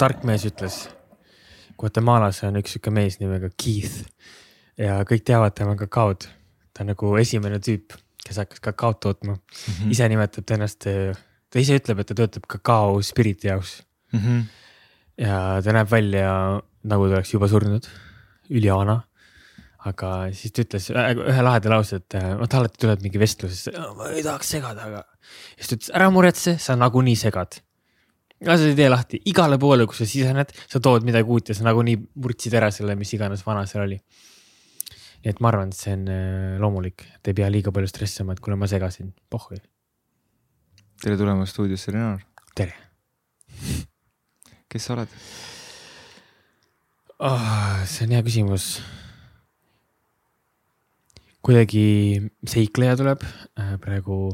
tark 0.00 0.22
mees 0.24 0.46
ütles. 0.48 0.84
Guatemalas 1.80 2.42
on 2.48 2.56
üks 2.60 2.74
sihuke 2.74 2.92
mees 2.92 3.18
nimega 3.20 3.50
Keith 3.60 4.04
ja 4.80 5.00
kõik 5.08 5.26
teavad 5.28 5.56
tema 5.56 5.76
kakaod. 5.78 6.28
ta 6.72 6.84
on 6.84 6.92
nagu 6.92 7.10
esimene 7.20 7.58
tüüp, 7.60 7.96
kes 8.24 8.38
hakkas 8.40 8.62
kakaot 8.64 9.00
tootma 9.00 9.34
mm. 9.34 9.74
-hmm. 9.74 9.90
ise 9.90 10.08
nimetab 10.08 10.46
ta 10.46 10.54
ennast, 10.54 10.86
ta 11.50 11.58
ise 11.60 11.76
ütleb, 11.76 12.00
et 12.00 12.06
ta 12.06 12.14
töötab 12.14 12.46
kakao 12.48 13.02
spiriti 13.02 13.48
jaoks 13.48 13.82
mm. 14.12 14.20
-hmm. 14.20 14.42
ja 15.26 15.60
ta 15.64 15.72
näeb 15.72 15.90
välja 15.90 16.60
nagu 16.84 17.08
ta 17.08 17.18
oleks 17.18 17.34
juba 17.34 17.48
surnud, 17.48 17.88
ülivana 18.50 19.02
aga 19.84 20.30
siis 20.32 20.52
ta 20.52 20.62
ütles 20.62 20.90
ühe 20.92 21.42
laheda 21.42 21.70
lause, 21.70 21.96
et 21.96 22.14
vot 22.38 22.54
alati 22.54 22.78
tuleb 22.78 23.02
mingi 23.02 23.18
vestluses, 23.18 23.68
ma 23.96 24.12
ei 24.14 24.22
tahaks 24.22 24.48
segada, 24.48 24.86
aga. 24.86 25.04
siis 25.56 25.68
ta 25.68 25.76
ütles, 25.76 25.92
ära 25.96 26.10
muretse, 26.10 26.58
sa 26.58 26.76
nagunii 26.76 27.16
segad 27.16 27.60
lase 28.46 28.70
see 28.70 28.76
tee 28.78 28.88
lahti, 28.88 29.20
igale 29.28 29.58
poole, 29.60 29.86
kus 29.88 30.02
sa 30.02 30.08
sisened, 30.08 30.52
sa 30.70 30.80
tood 30.82 31.04
midagi 31.06 31.28
uut 31.28 31.52
ja 31.52 31.56
sa 31.56 31.66
nagunii 31.66 31.98
murdsid 32.24 32.56
ära 32.56 32.70
selle, 32.72 32.96
mis 32.96 33.12
iganes 33.16 33.44
vana 33.46 33.66
seal 33.68 33.84
oli. 33.84 34.00
nii 35.20 35.28
et 35.34 35.40
ma 35.44 35.50
arvan, 35.50 35.68
et 35.68 35.76
see 35.76 35.92
on 35.92 36.06
äh, 36.08 36.54
loomulik, 36.62 37.04
et 37.18 37.28
ei 37.28 37.36
pea 37.36 37.50
liiga 37.52 37.72
palju 37.76 37.90
stressima, 37.90 38.32
et 38.32 38.40
kuule, 38.40 38.56
ma 38.56 38.68
segasin, 38.70 39.12
pohhui. 39.28 39.60
tere 41.02 41.20
tulemast 41.20 41.52
stuudiosse, 41.52 41.92
Renar. 41.92 42.24
tere. 42.56 42.72
kes 44.70 44.86
sa 44.86 44.94
oled 44.94 45.12
oh,? 47.18 47.84
see 47.84 48.06
on 48.06 48.14
hea 48.16 48.24
küsimus. 48.24 48.70
kuidagi 51.44 51.84
seikleja 52.48 52.96
tuleb 52.96 53.26
äh, 53.26 53.74
praegu 53.82 54.30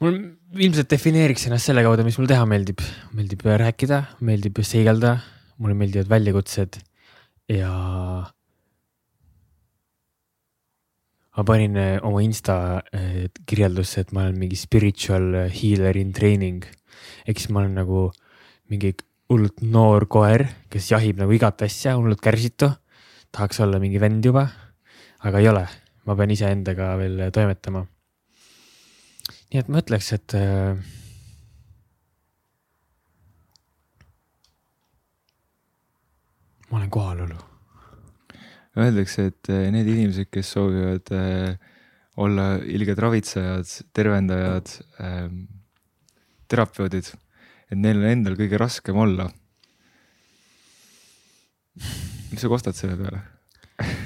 mul 0.00 0.16
ilmselt 0.62 0.88
defineeriks 0.88 1.46
ennast 1.48 1.68
selle 1.68 1.82
kaudu, 1.84 2.04
mis 2.06 2.16
mulle 2.18 2.30
teha 2.30 2.46
meeldib. 2.48 2.80
meeldib 3.16 3.42
rääkida, 3.44 4.02
meeldib 4.24 4.60
seigelda, 4.64 5.16
mulle 5.60 5.76
meeldivad 5.76 6.08
väljakutsed 6.08 6.78
ja. 7.52 7.72
ma 11.36 11.44
panin 11.44 11.76
eh, 11.76 11.96
oma 12.04 12.22
insta 12.24 12.82
eh, 12.92 13.26
kirjeldusse, 13.46 14.06
et 14.06 14.14
ma 14.16 14.24
olen 14.24 14.38
mingi 14.40 14.56
spiritual 14.56 15.50
healer 15.52 15.98
in 16.00 16.14
training. 16.16 16.64
ehk 17.26 17.42
siis 17.42 17.52
ma 17.52 17.60
olen 17.64 17.76
nagu 17.82 18.06
mingi 18.72 18.94
hullult 19.28 19.60
noor 19.60 20.06
koer, 20.08 20.46
kes 20.72 20.92
jahib 20.94 21.20
nagu 21.20 21.34
igat 21.36 21.66
asja, 21.68 21.98
hullult 21.98 22.22
kärsitu. 22.24 22.70
tahaks 23.32 23.60
olla 23.60 23.82
mingi 23.82 24.00
vend 24.00 24.24
juba, 24.24 24.46
aga 25.20 25.44
ei 25.44 25.52
ole, 25.52 25.66
ma 26.06 26.16
pean 26.16 26.32
iseendaga 26.32 26.94
veel 26.96 27.28
toimetama 27.34 27.84
nii 29.52 29.62
et 29.62 29.68
ma 29.70 29.82
ütleks, 29.82 30.12
et 30.16 30.34
äh,. 30.36 30.78
ma 36.70 36.80
olen 36.80 36.90
kohalolu. 36.90 37.38
Öeldakse, 38.76 39.30
et 39.30 39.50
äh, 39.52 39.68
need 39.72 39.88
inimesed, 39.88 40.28
kes 40.34 40.50
soovivad 40.56 41.12
äh, 41.14 41.54
olla 42.20 42.56
ilged 42.60 42.98
ravitsejad, 43.00 43.70
tervendajad 43.96 44.72
äh,, 45.00 45.28
terapeudid, 46.50 47.12
et 47.70 47.78
neil 47.78 48.02
on 48.02 48.10
endal 48.10 48.36
kõige 48.38 48.60
raskem 48.60 48.98
olla. 48.98 49.30
mis 51.76 52.40
sa 52.40 52.48
kostad 52.48 52.76
selle 52.76 52.96
peale? 52.96 53.20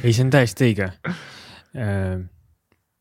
ei, 0.02 0.10
see 0.10 0.24
on 0.24 0.32
täiesti 0.34 0.66
õige 0.66 0.88
äh, 0.90 2.18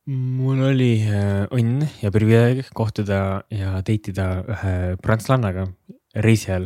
mul 0.10 0.62
oli 0.72 0.94
äh, 1.06 1.46
õnn 1.54 1.84
ja 2.02 2.10
privileeg 2.14 2.72
kohtuda 2.74 3.44
ja 3.54 3.76
date 3.86 4.10
ida 4.10 4.28
ühe 4.42 4.74
prantslannaga 5.04 5.68
reisi 6.18 6.50
ajal 6.50 6.66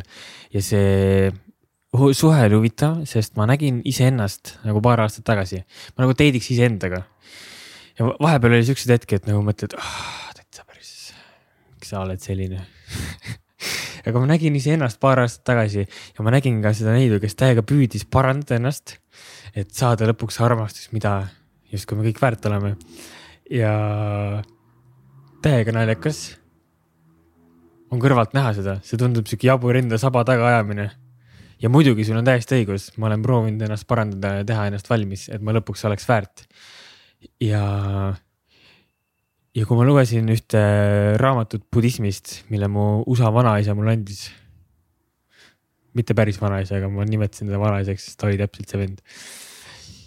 ja 0.54 0.62
see 0.64 1.32
suhe 2.16 2.40
oli 2.48 2.56
huvitav, 2.56 3.02
sest 3.10 3.36
ma 3.38 3.46
nägin 3.50 3.82
iseennast 3.86 4.56
nagu 4.64 4.82
paar 4.84 5.04
aastat 5.04 5.26
tagasi, 5.28 5.60
ma 5.94 6.06
nagu 6.06 6.16
date'iks 6.16 6.50
iseendaga. 6.56 7.04
ja 8.00 8.08
vahepeal 8.08 8.56
oli 8.56 8.66
siukseid 8.66 8.96
hetki, 8.96 9.20
et 9.20 9.28
nagu 9.30 9.44
mõtled 9.46 9.76
oh,, 9.78 10.00
täitsa 10.38 10.64
päris, 10.64 11.12
miks 11.76 11.92
sa 11.92 12.02
oled 12.02 12.24
selline? 12.24 12.64
Aga 14.08 14.20
ma 14.20 14.28
nägin 14.28 14.56
iseennast 14.60 15.00
paar 15.04 15.22
aastat 15.22 15.46
tagasi 15.52 15.84
ja 15.84 16.26
ma 16.26 16.32
nägin 16.34 16.64
ka 16.64 16.74
seda 16.76 16.96
neidu, 16.96 17.20
kes 17.24 17.38
täiega 17.40 17.64
püüdis 17.64 18.08
parandada 18.10 18.58
ennast, 18.58 18.98
et 19.54 19.76
saada 19.76 20.08
lõpuks 20.10 20.40
armastust, 20.44 20.92
mida 20.96 21.20
justkui 21.74 22.00
me 22.00 22.08
kõik 22.10 22.24
väärt 22.24 22.50
oleme 22.50 22.74
ja 23.52 23.74
täiega 25.44 25.76
naljakas. 25.76 26.38
on 27.94 28.02
kõrvalt 28.02 28.32
näha 28.34 28.56
seda, 28.58 28.80
see 28.82 28.98
tundub 28.98 29.28
sihuke 29.30 29.46
jabur 29.46 29.78
enda 29.78 30.00
saba 30.02 30.24
tagaajamine. 30.28 30.90
ja 31.62 31.70
muidugi 31.70 32.06
sul 32.06 32.18
on 32.20 32.28
täiesti 32.28 32.62
õigus, 32.62 32.92
ma 32.98 33.08
olen 33.08 33.24
proovinud 33.24 33.62
ennast 33.62 33.88
parandada 33.88 34.40
ja 34.42 34.46
teha 34.48 34.68
ennast 34.68 34.90
valmis, 34.90 35.30
et 35.30 35.42
ma 35.42 35.56
lõpuks 35.56 35.86
oleks 35.88 36.08
väärt. 36.10 36.46
ja, 37.42 37.64
ja 39.56 39.66
kui 39.66 39.78
ma 39.78 39.88
lugesin 39.88 40.30
ühte 40.30 40.64
raamatut 41.20 41.68
budismist, 41.72 42.44
mille 42.50 42.68
mu 42.72 43.04
USA 43.08 43.34
vanaisa 43.34 43.76
mulle 43.76 44.00
andis. 44.00 44.32
mitte 45.94 46.16
päris 46.18 46.40
vanaisa, 46.42 46.80
aga 46.80 46.90
ma 46.90 47.06
nimetasin 47.06 47.52
teda 47.52 47.60
vanaisaks, 47.62 48.08
sest 48.08 48.18
ta 48.20 48.28
oli 48.28 48.40
täpselt 48.40 48.70
see 48.70 48.80
vend 48.80 49.04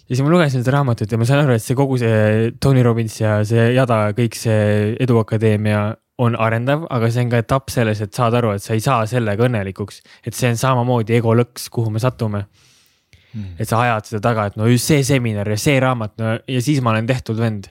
ja 0.06 0.14
siis 0.14 0.22
ma 0.22 0.30
lugesin 0.30 0.62
seda 0.62 0.76
raamatut 0.78 1.10
ja 1.10 1.18
ma 1.18 1.26
sain 1.26 1.42
aru, 1.42 1.56
et 1.56 1.64
see 1.64 1.76
kogu 1.78 1.98
see 1.98 2.52
Tony 2.62 2.82
Robbins 2.86 3.18
ja 3.20 3.40
see 3.46 3.72
jada, 3.74 4.04
kõik 4.16 4.38
see 4.38 4.94
Eduakadeemia 5.02 5.88
on 6.22 6.36
arendav, 6.40 6.86
aga 6.94 7.10
see 7.12 7.26
on 7.26 7.32
ka 7.32 7.40
etapp 7.42 7.72
selles, 7.72 8.00
et 8.00 8.14
saad 8.16 8.36
aru, 8.38 8.54
et 8.56 8.64
sa 8.64 8.76
ei 8.76 8.84
saa 8.84 9.02
sellega 9.10 9.48
õnnelikuks. 9.48 10.00
et 10.24 10.36
see 10.36 10.48
on 10.52 10.60
samamoodi 10.60 11.18
ego 11.18 11.34
lõks, 11.36 11.68
kuhu 11.72 11.90
me 11.92 12.00
satume 12.02 12.46
hmm.. 12.46 13.56
et 13.58 13.68
sa 13.68 13.82
ajad 13.82 14.12
seda 14.12 14.22
taga, 14.30 14.46
et 14.48 14.56
no 14.60 14.70
just 14.70 14.88
see 14.88 15.04
seminar 15.04 15.50
ja 15.50 15.58
see 15.60 15.80
raamat, 15.82 16.16
no 16.22 16.36
ja 16.38 16.62
siis 16.64 16.80
ma 16.84 16.94
olen 16.94 17.10
tehtud 17.10 17.42
vend. 17.42 17.68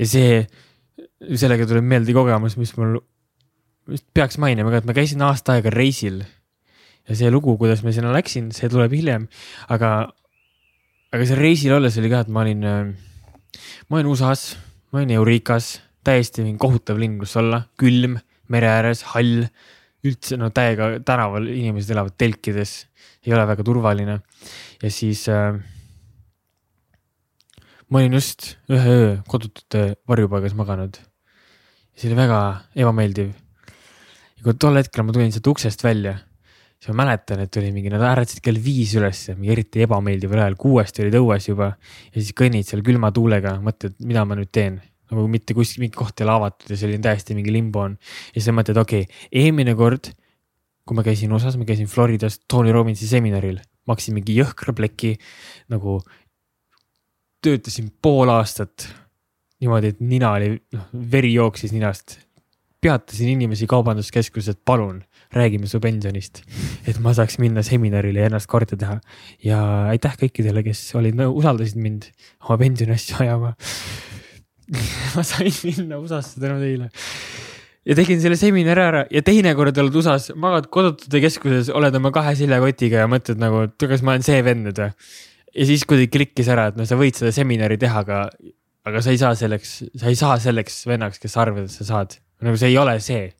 ja 0.00 0.08
see, 0.08 0.40
sellega 1.36 1.68
tuleb 1.68 1.84
meelde 1.86 2.16
kogemus, 2.16 2.56
mis 2.58 2.72
mul, 2.80 2.96
vist 3.92 4.08
peaks 4.16 4.40
mainima 4.42 4.72
ka, 4.72 4.80
et 4.80 4.88
ma 4.88 4.96
käisin 4.96 5.22
aasta 5.28 5.58
aega 5.58 5.70
reisil. 5.74 6.24
ja 7.06 7.18
see 7.18 7.30
lugu, 7.30 7.54
kuidas 7.60 7.84
ma 7.84 7.92
sinna 7.94 8.10
läksin, 8.16 8.50
see 8.56 8.72
tuleb 8.72 8.96
hiljem, 8.96 9.28
aga 9.68 10.08
aga 11.12 11.28
seal 11.28 11.40
reisil 11.40 11.74
olles 11.76 11.96
oli 12.00 12.10
ka, 12.12 12.22
et 12.24 12.30
ma 12.32 12.40
olin, 12.44 12.62
äh, 12.64 13.58
ma 13.88 13.98
olin 13.98 14.08
USA-s, 14.12 14.56
ma 14.92 15.02
olin 15.02 15.12
Eureka's, 15.18 15.74
täiesti 16.06 16.44
kohutav 16.58 16.98
linn, 16.98 17.18
kus 17.20 17.36
olla, 17.38 17.62
külm, 17.78 18.16
mere 18.52 18.70
ääres, 18.72 19.04
hall, 19.12 19.44
üldse 20.02 20.38
no 20.40 20.48
täiega 20.54 20.96
tänaval 21.06 21.46
inimesed 21.52 21.92
elavad 21.94 22.16
telkides, 22.18 22.72
ei 23.22 23.36
ole 23.36 23.44
väga 23.46 23.66
turvaline. 23.66 24.18
ja 24.82 24.90
siis 24.90 25.28
äh, 25.30 25.60
ma 27.88 28.00
olin 28.00 28.18
just 28.18 28.56
ühe 28.72 28.96
öö 28.96 29.14
kodutute 29.28 29.94
varjupaigas 30.08 30.56
maganud. 30.58 30.96
see 31.94 32.08
oli 32.08 32.18
väga 32.18 32.40
ebameeldiv. 32.74 33.30
ja 33.30 34.42
kui 34.42 34.54
tol 34.58 34.80
hetkel 34.80 35.04
ma 35.04 35.12
tulin 35.12 35.32
sealt 35.32 35.46
uksest 35.54 35.84
välja 35.84 36.16
siis 36.82 36.90
ma 36.90 37.04
mäletan, 37.04 37.44
et 37.44 37.56
oli 37.60 37.70
mingi, 37.70 37.90
nad 37.92 38.02
äratasid 38.02 38.42
kell 38.42 38.58
viis 38.62 38.96
ülesse, 38.98 39.36
mingi 39.38 39.52
eriti 39.54 39.84
ebameeldival 39.84 40.40
ajal, 40.42 40.56
kuuest 40.58 40.96
olid 40.98 41.14
õues 41.20 41.46
juba. 41.46 41.68
ja 42.10 42.16
siis 42.16 42.32
kõnnid 42.38 42.66
seal 42.66 42.82
külma 42.82 43.12
tuulega, 43.14 43.54
mõtled, 43.62 43.94
mida 44.02 44.24
ma 44.26 44.38
nüüd 44.38 44.50
teen. 44.50 44.80
nagu 45.12 45.26
mitte 45.28 45.54
kuskil, 45.54 45.84
mingi 45.84 45.94
koht 45.94 46.18
ei 46.18 46.24
ole 46.24 46.32
avatud 46.32 46.70
ja 46.72 46.76
selline 46.80 47.04
täiesti 47.04 47.36
mingi 47.38 47.52
limbo 47.54 47.84
on. 47.86 47.94
ja 48.34 48.40
siis 48.40 48.50
mõtled, 48.56 48.80
okei 48.82 49.06
okay,, 49.06 49.28
eelmine 49.44 49.76
kord, 49.78 50.10
kui 50.82 50.98
ma 50.98 51.04
käisin 51.06 51.30
USA-s, 51.30 51.60
ma 51.60 51.68
käisin 51.68 51.86
Floridas 51.86 52.40
Tony 52.50 52.74
Robbinsi 52.74 53.06
seminaril, 53.06 53.60
maksin 53.86 54.18
mingi 54.18 54.34
jõhkra 54.40 54.74
pleki 54.74 55.14
nagu. 55.70 56.00
töötasin 57.42 57.92
pool 58.02 58.30
aastat 58.30 58.88
niimoodi, 59.62 59.94
et 59.94 60.02
nina 60.02 60.34
oli, 60.34 60.56
noh, 60.74 60.90
veri 61.14 61.30
jooksis 61.34 61.70
ninast. 61.70 62.18
peatasin 62.82 63.36
inimesi 63.36 63.70
kaubanduskeskuses, 63.70 64.56
et 64.56 64.64
palun 64.66 65.04
räägime 65.32 65.66
su 65.66 65.80
pensionist. 65.80 66.42
et 66.86 66.98
ma 67.00 67.14
saaks 67.16 67.38
minna 67.40 67.62
seminarile 67.64 68.20
ja 68.20 68.30
ennast 68.30 68.48
korda 68.50 68.76
teha. 68.78 68.98
ja 69.44 69.58
aitäh 69.92 70.16
kõikidele, 70.20 70.64
kes 70.66 70.84
olid, 70.98 71.18
usaldasid 71.26 71.80
mind 71.80 72.10
oma 72.44 72.58
pensioni 72.60 72.96
asju 72.96 73.20
ajama 73.24 73.54
ma 75.16 75.24
sain 75.26 75.52
minna 75.64 75.98
USA-sse 76.00 76.40
tänu 76.40 76.60
teile. 76.60 76.88
ja 77.88 77.98
tegin 77.98 78.20
selle 78.22 78.38
seminari 78.40 78.84
ära 78.84 79.04
ja 79.10 79.24
teinekord 79.26 79.78
oled 79.82 80.00
USA-s, 80.02 80.36
magad 80.38 80.68
kodutute 80.72 81.22
keskuses, 81.24 81.72
oled 81.72 81.96
oma 81.98 82.12
kahe 82.14 82.34
seljakotiga 82.38 83.04
ja 83.04 83.10
mõtled 83.10 83.40
nagu, 83.42 83.66
et 83.68 83.88
kas 83.90 84.04
ma 84.04 84.16
olen 84.16 84.26
see 84.26 84.40
vend 84.44 84.68
nüüd 84.68 84.82
või. 84.84 84.92
ja 85.56 85.68
siis 85.68 85.86
kuidagi 85.88 86.12
klikkis 86.18 86.50
ära, 86.52 86.70
et 86.70 86.80
no 86.80 86.88
sa 86.88 86.98
võid 87.00 87.18
seda 87.18 87.32
seminari 87.34 87.80
teha, 87.80 88.04
aga, 88.04 88.24
aga 88.88 89.04
sa 89.04 89.14
ei 89.14 89.20
saa 89.20 89.36
selleks, 89.38 89.78
sa 89.96 90.12
ei 90.12 90.18
saa 90.18 90.38
selleks 90.42 90.82
vennaks, 90.88 91.22
kes 91.22 91.36
sa 91.36 91.46
arvad, 91.46 91.68
et 91.68 91.74
sa 91.74 91.88
saad. 91.88 92.20
nagu 92.42 92.60
see 92.60 92.72
ei 92.72 92.80
ole 92.80 92.98
see, 93.00 93.30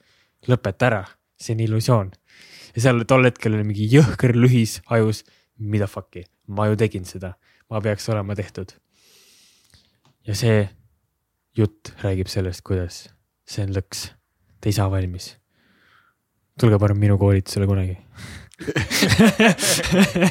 lõpeta 0.48 0.88
ära 0.88 1.02
see 1.42 1.56
on 1.56 1.62
illusioon. 1.66 2.08
ja 2.74 2.78
seal 2.84 2.98
tol 3.08 3.26
hetkel 3.28 3.56
oli 3.56 3.66
mingi 3.68 3.84
jõhker 3.90 4.32
lühis 4.38 4.72
ajus, 4.94 5.18
mida 5.58 5.86
fuck'i, 5.90 6.22
ma 6.48 6.68
ju 6.70 6.78
tegin 6.80 7.04
seda, 7.08 7.30
ma 7.70 7.76
peaks 7.84 8.08
olema 8.12 8.32
tehtud. 8.38 8.68
ja 10.26 10.34
see 10.38 10.58
jutt 11.58 11.82
räägib 12.04 12.28
sellest, 12.32 12.60
kuidas 12.64 12.94
see 13.48 13.62
on 13.66 13.72
lõks, 13.76 13.98
te 14.60 14.64
ei 14.70 14.76
saa 14.76 14.88
valmis. 14.90 15.26
tulge 16.60 16.78
parem 16.78 16.98
minu 17.00 17.18
koolitusele 17.18 17.66
kunagi 17.66 17.96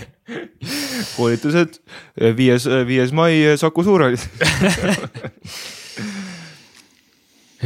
koolitused, 1.18 1.72
viies, 2.38 2.64
viies 2.88 3.12
mai 3.12 3.58
Saku 3.60 3.84
Suurhallis 3.84 4.30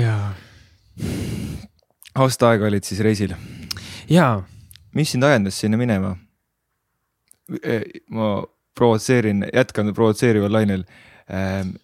jaa, 0.04 0.34
aasta 2.16 2.50
aega 2.50 2.70
olid 2.70 2.88
siis 2.88 3.02
reisil, 3.06 3.36
jaa, 4.10 4.44
mis 4.96 5.12
sind 5.16 5.28
ajendas 5.28 5.60
sinna 5.60 5.80
minema? 5.82 6.16
ma 8.10 8.30
provotseerin, 8.76 9.46
jätkan 9.54 9.94
provotseerival 9.94 10.54
lainel. 10.54 10.86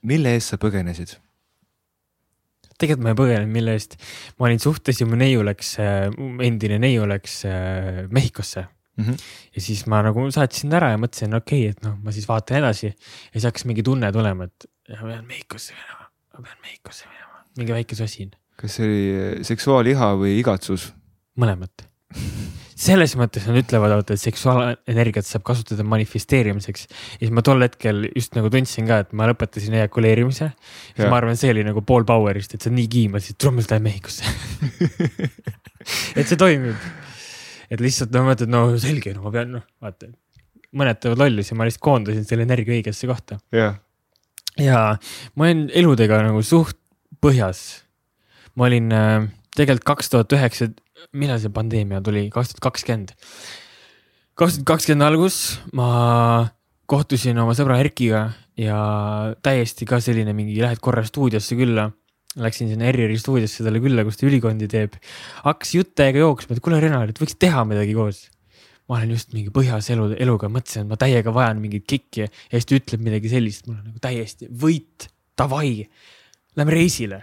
mille 0.01 0.33
eest 0.33 0.53
sa 0.53 0.57
põgenesid? 0.61 1.17
tegelikult 2.81 3.05
ma 3.05 3.13
ei 3.13 3.19
põgenenud 3.19 3.53
mille 3.53 3.75
eest. 3.77 3.97
ma 4.39 4.49
olin 4.49 4.61
suhtes 4.61 5.01
ja 5.01 5.07
mu 5.07 5.19
neiu 5.19 5.43
läks, 5.45 5.75
endine 6.47 6.79
neiu 6.81 7.07
läks 7.09 7.43
äh, 7.45 8.05
Mehhikosse 8.09 8.67
Mm 8.97 9.05
-hmm. 9.05 9.17
ja 9.55 9.61
siis 9.61 9.85
ma 9.87 10.01
nagu 10.03 10.31
saatsin 10.31 10.73
ära 10.73 10.89
ja 10.91 10.97
mõtlesin, 10.97 11.35
okei 11.35 11.61
okay,, 11.61 11.69
et 11.69 11.85
noh, 11.85 11.95
ma 12.03 12.11
siis 12.11 12.27
vaatan 12.27 12.57
edasi 12.57 12.85
ja 12.87 12.93
siis 13.33 13.45
hakkas 13.47 13.65
mingi 13.65 13.83
tunne 13.83 14.11
tulema, 14.11 14.43
et 14.43 14.65
ma 14.89 15.07
pean 15.07 15.25
Mehhikosse 15.25 15.73
minema, 15.73 16.09
ma 16.33 16.43
pean 16.43 16.57
Mehhikosse 16.61 17.07
minema, 17.07 17.45
mingi 17.57 17.73
väike 17.73 17.95
sosin, 17.95 18.31
kas 18.61 18.77
see 18.77 18.87
oli 18.87 19.45
seksuaaliha 19.47 20.11
või 20.19 20.37
igatsus? 20.39 20.91
mõlemat. 21.41 21.85
selles 22.81 23.13
mõttes 23.19 23.45
nad 23.47 23.57
ütlevad, 23.61 23.93
vaata, 23.95 24.15
et 24.17 24.21
seksuaalenergiat 24.21 25.27
saab 25.27 25.45
kasutada 25.47 25.85
manifesteerimiseks 25.87 26.87
ja 26.89 27.19
siis 27.21 27.33
ma 27.33 27.43
tol 27.45 27.61
hetkel 27.63 28.07
just 28.09 28.35
nagu 28.37 28.49
tundsin 28.53 28.89
ka, 28.89 29.03
et 29.05 29.13
ma 29.17 29.29
lõpetasin 29.29 29.77
ejakuleerimise. 29.79 30.51
siis 30.55 31.05
Jah. 31.05 31.11
ma 31.13 31.21
arvan, 31.21 31.39
see 31.39 31.53
oli 31.53 31.65
nagu 31.67 31.85
pool 31.87 32.07
power'ist, 32.07 32.57
et 32.57 32.65
sa 32.65 32.73
nii 32.73 32.89
kiimasid, 32.91 33.39
tule 33.41 33.57
ma 33.57 33.67
lähen 33.67 33.87
Mehhikosse 33.87 34.25
et 36.19 36.27
see 36.27 36.37
toimib 36.39 36.75
et 37.71 37.79
lihtsalt 37.79 38.11
no 38.15 38.25
mõtled, 38.27 38.51
no 38.51 38.65
selge, 38.81 39.13
no 39.15 39.23
ma 39.25 39.31
pean 39.33 39.55
noh, 39.55 39.63
vaata. 39.83 40.11
mõned 40.75 40.99
teevad 41.03 41.23
lollusi, 41.23 41.55
ma 41.55 41.67
lihtsalt 41.67 41.85
koondasin 41.87 42.27
selle 42.27 42.45
energia 42.47 42.75
õigesse 42.75 43.09
kohta 43.09 43.39
ja 44.59 44.81
ma 45.35 45.47
olin 45.47 45.67
eludega 45.73 46.21
nagu 46.25 46.43
suht 46.43 46.77
põhjas. 47.21 47.80
Ma 48.55 48.67
olin 48.67 48.91
äh, 48.95 49.27
tegelikult 49.55 49.87
kaks 49.93 50.11
tuhat 50.13 50.35
üheksa, 50.37 50.69
millal 51.17 51.41
see 51.41 51.53
pandeemia 51.53 52.01
tuli, 52.05 52.27
kaks 52.33 52.53
tuhat 52.53 52.65
kakskümmend. 52.69 53.15
kaks 54.39 54.59
tuhat 54.59 54.67
kakskümmend 54.73 55.07
algus 55.07 55.39
ma 55.77 56.51
kohtusin 56.91 57.39
oma 57.39 57.55
sõbra 57.55 57.79
Erkiga 57.79 58.29
ja 58.59 58.77
täiesti 59.43 59.87
ka 59.87 60.01
selline 60.03 60.35
mingi, 60.35 60.59
lähed 60.59 60.83
korra 60.83 61.05
stuudiosse 61.07 61.55
külla 61.55 61.91
Läksin 62.39 62.69
sinna 62.71 62.87
ERR-i 62.87 63.17
stuudiosse 63.19 63.63
talle 63.65 63.81
külla, 63.83 64.05
kus 64.07 64.15
ta 64.15 64.23
ülikondi 64.23 64.69
teeb. 64.71 64.93
hakkas 65.43 65.73
jutt 65.75 65.89
täiega 65.99 66.21
jooksma, 66.21 66.55
et 66.55 66.63
kuule, 66.63 66.77
Renar, 66.79 67.09
et 67.11 67.19
võiks 67.19 67.35
teha 67.35 67.65
midagi 67.67 67.91
koos. 67.97 68.29
ma 68.87 68.97
olen 68.97 69.11
just 69.11 69.35
mingi 69.35 69.51
põhjas 69.51 69.89
elu, 69.91 70.09
eluga, 70.19 70.47
mõtlesin, 70.51 70.85
et 70.85 70.91
ma 70.91 70.97
täiega 70.99 71.31
vajan 71.35 71.59
mingit 71.63 71.83
kikki 71.87 72.23
ja 72.23 72.29
siis 72.53 72.67
ta 72.67 72.75
ütleb 72.75 73.03
midagi 73.03 73.29
sellist, 73.31 73.67
mul 73.67 73.77
on 73.77 73.91
nagu 73.91 73.99
täiesti 74.03 74.47
võit, 74.47 75.09
davai, 75.39 75.89
lähme 76.55 76.75
reisile. 76.75 77.21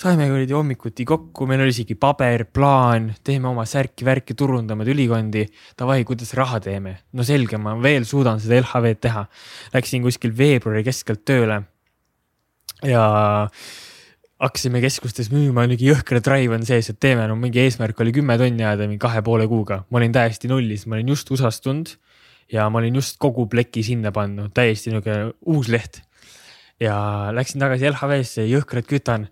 Saime 0.00 0.26
kuradi 0.30 0.56
hommikuti 0.56 1.06
kokku, 1.08 1.46
meil 1.48 1.62
oli 1.64 1.72
isegi 1.74 1.96
paber, 2.00 2.46
plaan, 2.52 3.10
teeme 3.24 3.48
oma 3.50 3.64
särki-värki, 3.68 4.36
turundame 4.38 4.86
ülikondi. 4.90 5.46
Davai, 5.78 6.02
kuidas 6.08 6.34
raha 6.38 6.60
teeme? 6.64 6.96
no 7.12 7.26
selge, 7.26 7.58
ma 7.60 7.76
veel 7.82 8.06
suudan 8.08 8.40
seda 8.42 8.60
LHV-d 8.62 9.00
teha. 9.06 9.24
Läksin 9.74 10.04
kuskil 10.04 10.34
veebruari 10.36 10.84
keskelt 10.86 11.24
tööle. 11.24 11.62
ja 12.84 13.04
hakkasime 14.42 14.80
keskustes 14.82 15.30
müüma, 15.32 15.64
mingi 15.70 15.86
jõhker 15.88 16.20
drive 16.24 16.56
on 16.56 16.64
sees, 16.66 16.90
et 16.90 16.98
teeme, 17.00 17.24
no 17.30 17.36
mingi 17.38 17.62
eesmärk 17.62 18.00
oli 18.02 18.12
kümme 18.12 18.36
tonni 18.40 18.64
ajada 18.64 18.88
mingi 18.88 19.00
kahe 19.00 19.22
poole 19.24 19.46
kuuga. 19.48 19.84
ma 19.90 20.00
olin 20.00 20.12
täiesti 20.12 20.50
nullis, 20.50 20.86
ma 20.86 20.98
olin 20.98 21.14
just 21.14 21.30
USA-st 21.30 21.64
tulnud 21.64 21.94
ja 22.52 22.68
ma 22.68 22.82
olin 22.82 22.98
just 23.00 23.16
kogu 23.22 23.46
pleki 23.50 23.84
sinna 23.86 24.12
pannud, 24.12 24.52
täiesti 24.54 24.92
niisugune 24.92 25.32
uus 25.46 25.70
leht. 25.72 26.02
ja 26.80 27.30
läksin 27.32 27.62
tagasi 27.62 27.88
LHV-sse, 27.92 28.44
jõhkralt 28.50 28.90
kütan. 28.90 29.28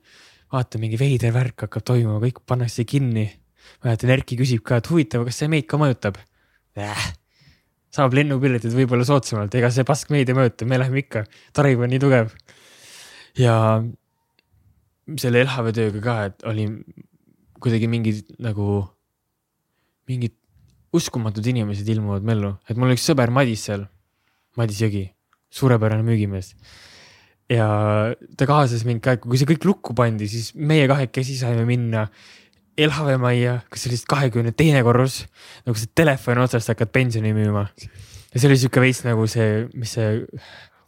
Vaata, 0.53 0.81
mingi 0.83 0.99
veider 1.01 1.33
värk 1.35 1.67
hakkab 1.67 1.87
toimuma, 1.93 2.21
kõik 2.23 2.43
pannakse 2.49 2.85
kinni. 2.89 3.31
mäletan, 3.85 4.11
Erki 4.11 4.37
küsib 4.37 4.63
ka, 4.67 4.81
et 4.83 4.89
huvitav, 4.91 5.25
kas 5.25 5.39
see 5.39 5.49
meid 5.49 5.69
ka 5.71 5.79
mõjutab 5.81 6.19
äh,? 6.77 7.11
saab 7.93 8.15
lennupiletid 8.17 8.73
võib-olla 8.73 9.05
soodsamalt, 9.05 9.53
ega 9.55 9.69
see 9.73 9.85
pask 9.85 10.13
meid 10.13 10.31
ei 10.31 10.37
mõjuta, 10.37 10.67
me 10.69 10.79
läheme 10.81 11.03
ikka, 11.03 11.27
drive 11.57 11.85
on 11.85 11.93
nii 11.93 12.01
tugev. 12.01 12.31
ja 13.39 13.57
selle 15.21 15.43
LHV 15.45 15.75
tööga 15.77 16.05
ka, 16.05 16.15
et 16.31 16.47
oli 16.49 16.69
kuidagi 17.63 17.89
mingid 17.91 18.33
nagu, 18.43 18.85
mingid 20.09 20.35
uskumatud 20.97 21.47
inimesed 21.53 21.89
ilmuvad 21.89 22.25
mellu, 22.27 22.55
et 22.69 22.81
mul 22.81 22.95
üks 22.95 23.05
sõber 23.09 23.33
Madis 23.35 23.67
seal, 23.69 23.85
Madis 24.57 24.81
Jõgi, 24.85 25.07
suurepärane 25.53 26.05
müügimees. 26.07 26.53
Ja 27.53 27.69
ta 28.39 28.49
kaasas 28.49 28.87
mind 28.89 29.03
ka, 29.05 29.17
kui 29.23 29.41
see 29.41 29.49
kõik 29.49 29.67
lukku 29.69 29.97
pandi, 29.99 30.29
siis 30.31 30.53
meie 30.57 30.87
kahekesi 30.91 31.37
saime 31.41 31.67
minna 31.69 32.07
LHV 32.81 33.19
majja, 33.21 33.59
see 33.75 33.91
oli 33.91 33.99
siis 33.99 34.09
kahekümne 34.09 34.55
teine 34.57 34.81
korrus, 34.87 35.23
nagu 35.67 35.77
sa 35.77 35.91
telefoni 35.95 36.41
otsast 36.45 36.73
hakkad 36.73 36.93
pensioni 36.95 37.35
müüma. 37.37 37.67
ja 38.33 38.41
see 38.41 38.49
oli 38.49 38.61
sihuke 38.61 38.81
veits 38.81 39.03
nagu 39.05 39.27
see, 39.29 39.67
mis 39.77 39.93
see 39.99 40.23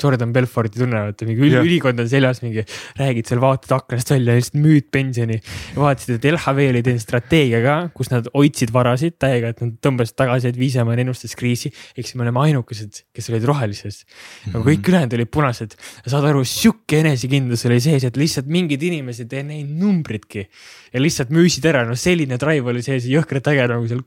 Jordan 0.04 0.32
Belforti 0.34 0.80
tunne, 0.80 1.00
vaata 1.08 1.26
mingi 1.28 1.44
üli, 1.46 1.56
ülikond 1.62 2.02
on 2.02 2.08
seljas, 2.10 2.42
mingi 2.44 2.64
räägid 2.98 3.30
seal, 3.30 3.40
vaatad 3.42 3.72
aknast 3.78 4.12
välja 4.12 4.34
ja 4.34 4.40
lihtsalt 4.40 4.60
müüd 4.60 4.88
pensioni. 4.94 5.38
vaatasid, 5.76 6.18
et 6.18 6.28
LHV 6.32 6.68
oli 6.72 6.82
teinud 6.84 7.02
strateegia 7.02 7.62
ka, 7.64 7.76
kus 7.96 8.12
nad 8.12 8.28
hoidsid 8.34 8.72
varasid 8.74 9.16
täiega, 9.22 9.54
et 9.54 9.62
nad 9.64 9.74
tõmbasid 9.84 10.18
tagasi, 10.20 10.52
et 10.52 10.60
Viisemaa 10.60 10.98
ennustas 11.00 11.34
kriisi. 11.38 11.72
ehk 11.96 12.06
siis 12.06 12.18
me 12.20 12.26
oleme 12.26 12.42
ainukesed, 12.44 13.02
kes 13.14 13.30
olid 13.32 13.48
rohelises. 13.48 14.04
aga 14.52 14.62
kõik 14.68 14.92
ülejäänud 14.92 15.18
olid 15.18 15.32
punased. 15.32 15.76
saad 16.06 16.28
aru, 16.30 16.44
sihuke 16.44 17.00
enesekindlus 17.00 17.64
oli 17.70 17.80
sees, 17.80 18.04
et 18.04 18.20
lihtsalt 18.20 18.46
mingid 18.46 18.82
inimesed 18.82 19.32
ei 19.32 19.42
näinud 19.42 19.80
numbritki. 19.80 20.48
ja 20.92 21.00
lihtsalt 21.00 21.32
müüsid 21.34 21.64
ära, 21.66 21.84
no 21.88 21.96
selline 21.96 22.38
drive 22.38 22.70
oli 22.70 22.84
sees 22.84 23.08
jõhkralt 23.08 23.52
äge 23.52 23.68
nagu 23.72 23.88
seal. 23.88 24.04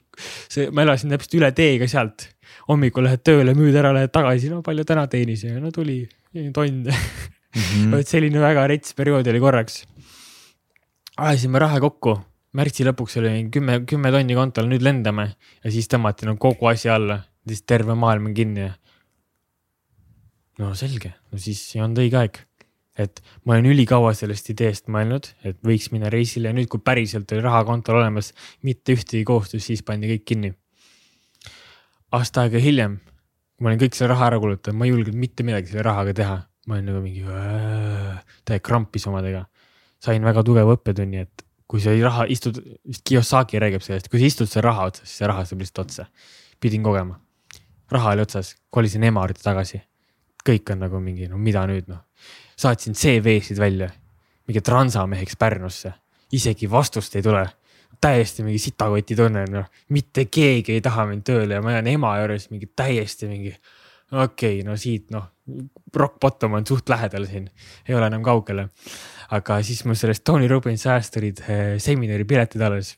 see, 0.49 0.69
ma 0.71 0.85
elasin 0.85 1.13
täpselt 1.13 1.39
üle 1.41 1.51
teega 1.51 1.87
sealt 1.89 2.29
hommikul 2.67 3.07
lähed 3.07 3.23
tööle, 3.23 3.55
müüd 3.57 3.75
ära, 3.79 3.93
lähed 3.95 4.11
tagasi, 4.11 4.51
no 4.51 4.61
palju 4.61 4.83
täna 4.87 5.07
teenis 5.07 5.43
ja 5.47 5.59
no 5.63 5.71
tuli 5.71 6.01
tonn 6.53 6.83
Mhm. 7.57 7.93
et 8.01 8.09
selline 8.09 8.41
väga 8.41 8.65
rets 8.69 8.95
periood 8.97 9.27
oli 9.27 9.41
korraks. 9.41 9.83
ajasime 11.17 11.59
raha 11.59 11.79
kokku, 11.81 12.13
märtsi 12.57 12.85
lõpuks 12.85 13.17
oli 13.21 13.31
kümme, 13.53 13.79
kümme 13.89 14.11
tonni 14.13 14.35
kontol, 14.37 14.67
nüüd 14.69 14.83
lendame 14.85 15.31
ja 15.63 15.71
siis 15.73 15.89
tõmmati 15.89 16.27
no 16.29 16.35
kogu 16.37 16.69
asja 16.69 16.97
alla, 16.99 17.23
siis 17.47 17.63
terve 17.65 17.95
maailm 17.97 18.29
on 18.29 18.35
kinni. 18.37 18.67
no 20.59 20.75
selge, 20.75 21.15
no 21.31 21.41
siis 21.41 21.63
ei 21.75 21.81
olnud 21.81 22.03
õige 22.03 22.21
aeg. 22.21 22.43
et 22.97 23.21
ma 23.45 23.53
olen 23.53 23.71
ülikaua 23.73 24.13
sellest 24.17 24.49
ideest 24.49 24.87
mõelnud, 24.89 25.27
et 25.45 25.57
võiks 25.61 25.91
minna 25.93 26.09
reisile 26.09 26.49
ja 26.49 26.57
nüüd, 26.57 26.67
kui 26.67 26.81
päriselt 26.81 27.31
oli 27.31 27.43
raha 27.45 27.63
kontol 27.65 27.99
olemas, 27.99 28.31
mitte 28.65 28.95
ühtegi 28.97 29.23
kohustust, 29.25 29.69
siis 29.69 29.83
pandi 29.85 30.09
kõik 30.09 30.25
kinni. 30.25 30.53
Aasta 32.11 32.45
aega 32.45 32.61
hiljem, 32.61 32.99
kui 33.57 33.65
ma 33.65 33.71
olin 33.71 33.81
kõik 33.81 33.97
selle 33.97 34.13
raha 34.13 34.31
ära 34.31 34.39
kulutanud, 34.39 34.77
ma 34.77 34.85
ei 34.85 34.93
julgenud 34.93 35.19
mitte 35.19 35.43
midagi 35.43 35.71
selle 35.71 35.83
rahaga 35.89 36.13
teha 36.15 36.37
ma 36.67 36.75
olin 36.75 36.89
nagu 36.91 37.01
mingi 37.01 37.23
täiega 38.45 38.63
krampis 38.63 39.07
omadega. 39.07 39.45
sain 40.03 40.21
väga 40.23 40.43
tugeva 40.45 40.75
õppetunni, 40.75 41.23
et 41.25 41.43
kui 41.67 41.81
sa 41.81 41.93
raha 41.95 42.27
istud, 42.29 42.59
vist 42.85 43.01
Kiyosaki 43.07 43.59
räägib 43.59 43.81
sellest, 43.81 44.11
kui 44.11 44.21
sa 44.21 44.27
istud 44.27 44.49
selle 44.51 44.67
raha 44.67 44.89
otsas, 44.91 45.07
siis 45.07 45.23
see 45.23 45.29
raha 45.31 45.45
saab 45.45 45.63
lihtsalt 45.63 45.85
otsa. 45.85 46.05
pidin 46.59 46.83
kogema. 46.83 47.19
raha 47.91 48.11
oli 48.11 48.21
otsas, 48.21 48.55
kolisin 48.69 49.03
ema 49.03 49.23
juurde 49.23 49.43
tagasi. 49.43 49.81
kõik 50.47 50.71
on 50.71 50.83
nagu 50.83 50.99
mingi, 50.99 51.27
no 51.27 51.37
mida 51.37 51.65
nüüd 51.67 51.87
noh. 51.87 52.03
saatsin 52.57 52.93
CV-sid 52.93 53.59
välja, 53.59 53.89
mingi 54.47 54.61
transameheks 54.61 55.35
Pärnusse, 55.35 55.93
isegi 56.31 56.69
vastust 56.69 57.15
ei 57.15 57.23
tule 57.23 57.47
täiesti 58.01 58.45
mingi 58.45 58.59
sitakoti 58.61 59.15
tunne, 59.17 59.45
noh, 59.51 59.65
mitte 59.93 60.27
keegi 60.29 60.77
ei 60.77 60.83
taha 60.85 61.07
mind 61.09 61.25
tööle 61.27 61.57
ja 61.57 61.63
ma 61.65 61.73
jään 61.77 61.89
ema 61.95 62.13
juures 62.19 62.49
mingi 62.51 62.69
täiesti 62.75 63.29
mingi 63.29 63.53
okei 64.11 64.59
okay,, 64.59 64.63
no 64.67 64.77
siit 64.79 65.11
noh, 65.13 65.25
rock 65.95 66.19
bottom 66.21 66.55
on 66.59 66.67
suht 66.67 66.89
lähedal 66.89 67.27
siin, 67.29 67.49
ei 67.87 67.97
ole 67.97 68.07
enam 68.07 68.23
kaugele. 68.23 68.69
aga 69.35 69.59
siis 69.65 69.83
mul 69.85 69.97
sellest 69.99 70.23
Tony 70.23 70.47
Robbins 70.47 70.85
ajast 70.87 71.19
olid 71.19 71.43
eh, 71.47 71.75
seminari 71.83 72.25
piletid 72.27 72.61
alles. 72.61 72.95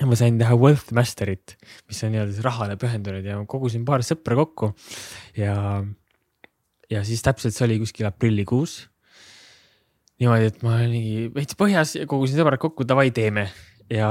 ja 0.00 0.08
ma 0.08 0.16
sain 0.16 0.38
teha 0.38 0.56
Wealth 0.56 0.92
Masterit, 0.92 1.56
mis 1.88 2.02
on 2.04 2.12
nii-öelda 2.14 2.32
siis 2.32 2.44
rahale 2.44 2.76
pühendunud 2.80 3.24
ja 3.24 3.38
kogusin 3.48 3.84
paar 3.84 4.04
sõpra 4.04 4.36
kokku 4.36 4.74
ja, 5.36 5.84
ja 6.90 7.04
siis 7.04 7.24
täpselt 7.24 7.56
see 7.56 7.66
oli 7.68 7.80
kuskil 7.84 8.08
aprillikuus. 8.08 8.86
niimoodi, 10.20 10.52
et 10.52 10.62
ma 10.64 10.78
olin 10.80 11.32
veits 11.34 11.56
põhjas 11.58 11.98
ja 12.00 12.08
kogusin 12.08 12.40
sõbrad 12.40 12.60
kokku, 12.62 12.88
davai, 12.88 13.10
teeme 13.10 13.50
ja 13.92 14.08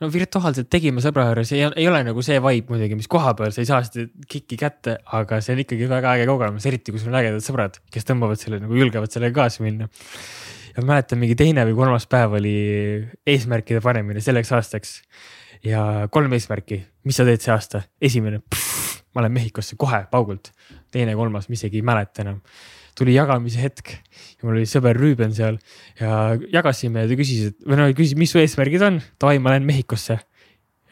no 0.00 0.08
virtuaalselt 0.12 0.70
tegime 0.72 1.02
sõbra 1.04 1.26
juures, 1.30 1.52
ei, 1.56 1.88
ole 1.88 2.00
nagu 2.06 2.22
see 2.24 2.38
vibe 2.42 2.72
muidugi, 2.72 2.96
mis 2.98 3.10
koha 3.10 3.34
peal, 3.38 3.52
sa 3.54 3.62
ei 3.62 3.68
saa 3.68 3.82
seda 3.86 4.06
kikki 4.30 4.58
kätte, 4.60 4.96
aga 5.16 5.40
see 5.44 5.56
on 5.56 5.62
ikkagi 5.64 5.88
väga 5.90 6.14
äge 6.16 6.28
kogemus, 6.30 6.68
eriti 6.70 6.94
kui 6.94 7.02
sul 7.02 7.12
on 7.12 7.20
ägedad 7.20 7.44
sõbrad, 7.44 7.76
kes 7.92 8.08
tõmbavad 8.08 8.40
selle 8.40 8.60
nagu 8.62 8.80
julgevad 8.80 9.12
sellega 9.12 9.36
kaasa 9.42 9.64
minna. 9.66 9.90
ma 10.78 10.86
mäletan, 10.94 11.20
mingi 11.20 11.36
teine 11.36 11.66
või 11.68 11.76
kolmas 11.76 12.06
päev 12.08 12.38
oli 12.38 12.56
eesmärkide 13.28 13.82
panemine 13.84 14.24
selleks 14.24 14.52
aastaks. 14.56 15.00
ja 15.64 16.08
kolm 16.10 16.32
eesmärki, 16.32 16.80
mis 17.04 17.20
sa 17.20 17.28
teed 17.28 17.44
see 17.44 17.52
aasta, 17.52 17.82
esimene, 18.00 18.40
ma 19.14 19.24
lähen 19.24 19.36
Mehhikosse 19.36 19.76
kohe 19.76 20.06
paugult, 20.10 20.52
teine, 20.90 21.14
kolmas, 21.14 21.48
ma 21.48 21.58
isegi 21.58 21.82
ei 21.82 21.84
mäleta 21.84 22.24
enam 22.24 22.40
tuli 22.98 23.14
jagamise 23.14 23.60
hetk 23.62 23.92
ja 23.92 24.46
mul 24.46 24.58
oli 24.58 24.68
sõber 24.68 24.98
Rüüben 24.98 25.34
seal 25.36 25.58
ja 26.00 26.36
jagasime 26.52 27.04
ja 27.04 27.10
ta 27.10 27.18
küsis, 27.18 27.50
et 27.50 27.66
või 27.66 27.78
no 27.80 27.88
küsis, 27.96 28.16
mis 28.18 28.32
su 28.32 28.40
eesmärgid 28.40 28.84
on, 28.86 29.00
davai, 29.20 29.40
ma 29.42 29.54
lähen 29.54 29.68
Mehhikosse. 29.68 30.18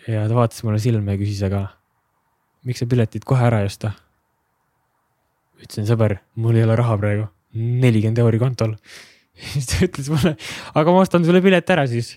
ja 0.09 0.27
ta 0.29 0.37
vaatas 0.37 0.63
mulle 0.67 0.81
silma 0.83 1.17
ja 1.17 1.21
küsis, 1.21 1.43
aga 1.47 1.67
miks 2.69 2.83
sa 2.83 2.89
piletid 2.91 3.27
kohe 3.29 3.45
ära 3.45 3.63
ei 3.63 3.71
osta? 3.71 3.95
ütlesin, 5.59 5.89
sõber, 5.89 6.21
mul 6.39 6.57
ei 6.59 6.63
ole 6.63 6.77
raha 6.79 6.95
praegu, 7.01 7.25
nelikümmend 7.59 8.21
euri 8.23 8.39
kontol. 8.39 8.77
siis 9.53 9.67
ta 9.67 9.81
ütles 9.89 10.11
mulle, 10.13 10.37
aga 10.79 10.95
ma 10.95 11.03
ostan 11.03 11.27
sulle 11.27 11.43
pileti 11.43 11.75
ära 11.75 11.87
siis. 11.91 12.17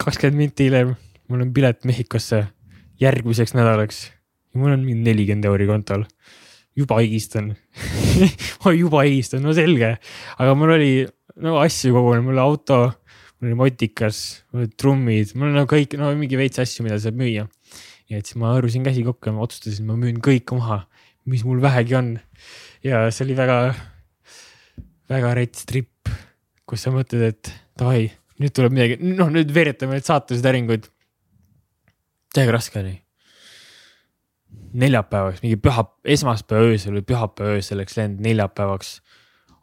kakskümmend 0.00 0.40
minti 0.40 0.68
hiljem, 0.68 0.94
mul 1.28 1.44
on 1.44 1.52
pilet 1.56 1.84
Mehhikosse 1.88 2.46
järgmiseks 3.00 3.52
nädalaks 3.56 4.06
ja 4.08 4.60
mul 4.60 4.72
on 4.72 4.84
mingi 4.84 5.04
nelikümmend 5.04 5.48
euri 5.48 5.68
kontol 5.68 6.06
juba 6.76 7.00
higistan 7.00 7.54
ma 8.64 8.72
juba 8.82 9.04
higistan, 9.06 9.42
no 9.44 9.54
selge, 9.56 9.96
aga 10.36 10.54
mul 10.58 10.74
oli 10.76 10.92
no 11.42 11.58
asju 11.60 11.92
kogu 11.94 12.14
aeg, 12.14 12.24
mul 12.26 12.40
auto, 12.42 12.80
mul 13.38 13.50
oli 13.50 13.58
motikas, 13.60 14.22
mul 14.50 14.64
olid 14.64 14.74
trummid, 14.80 15.34
mul 15.36 15.50
on 15.50 15.58
no, 15.60 15.66
kõik, 15.70 15.96
no 16.00 16.10
mingi 16.18 16.40
veits 16.40 16.60
asju, 16.62 16.86
mida 16.86 16.98
saab 17.02 17.18
müüa. 17.20 17.46
ja 18.10 18.20
et 18.20 18.28
siis 18.28 18.38
ma 18.40 18.54
hõõrusin 18.54 18.86
käsi 18.86 19.04
kokku 19.06 19.30
ja 19.30 19.36
ma 19.36 19.44
otsustasin, 19.46 19.88
ma 19.88 19.98
müün 20.00 20.20
kõik 20.24 20.52
maha, 20.56 20.84
mis 21.28 21.44
mul 21.46 21.62
vähegi 21.64 21.98
on. 21.98 22.12
ja 22.86 23.06
see 23.10 23.26
oli 23.26 23.38
väga, 23.38 23.60
väga 25.12 25.34
rets 25.40 25.66
trip, 25.68 26.12
kus 26.66 26.86
sa 26.86 26.94
mõtled, 26.94 27.32
et 27.34 27.54
davai, 27.78 28.10
nüüd 28.42 28.54
tuleb 28.56 28.76
midagi, 28.76 29.00
noh, 29.16 29.32
nüüd 29.32 29.52
veeretame 29.52 29.98
need 29.98 30.08
saatesidäringuid. 30.08 30.92
täiega 32.36 32.56
raske 32.56 32.80
oli 32.84 33.00
neljapäevaks, 34.76 35.42
mingi 35.44 35.58
püha, 35.60 35.84
esmaspäeva 36.16 36.70
öösel 36.70 36.98
või 36.98 37.04
pühapäeva 37.08 37.56
öösel 37.56 37.80
läks 37.80 37.96
lend 37.98 38.20
neljapäevaks. 38.24 39.00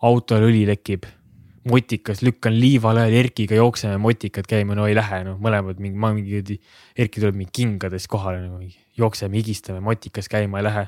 autol 0.03 0.43
õli 0.50 0.65
lekib, 0.67 1.05
motikas, 1.70 2.22
lükkan 2.22 2.58
liivale, 2.60 3.05
Erkiga 3.20 3.55
jookseme 3.55 3.98
motikad 3.98 4.48
käima, 4.50 4.75
no 4.75 4.88
ei 4.89 4.96
lähe, 4.98 5.22
noh, 5.24 5.38
mõlemad 5.39 5.79
mingi, 5.79 6.00
ma 6.00 6.12
mingi, 6.15 6.60
Erki 7.00 7.24
tuleb 7.24 7.38
mingi 7.39 7.53
kingades 7.55 8.08
kohale 8.12 8.41
nagu, 8.43 8.60
jookseme, 9.00 9.39
higistame, 9.39 9.79
motikas 9.79 10.27
käima 10.32 10.60
ei 10.60 10.67
lähe. 10.67 10.88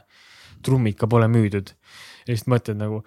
trummid 0.65 0.96
ka 0.98 1.08
pole 1.08 1.27
müüdud. 1.29 1.72
ja 2.27 2.34
siis 2.34 2.48
mõtled 2.50 2.79
nagu, 2.79 3.03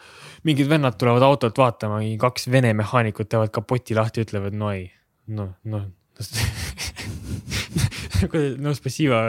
mingid 0.46 0.68
vennad 0.70 0.96
tulevad 0.96 1.22
autot 1.22 1.58
vaatama, 1.58 2.00
kaks 2.18 2.48
vene 2.50 2.72
mehaanikut 2.72 3.28
teevad 3.28 3.50
kapoti 3.50 3.94
lahti, 3.94 4.22
ütlevad 4.22 4.54
no 4.54 4.70
ei, 4.70 4.92
noh, 5.26 5.56
noh 5.64 5.90
no 8.64 8.74
spasiiva, 8.76 9.22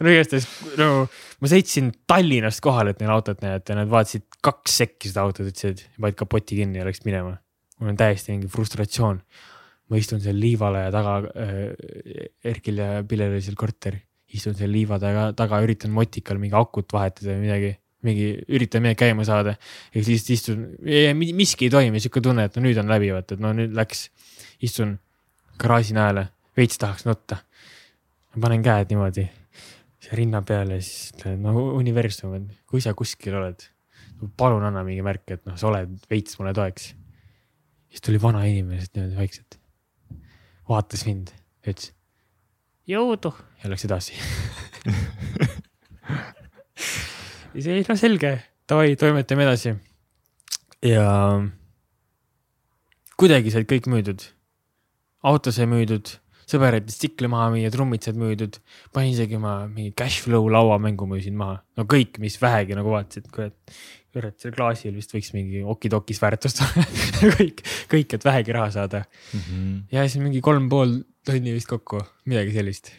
no 0.00 0.12
igastahes 0.12 0.46
no 0.80 1.06
ma 1.42 1.50
sõitsin 1.50 1.90
Tallinnast 2.08 2.62
kohale, 2.64 2.94
et 2.94 3.02
neil 3.02 3.12
autot 3.14 3.42
näidata 3.44 3.74
ja 3.74 3.80
nad 3.80 3.90
vaatasid 3.92 4.26
kaks 4.44 4.78
sekki 4.82 5.10
seda 5.10 5.24
autot, 5.26 5.48
ütlesid, 5.50 5.84
panid 6.00 6.18
kapoti 6.18 6.60
kinni 6.60 6.80
ja 6.80 6.86
läksid 6.88 7.06
minema. 7.08 7.36
mul 7.80 7.92
on 7.92 7.98
täiesti 7.98 8.32
mingi 8.32 8.50
frustratsioon. 8.50 9.20
ma 9.90 10.00
istun 10.00 10.20
seal 10.24 10.38
liivale 10.40 10.86
ja 10.86 10.90
taga 10.94 11.18
äh,, 11.36 12.26
Erkil 12.44 12.78
ja 12.80 13.02
Pillel 13.08 13.34
oli 13.34 13.42
seal 13.44 13.56
korter, 13.58 13.98
istun 14.32 14.54
seal 14.56 14.72
liiva 14.72 14.98
taga, 14.98 15.30
taga, 15.36 15.60
üritan 15.64 15.92
motikal 15.92 16.40
mingi 16.40 16.56
akut 16.56 16.92
vahetada 16.92 17.34
või 17.34 17.42
midagi 17.46 17.74
mingi, 18.04 18.28
üritan 18.52 18.84
midagi 18.84 19.00
käima 19.06 19.24
saada. 19.24 19.54
Ja 19.94 20.04
siis 20.04 20.26
istun, 20.32 20.66
miski 21.16 21.68
ei 21.68 21.72
toimi, 21.72 22.02
sihuke 22.04 22.20
tunne, 22.24 22.48
et 22.48 22.56
no 22.56 22.64
nüüd 22.66 22.76
on 22.80 22.90
läbi, 22.92 23.08
vaata, 23.14 23.36
et 23.36 23.44
no 23.44 23.54
nüüd 23.56 23.72
läks, 23.76 24.08
istun 24.64 24.98
garaaži 25.60 25.96
najale, 25.96 26.26
veits 26.58 26.80
tahaks 26.80 27.06
nutta 27.08 27.40
panen 28.40 28.64
käed 28.64 28.90
niimoodi 28.90 29.28
siia 30.04 30.18
rinna 30.18 30.42
peale 30.46 30.80
siis 30.84 31.14
ütlen, 31.14 31.40
no 31.44 31.54
universum, 31.78 32.34
et 32.38 32.60
kui 32.68 32.82
sa 32.84 32.92
kuskil 32.96 33.36
oled, 33.38 33.66
palun 34.38 34.64
anna 34.66 34.84
mingi 34.86 35.04
märk, 35.04 35.26
et 35.36 35.44
noh, 35.48 35.56
sa 35.60 35.70
oled 35.70 35.96
veits 36.10 36.38
mulle 36.38 36.52
toeks. 36.56 36.92
siis 37.88 38.04
tuli 38.04 38.20
vana 38.20 38.44
inimene 38.48 38.80
sealt 38.82 38.98
niimoodi 38.98 39.20
vaikselt, 39.20 39.58
vaatas 40.68 41.06
mind, 41.08 41.32
ütles 41.64 41.92
jõudu 42.88 43.32
ja 43.62 43.70
läks 43.72 43.86
edasi 43.88 44.12
siis 47.54 47.68
ei, 47.70 47.84
no 47.88 47.96
selge, 47.96 48.34
davai, 48.68 48.92
toimetame 49.00 49.46
edasi. 49.46 49.72
ja 50.84 51.06
kuidagi 53.16 53.54
said 53.54 53.68
kõik 53.70 53.88
müüdud. 53.88 54.26
auto 55.24 55.54
sai 55.54 55.66
müüdud 55.70 56.18
sõber 56.50 56.78
jättis 56.78 56.98
tsikli 57.00 57.28
maha 57.30 57.50
müüa, 57.54 57.70
trummid 57.72 58.04
said 58.04 58.18
müüdud. 58.20 58.58
panin 58.94 59.14
isegi 59.14 59.40
ma 59.40 59.64
mingi 59.70 59.94
Cashflow 59.98 60.48
lauamängu 60.52 61.08
müüsin 61.10 61.36
maha, 61.38 61.60
no 61.78 61.86
kõik, 61.90 62.18
mis 62.22 62.36
vähegi 62.42 62.76
nagu 62.78 62.92
vaatasid, 62.94 63.30
kurat. 63.34 63.56
kurat, 64.14 64.36
seal 64.38 64.54
klaasil 64.54 64.94
vist 64.94 65.10
võiks 65.14 65.32
mingi 65.34 65.64
okidokis 65.66 66.20
väärtust 66.22 66.62
olla 66.62 66.84
kõik, 67.38 67.64
kõik, 67.90 68.14
et 68.14 68.26
vähegi 68.26 68.54
raha 68.54 68.68
saada 68.76 69.00
mm. 69.04 69.40
-hmm. 69.40 69.80
ja 69.96 70.04
siis 70.06 70.22
mingi 70.22 70.44
kolm 70.44 70.68
pool 70.70 71.00
tonni 71.26 71.56
vist 71.56 71.70
kokku, 71.70 72.02
midagi 72.30 72.54
sellist. 72.54 72.92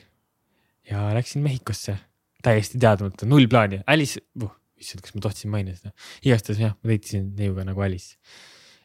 ja 0.89 1.07
läksin 1.15 1.45
Mehhikosse, 1.45 1.97
täiesti 2.43 2.81
teadmata, 2.81 3.25
null 3.25 3.47
plaani, 3.47 3.81
Alice 3.87 4.19
uh,, 4.41 4.51
issand, 4.75 5.05
kas 5.05 5.15
ma 5.15 5.23
tohtisin 5.23 5.53
mainida 5.53 5.77
seda, 5.77 5.95
igastahes 6.25 6.59
jah, 6.59 6.75
ma 6.75 6.91
sõitsin 6.91 7.31
neiuga 7.37 7.63
nagu 7.63 7.81
Alice 7.81 8.19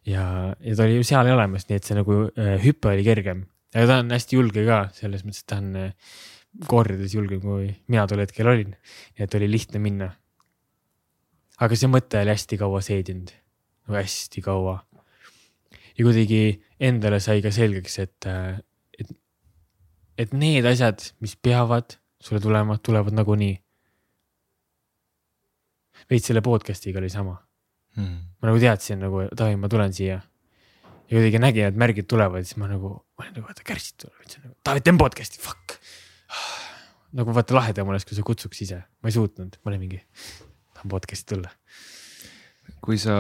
ja, 0.07 0.55
ja 0.61 0.77
ta 0.77 0.87
oli 0.87 1.01
ju 1.01 1.07
seal 1.07 1.29
olemas, 1.35 1.67
nii 1.69 1.81
et 1.81 1.89
see 1.89 1.99
nagu 1.99 2.23
äh, 2.31 2.55
hüpe 2.63 2.93
oli 2.93 3.05
kergem 3.07 3.45
ja 3.75 3.87
ta 3.87 4.01
on 4.03 4.11
hästi 4.15 4.39
julge 4.39 4.65
ka 4.67 4.83
selles 4.97 5.25
mõttes, 5.27 5.45
et 5.45 5.51
ta 5.51 5.59
on 5.63 5.77
äh, 5.79 6.15
kordades 6.71 7.15
julgem 7.15 7.43
kui 7.45 7.69
mina 7.93 8.07
tol 8.11 8.23
hetkel 8.25 8.49
olin. 8.51 8.75
et 9.17 9.35
oli 9.35 9.51
lihtne 9.51 9.79
minna. 9.83 10.11
aga 11.61 11.77
see 11.77 11.91
mõte 11.91 12.23
oli 12.23 12.35
hästi 12.35 12.59
kaua 12.61 12.81
seedinud, 12.83 13.31
nagu 13.87 13.99
hästi 14.01 14.43
kaua. 14.43 14.81
ja 15.97 16.05
kuidagi 16.05 16.61
endale 16.81 17.21
sai 17.21 17.43
ka 17.45 17.53
selgeks, 17.55 17.99
et, 17.99 18.27
äh, 18.27 18.59
et, 18.99 19.13
et 20.19 20.33
need 20.33 20.67
asjad, 20.67 21.13
mis 21.21 21.37
peavad 21.37 21.99
sulle 22.21 22.41
tulema, 22.41 22.79
tulevad 22.79 23.15
nagunii. 23.17 23.61
veits 26.11 26.27
selle 26.27 26.43
podcast'iga 26.43 26.99
oli 26.99 27.11
sama 27.13 27.37
hmm.. 27.97 28.19
ma 28.41 28.51
nagu 28.51 28.59
teadsin 28.59 28.99
nagu, 29.05 29.29
davai, 29.37 29.57
ma 29.61 29.69
tulen 29.71 29.95
siia 29.95 30.19
ja 31.11 31.19
kuidagi 31.19 31.41
nägin, 31.43 31.67
et 31.67 31.79
märgid 31.79 32.07
tulevad, 32.11 32.47
siis 32.47 32.59
ma 32.61 32.69
nagu, 32.71 32.93
ma 33.19 33.25
olin 33.25 33.35
nagu 33.35 33.49
vaata 33.49 33.65
kärsid 33.67 33.97
tulevad, 34.05 34.37
nagu 34.45 34.55
Taavet 34.67 34.87
teen 34.87 35.01
podcast'i, 35.01 35.41
fuck. 35.43 35.75
nagu 37.19 37.35
vaata 37.35 37.57
lahedam 37.57 37.91
oleks, 37.91 38.07
kui 38.07 38.19
sa 38.19 38.25
kutsuks 38.27 38.63
ise, 38.67 38.79
ma 39.03 39.11
ei 39.11 39.17
suutnud, 39.17 39.59
ma 39.59 39.73
olin 39.73 39.83
mingi, 39.83 39.99
tahan 40.77 40.93
podcast'i 40.93 41.35
tulla. 41.35 41.51
kui 42.81 42.97
sa 43.01 43.15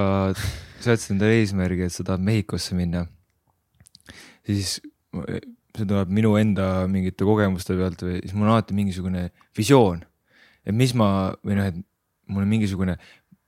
seadsid 0.80 1.16
endale 1.16 1.40
eesmärgi, 1.40 1.88
et 1.88 1.94
sa 1.94 2.06
tahad 2.06 2.23
Mehhikosse 2.25 2.78
minna, 2.78 3.02
siis 4.47 4.78
see 5.11 5.87
tuleb 5.87 6.12
minu 6.14 6.37
enda 6.38 6.87
mingite 6.90 7.26
kogemuste 7.26 7.75
pealt 7.78 8.02
või 8.06 8.20
siis 8.23 8.35
mul 8.37 8.49
on 8.49 8.54
alati 8.54 8.76
mingisugune 8.78 9.28
visioon. 9.59 10.04
et 10.66 10.76
mis 10.76 10.94
ma 10.94 11.32
või 11.42 11.59
noh, 11.59 11.66
et 11.66 11.76
mul 12.30 12.47
on 12.47 12.50
mingisugune 12.50 12.97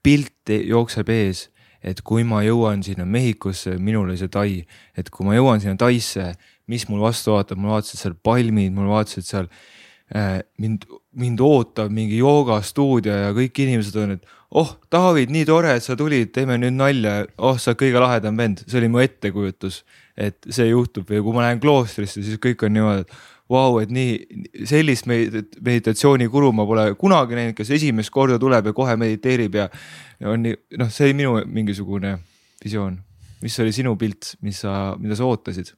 pilt 0.03 0.51
jookseb 0.51 1.09
ees 1.13 1.47
et 1.83 2.01
kui 2.05 2.23
ma 2.27 2.41
jõuan 2.45 2.83
sinna 2.85 3.05
Mehhikosse, 3.05 3.75
minul 3.77 4.07
oli 4.07 4.17
see 4.19 4.31
Tai, 4.31 4.49
et 4.97 5.09
kui 5.13 5.27
ma 5.27 5.35
jõuan 5.35 5.63
sinna 5.63 5.75
Taisse, 5.79 6.31
mis 6.71 6.85
mul 6.89 7.03
vastu 7.03 7.33
vaatab, 7.35 7.59
mul 7.59 7.75
vaatasid 7.75 7.99
seal 7.99 8.15
palmid, 8.23 8.71
mul 8.75 8.91
vaatasid 8.93 9.27
seal 9.27 9.49
äh, 10.15 10.39
mind, 10.63 10.87
mind 11.19 11.43
ootab 11.43 11.91
mingi 11.93 12.21
joogastuudio 12.21 13.17
ja 13.25 13.33
kõik 13.35 13.59
inimesed 13.65 13.99
on, 13.99 14.15
et 14.15 14.39
oh, 14.53 14.75
David, 14.91 15.33
nii 15.33 15.47
tore, 15.49 15.75
et 15.77 15.85
sa 15.85 15.97
tulid, 15.99 16.31
teeme 16.35 16.57
nüüd 16.61 16.77
nalja, 16.77 17.23
oh, 17.37 17.57
sa 17.59 17.73
oled 17.73 17.81
kõige 17.81 18.01
lahedam 18.03 18.39
vend, 18.39 18.63
see 18.67 18.79
oli 18.79 18.91
mu 18.93 19.01
ettekujutus, 19.03 19.81
et 20.13 20.37
see 20.45 20.69
juhtub 20.69 21.09
või 21.09 21.23
kui 21.25 21.35
ma 21.35 21.47
lähen 21.47 21.61
kloostrisse, 21.63 22.21
siis 22.23 22.39
kõik 22.41 22.63
on 22.67 22.75
niimoodi, 22.77 23.07
et 23.07 23.15
vau, 23.51 23.79
et 23.83 23.91
nii 23.91 24.65
sellist 24.69 25.07
meditatsiooni 25.09 26.29
guru 26.31 26.51
ma 26.55 26.65
pole 26.67 26.85
kunagi 26.99 27.37
näinud, 27.37 27.57
kes 27.57 27.73
esimest 27.75 28.13
korda 28.13 28.39
tuleb 28.39 28.69
ja 28.69 28.73
kohe 28.75 28.95
mediteerib 28.99 29.57
ja 29.59 29.69
on 30.31 30.45
nii, 30.45 30.55
noh, 30.79 30.91
see 30.93 31.09
oli 31.09 31.17
minu 31.19 31.35
mingisugune 31.45 32.17
visioon. 32.63 32.99
mis 33.43 33.59
oli 33.59 33.73
sinu 33.75 33.97
pilt, 33.99 34.37
mis 34.41 34.61
sa, 34.63 34.95
mida 34.99 35.17
sa 35.19 35.27
ootasid? 35.27 35.73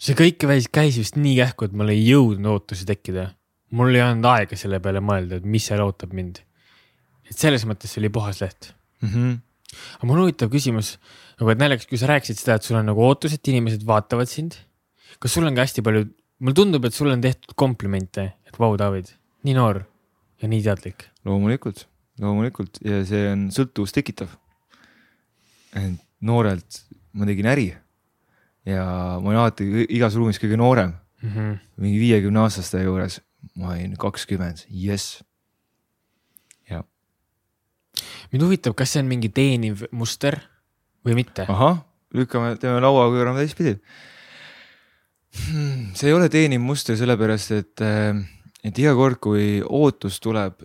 see 0.00 0.16
kõik 0.16 0.40
käis 0.72 0.96
vist 0.96 1.18
nii 1.20 1.36
kähku, 1.42 1.68
et 1.68 1.76
mul 1.76 1.92
ei 1.92 2.00
jõudnud 2.06 2.54
ootusi 2.54 2.86
tekkida. 2.88 3.34
mul 3.76 3.94
ei 3.94 4.02
olnud 4.02 4.26
aega 4.32 4.56
selle 4.56 4.80
peale 4.80 5.02
mõelda, 5.04 5.38
et 5.38 5.44
mis 5.44 5.66
seal 5.66 5.84
ootab 5.84 6.16
mind. 6.16 6.40
et 7.28 7.36
selles 7.36 7.66
mõttes 7.68 7.92
see 7.92 8.00
oli 8.00 8.08
puhas 8.08 8.40
leht 8.40 8.72
mm. 9.02 9.08
-hmm. 9.08 9.36
aga 9.98 10.08
mul 10.08 10.18
on 10.18 10.28
huvitav 10.28 10.50
küsimus, 10.50 10.96
nagu 11.38 11.52
et 11.52 11.60
naljakas, 11.60 11.86
kui 11.86 12.00
sa 12.00 12.08
rääkisid 12.10 12.40
seda, 12.40 12.56
et 12.56 12.66
sul 12.66 12.80
on 12.80 12.88
nagu 12.88 13.04
ootus, 13.04 13.36
et 13.36 13.48
inimesed 13.52 13.84
vaatavad 13.86 14.28
sind. 14.28 14.56
Kas 15.20 15.36
sul 15.36 15.46
on 15.46 15.56
ka 15.56 15.66
hästi 15.66 15.84
palju, 15.84 16.08
mulle 16.40 16.56
tundub, 16.56 16.84
et 16.88 16.96
sulle 16.96 17.14
on 17.16 17.22
tehtud 17.24 17.54
komplimente, 17.58 18.26
et 18.48 18.60
vau, 18.60 18.72
David, 18.80 19.12
nii 19.44 19.56
noor 19.56 19.82
ja 20.40 20.48
nii 20.48 20.62
teadlik 20.64 21.10
loomulikult, 21.28 21.84
loomulikult 22.20 22.80
ja 22.84 23.02
see 23.08 23.26
on 23.32 23.48
sõltuvust 23.54 23.96
tekitav. 23.96 24.32
et 25.76 26.00
noorelt 26.26 26.82
ma 27.14 27.26
tegin 27.28 27.46
äri 27.46 27.68
ja 28.66 28.84
ma 29.20 29.30
olin 29.30 29.40
alati 29.40 29.86
igas 29.88 30.16
ruumis 30.18 30.40
kõige 30.40 30.58
noorem, 30.58 30.94
mm. 31.22 31.30
-hmm. 31.30 31.58
mingi 31.76 32.00
viiekümne 32.00 32.40
aastaste 32.40 32.82
juures, 32.82 33.20
ma 33.56 33.74
olin 33.74 33.96
kakskümmend, 33.96 34.66
jess. 34.68 35.22
mind 38.30 38.42
huvitab, 38.42 38.74
kas 38.78 38.92
see 38.92 39.02
on 39.02 39.08
mingi 39.10 39.28
teeniv 39.28 39.82
muster 39.90 40.38
või 41.04 41.14
mitte. 41.18 41.46
ahah, 41.48 41.82
lükkame, 42.14 42.56
teeme 42.56 42.80
laua 42.80 43.08
pöörame 43.10 43.42
teistpidi 43.42 43.78
hmm,. 45.36 45.92
see 45.94 46.10
ei 46.10 46.16
ole 46.16 46.28
teeniv 46.32 46.62
muster, 46.64 46.98
sellepärast 46.98 47.54
et, 47.56 47.84
et 48.66 48.82
iga 48.82 48.94
kord, 48.98 49.20
kui 49.22 49.60
ootus 49.66 50.20
tuleb, 50.22 50.62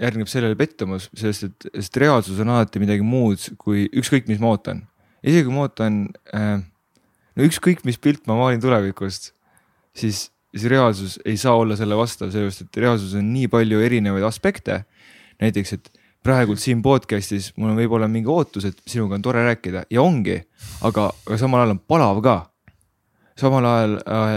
järgneb 0.00 0.30
sellele 0.30 0.56
pettumus, 0.58 1.08
sest 1.16 1.48
et, 1.48 1.68
sest 1.74 2.00
reaalsus 2.00 2.40
on 2.42 2.52
alati 2.54 2.80
midagi 2.82 3.04
muud 3.04 3.42
kui 3.60 3.86
ükskõik, 4.00 4.28
mis 4.30 4.40
ma 4.40 4.54
ootan. 4.54 4.84
isegi 5.20 5.46
kui 5.46 5.54
ma 5.54 5.66
ootan, 5.66 6.02
no 6.32 7.46
ükskõik, 7.46 7.84
mis 7.88 8.00
pilt 8.00 8.26
ma 8.30 8.38
maalin 8.38 8.62
tulevikust, 8.62 9.32
siis, 9.96 10.28
siis 10.54 10.66
reaalsus 10.72 11.18
ei 11.24 11.36
saa 11.40 11.56
olla 11.58 11.76
selle 11.78 11.98
vastav, 11.98 12.32
sellepärast 12.32 12.66
et 12.66 12.82
reaalsuses 12.84 13.18
on 13.20 13.32
nii 13.34 13.50
palju 13.52 13.82
erinevaid 13.84 14.24
aspekte. 14.26 14.84
näiteks, 15.40 15.72
et 15.72 15.90
praegult 16.24 16.60
siin 16.60 16.82
podcast'is 16.84 17.50
mul 17.56 17.72
on 17.72 17.78
võib-olla 17.80 18.08
mingi 18.10 18.28
ootus, 18.28 18.66
et 18.68 18.80
sinuga 18.88 19.16
on 19.16 19.24
tore 19.24 19.44
rääkida 19.46 19.86
ja 19.90 20.02
ongi, 20.02 20.36
aga, 20.84 21.08
aga 21.26 21.38
samal 21.40 21.62
ajal 21.62 21.76
on 21.76 21.84
palav 21.88 22.22
ka. 22.24 22.36
Samal 23.40 23.64
ajal 23.66 23.96
äh,, 24.04 24.36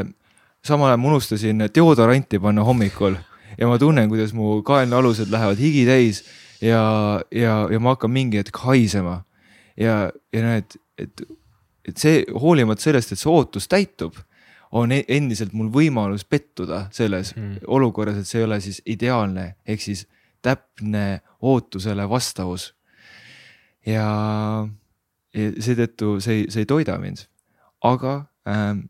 samal 0.65 0.87
ajal 0.93 1.01
ma 1.03 1.11
unustasin 1.13 1.65
deodoranti 1.75 2.39
panna 2.39 2.63
hommikul 2.63 3.15
ja 3.59 3.67
ma 3.69 3.77
tunnen, 3.79 4.09
kuidas 4.09 4.33
mu 4.33 4.61
kaenlaalused 4.65 5.29
lähevad 5.33 5.59
higi 5.61 5.85
täis 5.85 6.23
ja, 6.63 6.81
ja, 7.31 7.55
ja 7.71 7.79
ma 7.79 7.93
hakkan 7.95 8.11
mingi 8.11 8.39
hetk 8.41 8.57
haisema. 8.65 9.23
ja, 9.77 10.11
ja 10.33 10.41
näed, 10.41 10.77
et, 10.97 11.21
et 11.85 11.97
see 11.97 12.23
hoolimata 12.33 12.81
sellest, 12.81 13.11
et 13.11 13.19
see 13.19 13.29
ootus 13.31 13.67
täitub, 13.67 14.15
on 14.73 14.91
e- 14.95 15.03
endiselt 15.11 15.53
mul 15.53 15.67
võimalus 15.73 16.23
pettuda 16.25 16.87
selles 16.91 17.33
Mm. 17.35 17.57
olukorras, 17.67 18.17
et 18.17 18.25
see 18.29 18.39
ei 18.41 18.45
ole 18.47 18.59
siis 18.61 18.81
ideaalne, 18.89 19.55
ehk 19.67 19.81
siis 19.81 20.07
täpne 20.41 21.21
ootusele 21.41 22.07
vastavus. 22.09 22.73
ja, 23.85 24.05
ja 25.33 25.51
seetõttu 25.59 26.17
see 26.23 26.45
see 26.49 26.63
ei 26.63 26.69
toida 26.69 26.97
mind, 27.01 27.25
aga 27.83 28.25
ähm, 28.47 28.85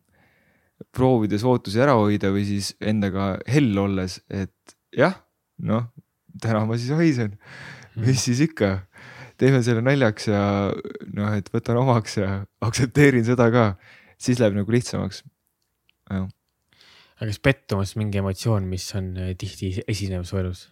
proovides 0.91 1.45
ootusi 1.47 1.81
ära 1.83 1.95
hoida 1.99 2.31
või 2.33 2.45
siis 2.47 2.73
endaga 2.81 3.33
hell 3.49 3.77
olles, 3.79 4.19
et 4.33 4.75
jah, 4.95 5.15
noh, 5.63 5.87
täna 6.41 6.63
ma 6.67 6.77
siis 6.79 6.93
haisen, 6.97 7.37
mis 8.01 8.23
siis 8.25 8.41
ikka, 8.47 8.75
teeme 9.39 9.61
selle 9.65 9.83
naljaks 9.85 10.29
ja 10.29 10.43
noh, 11.13 11.33
et 11.35 11.49
võtan 11.53 11.79
omaks 11.81 12.17
ja 12.19 12.43
aktsepteerin 12.63 13.25
seda 13.27 13.49
ka, 13.53 13.65
siis 14.21 14.41
läheb 14.41 14.57
nagu 14.57 14.73
lihtsamaks. 14.73 15.23
aga 16.09 16.27
kas 17.23 17.39
pettumus 17.39 17.95
mingi 17.99 18.19
emotsioon, 18.19 18.67
mis 18.67 18.89
on 18.97 19.13
äh, 19.17 19.33
tihti 19.39 19.75
esinev 19.87 20.25
su 20.27 20.37
elus? 20.41 20.67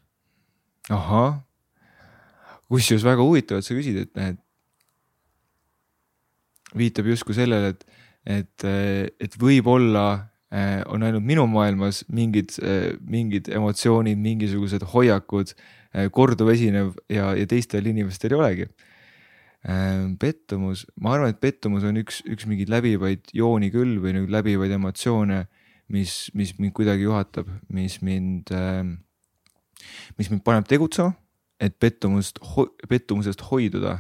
ahah, 0.91 1.41
kusjuures 2.72 3.06
väga 3.06 3.24
huvitav, 3.24 3.62
et 3.62 3.68
sa 3.68 3.75
küsid, 3.77 4.00
et 4.01 4.15
need 4.18 4.39
viitab 6.77 7.10
justkui 7.12 7.36
sellele, 7.38 7.75
et, 7.75 7.86
et, 8.25 8.66
et 8.66 9.38
võib-olla 9.42 10.06
eh, 10.54 10.82
on 10.92 11.04
ainult 11.06 11.25
minu 11.25 11.48
maailmas 11.50 12.04
mingid, 12.13 12.54
mingid 13.08 13.50
emotsioonid, 13.51 14.20
mingisugused 14.22 14.86
hoiakud 14.94 15.54
eh, 15.56 16.08
korduv 16.13 16.51
esinev 16.54 16.94
ja, 17.12 17.32
ja 17.38 17.48
teistel 17.50 17.90
inimestel 17.92 18.36
ei 18.36 18.40
olegi. 18.40 18.72
pettumus, 20.18 20.88
ma 20.98 21.12
arvan, 21.14 21.29
et 21.29 21.38
pettumus 21.38 21.84
on 21.86 22.00
üks, 22.01 22.24
üks 22.25 22.48
mingeid 22.50 22.72
läbivaid 22.74 23.29
jooni 23.38 23.70
küll 23.70 24.00
või 24.01 24.16
nagu 24.16 24.31
läbivaid 24.34 24.72
emotsioone, 24.74 25.44
mis, 25.94 26.31
mis 26.34 26.55
mind 26.57 26.74
kuidagi 26.74 27.05
juhatab, 27.05 27.51
mis 27.70 28.00
mind, 28.01 28.50
mis 30.18 30.31
mind 30.34 30.42
paneb 30.42 30.66
tegutsema, 30.66 31.14
et 31.62 31.77
pettumust, 31.77 32.42
pettumusest 32.90 33.46
hoiduda 33.51 34.00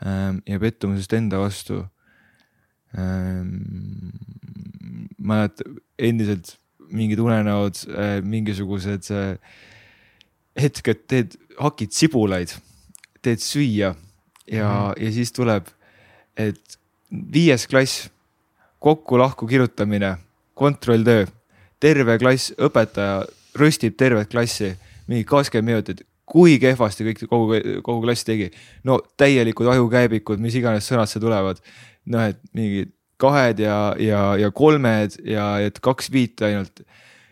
ja 0.00 0.62
pettumusest 0.64 1.12
enda 1.12 1.42
vastu 1.44 1.82
ähm,. 2.98 4.12
mäletad 5.18 5.78
endiselt 5.98 6.56
mingid 6.90 7.18
unenäod 7.22 7.78
äh,, 7.88 8.20
mingisugused 8.24 9.10
äh, 9.10 9.36
hetked, 10.58 11.06
teed, 11.08 11.36
hakid 11.58 11.92
sibulaid, 11.96 12.52
teed 13.22 13.40
süüa 13.40 13.94
ja 14.46 14.68
mm, 14.68 14.90
-hmm. 14.90 15.04
ja 15.04 15.12
siis 15.12 15.32
tuleb, 15.32 15.66
et 16.36 16.78
viies 17.32 17.66
klass, 17.66 18.10
kokku-lahku 18.78 19.46
kirjutamine, 19.46 20.16
kontrolltöö, 20.54 21.26
terve 21.80 22.18
klass, 22.18 22.52
õpetaja 22.58 23.22
röstib 23.58 23.96
tervet 23.96 24.30
klassi, 24.30 24.76
mingi 25.06 25.24
kakskümmend 25.24 25.70
minutit, 25.70 26.02
kui 26.26 26.58
kehvasti 26.58 27.04
kõik 27.04 27.24
kogu, 27.28 27.58
kogu 27.84 28.02
klass 28.06 28.24
tegi. 28.24 28.50
no 28.84 29.00
täielikud 29.16 29.66
ajukäebikud, 29.66 30.40
mis 30.40 30.54
iganes 30.54 30.88
sõnad 30.88 31.10
seal 31.10 31.22
tulevad. 31.22 31.60
noh, 32.10 32.28
et 32.32 32.40
mingid 32.56 32.92
kahed 33.22 33.62
ja, 33.62 33.76
ja, 34.02 34.22
ja 34.40 34.50
kolmed 34.54 35.14
ja 35.28 35.54
et 35.62 35.78
kaks 35.82 36.10
viite 36.12 36.48
ainult. 36.48 36.82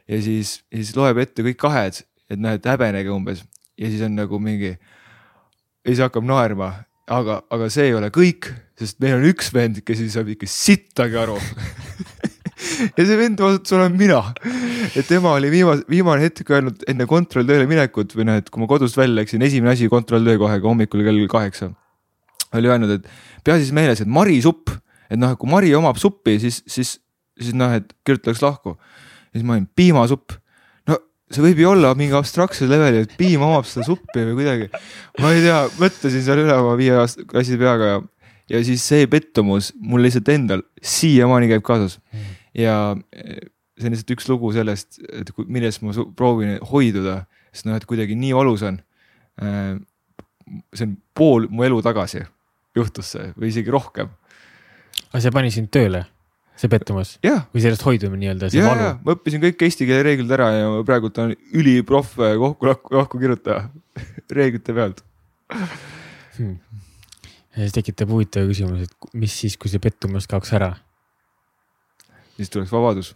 ja 0.09 0.21
siis, 0.23 0.61
ja 0.71 0.83
siis 0.83 0.95
loeb 0.99 1.19
ette 1.23 1.45
kõik 1.47 1.59
kahed, 1.61 2.03
et 2.31 2.39
noh, 2.39 2.55
et 2.55 2.67
häbenege 2.67 3.11
umbes 3.15 3.43
ja 3.81 3.91
siis 3.91 4.05
on 4.07 4.17
nagu 4.19 4.39
mingi. 4.43 4.77
ja 4.77 5.89
siis 5.89 6.03
hakkab 6.05 6.27
naerma, 6.29 6.73
aga, 7.11 7.41
aga 7.51 7.71
see 7.73 7.89
ei 7.91 7.97
ole 7.97 8.11
kõik, 8.15 8.53
sest 8.79 9.01
meil 9.03 9.19
on 9.19 9.27
üks 9.31 9.51
vend, 9.55 9.83
kes 9.87 10.03
ei 10.05 10.13
saa 10.13 10.27
ikka 10.29 10.49
sittagi 10.51 11.19
aru 11.21 11.39
ja 12.97 13.05
see 13.05 13.17
vend 13.19 13.41
osutus 13.45 13.75
olema 13.77 13.97
mina. 13.97 14.21
et 14.95 15.07
tema 15.09 15.35
oli 15.39 15.51
viimase, 15.53 15.87
viimane 15.91 16.29
hetk 16.29 16.53
öelnud 16.53 16.85
enne 16.91 17.07
kontrolltööle 17.11 17.67
minekut 17.71 18.15
või 18.17 18.29
noh, 18.29 18.41
et 18.41 18.51
kui 18.51 18.63
ma 18.63 18.69
kodust 18.71 18.99
välja 19.01 19.23
läksin, 19.23 19.43
esimene 19.47 19.75
asi 19.75 19.91
kontrolltöö 19.93 20.39
kohe 20.41 20.61
hommikul 20.65 21.05
kell 21.07 21.27
kaheksa. 21.31 21.73
oli 22.55 22.69
öelnud, 22.69 22.99
et 22.99 23.11
pea 23.45 23.59
siis 23.61 23.73
meeles, 23.77 24.03
et 24.03 24.11
marisupp, 24.11 24.73
et 25.11 25.19
noh, 25.19 25.33
et 25.35 25.41
kui 25.41 25.51
Mari 25.51 25.73
omab 25.77 25.99
suppi, 26.01 26.37
siis, 26.43 26.61
siis, 26.71 26.97
siis 27.41 27.57
noh, 27.57 27.73
et 27.77 27.93
kirjutaks 28.07 28.43
lahku. 28.45 28.77
ja 29.31 29.39
siis 29.39 29.47
ma 29.47 29.57
olin 29.57 29.69
piimasupp. 29.77 30.37
no 30.91 30.99
see 31.31 31.45
võib 31.45 31.63
ju 31.63 31.71
olla 31.73 31.93
mingi 31.99 32.17
abstraktse 32.17 32.69
leveli, 32.71 33.05
et 33.07 33.15
piim 33.19 33.43
omab 33.47 33.69
seda 33.69 33.87
suppi 33.89 34.25
või 34.29 34.41
kuidagi. 34.41 34.71
ma 35.21 35.35
ei 35.35 35.45
tea, 35.45 35.61
mõtlesin 35.83 36.27
seal 36.27 36.45
üle 36.45 36.57
oma 36.57 36.75
viie 36.81 37.07
klassi 37.31 37.61
peaga 37.61 37.93
ja, 37.95 38.03
ja 38.57 38.65
siis 38.67 38.85
see 38.87 39.07
pettumus 39.11 39.73
mul 39.81 40.05
lihtsalt 40.07 40.29
endal 40.35 40.67
siiamaani 40.83 41.51
käib 41.53 41.65
kaasas 41.67 41.99
ja 42.57 42.97
eh, 43.15 43.49
see 43.81 43.89
on 43.89 43.95
lihtsalt 43.95 44.17
üks 44.17 44.29
lugu 44.29 44.51
sellest, 44.55 45.01
et 45.09 45.31
millest 45.47 45.83
ma 45.85 45.95
proovin 46.17 46.59
hoiduda, 46.71 47.23
sest 47.55 47.67
noh, 47.69 47.79
et 47.79 47.87
kuidagi 47.89 48.17
nii 48.19 48.35
valus 48.37 48.67
on. 48.67 48.77
see 50.75 50.85
on 50.85 50.99
pool 51.17 51.47
mu 51.49 51.65
elu 51.65 51.79
tagasi 51.83 52.27
juhtus 52.77 53.13
see 53.15 53.31
või 53.37 53.51
isegi 53.51 53.73
rohkem. 53.73 54.11
aga 55.11 55.23
see 55.23 55.35
pani 55.35 55.53
sind 55.55 55.71
tööle, 55.75 56.05
see 56.59 56.71
pettumus 56.71 57.17
jah, 57.25 57.47
või 57.55 57.65
sellest 57.65 57.85
hoidumine 57.87 58.25
nii-öelda, 58.25 58.51
see 58.53 58.63
ja, 58.63 58.69
valu 58.71 58.87
ja? 58.87 58.93
ma 59.05 59.17
õppisin 59.17 59.43
kõik 59.45 59.65
eesti 59.67 59.89
keele 59.89 60.05
reeglid 60.07 60.35
ära 60.37 60.51
ja 60.55 60.69
ma 60.71 60.83
praegult 60.87 61.19
olen 61.19 61.35
üliproff 61.57 62.19
kokku 62.19 62.71
lahku, 62.71 62.95
lahku 62.99 63.23
kirjutaja 63.23 63.69
reeglite 64.39 64.77
pealt. 64.77 65.03
hmm.. 66.37 66.59
see 67.57 67.75
tekitab 67.81 68.13
huvitava 68.15 68.51
küsimuse, 68.51 68.87
et 68.87 69.11
mis 69.19 69.35
siis, 69.43 69.59
kui 69.59 69.73
see 69.73 69.83
pettumus 69.83 70.31
kaoks 70.31 70.55
ära, 70.59 70.75
siis 72.39 72.53
tuleks 72.53 72.73
vabadus. 72.75 73.15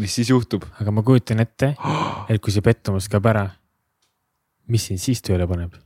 mis 0.00 0.14
siis 0.18 0.34
juhtub? 0.34 0.66
aga 0.82 0.90
ma 0.90 1.06
kujutan 1.06 1.44
ette, 1.44 1.74
et 2.30 2.42
kui 2.42 2.54
see 2.54 2.66
pettumus 2.66 3.10
kaob 3.12 3.30
ära, 3.30 3.48
mis 4.66 4.90
sind 4.90 5.02
siis 5.02 5.22
tööle 5.22 5.46
paneb? 5.46 5.78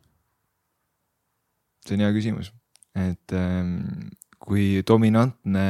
See 1.89 1.99
on 1.99 2.05
hea 2.07 2.15
küsimus, 2.17 2.53
et 2.99 3.37
ähm, 3.37 4.09
kui 4.43 4.83
dominantne 4.87 5.67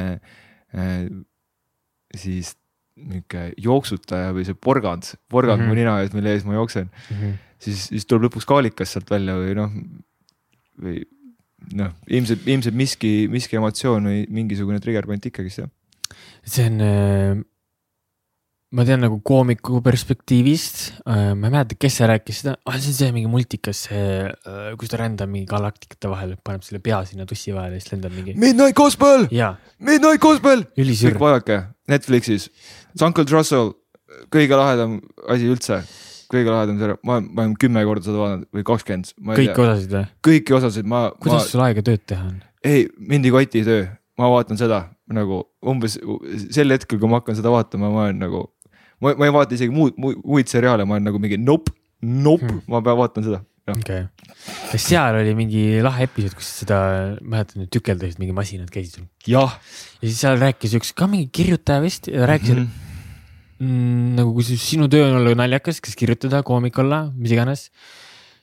äh, 0.75 1.05
siis 2.15 2.55
nihuke 2.99 3.53
jooksutaja 3.63 4.33
või 4.35 4.47
see 4.47 4.57
porgand, 4.59 5.07
porgand 5.31 5.63
mm. 5.63 5.69
-hmm. 5.69 5.75
mu 5.75 5.79
nina 5.79 5.99
ees, 6.03 6.15
mille 6.17 6.35
ees 6.35 6.47
ma 6.47 6.57
jooksen, 6.57 6.91
siis, 7.63 7.87
siis 7.93 8.07
tuleb 8.07 8.29
lõpuks 8.29 8.49
kaalikas 8.49 8.95
sealt 8.95 9.11
välja 9.11 9.37
või 9.39 9.55
noh, 9.59 9.77
või 10.83 10.97
noh, 11.79 11.95
ilmselt, 12.07 12.47
ilmselt 12.47 12.79
miski, 12.79 13.13
miski 13.31 13.59
emotsioon 13.61 14.11
või 14.11 14.25
mingisugune 14.41 14.81
trigger 14.83 15.07
point 15.07 15.31
ikkagist 15.31 15.63
jah. 15.63 15.71
see 16.43 16.67
on, 16.71 16.83
ma 18.75 18.85
tean 18.85 19.01
nagu 19.01 19.19
koomiku 19.25 19.81
perspektiivist, 19.85 20.81
ma 21.09 21.33
ei 21.33 21.53
mäleta, 21.53 21.77
kes 21.81 21.99
see 22.01 22.09
rääkis 22.11 22.41
seda. 22.43 22.57
Ah,, 22.69 22.77
see 22.77 22.93
on 22.93 22.97
see 22.99 23.15
mingi 23.17 23.31
multikas, 23.33 23.87
kus 24.81 24.93
ta 24.93 25.01
rändab 25.01 25.31
mingi 25.33 25.49
galaktikate 25.49 26.11
vahel, 26.13 26.35
paneb 26.45 26.67
selle 26.67 26.83
pea 26.85 27.01
sinna 27.09 27.25
tussi 27.29 27.55
vahele 27.57 27.79
ja 27.79 27.85
siis 27.85 27.95
lendab 27.95 28.13
mingi. 28.17 28.37
Midnight 28.37 28.77
Gospel, 28.79 29.25
Midnight 29.81 30.21
Gospel, 30.25 30.67
kõik, 30.77 31.21
vaadake 31.23 31.63
Netflixis, 31.89 32.51
Uncle 33.01 33.25
Trussell, 33.29 33.73
kõige 34.35 34.61
lahedam 34.61 35.01
asi 35.29 35.49
üldse. 35.49 35.83
kõige 36.29 36.53
lahedam 36.53 36.77
sari, 36.77 36.95
ma, 37.09 37.23
ma 37.25 37.47
olen 37.47 37.55
kümme 37.57 37.81
korda 37.89 38.05
seda 38.05 38.19
vaadanud 38.21 38.49
või 38.53 38.65
kakskümmend, 38.69 39.15
ma 39.25 39.37
kõiki 39.39 39.63
osasid 39.65 39.95
või? 39.95 40.03
kõiki 40.29 40.57
osasid. 40.59 40.85
Ma, 40.85 40.99
ma 41.09 41.25
kuidas, 41.25 41.47
sul 41.55 41.63
aega 41.65 41.81
tööd 41.87 42.03
teha 42.05 42.27
on? 42.29 42.35
ei, 42.69 42.83
mind 43.01 43.25
ei 43.25 43.33
koti 43.33 43.63
töö, 43.65 43.87
ma 44.21 44.29
vaatan 44.35 44.61
seda 44.61 44.83
nagu 45.09 45.41
umbes 45.65 45.97
sel 46.53 46.75
hetkel, 46.75 47.01
kui 47.01 47.09
ma 47.09 47.23
hakkan 47.23 47.39
seda 47.39 47.53
vaatama, 47.53 47.89
ma 47.95 48.05
olen 48.07 48.21
nagu, 48.21 48.43
ma, 49.03 49.15
ma 49.15 49.29
ei 49.29 49.35
vaata 49.35 49.57
isegi 49.59 49.75
muud, 49.75 49.99
muid 49.99 50.51
seriaale, 50.51 50.87
ma 50.89 50.97
olen 50.97 51.09
nagu 51.11 51.21
mingi 51.23 51.39
nope, 51.41 51.75
nope 52.03 52.47
Hmm. 52.47 52.63
ma 52.71 52.83
pean 52.85 52.99
vaatan 52.99 53.27
seda. 53.27 53.41
okei 53.69 54.05
okay.. 54.07 54.35
kas 54.73 54.85
seal 54.89 55.19
oli 55.19 55.35
mingi 55.37 55.63
lahe 55.85 56.07
episood, 56.07 56.37
kus 56.39 56.51
seda, 56.63 56.79
mäletan, 57.21 57.67
tükeldasid 57.75 58.21
mingi 58.23 58.37
masinad 58.37 58.71
käisid 58.73 59.01
sul 59.01 59.09
jah 59.29 59.57
ja 59.99 60.05
siis 60.07 60.21
seal 60.23 60.39
rääkis 60.41 60.77
üks 60.79 60.95
ka 60.97 61.09
mingi 61.11 61.29
kirjutaja 61.35 61.83
vist 61.85 62.09
rääkis 62.09 62.55
mm. 62.55 62.63
-hmm. 62.63 63.67
mm, 63.67 64.07
nagu 64.21 64.33
kui 64.37 64.47
sinu 64.47 64.89
töö 64.89 65.11
on 65.11 65.19
olla 65.21 65.35
naljakas, 65.43 65.83
kas 65.85 65.99
kirjutada, 65.99 66.43
koomik 66.47 66.79
olla, 66.79 67.09
mis 67.17 67.35
iganes, 67.35 67.69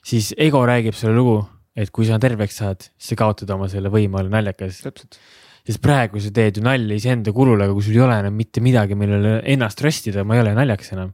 siis 0.04 0.34
Ego 0.38 0.62
räägib 0.68 0.94
selle 0.94 1.16
lugu, 1.16 1.40
et 1.74 1.90
kui 1.90 2.06
sa 2.06 2.20
terveks 2.22 2.62
saad, 2.62 2.86
siis 2.94 3.16
sa 3.16 3.22
kaotad 3.24 3.50
oma 3.56 3.68
selle 3.72 3.90
võime 3.90 4.20
olla 4.20 4.38
naljakas. 4.38 4.84
täpselt, 4.84 5.18
sest 5.66 5.80
praegu 5.82 6.20
sa 6.22 6.30
teed 6.30 6.56
ju 6.60 6.62
nalja 6.62 6.94
iseenda 6.94 7.32
kulul, 7.34 7.60
aga 7.64 7.72
kui 7.74 7.82
sul 7.82 7.96
ei 7.98 8.02
ole 8.04 8.18
enam 8.22 8.34
mitte 8.38 8.60
midagi, 8.62 8.94
millele 8.98 9.40
ennast 9.44 9.80
röstida, 9.82 10.22
ma 10.24 10.36
ei 10.36 10.40
ole 10.44 10.54
naljakas 10.54 10.92
enam. 10.94 11.12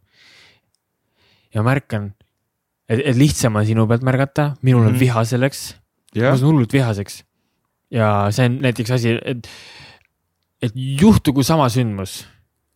ja 1.55 1.63
märkan, 1.65 2.11
et, 2.89 3.01
et 3.13 3.17
lihtsam 3.17 3.57
on 3.61 3.67
sinu 3.69 3.87
pealt 3.89 4.05
märgata, 4.07 4.55
minul 4.63 4.83
on 4.83 4.87
mm 4.87 4.93
Mhm. 4.93 4.97
-hmm. 4.97 5.01
viha 5.07 5.25
selleks, 5.25 5.63
ma 6.15 6.21
jah, 6.23 6.37
saan 6.39 6.49
hullult 6.51 6.73
vihaseks. 6.73 7.23
ja 7.91 8.27
see 8.31 8.47
on 8.47 8.59
näiteks 8.63 8.91
asi, 8.91 9.19
et, 9.25 9.49
et 10.63 10.73
juhtugu 10.77 11.43
sama 11.43 11.69
sündmus, 11.69 12.27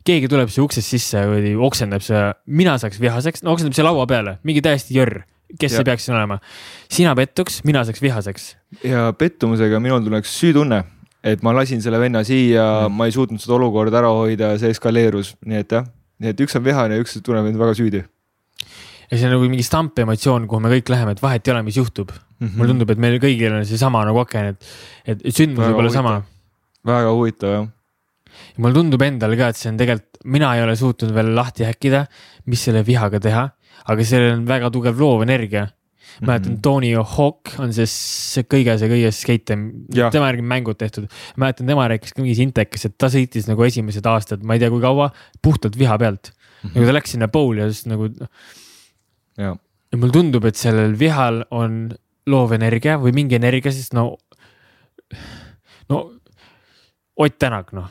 keegi 0.05 0.29
tuleb 0.29 0.49
siia 0.49 0.65
uksest 0.65 0.89
sisse 0.89 1.19
või 1.27 1.55
oksendab 1.57 2.01
siia, 2.05 2.35
mina 2.47 2.79
saaks 2.79 3.01
vihaseks, 3.01 3.43
no 3.43 3.53
oksendab 3.53 3.75
siia 3.75 3.85
laua 3.85 4.07
peale, 4.07 4.39
mingi 4.45 4.61
täiesti 4.63 4.95
jörr, 4.95 5.23
kes 5.59 5.73
Ja. 5.73 5.77
see 5.79 5.85
peaks 5.85 6.05
siin 6.05 6.17
olema. 6.17 6.39
sina 6.91 7.15
pettuks, 7.15 7.65
mina 7.65 7.85
saaks 7.85 8.03
vihaseks. 8.03 8.57
ja 8.85 9.13
pettumusega 9.13 9.81
minul 9.81 10.01
tuleks 10.05 10.29
süütunne, 10.41 10.85
et 11.27 11.43
ma 11.43 11.55
lasin 11.57 11.83
selle 11.83 11.99
venna 12.03 12.23
siia 12.27 12.67
Mm., 12.87 12.99
ma 12.99 13.07
ei 13.09 13.15
suutnud 13.15 13.43
seda 13.43 13.57
olukorda 13.59 14.03
ära 14.03 14.13
hoida, 14.15 14.53
see 14.61 14.71
eskaleerus, 14.75 15.35
nii 15.47 15.63
et 15.65 15.73
jah, 15.79 15.89
nii 16.23 16.33
et 16.33 16.45
üks 16.45 16.55
on 16.59 16.65
vihane 16.65 16.99
ja 16.99 17.03
üks 17.03 17.19
tunneb 17.23 17.49
end 17.51 17.59
väga 17.61 17.75
süüdi 17.79 18.05
ja 19.11 19.19
see 19.19 19.29
on 19.29 19.37
nagu 19.37 19.49
mingi 19.51 19.67
stampemotsioon, 19.67 20.47
kuhu 20.51 20.63
me 20.65 20.73
kõik 20.73 20.91
läheme, 20.93 21.15
et 21.15 21.23
vahet 21.23 21.47
ei 21.47 21.55
ole, 21.55 21.63
mis 21.67 21.79
juhtub 21.79 22.11
mm. 22.13 22.57
mulle 22.57 22.73
tundub, 22.73 22.93
et 22.93 23.03
meil 23.03 23.19
kõigil 23.23 23.55
on 23.55 23.67
seesama 23.69 24.03
nagu 24.09 24.21
aken, 24.23 24.53
et, 24.55 24.71
et 25.07 25.23
et 25.31 25.37
sündmus 25.37 25.69
võib 25.69 25.83
olla 25.85 25.93
sama. 25.95 26.17
väga 26.87 27.13
huvitav 27.15 27.55
jah, 27.55 27.69
mulle 28.59 28.81
tundub 28.81 29.07
endale 29.07 29.39
ka, 29.39 29.53
et 29.53 29.61
see 29.61 29.71
on 29.73 29.79
tegelikult, 29.81 30.23
mina 30.27 30.53
ei 30.57 30.65
ole 30.65 30.75
suutnud 30.79 31.15
veel 31.15 31.33
lahti 31.37 31.67
häkkida, 31.69 32.03
mis 32.51 32.67
selle 32.67 32.83
vihaga 32.87 33.23
teha, 33.23 33.47
aga 33.87 34.07
sellel 34.09 34.41
on 34.41 34.47
väga 34.49 34.73
tugev 34.75 34.99
loov 34.99 35.27
mäletan 36.21 36.53
Mhm. 36.55 36.61
Tony 36.63 36.93
Hawk 36.97 37.55
on 37.59 37.73
see, 37.77 37.87
see 37.87 38.43
kõige, 38.45 38.79
see 38.79 38.89
kõige 38.89 39.11
skeitem, 39.13 39.67
Jah. 39.95 40.11
tema 40.13 40.31
järgi 40.31 40.43
mängud 40.43 40.79
tehtud. 40.79 41.09
mäletan, 41.37 41.67
tema 41.67 41.89
rääkis 41.89 42.15
ka 42.15 42.23
mingis 42.23 42.41
intekas, 42.41 42.85
et 42.87 42.97
ta 42.99 43.07
sõitis 43.13 43.49
nagu 43.49 43.63
esimesed 43.67 44.07
aastad, 44.07 44.43
ma 44.43 44.55
ei 44.55 44.63
tea, 44.63 44.71
kui 44.71 44.81
kaua, 44.81 45.11
puhtalt 45.43 45.77
viha 45.77 45.99
pealt. 45.99 46.33
nagu 46.67 46.87
ta 46.87 46.93
läks 46.93 47.13
sinna 47.15 47.29
pool'i 47.29 47.61
ja 47.61 47.69
siis 47.71 47.87
nagu 47.87 48.09
ja 49.37 49.55
mulle 49.95 50.13
tundub, 50.13 50.45
et 50.49 50.57
sellel 50.57 50.97
vihal 50.99 51.45
on 51.51 51.95
loov 52.27 52.53
energia 52.57 52.97
või 52.99 53.13
mingi 53.15 53.37
energia, 53.39 53.73
sest 53.73 53.95
no, 53.95 54.17
no 55.89 56.13
Ott 57.17 57.39
Tänak, 57.39 57.71
noh. 57.73 57.89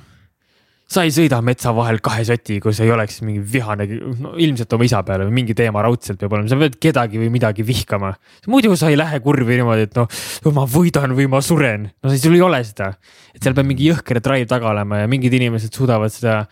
Sa 0.96 1.04
ei 1.06 1.12
sõida 1.14 1.42
metsa 1.44 1.74
vahel 1.76 2.00
kahe 2.04 2.24
soti, 2.28 2.58
kui 2.64 2.76
sa 2.76 2.86
ei 2.86 2.92
oleks 2.96 3.20
mingi 3.26 3.42
vihane, 3.54 3.88
no 4.22 4.34
ilmselt 4.42 4.72
oma 4.78 4.88
isa 4.88 5.02
peale 5.08 5.28
või 5.28 5.36
mingi 5.42 5.56
teema 5.58 5.84
raudselt 5.86 6.20
peab 6.22 6.36
olema, 6.38 6.50
sa 6.52 6.60
pead 6.60 6.78
kedagi 6.82 7.20
või 7.20 7.32
midagi 7.34 7.66
vihkama. 7.68 8.14
muidu 8.52 8.76
sa 8.80 8.92
ei 8.92 8.98
lähe 9.00 9.20
kurvi 9.26 9.60
niimoodi, 9.60 9.90
et 9.90 10.00
noh, 10.00 10.08
ma 10.56 10.66
võidan 10.70 11.16
või 11.18 11.28
ma 11.32 11.42
suren, 11.46 11.90
no 12.00 12.14
siis 12.14 12.24
sul 12.24 12.38
ei 12.38 12.44
ole 12.46 12.62
seda. 12.68 12.94
et 13.36 13.44
seal 13.44 13.58
peab 13.58 13.68
mingi 13.68 13.90
jõhker 13.90 14.22
drive 14.24 14.48
taga 14.52 14.72
olema 14.72 15.04
ja 15.04 15.12
mingid 15.12 15.36
inimesed 15.36 15.76
suudavad 15.76 16.14
seda 16.14 16.46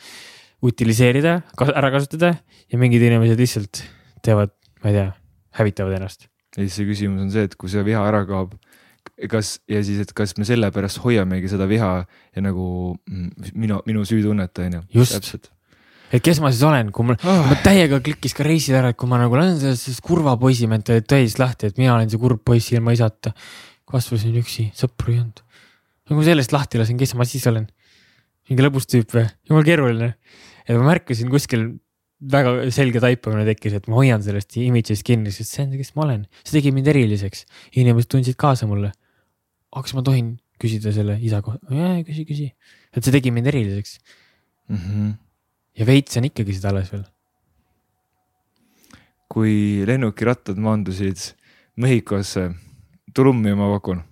utiliseerida, 0.64 1.40
ära 1.70 1.92
kasutada 1.94 2.36
ja 2.72 2.80
mingid 2.80 3.04
inimesed 3.04 3.40
lihtsalt 3.40 3.84
teevad, 4.24 4.54
ma 4.84 4.92
ei 4.92 5.00
tea, 5.00 5.10
hävitavad 5.60 6.00
ennast. 6.00 6.28
ja 6.56 6.66
siis 6.66 6.82
see 6.82 6.90
küsimus 6.90 7.24
on 7.24 7.32
see, 7.32 7.48
et 7.48 7.56
kui 7.60 7.72
see 7.72 7.84
viha 7.86 8.04
ära 8.12 8.26
kaob, 8.28 8.58
kas 9.30 9.58
ja 9.70 9.82
siis, 9.86 10.02
et 10.04 10.14
kas 10.16 10.36
me 10.40 10.48
sellepärast 10.48 11.02
hoiamegi 11.04 11.52
seda 11.52 11.68
viha 11.70 11.92
ja 12.04 12.44
nagu 12.44 12.68
mm, 13.10 13.50
minu, 13.60 13.82
minu 13.88 14.06
süütunnet 14.08 14.64
on 14.64 14.80
ju. 14.80 15.06
Täpselt. 15.14 15.52
et 16.14 16.24
kes 16.24 16.42
ma 16.44 16.52
siis 16.54 16.64
olen, 16.68 16.92
kui 16.94 17.08
mul, 17.08 17.18
Ah, 17.22 17.44
ma 17.50 17.58
täiega 17.64 18.00
klikkis 18.04 18.36
ka 18.38 18.46
reisil 18.48 18.78
ära, 18.80 18.94
et 18.94 19.00
kui 19.00 19.10
ma 19.10 19.20
nagu 19.22 19.38
olen 19.38 19.56
sellest, 19.62 20.02
kurva 20.06 20.36
poisi 20.42 20.70
mentaliteet 20.70 21.10
täis 21.10 21.38
lahti, 21.42 21.72
et 21.72 21.80
mina 21.82 21.96
olen 21.96 22.12
see 22.12 22.22
kurb 22.22 22.44
poiss 22.46 22.74
ilma 22.74 22.96
isata. 22.96 23.34
kasvasin 23.94 24.36
üksi, 24.40 24.70
sõpru 24.74 25.12
ei 25.12 25.20
olnud. 25.22 25.44
kui 26.08 26.18
ma 26.18 26.24
sellest 26.26 26.54
lahti 26.56 26.80
lasen, 26.82 26.98
kes 26.98 27.16
ma 27.20 27.26
siis 27.30 27.46
olen? 27.48 27.68
mingi 28.50 28.66
lõbus 28.66 28.90
tüüp 28.90 29.14
või? 29.14 29.28
jumal 29.50 29.66
keeruline. 29.68 30.14
et 30.68 30.78
ma 30.78 30.90
märkasin 30.92 31.30
kuskil 31.30 31.70
väga 32.32 32.54
selge 32.74 33.02
taipamine 33.04 33.46
tekkis, 33.48 33.76
et 33.80 33.88
ma 33.92 34.00
hoian 34.00 34.24
sellest 34.24 34.56
image'ist 34.62 35.06
kinni, 35.08 35.34
sest 35.34 35.56
see 35.56 35.66
on 35.66 35.74
see, 35.74 35.82
kes 35.82 35.94
ma 35.98 36.06
olen. 36.06 36.26
see 36.44 36.58
tegi 36.58 36.72
mind 36.76 36.88
eriliseks. 36.94 37.46
inimesed 37.80 38.12
tundsid 38.12 38.40
kaasa 38.40 38.70
mulle. 38.70 38.94
aga 39.74 39.84
kas 39.84 39.96
ma 39.98 40.06
tohin 40.06 40.38
küsida 40.62 40.94
selle 40.96 41.18
isa 41.22 41.42
kohta? 41.46 41.68
jaa, 41.74 42.00
küsi, 42.08 42.26
küsi. 42.30 42.50
et 42.94 43.04
see 43.04 43.16
tegi 43.16 43.34
mind 43.36 43.50
eriliseks 43.52 43.98
mm. 44.70 44.78
-hmm. 44.78 45.14
ja 45.80 45.86
veits 45.90 46.18
on 46.18 46.30
ikkagi 46.30 46.56
seda 46.56 46.72
alles 46.74 46.92
veel. 46.94 47.06
kui 49.28 49.84
lennukirattad 49.88 50.60
maandusid 50.62 51.34
Mehhikosse, 51.74 52.52
trummi 53.18 53.56
ma 53.58 53.66
pakun. 53.72 54.04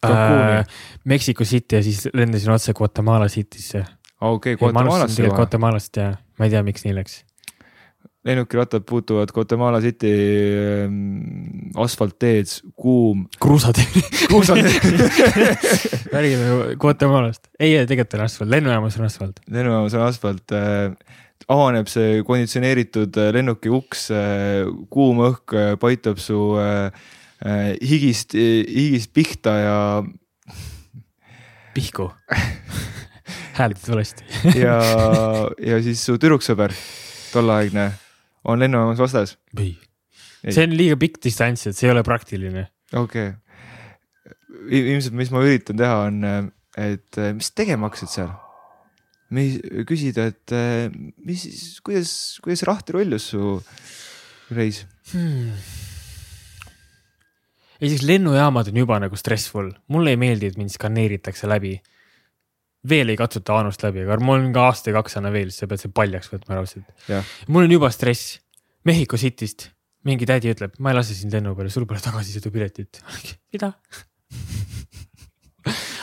Äh, 0.00 0.64
Mexico 1.04 1.44
City 1.44 1.76
ja 1.76 1.82
siis 1.84 2.06
lendasin 2.14 2.54
otse 2.54 2.72
Guatemala 2.72 3.28
City'sse. 3.28 3.84
okei, 4.20 4.54
alustasin 4.54 4.76
Guatemalast 4.84 5.18
juba. 5.18 5.36
Guatemalast 5.36 6.00
ja 6.00 6.12
ma 6.38 6.48
ei 6.48 6.54
tea, 6.54 6.62
miks 6.66 6.86
nii 6.86 6.94
läks. 6.96 7.20
lennukirattad 8.24 8.84
puutuvad 8.84 9.30
Guatemala 9.32 9.80
City 9.80 10.10
ähm, 10.12 11.70
asfaltteed, 11.80 12.52
kuum, 12.76 13.26
kruusad. 13.40 13.80
kruusad, 14.26 14.60
räägime 16.12 16.76
Guatemalast. 16.80 17.48
ei, 17.58 17.86
tegelikult 17.86 18.18
on 18.18 18.26
asfalt, 18.26 18.50
lennujaamas 18.50 19.00
on 19.00 19.08
asfalt. 19.08 19.40
lennujaamas 19.50 19.96
on 19.96 20.06
asfalt 20.08 20.52
äh,, 20.52 20.92
avaneb 21.48 21.88
see 21.88 22.20
konditsioneeritud 22.28 23.16
äh, 23.16 23.32
lennuki 23.36 23.72
uks 23.72 24.10
äh,, 24.12 24.68
kuum 24.92 25.24
õhk 25.30 25.56
paitab 25.80 26.20
su 26.20 26.40
higist, 27.80 28.34
higist 28.36 29.14
pihta 29.16 29.54
ja, 29.56 29.76
Pihku. 31.74 32.10
hääletad 33.60 33.92
valesti. 33.92 34.26
ja, 34.64 34.78
ja 35.62 35.78
siis 35.84 36.02
su 36.06 36.16
tüdruksõber, 36.20 36.74
tolleaegne, 37.34 37.90
on 38.48 38.62
lennujaamas 38.62 39.00
vastas. 39.02 39.36
Ei. 39.58 39.74
see 40.48 40.64
on 40.64 40.76
liiga 40.76 40.96
pikk 41.00 41.20
distants, 41.24 41.66
et 41.68 41.76
see 41.76 41.88
ei 41.88 41.94
ole 41.94 42.04
praktiline. 42.06 42.68
okei 42.92 43.32
okay., 43.32 43.38
ilmselt, 44.70 45.16
mis 45.16 45.30
ma 45.32 45.42
üritan 45.44 45.78
teha, 45.78 46.06
on, 46.08 46.50
et 46.78 47.20
mis 47.36 47.52
tegema 47.56 47.88
hakkasid 47.88 48.12
seal? 48.12 48.32
me 49.30 49.44
küsida, 49.86 50.26
et 50.32 50.54
mis, 51.22 51.44
kuidas, 51.86 52.12
kuidas 52.42 52.64
rahti 52.66 52.96
rullus 52.96 53.30
su 53.30 53.60
reis? 54.54 54.82
hmm.. 55.12 55.52
esiteks 57.78 58.06
lennujaamad 58.08 58.72
on 58.72 58.82
juba 58.82 58.98
nagu 59.02 59.18
stressful, 59.18 59.70
mulle 59.92 60.16
ei 60.16 60.20
meeldi, 60.20 60.50
et 60.50 60.58
mind 60.58 60.74
skaneeritakse 60.74 61.50
läbi. 61.50 61.76
Veel 62.88 63.12
ei 63.12 63.18
katsuta 63.20 63.58
anust 63.60 63.82
läbi, 63.84 64.04
aga 64.06 64.16
mul 64.24 64.40
on 64.40 64.54
ka 64.54 64.68
aasta 64.70 64.92
ja 64.92 64.96
kaks 65.00 65.18
anna 65.20 65.32
veel, 65.34 65.50
siis 65.52 65.64
sa 65.64 65.68
pead 65.70 65.82
see 65.82 65.92
paljaks 65.92 66.30
võtma 66.32 66.56
raudselt 66.56 66.88
mul 67.48 67.66
on 67.66 67.76
juba 67.76 67.90
stress, 67.92 68.38
Mehhiko 68.88 69.18
City'st 69.20 69.68
mingi 70.08 70.24
tädi 70.28 70.48
ütleb, 70.54 70.78
ma 70.80 70.92
ei 70.92 70.96
lase 70.96 71.16
sind 71.16 71.34
lennu 71.36 71.52
peale, 71.56 71.72
sul 71.72 71.84
pole 71.88 72.00
tagasisõidupiletit. 72.00 73.02
mida? 73.52 73.74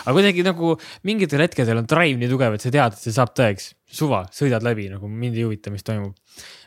aga 0.08 0.14
kuidagi 0.16 0.44
nagu 0.46 0.76
mingitel 1.08 1.42
hetkedel 1.44 1.82
on 1.82 1.88
drive 1.90 2.20
nii 2.22 2.30
tugev, 2.32 2.56
et 2.56 2.64
sa 2.64 2.72
tead, 2.74 2.94
et 2.94 3.02
see 3.02 3.16
saab 3.16 3.34
tõeks, 3.36 3.72
suva, 4.00 4.22
sõidad 4.34 4.64
läbi 4.64 4.88
nagu 4.92 5.10
mind 5.10 5.40
ei 5.40 5.48
huvita, 5.48 5.74
mis 5.74 5.84
toimub. 5.88 6.14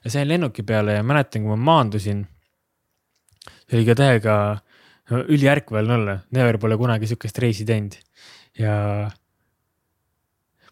ja 0.04 0.12
sain 0.12 0.28
lennuki 0.28 0.66
peale 0.66 0.98
ja 0.98 1.06
mäletan, 1.06 1.46
kui 1.46 1.54
ma 1.54 1.60
maandusin. 1.70 2.26
see 3.70 3.78
oli 3.78 3.86
ka 3.86 3.96
täiega 4.02 4.34
üliärkvel 5.10 5.90
olla, 5.90 6.18
Never 6.34 6.58
pole 6.58 6.76
kunagi 6.76 7.08
sihukest 7.10 7.38
reisi 7.38 7.64
teinud 7.64 7.96
ja. 8.58 8.74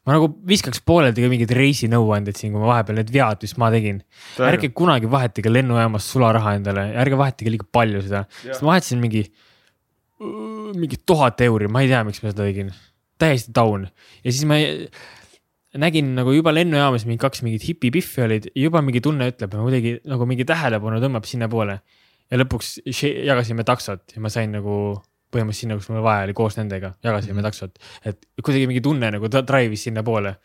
Ma 0.08 0.16
nagu 0.16 0.30
viskaks 0.48 0.80
pooleldi 0.88 1.20
ka 1.20 1.28
mingeid 1.28 1.52
reisinõuandeid 1.58 2.38
siin, 2.38 2.54
kui 2.54 2.62
ma 2.62 2.70
vahepeal 2.70 2.96
need 3.02 3.12
vead, 3.12 3.44
mis 3.44 3.52
ma 3.60 3.68
tegin. 3.74 4.00
ärge 4.48 4.70
kunagi 4.72 5.10
vahetage 5.12 5.52
lennujaamas 5.52 6.08
sularaha 6.14 6.54
endale, 6.56 6.86
ärge 7.02 7.18
vahetage 7.20 7.52
liiga 7.52 7.68
palju 7.76 8.00
seda, 8.06 8.24
sest 8.40 8.64
ma 8.64 8.72
vahetasin 8.72 9.02
mingi, 9.04 9.26
mingi 10.78 11.00
tuhat 11.04 11.44
euri, 11.44 11.68
ma 11.68 11.84
ei 11.84 11.92
tea, 11.92 12.00
miks 12.08 12.22
ma 12.24 12.32
seda 12.32 12.48
tegin, 12.48 12.72
täiesti 13.20 13.52
taun 13.52 13.84
ja 13.84 14.32
siis 14.32 14.48
ma 14.48 14.56
ei, 14.62 14.88
nägin 15.76 16.14
nagu 16.16 16.32
juba 16.32 16.54
lennujaamas 16.56 17.04
mingi 17.04 17.20
kaks 17.20 17.44
mingit 17.44 17.68
hipipiffi 17.68 18.24
olid, 18.24 18.48
juba 18.56 18.80
mingi 18.84 19.04
tunne 19.04 19.28
ütleb, 19.28 19.52
kuidagi 19.60 19.98
nagu 20.08 20.28
mingi 20.30 20.48
tähelepanu 20.48 21.02
tõmbab 21.04 21.28
sinnapoole. 21.28 21.80
ja 22.28 22.36
lõpuks 22.36 22.78
jagasime 22.84 23.64
taksot 23.64 24.16
ja 24.16 24.20
ma 24.24 24.32
sain 24.32 24.52
nagu 24.52 24.96
põhimõtteliselt 25.32 25.60
sinna, 25.60 25.76
kus 25.76 25.88
mul 25.92 26.02
vaja 26.02 26.24
oli, 26.26 26.34
koos 26.34 26.56
nendega 26.56 26.94
jagasime 27.04 27.34
Mhm. 27.40 27.44
taksot, 27.48 27.78
et 28.04 28.26
kuidagi 28.42 28.66
mingi 28.66 28.80
tunne 28.80 29.10
nagu 29.10 29.28
drive'is 29.28 29.88
sinnapoole. 29.88 30.36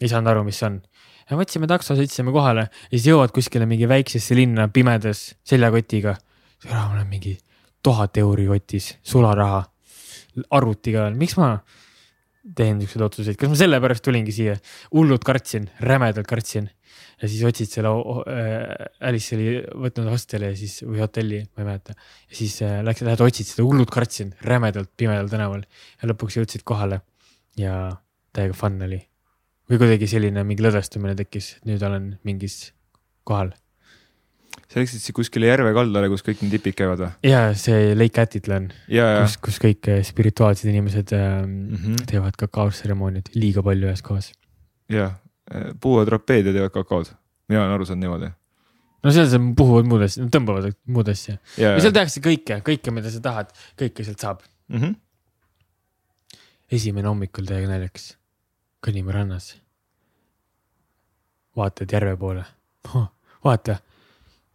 ei 0.00 0.08
saanud 0.08 0.30
aru, 0.30 0.44
mis 0.44 0.58
see 0.58 0.66
on. 0.66 0.82
ja 1.30 1.36
võtsime 1.36 1.66
takso, 1.66 1.94
sõitsime 1.94 2.32
kohale 2.32 2.68
ja 2.70 2.98
siis 2.98 3.06
jõuad 3.06 3.32
kuskile 3.34 3.66
mingi 3.66 3.88
väiksesse 3.88 4.34
linna 4.34 4.68
pimedas 4.68 5.34
seljakotiga. 5.44 6.16
mul 6.64 7.00
on 7.00 7.06
mingi 7.06 7.38
tuhat 7.82 8.16
euri 8.16 8.46
kotis, 8.46 8.96
sularaha, 9.02 9.64
arvutiga, 10.50 11.10
miks 11.10 11.36
ma 11.36 11.58
teen 12.56 12.80
siukseid 12.80 13.02
otsuseid, 13.02 13.36
kas 13.36 13.50
ma 13.50 13.58
sellepärast 13.58 14.04
tulingi 14.04 14.32
siia, 14.32 14.56
hullult 14.94 15.24
kartsin, 15.24 15.68
rämedalt 15.80 16.26
kartsin. 16.26 16.70
Ja 17.18 17.28
siis 17.28 17.42
otsid 17.46 17.70
selle 17.70 17.90
äh, 17.90 18.88
Alice 19.08 19.36
oli 19.36 19.58
võtnud 19.86 20.10
hosteli 20.12 20.52
ja 20.52 20.56
siis 20.58 20.80
või 20.86 21.02
hotelli, 21.02 21.42
ma 21.56 21.64
ei 21.64 21.68
mäleta. 21.72 21.94
ja 22.30 22.40
siis 22.40 22.58
äh, 22.66 22.78
läks, 22.86 23.02
lähed 23.06 23.22
otsid 23.24 23.48
seda, 23.50 23.66
hullult 23.66 23.92
kartsin, 23.94 24.34
rämedalt 24.46 24.92
pimedal 24.96 25.30
tänaval 25.32 25.64
ja 25.64 26.10
lõpuks 26.10 26.38
jõudsid 26.38 26.66
kohale 26.68 27.02
ja 27.58 27.78
täiega 28.36 28.56
fun 28.56 28.80
oli. 28.86 29.00
või 29.68 29.80
kuidagi 29.82 30.08
selline 30.10 30.44
mingi 30.48 30.64
lõdvestumine 30.64 31.16
tekkis, 31.18 31.56
et 31.58 31.72
nüüd 31.72 31.82
olen 31.84 32.12
mingis 32.28 32.70
kohal. 33.28 33.52
sa 34.68 34.80
läksid 34.80 35.02
siis 35.02 35.16
kuskile 35.16 35.50
järve 35.50 35.72
kaldale, 35.76 36.10
kus 36.12 36.24
kõik 36.26 36.44
need 36.44 36.54
tipid 36.58 36.78
käivad 36.78 37.02
või? 37.02 37.12
ja 37.26 37.48
see 37.58 37.94
Lake 37.98 38.22
Atitlan, 38.22 38.70
kus, 38.86 39.38
kus 39.42 39.62
kõik 39.62 39.90
äh, 39.90 40.04
spirituaalsed 40.06 40.70
inimesed 40.70 41.14
äh, 41.16 41.30
mm. 41.42 41.78
-hmm. 41.78 42.04
teevad 42.10 42.38
kakaotseremooniaid 42.38 43.34
liiga 43.34 43.64
palju 43.66 43.90
ühes 43.90 44.04
kohas. 44.06 44.30
ja 44.92 45.16
puua 45.80 46.04
trapeedia 46.08 46.52
teevad 46.52 46.74
kakaod, 46.74 47.10
mina 47.48 47.62
olen 47.62 47.74
aru 47.76 47.88
saanud 47.88 48.04
niimoodi. 48.04 48.30
no 49.02 49.12
seal 49.14 49.28
sa 49.30 49.40
puhuvad 49.56 49.88
muud 49.90 50.04
asja, 50.06 50.26
tõmbavad 50.34 50.70
muud 50.86 51.10
asja 51.12 51.36
ja, 51.56 51.74
ja 51.76 51.82
seal 51.84 51.94
tehakse 51.96 52.22
kõike, 52.24 52.60
kõike, 52.66 52.94
mida 52.94 53.12
sa 53.14 53.22
tahad, 53.24 53.52
kõike 53.80 54.06
sealt 54.06 54.24
saab. 54.24 54.42
mm 54.68 54.80
-hmm. 54.80 54.94
esimene 56.78 57.08
hommikul 57.08 57.48
täiega 57.48 57.70
naljakas, 57.72 58.16
kõnnime 58.86 59.12
rannas. 59.12 59.56
vaatad 61.56 61.92
järve 61.92 62.16
poole 62.16 62.44
oh,, 62.94 63.08
vaata, 63.44 63.78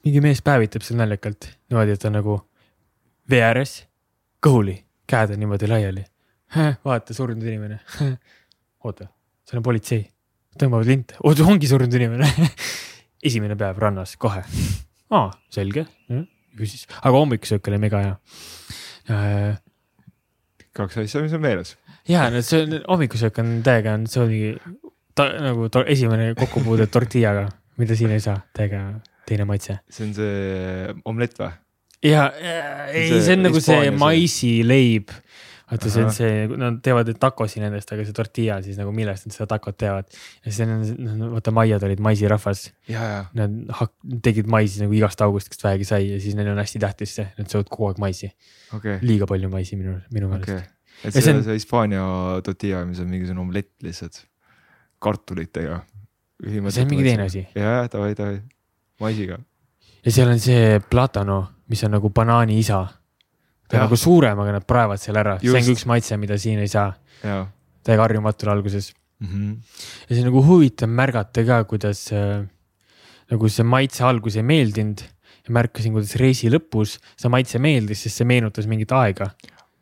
mingi 0.06 0.22
mees 0.22 0.42
päevitab 0.42 0.82
seal 0.82 1.00
naljakalt 1.00 1.50
niimoodi, 1.70 1.92
et 1.92 2.00
ta 2.00 2.10
nagu 2.10 2.42
vee 3.30 3.44
ääres, 3.44 3.84
kõhuli, 4.44 4.84
käed 5.08 5.34
on 5.34 5.40
niimoodi 5.40 5.68
laiali. 5.68 6.06
vaata, 6.86 7.14
surnud 7.14 7.44
inimene. 7.44 7.80
oota, 8.84 9.08
see 9.48 9.58
on 9.58 9.64
politsei, 9.64 10.13
tõmbavad 10.60 10.90
linte, 10.90 11.16
oota, 11.24 11.46
ongi 11.50 11.68
surnud 11.70 11.94
inimene 12.00 12.30
esimene 13.28 13.56
päev 13.60 13.80
rannas 13.82 14.16
kohe. 14.22 14.44
aa, 15.14 15.30
selge, 15.54 15.86
ju 16.10 16.68
siis, 16.70 16.86
aga 17.02 17.14
hommikusöök 17.18 17.68
oli 17.72 17.80
mega 17.82 18.02
hea 18.04 18.16
äh, 19.14 19.56
kaks 20.74 20.98
asja, 21.04 21.22
mis 21.26 21.34
on 21.38 21.42
meeles. 21.44 21.76
ja 22.10 22.28
no 22.34 22.42
see 22.46 22.64
on, 22.66 22.78
hommikusöök 22.90 23.40
on 23.44 23.56
täiega 23.66 23.94
on, 23.98 24.08
see 24.12 24.22
oli 24.24 24.42
ta, 25.16 25.28
nagu 25.44 25.70
to, 25.74 25.84
esimene 25.90 26.34
kokkupuude 26.40 26.88
tortillaga, 26.94 27.48
mida 27.82 27.96
siin 27.98 28.14
ei 28.16 28.22
saa, 28.24 28.40
täiega 28.58 28.86
teine 29.30 29.46
maitse. 29.50 29.80
see 29.90 30.08
on 30.10 30.14
see 30.18 30.96
omlett 31.10 31.38
või? 31.42 31.52
ja 32.04 32.28
ei, 32.36 33.08
See 33.10 33.22
see 33.24 33.38
on 33.38 33.46
nagu 33.48 33.60
see 33.62 33.78
Hispaania 33.78 33.92
see- 33.94 34.00
maisileib. 34.06 35.14
Vaata, 35.74 35.92
see 35.92 36.04
on 36.06 36.12
see, 36.14 36.34
nad 36.60 36.80
teevad 36.86 37.10
takosi 37.22 37.62
nendest, 37.64 37.92
aga 37.96 38.06
see 38.08 38.16
tortilla 38.16 38.60
siis 38.66 38.80
nagu 38.80 38.94
millest 38.96 39.28
nad 39.28 39.36
seda 39.36 39.48
takot 39.56 39.78
teevad. 39.80 40.10
ja 40.46 40.54
siis 40.54 40.62
on, 40.68 41.24
vaata 41.34 41.54
maiad 41.56 41.86
olid 41.88 42.04
maisirahvas, 42.04 42.66
nad 43.40 43.56
hak- 43.80 44.20
tegid 44.26 44.50
maisi 44.52 44.84
nagu 44.84 44.96
igast 44.98 45.24
august, 45.26 45.52
kes 45.52 45.64
vähegi 45.66 45.88
sai 45.90 46.04
ja 46.12 46.20
siis 46.24 46.38
neil 46.40 46.52
on 46.54 46.62
hästi 46.62 46.84
tähtis 46.84 47.18
see, 47.20 47.28
nad 47.40 47.50
söövad 47.52 47.72
kogu 47.72 47.90
aeg 47.92 48.04
maisi, 48.04 48.32
okay. 48.76 49.00
liiga 49.06 49.30
palju 49.30 49.52
maisi 49.54 49.80
minu, 49.80 49.98
minu 50.14 50.32
meelest 50.32 50.54
okay.. 50.54 50.70
et 51.04 51.16
see, 51.16 51.22
see 51.22 51.38
on 51.38 51.44
see 51.48 51.58
Hispaania 51.60 52.06
tortilla, 52.46 52.84
mis 52.90 53.02
on 53.04 53.10
mingisugune 53.12 53.46
omlett 53.48 53.74
lihtsalt 53.86 54.24
kartulitega. 55.04 55.82
see 56.44 56.60
on 56.60 56.92
mingi 56.92 57.08
teine 57.08 57.28
asi. 57.28 57.48
ja, 57.56 57.80
ja 57.80 57.88
davai, 57.92 58.14
davai, 58.18 58.42
maisiga. 59.04 59.40
ja 60.06 60.12
seal 60.12 60.32
on 60.32 60.44
see 60.44 60.80
platano, 60.90 61.40
mis 61.72 61.84
on 61.84 61.98
nagu 61.98 62.10
banaani 62.10 62.60
isa. 62.60 62.86
Jah. 63.74 63.86
nagu 63.88 63.98
suurem, 64.00 64.40
aga 64.40 64.60
nad 64.60 64.66
praevad 64.70 65.02
selle 65.02 65.20
ära, 65.24 65.38
see 65.42 65.50
on 65.50 65.60
Just. 65.60 65.68
ka 65.68 65.78
üks 65.78 65.86
maitse, 65.90 66.18
mida 66.22 66.38
siin 66.42 66.62
ei 66.64 66.72
saa. 66.72 66.94
ja 67.24 67.44
täiega 67.84 68.06
harjumatu 68.06 68.48
oli 68.48 68.54
alguses 68.58 68.92
mm. 69.20 69.28
-hmm. 69.28 69.56
ja 70.08 70.16
see 70.16 70.22
on 70.24 70.30
nagu 70.32 70.44
huvitav 70.48 70.90
märgata 70.90 71.44
ka, 71.48 71.64
kuidas 71.70 72.06
äh, 72.12 72.46
nagu 73.32 73.50
see 73.50 73.66
maitse 73.68 74.04
algus 74.08 74.38
ei 74.40 74.46
meeldinud 74.48 75.04
ja 75.44 75.56
märkasin, 75.58 75.96
kuidas 75.96 76.16
reisi 76.20 76.52
lõpus 76.52 77.00
see 77.20 77.32
maitse 77.32 77.60
meeldis, 77.60 78.06
sest 78.06 78.22
see 78.22 78.28
meenutas 78.28 78.68
mingit 78.70 78.92
aega. 78.96 79.34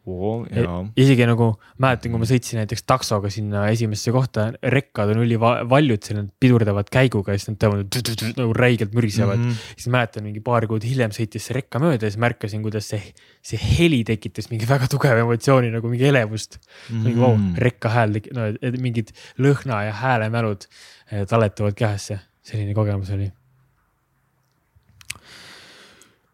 oo, 0.09 0.45
ja, 0.49 0.79
isegi 0.97 1.25
nagu 1.29 1.51
mäletan, 1.81 2.13
kui 2.13 2.21
ma 2.21 2.27
sõitsin 2.29 2.57
näiteks 2.61 2.85
taksoga 2.89 3.29
sinna 3.33 3.67
esimesse 3.69 4.13
kohta, 4.15 4.47
rekkad 4.73 5.11
on 5.13 5.21
ülivaljud 5.21 6.01
seal, 6.01 6.21
nad 6.23 6.31
pidurdavad 6.41 6.89
käiguga 6.93 7.35
ja 7.35 7.41
siis 7.41 7.51
nad 7.51 7.59
tõmbavad 7.61 8.33
nagu 8.39 8.55
räigelt 8.57 8.95
mürisevad 8.97 9.37
mm. 9.37 9.51
Mhm. 9.51 9.51
-hmm. 9.51 9.75
siis 9.77 9.91
mäletan 9.93 10.25
mingi 10.25 10.41
paar 10.45 10.65
kuud 10.69 10.85
hiljem 10.87 11.13
sõitis 11.13 11.45
see 11.45 11.57
rekka 11.59 11.81
mööda 11.83 12.07
ja 12.07 12.13
siis 12.13 12.21
märkasin, 12.21 12.63
kuidas 12.65 12.89
see, 12.89 13.13
see 13.45 13.61
heli 13.61 14.01
tekitas 14.07 14.49
mingi 14.49 14.69
väga 14.69 14.89
tugeva 14.89 15.21
emotsiooni 15.21 15.69
nagu 15.73 15.91
mingi 15.91 16.09
elevust 16.09 16.57
Mhm. 16.89 17.03
mingi 17.03 17.19
vau, 17.19 17.37
rekka 17.57 17.89
hääl, 17.93 18.17
no 18.33 18.49
mingid 18.81 19.13
lõhna 19.37 19.83
ja 19.85 19.93
häälemälud 20.01 20.65
eh, 21.11 21.25
talletavad 21.29 21.77
kehasse, 21.77 22.19
selline 22.41 22.73
kogemus 22.73 23.09
oli 23.13 23.31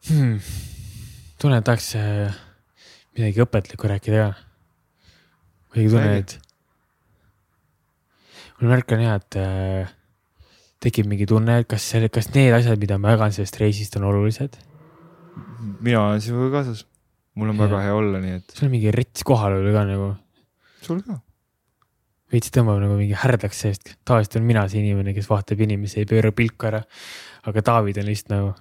hmm.. 0.10 0.40
tunnen, 1.40 1.60
et 1.60 1.66
tahaks 1.68 1.96
eh, 2.00 2.44
midagi 3.18 3.42
õpetlikku 3.42 3.90
rääkida 3.90 4.26
ka. 4.28 4.34
kuidagi 5.74 5.94
tunnen, 5.94 6.18
et. 6.22 6.36
ma 8.60 8.74
märkan 8.76 9.02
ja, 9.02 9.16
et 9.18 9.38
äh, 9.42 9.94
tekib 10.84 11.10
mingi 11.10 11.26
tunne, 11.30 11.62
et 11.64 11.70
kas 11.70 11.86
see, 11.92 12.10
kas 12.14 12.30
need 12.36 12.54
asjad, 12.56 12.78
mida 12.82 13.00
ma 13.02 13.16
jagan 13.16 13.34
sellest 13.34 13.58
reisist 13.62 13.98
on 13.98 14.06
olulised. 14.12 14.60
mina 15.82 16.04
olen 16.04 16.22
sinuga 16.22 16.60
kaasas. 16.60 16.86
mul 17.34 17.50
on 17.54 17.58
Jah. 17.58 17.66
väga 17.66 17.82
hea 17.88 17.96
olla, 17.98 18.22
nii 18.22 18.38
et 18.38 18.54
sul 18.54 18.70
on 18.70 18.76
mingi 18.76 18.94
rets 18.94 19.26
kohalolu 19.26 19.74
ka 19.74 19.88
nagu 19.90 20.12
sul 20.86 21.02
ka. 21.08 21.18
veits 22.34 22.54
tõmbab 22.54 22.80
nagu 22.84 23.02
mingi 23.02 23.18
härdaks 23.18 23.66
seest, 23.66 23.96
tavaliselt 24.06 24.38
olen 24.38 24.50
mina 24.54 24.68
see 24.70 24.84
inimene, 24.84 25.18
kes 25.18 25.30
vaatab 25.32 25.66
inimesi, 25.66 26.04
ei 26.04 26.10
pööra 26.10 26.34
pilku 26.36 26.70
ära. 26.70 26.86
aga 27.50 27.66
David 27.66 28.02
on 28.04 28.10
lihtsalt 28.12 28.34
nagu, 28.36 28.56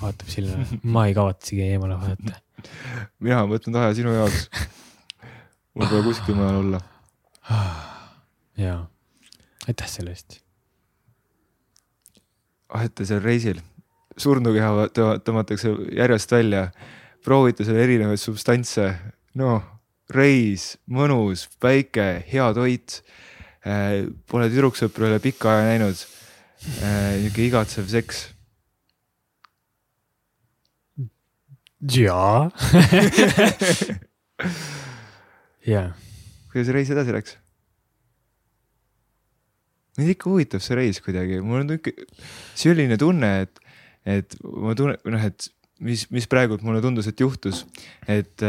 vaatab 0.00 0.32
silma, 0.32 0.68
ma 0.88 1.08
ei 1.08 1.16
kavatsegi 1.20 1.68
eemale 1.68 2.00
vaadata. 2.00 2.40
Mina 3.20 3.42
olen 3.42 3.54
võtnud 3.54 3.78
aja 3.80 3.94
sinu 3.98 4.12
jaoks. 4.16 4.48
mul 5.74 5.88
pole 5.88 6.02
kuskil 6.08 6.38
mujal 6.38 6.60
olla. 6.62 6.82
ja, 8.58 8.76
aitäh 9.66 9.88
selle 9.88 10.14
eest. 10.16 10.40
olete 12.74 13.06
seal 13.08 13.22
reisil, 13.24 13.62
surnukeha 14.16 14.88
tõ- 14.92 15.16
tõmmatakse 15.24 15.72
järjest 15.96 16.32
välja, 16.32 16.68
proovite 17.24 17.64
seal 17.64 17.80
erinevaid 17.80 18.20
substantse, 18.20 18.92
noh, 19.38 19.62
reis, 20.14 20.76
mõnus, 20.88 21.46
päike, 21.60 22.24
hea 22.28 22.46
toit. 22.56 23.02
Pole 24.30 24.48
tüdruksõpru 24.48 25.08
üle 25.10 25.18
pika 25.20 25.52
aja 25.52 25.66
näinud. 25.72 26.04
niisugune 26.58 27.46
igatsev 27.46 27.88
seks. 27.90 28.22
Jaa. 31.80 32.48
jaa, 35.72 35.90
kuidas 36.52 36.72
reis 36.74 36.90
edasi 36.94 37.14
läks? 37.14 37.36
mind 39.98 40.14
ikka 40.14 40.30
huvitab 40.30 40.62
see 40.62 40.78
reis 40.78 41.00
kuidagi, 41.02 41.40
mul 41.42 41.64
on 41.64 41.74
ikka 41.74 41.90
selline 42.58 42.98
tunne, 43.00 43.30
et, 43.42 43.62
et 44.06 44.36
ma 44.46 44.74
tunnen, 44.78 44.98
noh, 45.10 45.24
et 45.26 45.48
mis, 45.82 46.04
mis 46.14 46.28
praegult 46.30 46.62
mulle 46.66 46.82
tundus, 46.84 47.08
et 47.10 47.18
juhtus, 47.18 47.64
et, 48.06 48.44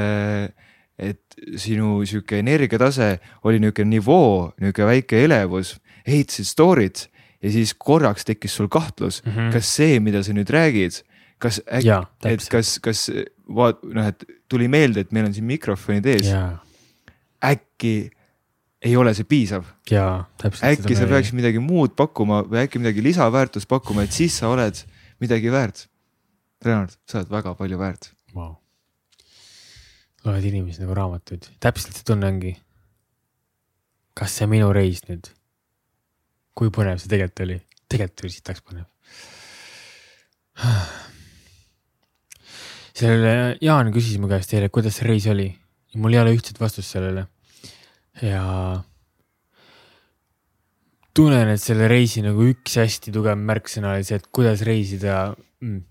et 1.02 1.40
sinu 1.58 1.96
sihuke 2.06 2.38
energiatase 2.42 3.16
oli 3.50 3.62
niisugune 3.64 3.96
nivoo, 3.96 4.52
niisugune 4.62 4.92
väike 4.92 5.24
elevus, 5.26 5.74
ehitasid 6.06 6.50
story't 6.50 7.08
ja 7.42 7.52
siis 7.54 7.74
korraks 7.74 8.28
tekkis 8.28 8.58
sul 8.60 8.70
kahtlus 8.72 9.22
mm. 9.24 9.32
-hmm. 9.32 9.54
kas 9.54 9.76
see, 9.76 10.00
mida 10.00 10.24
sa 10.24 10.36
nüüd 10.36 10.52
räägid, 10.54 11.02
kas 11.42 11.60
äkki, 11.66 11.98
et 12.30 12.46
kas, 12.52 12.78
kas 12.84 13.08
vaat-, 13.48 13.84
noh, 13.84 14.08
et 14.12 14.24
tuli 14.52 14.68
meelde, 14.72 15.06
et 15.06 15.14
meil 15.16 15.30
on 15.30 15.36
siin 15.36 15.48
mikrofonid 15.48 16.08
ees, 16.12 16.30
äkki 17.46 17.94
ei 18.82 18.96
ole 18.96 19.12
see 19.16 19.28
piisav 19.28 19.66
äkki 19.92 20.96
sa 20.96 21.08
peaksid 21.10 21.36
midagi 21.36 21.60
muud 21.64 21.96
pakkuma 22.00 22.42
või 22.48 22.64
äkki 22.64 22.80
midagi 22.80 23.04
lisaväärtust 23.04 23.68
pakkuma, 23.72 24.06
et 24.08 24.16
siis 24.16 24.38
sa 24.40 24.52
oled 24.52 24.78
midagi 25.20 25.52
väärt. 25.52 25.88
Lennart, 26.64 26.96
sa 27.08 27.20
oled 27.20 27.32
väga 27.32 27.56
palju 27.60 27.80
väärt. 27.80 28.12
wow.. 28.36 28.56
loed 30.28 30.44
inimesi 30.46 30.84
nagu 30.84 30.96
raamatuid, 30.96 31.48
täpselt 31.64 31.96
see 31.96 32.08
tunne 32.08 32.28
ongi. 32.28 32.56
kas 34.14 34.36
see 34.36 34.48
minu 34.52 34.72
reis 34.76 35.06
nüüd 35.08 35.32
kui 36.60 36.72
põnev 36.76 37.00
see 37.00 37.12
tegelikult 37.12 37.46
oli, 37.46 37.60
tegelikult 37.92 38.26
oli 38.26 38.34
sitaks 38.36 38.64
põnev. 38.68 38.88
sellele 43.00 43.58
Jaan 43.64 43.94
küsis 43.96 44.20
mu 44.22 44.30
käest 44.32 44.54
eile, 44.54 44.70
kuidas 44.70 45.00
see 45.00 45.08
reis 45.08 45.28
oli 45.32 45.50
mul 45.98 46.14
ei 46.14 46.22
ole 46.22 46.36
ühtset 46.36 46.60
vastust 46.62 46.92
sellele. 46.94 47.26
ja 48.22 48.84
tunnen, 51.16 51.50
et 51.50 51.62
selle 51.62 51.88
reisi 51.88 52.22
nagu 52.22 52.44
üks 52.52 52.76
hästi 52.80 53.14
tugev 53.16 53.40
märksõna 53.40 53.96
oli 53.96 54.06
see, 54.06 54.20
et 54.20 54.28
kuidas 54.36 54.62
reisida 54.68 55.32
mm,, 55.64 55.82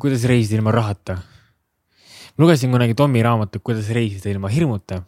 kuidas 0.00 0.24
reisida 0.26 0.58
ilma 0.58 0.74
rahata. 0.74 1.20
lugesin 2.38 2.72
kunagi 2.72 2.96
Tommi 2.96 3.22
raamatut, 3.22 3.62
kuidas 3.62 3.92
reisida 3.94 4.32
ilma 4.32 4.48
hirmuta. 4.48 5.02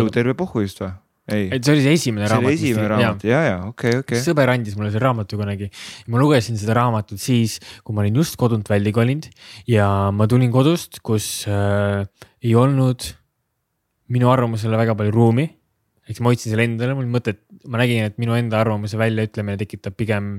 elu 0.00 0.10
terve 0.10 0.34
pohhuist 0.34 0.82
või? 0.82 0.94
Et 1.26 1.58
see 1.58 1.74
oli 1.74 1.82
see 1.82 1.94
esimene 1.98 2.28
raamat. 2.30 2.46
see 2.46 2.54
oli 2.54 2.70
esimene 2.70 2.88
raamat 2.92 3.24
ja, 3.26 3.40
ja 3.42 3.56
okei 3.66 3.98
okei 3.98 4.22
sõber 4.22 4.52
andis 4.52 4.76
mulle 4.78 4.92
selle 4.94 5.02
raamatu 5.02 5.38
kunagi. 5.40 5.68
ma 6.12 6.20
lugesin 6.22 6.58
seda 6.60 6.76
raamatut 6.78 7.18
siis, 7.18 7.58
kui 7.82 7.96
ma 7.96 8.04
olin 8.04 8.20
just 8.22 8.38
kodunt 8.38 8.70
välja 8.70 8.94
kolinud 8.94 9.26
ja 9.70 9.88
ma 10.14 10.28
tulin 10.30 10.52
kodust, 10.54 11.00
kus 11.06 11.46
äh, 11.50 12.06
ei 12.46 12.54
olnud 12.54 13.08
minu 14.14 14.30
arvamusele 14.30 14.78
väga 14.78 14.94
palju 14.98 15.14
ruumi. 15.14 15.48
eks 16.06 16.22
ma 16.22 16.30
hoidsin 16.30 16.54
selle 16.54 16.68
endale, 16.68 16.94
mul 16.94 17.08
mõtet, 17.10 17.42
ma 17.66 17.80
nägin, 17.82 18.06
et 18.06 18.20
minu 18.22 18.36
enda 18.38 18.60
arvamuse 18.62 18.94
väljaütlemine 19.00 19.58
tekitab 19.58 19.96
pigem 19.98 20.36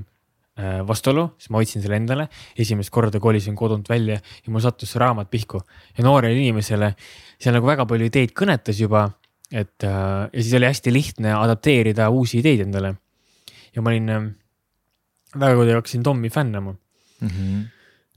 äh, 0.56 0.80
vastuolu, 0.88 1.34
siis 1.36 1.52
ma 1.52 1.60
hoidsin 1.60 1.84
selle 1.84 2.00
endale. 2.00 2.30
esimest 2.56 2.88
korda 2.94 3.20
kolisin 3.20 3.60
kodunt 3.60 3.92
välja 3.92 4.22
ja 4.24 4.48
mul 4.48 4.64
sattus 4.64 4.96
see 4.96 5.04
raamat 5.04 5.28
pihku 5.28 5.60
ja 5.98 6.08
noorele 6.08 6.40
inimesele 6.40 6.94
seal 7.36 7.60
nagu 7.60 7.68
väga 7.68 7.84
palju 7.84 8.08
ideid 8.08 8.32
kõnetas 8.32 8.80
juba 8.80 9.10
et 9.52 9.84
äh, 9.84 10.28
ja 10.32 10.42
siis 10.42 10.54
oli 10.54 10.68
hästi 10.68 10.92
lihtne 10.92 11.32
adapteerida 11.34 12.08
uusi 12.10 12.38
ideid 12.42 12.66
endale. 12.66 12.94
ja 13.74 13.82
ma 13.82 13.90
olin 13.90 14.08
äh, 14.08 14.28
väga 15.38 15.56
kuidagi 15.56 15.78
hakkasin 15.78 16.02
Tommi 16.02 16.30
fännama 16.30 16.72
mm. 16.72 17.28
-hmm. 17.28 17.64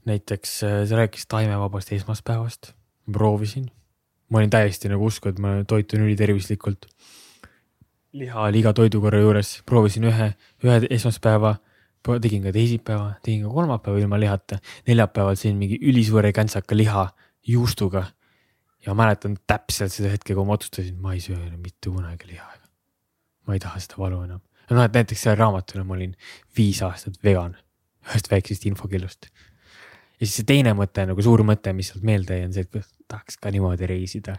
näiteks 0.04 0.62
äh, 0.64 0.84
see 0.86 0.96
rääkis 0.96 1.26
taimevabast 1.26 1.92
esmaspäevast, 1.92 2.72
ma 3.06 3.12
proovisin. 3.12 3.70
ma 4.28 4.38
olin 4.38 4.50
täiesti 4.50 4.88
nagu 4.88 5.06
usku, 5.06 5.28
et 5.28 5.38
ma 5.38 5.64
toitun 5.68 6.00
ülitervislikult. 6.00 6.86
liha 8.12 8.40
oli 8.40 8.58
iga 8.58 8.72
toidukorra 8.72 9.20
juures, 9.20 9.62
proovisin 9.66 10.04
ühe, 10.04 10.34
ühe 10.64 10.80
esmaspäeva 10.90 11.56
tegin 12.20 12.42
ka 12.42 12.52
teisipäeva, 12.52 13.14
tegin 13.22 13.42
ka 13.46 13.48
kolmapäeva 13.48 13.98
ilma 13.98 14.20
lihata, 14.20 14.58
neljapäeval 14.86 15.36
sõin 15.38 15.56
mingi 15.56 15.78
ülisuure 15.80 16.32
käntsaka 16.32 16.76
liha 16.76 17.08
juustuga 17.46 18.04
ja 18.86 18.94
mäletan 18.94 19.36
täpselt 19.46 19.92
seda 19.94 20.10
hetke, 20.12 20.34
kui 20.34 20.46
ma 20.46 20.56
otsustasin, 20.56 20.96
ma 21.00 21.14
ei 21.16 21.20
söö 21.22 21.38
enam 21.38 21.60
mitte 21.62 21.90
kunagi 21.90 22.32
liha. 22.32 22.48
ma 23.46 23.56
ei 23.56 23.60
taha 23.62 23.80
seda 23.82 23.98
valu 23.98 24.22
enam. 24.26 24.40
noh, 24.70 24.84
et 24.84 24.94
näiteks 24.96 25.22
selle 25.22 25.36
raamatuna 25.38 25.84
ma 25.84 25.94
olin 25.94 26.16
viis 26.56 26.82
aastat 26.82 27.18
vegan 27.24 27.56
ühest 28.06 28.30
väiksest 28.30 28.66
infokillust. 28.66 29.28
ja 30.20 30.26
siis 30.26 30.36
see 30.40 30.48
teine 30.48 30.74
mõte 30.78 31.06
nagu 31.06 31.22
suur 31.22 31.44
mõte, 31.46 31.74
mis 31.76 31.92
sealt 31.92 32.04
meelde 32.06 32.38
jäi, 32.38 32.48
on 32.48 32.56
see, 32.56 32.66
et 32.66 32.92
tahaks 33.08 33.38
ka 33.38 33.52
niimoodi 33.54 33.86
reisida. 33.90 34.36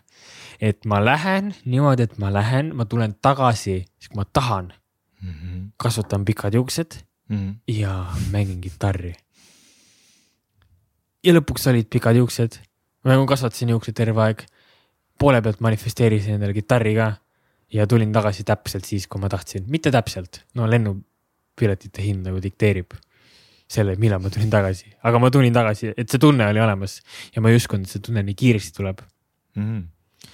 et 0.59 0.85
ma 0.85 0.99
lähen 1.03 1.53
niimoodi, 1.65 2.09
et 2.09 2.17
ma 2.19 2.33
lähen, 2.33 2.73
ma 2.75 2.85
tulen 2.85 3.15
tagasi, 3.21 3.83
siis 3.99 4.11
kui 4.11 4.21
ma 4.21 4.25
tahan 4.25 4.73
mm, 5.21 5.33
-hmm. 5.33 5.65
kasvatan 5.77 6.25
pikad 6.25 6.53
juuksed 6.53 6.99
mm 7.29 7.37
-hmm. 7.37 7.55
ja 7.67 8.15
mängin 8.31 8.61
kitarri. 8.61 9.15
ja 11.23 11.33
lõpuks 11.33 11.69
olid 11.69 11.87
pikad 11.89 12.15
juuksed 12.15 12.59
ma 13.03 13.15
nagu 13.15 13.25
kasvatasin 13.29 13.73
juukseid 13.73 13.97
terve 13.97 14.21
aeg. 14.23 14.45
poole 15.19 15.39
pealt 15.45 15.59
manifesteerisin 15.61 16.35
endale 16.35 16.55
kitarri 16.55 16.95
ka 16.97 17.11
ja 17.73 17.85
tulin 17.87 18.11
tagasi 18.13 18.43
täpselt 18.43 18.85
siis, 18.85 19.05
kui 19.07 19.21
ma 19.21 19.29
tahtsin, 19.29 19.65
mitte 19.71 19.91
täpselt, 19.93 20.41
no 20.57 20.65
lennupiletite 20.69 22.01
hind 22.03 22.25
nagu 22.27 22.41
dikteerib 22.41 22.95
selle, 23.73 23.95
millal 24.01 24.21
ma 24.21 24.31
tulin 24.33 24.49
tagasi, 24.51 24.91
aga 25.05 25.21
ma 25.21 25.29
tulin 25.33 25.53
tagasi, 25.55 25.93
et 25.97 26.09
see 26.09 26.21
tunne 26.21 26.47
oli 26.49 26.61
olemas 26.61 26.99
ja 27.35 27.41
ma 27.41 27.53
ei 27.53 27.61
uskunud, 27.61 27.87
et 27.87 27.93
see 27.93 28.03
tunne 28.03 28.25
nii 28.25 28.35
kiiresti 28.37 28.75
tuleb 28.77 29.01
mm. 29.55 29.63
-hmm. 29.63 30.29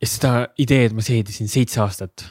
ja 0.00 0.12
seda 0.14 0.32
ideed 0.58 0.96
ma 0.96 1.02
seedisin 1.04 1.48
seitse 1.48 1.80
aastat. 1.80 2.28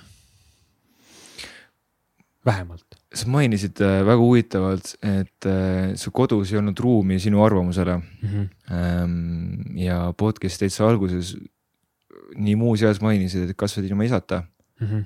vähemalt 2.46 2.91
sa 3.12 3.28
mainisid 3.28 3.80
äh, 3.84 4.02
väga 4.08 4.24
huvitavalt, 4.24 4.94
et 5.04 5.48
äh, 5.50 5.94
su 6.00 6.14
kodus 6.16 6.52
ei 6.52 6.60
olnud 6.62 6.80
ruumi 6.80 7.20
sinu 7.20 7.44
arvamusele 7.44 7.98
mm. 7.98 8.30
-hmm. 8.30 9.80
ja 9.84 10.14
podcast'i 10.18 10.66
täitsa 10.66 10.88
alguses 10.88 11.36
nii 12.36 12.56
muuseas 12.56 13.02
mainisid, 13.02 13.50
et 13.50 13.58
kasvasid 13.58 13.90
ilma 13.90 14.04
isata 14.04 14.44
mm. 14.80 14.88
-hmm. 14.88 15.04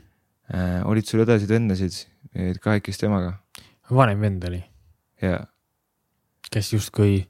olid 0.85 1.05
sul 1.05 1.25
õdesid-vendasid, 1.25 2.05
kahekesti 2.61 3.05
emaga? 3.05 3.39
vanem 3.91 4.21
vend 4.21 4.43
oli. 4.43 4.63
jaa. 5.21 5.45
kes 6.51 6.73
justkui 6.73 7.25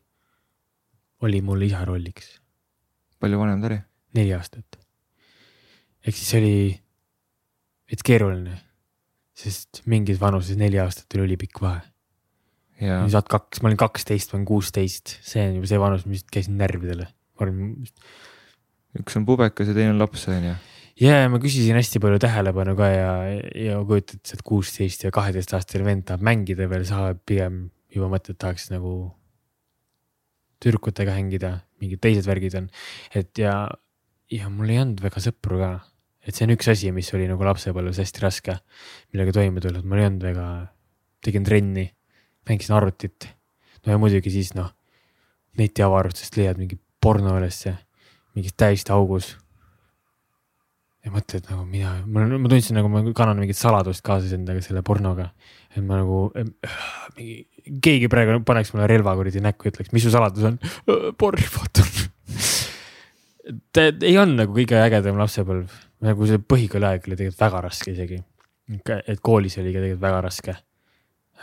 oli 1.21 1.41
mul 1.41 1.61
isa 1.61 1.85
rolliks. 1.85 2.41
palju 3.19 3.39
vanem 3.39 3.61
ta 3.61 3.67
oli? 3.67 3.79
neli 4.13 4.33
aastat. 4.33 4.79
ehk 6.07 6.15
siis 6.15 6.33
oli 6.33 6.81
veits 7.87 8.03
keeruline 8.03 8.59
sest 9.35 9.83
mingis 9.91 10.19
vanuses 10.21 10.57
neli 10.59 10.79
aastat 10.79 11.11
oli 11.17 11.29
ülipikk 11.29 11.59
vahe. 11.63 11.81
sa 12.79 13.03
oled 13.05 13.31
kaks, 13.31 13.61
ma 13.61 13.69
olin 13.69 13.79
kaksteist, 13.79 14.31
ma 14.31 14.39
olin 14.39 14.47
kuusteist, 14.49 15.17
see 15.23 15.43
on 15.47 15.59
juba 15.59 15.71
see 15.71 15.81
vanus, 15.81 16.05
mis 16.09 16.23
käisin 16.31 16.57
närvidele. 16.59 17.09
üks 18.99 19.19
on 19.19 19.27
pubekas 19.27 19.69
ja 19.69 19.75
teine 19.75 19.93
on 19.93 19.99
laps, 19.99 20.27
on 20.31 20.39
ju. 20.39 20.55
ja, 21.03 21.21
ja 21.23 21.29
ma 21.31 21.39
küsisin 21.43 21.75
hästi 21.75 21.99
palju 22.03 22.19
tähelepanu 22.23 22.75
ka 22.79 22.89
ja, 22.91 23.11
ja 23.59 23.79
kujutad, 23.87 24.23
oled 24.23 24.45
kuusteist 24.47 25.07
ja 25.07 25.11
kaheteistaastane 25.15 25.87
vend 25.87 26.07
tahab 26.07 26.23
mängida 26.23 26.69
veel, 26.71 26.87
sa 26.87 27.11
pigem 27.27 27.65
juba 27.95 28.11
mõtled, 28.11 28.39
tahaks 28.39 28.69
nagu 28.71 28.95
tüdrukutega 30.63 31.15
hängida, 31.15 31.57
mingid 31.83 31.99
teised 32.03 32.27
värgid 32.27 32.55
on, 32.59 32.69
et 33.15 33.35
ja, 33.39 33.65
ja 34.31 34.47
mul 34.51 34.71
ei 34.71 34.79
olnud 34.83 35.03
väga 35.03 35.23
sõpru 35.23 35.59
ka 35.59 35.73
et 36.25 36.33
see 36.33 36.47
on 36.47 36.55
üks 36.55 36.69
asi, 36.71 36.89
mis 36.93 37.11
oli 37.13 37.27
nagu 37.29 37.45
lapsepõlves 37.45 37.99
hästi 38.01 38.23
raske, 38.23 38.57
millega 39.13 39.35
toime 39.35 39.61
tulla, 39.63 39.81
et 39.81 39.89
mul 39.89 40.01
ei 40.01 40.09
olnud 40.09 40.25
väga, 40.25 40.47
tegin 41.25 41.45
trenni, 41.45 41.85
mängisin 42.49 42.75
arvutit. 42.77 43.29
no 43.85 43.93
ja 43.93 44.01
muidugi 44.01 44.33
siis 44.33 44.53
noh, 44.57 44.71
netiavarustest 45.59 46.37
leiad 46.39 46.61
mingi 46.61 46.79
porno 47.01 47.35
ülesse, 47.37 47.75
mingis 48.35 48.57
täiesti 48.57 48.93
augus. 48.95 49.35
ja 51.05 51.13
mõtled 51.13 51.45
nagu 51.51 51.67
mina, 51.69 51.99
ma, 52.09 52.25
ma 52.25 52.49
tundsin 52.49 52.79
nagu 52.79 52.89
ma 52.89 53.03
kannan 53.13 53.37
mingit 53.43 53.59
saladust 53.59 54.01
kaasas 54.05 54.33
endaga 54.33 54.63
selle 54.65 54.81
pornoga. 54.81 55.29
et 55.75 55.83
ma 55.85 56.01
nagu 56.01 56.31
mingi, 56.33 57.45
keegi 57.85 58.09
praegu 58.09 58.41
paneks 58.45 58.73
mulle 58.73 58.89
relva 58.89 59.13
kuradi 59.17 59.43
näkku 59.45 59.69
ja 59.69 59.75
ütleks, 59.75 59.93
mis 59.93 60.05
su 60.05 60.13
saladus 60.13 60.49
on? 60.49 60.57
porri 61.21 61.45
vaatan 61.53 61.93
ei 64.09 64.17
olnud 64.17 64.41
nagu 64.41 64.57
kõige 64.57 64.81
ägedam 64.81 65.21
lapsepõlv 65.21 65.84
nagu 66.03 66.27
see 66.27 66.41
põhikooli 66.41 66.87
aeg 66.89 67.07
oli 67.07 67.17
tegelikult 67.19 67.41
väga 67.41 67.61
raske 67.67 67.91
isegi. 67.93 68.21
et 69.07 69.19
koolis 69.21 69.57
oli 69.61 69.73
ka 69.73 69.79
tegelikult 69.79 70.01
väga 70.01 70.21
raske. 70.25 70.55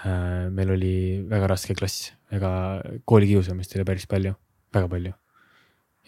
Äh, 0.03 0.49
meil 0.51 0.73
oli 0.75 0.95
väga 1.29 1.53
raske 1.53 1.75
klass, 1.79 2.12
väga 2.33 2.51
koolikiusamist 3.05 3.77
oli 3.77 3.85
päris 3.85 4.07
palju, 4.07 4.35
väga 4.75 4.88
palju. 4.88 5.12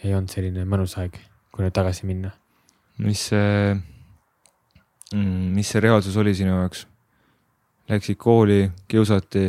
ei 0.04 0.12
olnud 0.12 0.33
selline 0.33 0.64
mõnus 0.68 0.96
aeg, 1.00 1.16
kui 1.52 1.64
nüüd 1.64 1.74
tagasi 1.74 2.07
minna. 2.07 2.33
mis 2.98 3.28
see, 3.30 3.74
mm, 5.14 5.52
mis 5.54 5.68
see 5.68 5.80
reaalsus 5.80 6.16
oli 6.16 6.35
sinu 6.35 6.57
jaoks? 6.59 6.87
Läksid 7.88 8.16
kooli, 8.16 8.70
kiusati? 8.88 9.46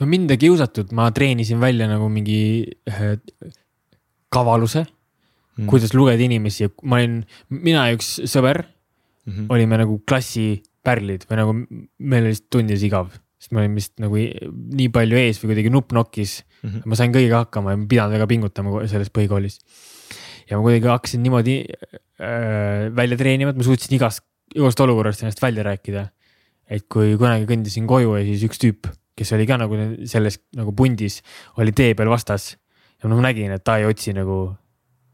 no 0.00 0.06
mind 0.06 0.30
ei 0.34 0.38
kiusatud, 0.44 0.92
ma 0.92 1.10
treenisin 1.14 1.60
välja 1.60 1.86
nagu 1.88 2.08
mingi 2.10 2.66
äh, 2.90 3.16
kavaluse 4.32 4.84
mm. 5.58 5.68
kuidas 5.70 5.94
lugeda 5.96 6.22
inimesi, 6.24 6.68
ma 6.88 7.00
olin, 7.00 7.20
mina 7.52 7.88
ja 7.88 7.96
üks 7.96 8.14
sõber 8.30 8.62
mm 8.62 9.32
-hmm. 9.32 9.50
olime 9.54 9.80
nagu 9.82 9.98
klassi 10.08 10.62
pärlid 10.82 11.26
või 11.28 11.38
nagu 11.38 11.54
meil 11.56 12.24
oli 12.24 12.32
lihtsalt 12.32 12.50
tundides 12.50 12.86
igav, 12.86 13.12
sest 13.38 13.52
me 13.54 13.62
olime 13.62 13.78
vist 13.78 13.94
nagu 14.02 14.18
nii 14.18 14.88
palju 14.94 15.18
ees 15.18 15.40
või 15.42 15.52
kuidagi 15.52 15.72
nupp 15.74 15.92
nokkis 15.96 16.40
mm. 16.42 16.68
-hmm. 16.68 16.86
ma 16.86 16.98
sain 16.98 17.14
kõigiga 17.14 17.44
hakkama 17.44 17.74
ja 17.74 17.80
ma 17.80 17.88
pidanud 17.90 18.16
väga 18.18 18.26
pingutama 18.30 18.86
selles 18.90 19.12
põhikoolis. 19.14 19.60
ja 20.50 20.56
ma 20.56 20.62
kuidagi 20.62 20.90
hakkasin 20.90 21.22
niimoodi 21.22 21.60
äh, 21.62 22.88
välja 22.94 23.16
treenima, 23.16 23.50
et 23.50 23.60
ma 23.60 23.66
suutsin 23.66 23.94
igast, 23.96 24.24
igast 24.54 24.80
olukorrast 24.80 25.22
ennast 25.22 25.42
välja 25.42 25.62
rääkida. 25.62 26.08
et 26.72 26.88
kui 26.88 27.16
kunagi 27.20 27.46
kõndisin 27.46 27.86
koju 27.86 28.16
ja 28.16 28.24
siis 28.24 28.42
üks 28.48 28.58
tüüp, 28.58 28.88
kes 29.16 29.32
oli 29.36 29.46
ka 29.46 29.58
nagu 29.60 29.76
selles 30.08 30.40
nagu 30.56 30.72
pundis, 30.72 31.20
oli 31.60 31.72
tee 31.72 31.94
peal 31.94 32.08
vastas 32.08 32.56
ja 33.02 33.10
ma 33.10 33.18
nägin, 33.20 33.50
et 33.52 33.64
ta 33.64 33.78
ei 33.78 33.86
otsi 33.86 34.14
nagu 34.14 34.54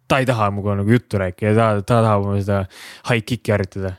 ta 0.08 0.18
ei 0.22 0.26
taha 0.28 0.50
minuga 0.50 0.76
nagu 0.78 0.90
juttu 0.92 1.20
rääkida, 1.20 1.54
ta, 1.54 1.70
ta 1.82 2.02
tahab 2.02 2.26
oma 2.26 2.38
seda 2.40 2.64
high 3.10 3.24
kick'i 3.24 3.52
harjutada 3.54 3.94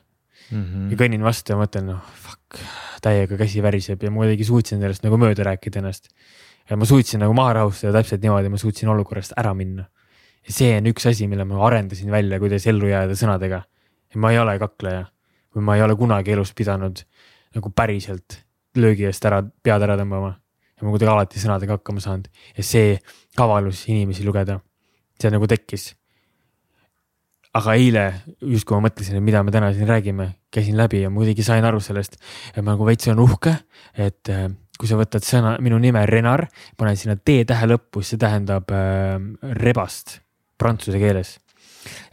mm. 0.52 0.64
-hmm. 0.64 0.92
ja 0.92 1.00
kõnnin 1.04 1.24
vastu 1.26 1.54
ja 1.54 1.60
mõtlen, 1.60 1.90
noh 1.94 2.02
fuck, 2.26 2.62
täiega 3.04 3.38
käsi 3.40 3.64
väriseb 3.64 4.04
ja 4.04 4.12
ma 4.12 4.24
kuidagi 4.24 4.48
suutsin 4.48 4.82
sellest 4.82 5.06
nagu 5.06 5.20
mööda 5.22 5.46
rääkida 5.48 5.82
ennast. 5.84 6.10
ja 6.70 6.78
ma 6.78 6.86
suutsin 6.86 7.20
nagu 7.24 7.34
maha 7.34 7.54
rahustada 7.62 7.94
täpselt 8.00 8.22
niimoodi, 8.22 8.50
ma 8.50 8.58
suutsin 8.58 8.90
olukorrast 8.90 9.34
ära 9.38 9.54
minna. 9.54 9.86
ja 10.48 10.54
see 10.54 10.76
on 10.78 10.90
üks 10.92 11.08
asi, 11.10 11.28
mille 11.28 11.46
ma 11.46 11.62
arendasin 11.68 12.12
välja, 12.12 12.40
kuidas 12.40 12.68
ellu 12.68 12.88
jääda 12.88 13.16
sõnadega. 13.16 13.64
ma 14.16 14.32
ei 14.32 14.40
ole 14.40 14.60
kakleja, 14.60 15.06
või 15.56 15.66
ma 15.66 15.76
ei 15.76 15.82
ole 15.86 15.96
kunagi 15.96 16.32
elus 16.32 16.54
pidanud 16.54 17.04
nagu 17.56 17.70
päriselt 17.70 18.44
löögi 18.78 19.06
eest 19.10 19.26
ära, 19.26 19.42
pead 19.64 19.82
ära 19.86 19.98
tõmbama. 19.98 20.36
ja 20.78 20.86
ma 20.86 20.94
kuidagi 20.94 21.12
alati 21.12 21.40
sõnadega 21.40 21.78
hakkama 21.78 22.02
saanud 22.04 22.28
ja 22.58 22.64
see 22.64 23.00
kavalus 23.38 23.86
inimesi 23.90 24.26
lugeda, 24.26 24.60
see 25.20 25.32
nagu 25.32 25.48
tekkis. 25.48 25.94
Aga 27.58 27.76
eile 27.80 28.06
justkui 28.46 28.78
ma 28.78 28.88
mõtlesin, 28.88 29.18
et 29.18 29.26
mida 29.26 29.42
me 29.44 29.54
täna 29.54 29.72
siin 29.74 29.90
räägime, 29.90 30.30
käisin 30.54 30.78
läbi 30.78 31.04
ja 31.04 31.10
muidugi 31.14 31.46
sain 31.46 31.66
aru 31.66 31.82
sellest, 31.82 32.20
et 32.54 32.62
ma 32.62 32.76
nagu 32.76 32.86
veits 32.88 33.10
olen 33.10 33.24
uhke, 33.26 33.56
et 33.98 34.30
äh, 34.34 34.50
kui 34.80 34.90
sa 34.90 35.00
võtad 35.00 35.26
sõna, 35.26 35.56
minu 35.64 35.80
nime 35.82 36.06
Renar, 36.08 36.46
paned 36.80 37.00
sinna 37.00 37.18
T-tähe 37.18 37.70
lõppu, 37.72 38.04
siis 38.04 38.16
see 38.16 38.22
tähendab 38.22 38.70
äh, 38.72 39.18
rebast 39.60 40.20
prantsuse 40.60 41.00
keeles. 41.02 41.38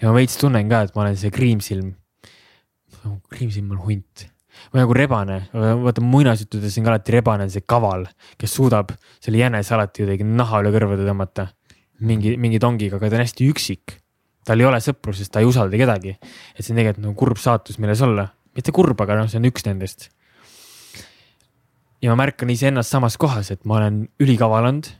ja 0.01 0.09
ma 0.09 0.17
veits 0.17 0.39
tunnen 0.41 0.69
ka, 0.71 0.87
et 0.87 0.97
ma 0.97 1.05
olen 1.05 1.19
see 1.19 1.35
kriimsilm. 1.35 1.95
kriimsilm 3.31 3.71
on 3.71 3.85
hunt 3.85 4.27
või 4.73 4.81
nagu 4.81 4.95
rebane, 4.97 5.37
vaata 5.53 6.03
muinasjuttudes 6.03 6.79
on 6.79 6.87
ka 6.87 6.95
alati 6.95 7.15
rebane 7.15 7.49
see 7.53 7.65
kaval, 7.69 8.07
kes 8.41 8.57
suudab 8.57 8.95
selle 9.21 9.43
jänese 9.43 9.75
alati 9.77 10.03
kuidagi 10.03 10.27
naha 10.27 10.63
üle 10.63 10.73
kõrvade 10.75 11.07
tõmmata. 11.07 11.49
mingi, 12.01 12.37
mingi 12.37 12.59
tongiga, 12.61 12.97
aga 12.97 13.09
ta 13.09 13.17
on 13.17 13.25
hästi 13.25 13.51
üksik. 13.53 14.01
Tal 14.47 14.63
ei 14.63 14.69
ole 14.69 14.81
sõpru, 14.83 15.15
sest 15.17 15.33
ta 15.35 15.43
ei 15.43 15.49
usalda 15.49 15.79
kedagi. 15.79 16.17
et 16.55 16.63
see 16.63 16.73
on 16.75 16.81
tegelikult 16.81 17.05
nagu 17.05 17.17
kurb 17.19 17.41
saatus, 17.43 17.81
milles 17.83 18.03
olla, 18.07 18.29
mitte 18.57 18.75
kurb, 18.75 19.01
aga 19.03 19.19
noh, 19.23 19.31
see 19.31 19.41
on 19.43 19.49
üks 19.51 19.67
nendest. 19.67 20.11
ja 22.03 22.13
ma 22.13 22.23
märkan 22.25 22.51
iseennast 22.53 22.93
samas 22.95 23.19
kohas, 23.21 23.51
et 23.51 23.65
ma 23.65 23.81
olen 23.81 24.07
ülikaval 24.23 24.71
olnud 24.71 24.93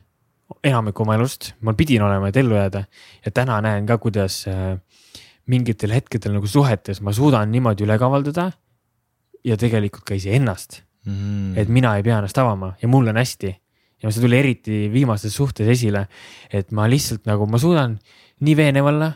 enamik 0.63 0.99
oma 1.03 1.17
elust, 1.17 1.53
ma 1.61 1.73
pidin 1.75 2.03
olema, 2.05 2.29
et 2.29 2.37
ellu 2.39 2.55
jääda 2.55 2.85
ja 3.25 3.31
täna 3.35 3.59
näen 3.63 3.87
ka, 3.87 3.97
kuidas 3.99 4.45
äh, 4.47 4.77
mingitel 5.47 5.93
hetkedel 5.95 6.35
nagu 6.35 6.47
suhetes 6.49 7.01
ma 7.03 7.13
suudan 7.15 7.51
niimoodi 7.51 7.85
üle 7.87 7.97
kavaldada 7.99 8.51
ja 9.47 9.57
tegelikult 9.59 10.05
ka 10.07 10.17
iseennast 10.17 10.81
mm.. 11.07 11.55
et 11.59 11.71
mina 11.71 11.95
ei 11.97 12.05
pea 12.05 12.19
ennast 12.19 12.37
avama 12.41 12.73
ja 12.81 12.89
mul 12.91 13.07
on 13.11 13.19
hästi. 13.19 13.53
ja 14.03 14.11
see 14.11 14.23
tuli 14.23 14.37
eriti 14.37 14.87
viimases 14.93 15.33
suhtes 15.33 15.67
esile, 15.73 16.05
et 16.53 16.71
ma 16.71 16.85
lihtsalt 16.89 17.25
nagu, 17.25 17.47
ma 17.49 17.57
suudan 17.61 17.97
nii 18.45 18.57
veenev 18.59 18.91
olla, 18.91 19.11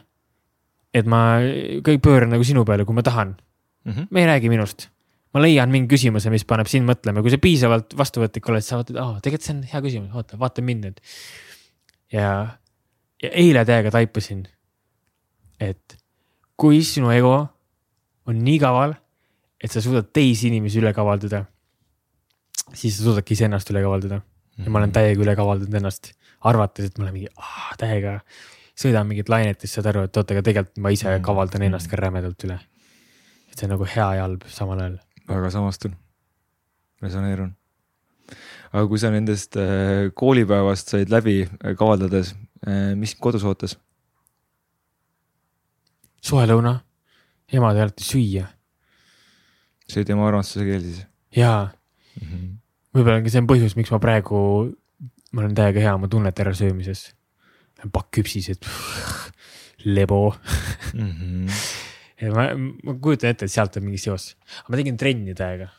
et 0.93 1.07
ma 1.07 1.39
kõik 1.85 2.01
pööran 2.03 2.33
nagu 2.33 2.45
sinu 2.47 2.65
peale, 2.67 2.85
kui 2.85 2.95
ma 2.97 3.03
tahan 3.05 3.35
mm. 3.35 3.91
-hmm. 3.91 4.07
me 4.09 4.21
ei 4.21 4.27
räägi 4.27 4.49
minust. 4.49 4.89
ma 5.33 5.41
leian 5.41 5.71
mingi 5.71 5.87
küsimuse, 5.95 6.29
mis 6.29 6.43
paneb 6.43 6.67
sind 6.67 6.89
mõtlema, 6.89 7.21
kui 7.21 7.31
sa 7.31 7.37
piisavalt 7.37 7.97
vastuvõtlik 7.97 8.49
oled, 8.49 8.63
sa 8.63 8.81
vaatad, 8.81 8.97
aa, 8.97 9.19
tegelikult 9.21 9.47
see 9.47 9.55
on 9.55 9.63
hea 9.63 9.81
küsimus, 9.81 10.15
oota, 10.15 10.39
vaata 10.39 10.61
mind 10.61 10.85
nüüd. 10.85 10.99
ja, 12.11 12.57
ja 13.23 13.29
eile 13.29 13.65
täiega 13.65 13.91
taipasin, 13.91 14.47
et 15.59 15.97
kui 16.55 16.83
sinu 16.83 17.11
ego 17.11 17.47
on 18.27 18.43
nii 18.43 18.59
kaval 18.59 18.95
et 19.61 19.71
sa 19.71 19.81
suudad 19.81 20.09
teisi 20.13 20.49
inimesi 20.49 20.81
üle 20.81 20.91
kavaldada, 20.95 21.43
siis 22.73 22.97
sa 22.97 23.05
suudadki 23.05 23.37
iseennast 23.37 23.69
üle 23.73 23.83
kavaldada. 23.85 24.21
ja 24.57 24.69
ma 24.69 24.81
olen 24.81 24.89
mhm. 24.89 24.95
täiega 24.97 25.23
üle 25.23 25.35
kavaldanud 25.37 25.77
ennast, 25.79 26.11
arvates, 26.49 26.89
et 26.89 26.97
ma 26.97 27.05
olen 27.05 27.15
mingi 27.15 27.29
täiega, 27.81 28.19
sõidan 28.77 29.07
mingit 29.09 29.29
lainet 29.29 29.61
siis 29.61 29.73
saad 29.77 29.89
aru, 29.91 30.05
et 30.07 30.17
oot, 30.17 30.33
aga 30.33 30.43
tegelikult 30.45 30.83
ma 30.83 30.91
ise 30.93 31.09
mhm. 31.09 31.23
kavaldan 31.25 31.65
ennast 31.67 31.89
ka 31.91 31.99
rämedalt 31.99 32.45
üle. 32.47 32.59
et 33.51 33.57
see 33.57 33.67
on 33.67 33.75
nagu 33.75 33.87
hea 33.87 34.07
ja 34.17 34.27
halb 34.27 34.45
samal 34.47 34.79
ajal. 34.79 34.99
väga 35.27 35.51
samastun, 35.57 35.97
resoneerun. 37.01 37.55
aga 38.71 38.85
kui 38.87 39.01
sa 39.01 39.11
nendest 39.13 39.57
äh, 39.59 40.09
koolipäevast 40.13 40.95
said 40.95 41.11
läbi 41.13 41.41
äh, 41.43 41.75
kavaldades, 41.77 42.35
äh, 42.67 42.95
mis 42.95 43.15
kodus 43.15 43.43
ootas? 43.43 43.77
soe 46.21 46.47
lõuna, 46.47 46.79
ema 47.51 47.73
teeb 47.73 47.89
alati 47.89 48.07
süüa 48.07 48.47
see 49.91 50.07
tema 50.07 50.27
armastuse 50.27 50.65
keel 50.65 50.83
siis? 50.85 51.05
jaa 51.35 51.65
mm 51.67 52.27
-hmm., 52.27 52.51
võib-olla 52.95 53.33
see 53.33 53.41
on 53.41 53.49
põhjus, 53.49 53.75
miks 53.79 53.91
ma 53.93 53.99
praegu, 54.03 54.37
ma 55.31 55.43
olen 55.43 55.55
täiega 55.55 55.83
hea 55.85 55.95
oma 55.95 56.07
tunnete 56.11 56.43
ärasöömises. 56.43 57.11
Pakk 57.89 58.11
küpsised, 58.19 58.67
lebo 59.85 60.35
mm. 60.93 61.11
-hmm. 61.11 61.61
ja 62.21 62.31
ma, 62.35 62.47
ma 62.55 62.95
kujutan 63.01 63.33
ette, 63.33 63.45
et 63.45 63.51
sealt 63.53 63.77
on 63.77 63.87
mingi 63.87 64.01
seos, 64.01 64.35
aga 64.61 64.73
ma 64.73 64.81
tegin 64.81 64.97
trenni 64.97 65.35
täiega. 65.37 65.69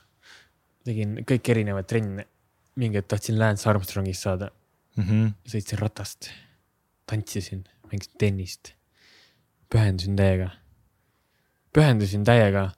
tegin 0.85 1.21
kõik 1.23 1.51
erinevaid 1.55 1.87
trenne, 1.87 2.27
mingi 2.75 2.99
hetk 2.99 3.13
tahtsin 3.13 3.39
Lance 3.39 3.69
Armstrongist 3.71 4.23
saada 4.23 4.51
mm. 4.97 5.05
-hmm. 5.05 5.33
sõitsin 5.47 5.79
ratast, 5.79 6.31
tantsisin, 7.07 7.65
mängisin 7.91 8.19
tennist, 8.19 8.75
pühendusin 9.71 10.17
täiega, 10.17 10.51
pühendusin 11.73 12.25
täiega 12.25 12.71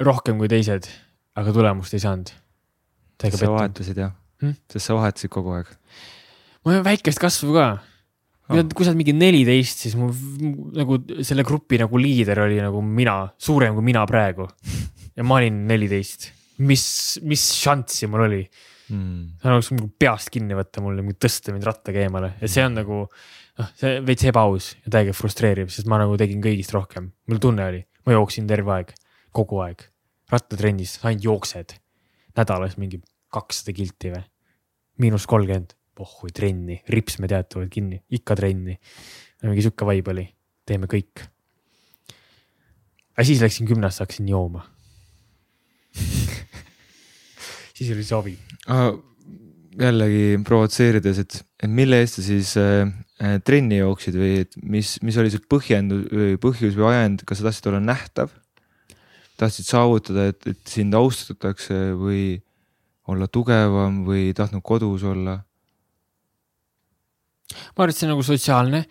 rohkem 0.00 0.38
kui 0.38 0.48
teised, 0.48 0.88
aga 1.38 1.52
tulemust 1.52 1.94
ei 1.94 2.02
saanud. 2.02 2.32
sa 3.22 3.50
vahetasid 3.50 3.96
jah 3.96 4.12
hmm?, 4.42 4.56
sest 4.72 4.88
sa 4.88 4.96
vahetasid 4.98 5.30
kogu 5.30 5.54
aeg. 5.56 5.68
Mul 6.64 6.78
on 6.78 6.86
väikest 6.86 7.22
kasvu 7.22 7.56
ka. 7.56 7.70
Oh.. 8.52 8.58
kui 8.74 8.84
sa 8.84 8.90
oled 8.90 8.98
mingi 9.00 9.14
neliteist, 9.16 9.84
siis 9.86 9.94
mu 9.96 10.10
nagu 10.76 10.98
selle 11.24 11.44
grupi 11.46 11.78
nagu 11.80 12.00
liider 12.00 12.42
oli 12.42 12.58
nagu 12.60 12.82
mina, 12.84 13.16
suurem 13.40 13.76
kui 13.76 13.86
mina 13.86 14.02
praegu. 14.08 14.48
ja 15.16 15.24
ma 15.26 15.38
olin 15.38 15.62
neliteist, 15.68 16.28
mis, 16.66 16.84
mis 17.26 17.46
šanssi 17.62 18.10
mul 18.10 18.26
oli? 18.26 18.42
Hmm.? 18.92 19.38
sa 19.40 19.52
oleks 19.54 19.70
nagu 19.72 19.86
peast 20.00 20.28
kinni 20.34 20.56
võtta 20.58 20.82
mulle, 20.84 21.04
tõsta 21.16 21.54
mind 21.54 21.64
rattaga 21.64 22.02
eemale. 22.02 22.34
Ja 22.42 22.50
see 22.50 22.64
on 22.66 22.76
nagu 22.76 22.98
noh, 23.06 23.70
see 23.78 24.00
veits 24.04 24.26
ebaaus 24.28 24.72
ja 24.82 24.92
täiega 24.98 25.14
frustreeriv, 25.16 25.70
sest 25.72 25.88
ma 25.88 26.00
nagu 26.02 26.18
tegin 26.20 26.42
kõigist 26.44 26.74
rohkem, 26.76 27.08
mul 27.30 27.40
tunne 27.42 27.68
oli, 27.70 27.80
ma 28.06 28.18
jooksin 28.18 28.50
terve 28.50 28.74
aeg, 28.76 28.92
kogu 29.32 29.62
aeg. 29.64 29.86
Rattatrennis 30.32 30.98
ainult 31.04 31.24
jooksed. 31.24 31.78
nädalas 32.36 32.78
mingi 32.80 33.02
kakssada 33.32 33.74
kilti 33.76 34.08
või, 34.12 34.22
miinus 35.04 35.26
kolmkümmend, 35.28 35.74
pohhui 35.98 36.32
trenni, 36.34 36.78
ripsmed 36.88 37.32
jäetavad 37.34 37.70
kinni, 37.72 38.00
ikka 38.16 38.36
trenni. 38.38 38.78
mingi 39.42 39.64
sihuke 39.64 39.86
vibe 39.88 40.12
oli, 40.14 40.26
teeme 40.66 40.88
kõik. 40.90 41.24
aga 43.16 43.26
siis 43.28 43.42
läksin 43.44 43.68
gümnasse, 43.68 44.04
hakkasin 44.04 44.28
jooma 44.28 44.64
siis 47.76 47.90
oli 47.92 48.04
sobi 48.06 48.36
ah,. 48.72 48.92
jällegi 49.78 50.38
provotseerides, 50.46 51.18
et, 51.18 51.40
et 51.62 51.70
mille 51.70 52.00
eest 52.00 52.20
sa 52.20 52.24
siis 52.24 52.54
äh, 52.60 52.86
äh, 53.20 53.36
trenni 53.44 53.82
jooksid 53.82 54.16
või 54.16 54.38
et 54.46 54.56
mis, 54.62 54.94
mis 55.04 55.18
oli 55.20 55.32
see 55.32 55.44
põhjendus 55.44 56.06
või 56.08 56.38
põhjus 56.40 56.78
või 56.78 56.88
ajend, 56.92 57.26
kas 57.28 57.42
sa 57.42 57.50
tahtsid 57.50 57.68
olla 57.72 57.82
nähtav 57.84 58.32
tahtsid 59.42 59.68
saavutada, 59.68 60.28
et, 60.30 60.46
et 60.46 60.60
sind 60.68 60.94
austatakse 60.94 61.78
või 61.98 62.24
olla 63.10 63.28
tugevam 63.28 64.02
või 64.06 64.30
tahtnud 64.36 64.64
kodus 64.64 65.06
olla? 65.08 65.40
Ma 67.52 67.84
arvan, 67.84 67.92
et 67.92 67.98
see 67.98 68.08
on 68.08 68.14
nagu 68.14 68.24
sotsiaalne 68.26 68.82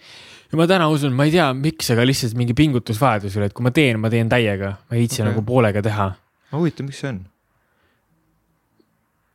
ja 0.51 0.59
ma 0.59 0.68
täna 0.70 0.88
usun, 0.91 1.16
ma 1.16 1.28
ei 1.28 1.36
tea, 1.36 1.49
miks, 1.57 1.91
aga 1.93 2.05
lihtsalt 2.07 2.38
mingi 2.39 2.55
pingutusvajadus 2.57 3.38
üle, 3.39 3.49
et 3.51 3.57
kui 3.57 3.66
ma 3.66 3.74
teen, 3.76 3.99
ma 4.01 4.12
teen 4.14 4.32
täiega, 4.32 4.74
ma 4.88 4.97
ei 4.97 5.05
viitsi 5.05 5.22
okay. 5.22 5.30
nagu 5.32 5.45
poolega 5.47 5.84
teha. 5.86 6.09
ma 6.51 6.59
huvitav, 6.59 6.88
miks 6.89 7.03
see 7.03 7.14
on? 7.14 7.22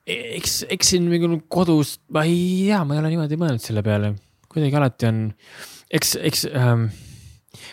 E, 0.06 0.18
eks, 0.36 0.60
eks 0.76 0.92
siin 0.94 1.08
mingi 1.10 1.40
kodus, 1.52 1.96
ma 2.14 2.26
ei 2.28 2.66
tea, 2.68 2.82
ma 2.84 2.96
ei 2.96 3.02
ole 3.02 3.14
niimoodi 3.14 3.40
mõelnud 3.40 3.64
selle 3.64 3.82
peale, 3.86 4.12
kuidagi 4.52 4.78
alati 4.78 5.08
on, 5.08 5.24
eks, 5.96 6.18
eks 6.30 6.46
ähm, 6.52 6.90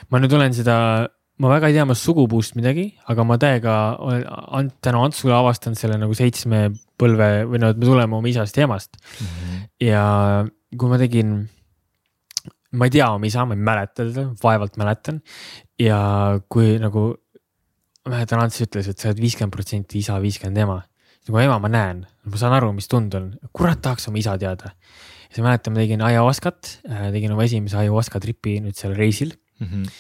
ma 0.09 0.23
nüüd 0.23 0.33
olen 0.39 0.55
seda 0.55 0.77
ma 1.41 1.49
väga 1.49 1.69
ei 1.69 1.75
tea 1.75 1.83
oma 1.85 1.95
sugupuust 1.97 2.55
midagi, 2.57 2.87
aga 3.09 3.25
ma 3.27 3.37
täiega 3.41 3.75
olen 3.99 4.69
tänu 4.85 5.01
Antsule 5.03 5.35
avastanud 5.35 5.79
selle 5.79 5.97
nagu 5.99 6.15
seitsme 6.17 6.67
põlve 6.99 7.29
või 7.49 7.61
no, 7.61 7.71
et 7.73 7.79
me 7.79 7.89
tuleme 7.89 8.19
oma 8.19 8.29
isast 8.29 8.57
ja 8.57 8.67
emast 8.67 8.99
mm. 8.99 9.25
-hmm. 9.25 9.63
ja 9.87 10.03
kui 10.79 10.91
ma 10.91 10.99
tegin, 11.01 11.35
ma 12.77 12.87
ei 12.87 12.93
tea 12.93 13.09
oma 13.13 13.29
isa, 13.29 13.45
ma 13.47 13.57
ei 13.57 13.61
mäleta 13.69 14.05
teda, 14.05 14.29
vaevalt 14.43 14.79
mäletan. 14.81 15.21
ja 15.79 15.99
kui 16.49 16.77
nagu, 16.81 17.11
mäletan, 18.09 18.43
Ants 18.43 18.63
ütles, 18.65 18.89
et 18.89 18.99
sa 18.99 19.11
oled 19.11 19.21
viiskümmend 19.23 19.53
protsenti 19.53 20.01
isa, 20.01 20.19
viiskümmend 20.23 20.63
ema. 20.65 20.81
nagu 21.27 21.39
ema 21.39 21.59
ma 21.63 21.71
näen, 21.71 22.03
ma 22.27 22.39
saan 22.39 22.55
aru, 22.57 22.73
mis 22.75 22.89
tund 22.91 23.15
on, 23.19 23.31
kurat 23.55 23.79
tahaks 23.81 24.09
oma 24.11 24.19
isa 24.19 24.35
teada. 24.41 24.73
siis 25.29 25.43
ma 25.43 25.51
mäletan, 25.51 25.75
ma 25.75 25.83
tegin 25.83 26.03
ayahuascat, 26.09 26.73
äh, 26.89 27.07
tegin 27.15 27.31
oma 27.35 27.47
esimese 27.47 27.79
ayahuasca 27.83 28.19
tripi 28.23 28.59
nüüd 28.63 28.77
seal 28.79 28.97
reisil 28.97 29.33
mm. 29.59 29.67
-hmm 29.69 29.95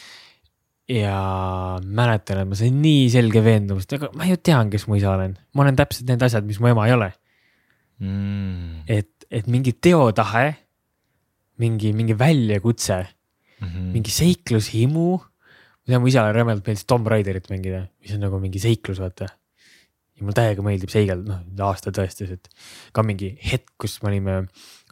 ja 0.89 1.79
mäletan, 1.79 2.41
et 2.43 2.49
ma 2.49 2.57
sain 2.59 2.75
nii 2.83 3.07
selge 3.11 3.39
veendumust, 3.43 3.93
aga 3.95 4.09
ma 4.19 4.27
ju 4.27 4.35
tean, 4.43 4.69
kes 4.71 4.83
mu 4.89 4.97
isa 4.99 5.13
olen, 5.13 5.37
ma 5.55 5.63
olen 5.63 5.77
täpselt 5.79 6.09
need 6.09 6.25
asjad, 6.25 6.43
mis 6.47 6.59
mu 6.59 6.67
ema 6.73 6.87
ei 6.89 6.95
ole 6.95 7.07
mm.. 8.03 8.83
et, 8.91 9.27
et 9.31 9.47
mingi 9.47 9.73
teotahe, 9.79 10.45
mingi, 11.61 11.93
mingi 11.93 12.15
väljakutse 12.17 12.99
mm, 13.03 13.67
-hmm. 13.67 13.93
mingi 13.93 14.11
seiklushimu. 14.11 15.07
ma 15.83 15.91
tean, 15.91 16.01
mu 16.01 16.07
isale 16.07 16.33
rämedalt 16.33 16.65
meeldis 16.67 16.85
Tomb 16.87 17.07
Raiderit 17.07 17.49
mängida, 17.51 17.87
mis 18.01 18.13
on 18.15 18.23
nagu 18.23 18.39
mingi 18.39 18.59
seiklus, 18.59 18.99
vaata. 18.99 19.27
ja 20.13 20.21
mulle 20.21 20.37
täiega 20.37 20.61
meeldib 20.61 20.89
seigelda, 20.93 21.41
noh 21.43 21.65
aasta 21.67 21.91
tõestas, 21.91 22.31
et 22.31 22.49
ka 22.93 23.03
mingi 23.03 23.33
hetk, 23.51 23.73
kus 23.77 23.97
me 24.03 24.11
olime, 24.11 24.35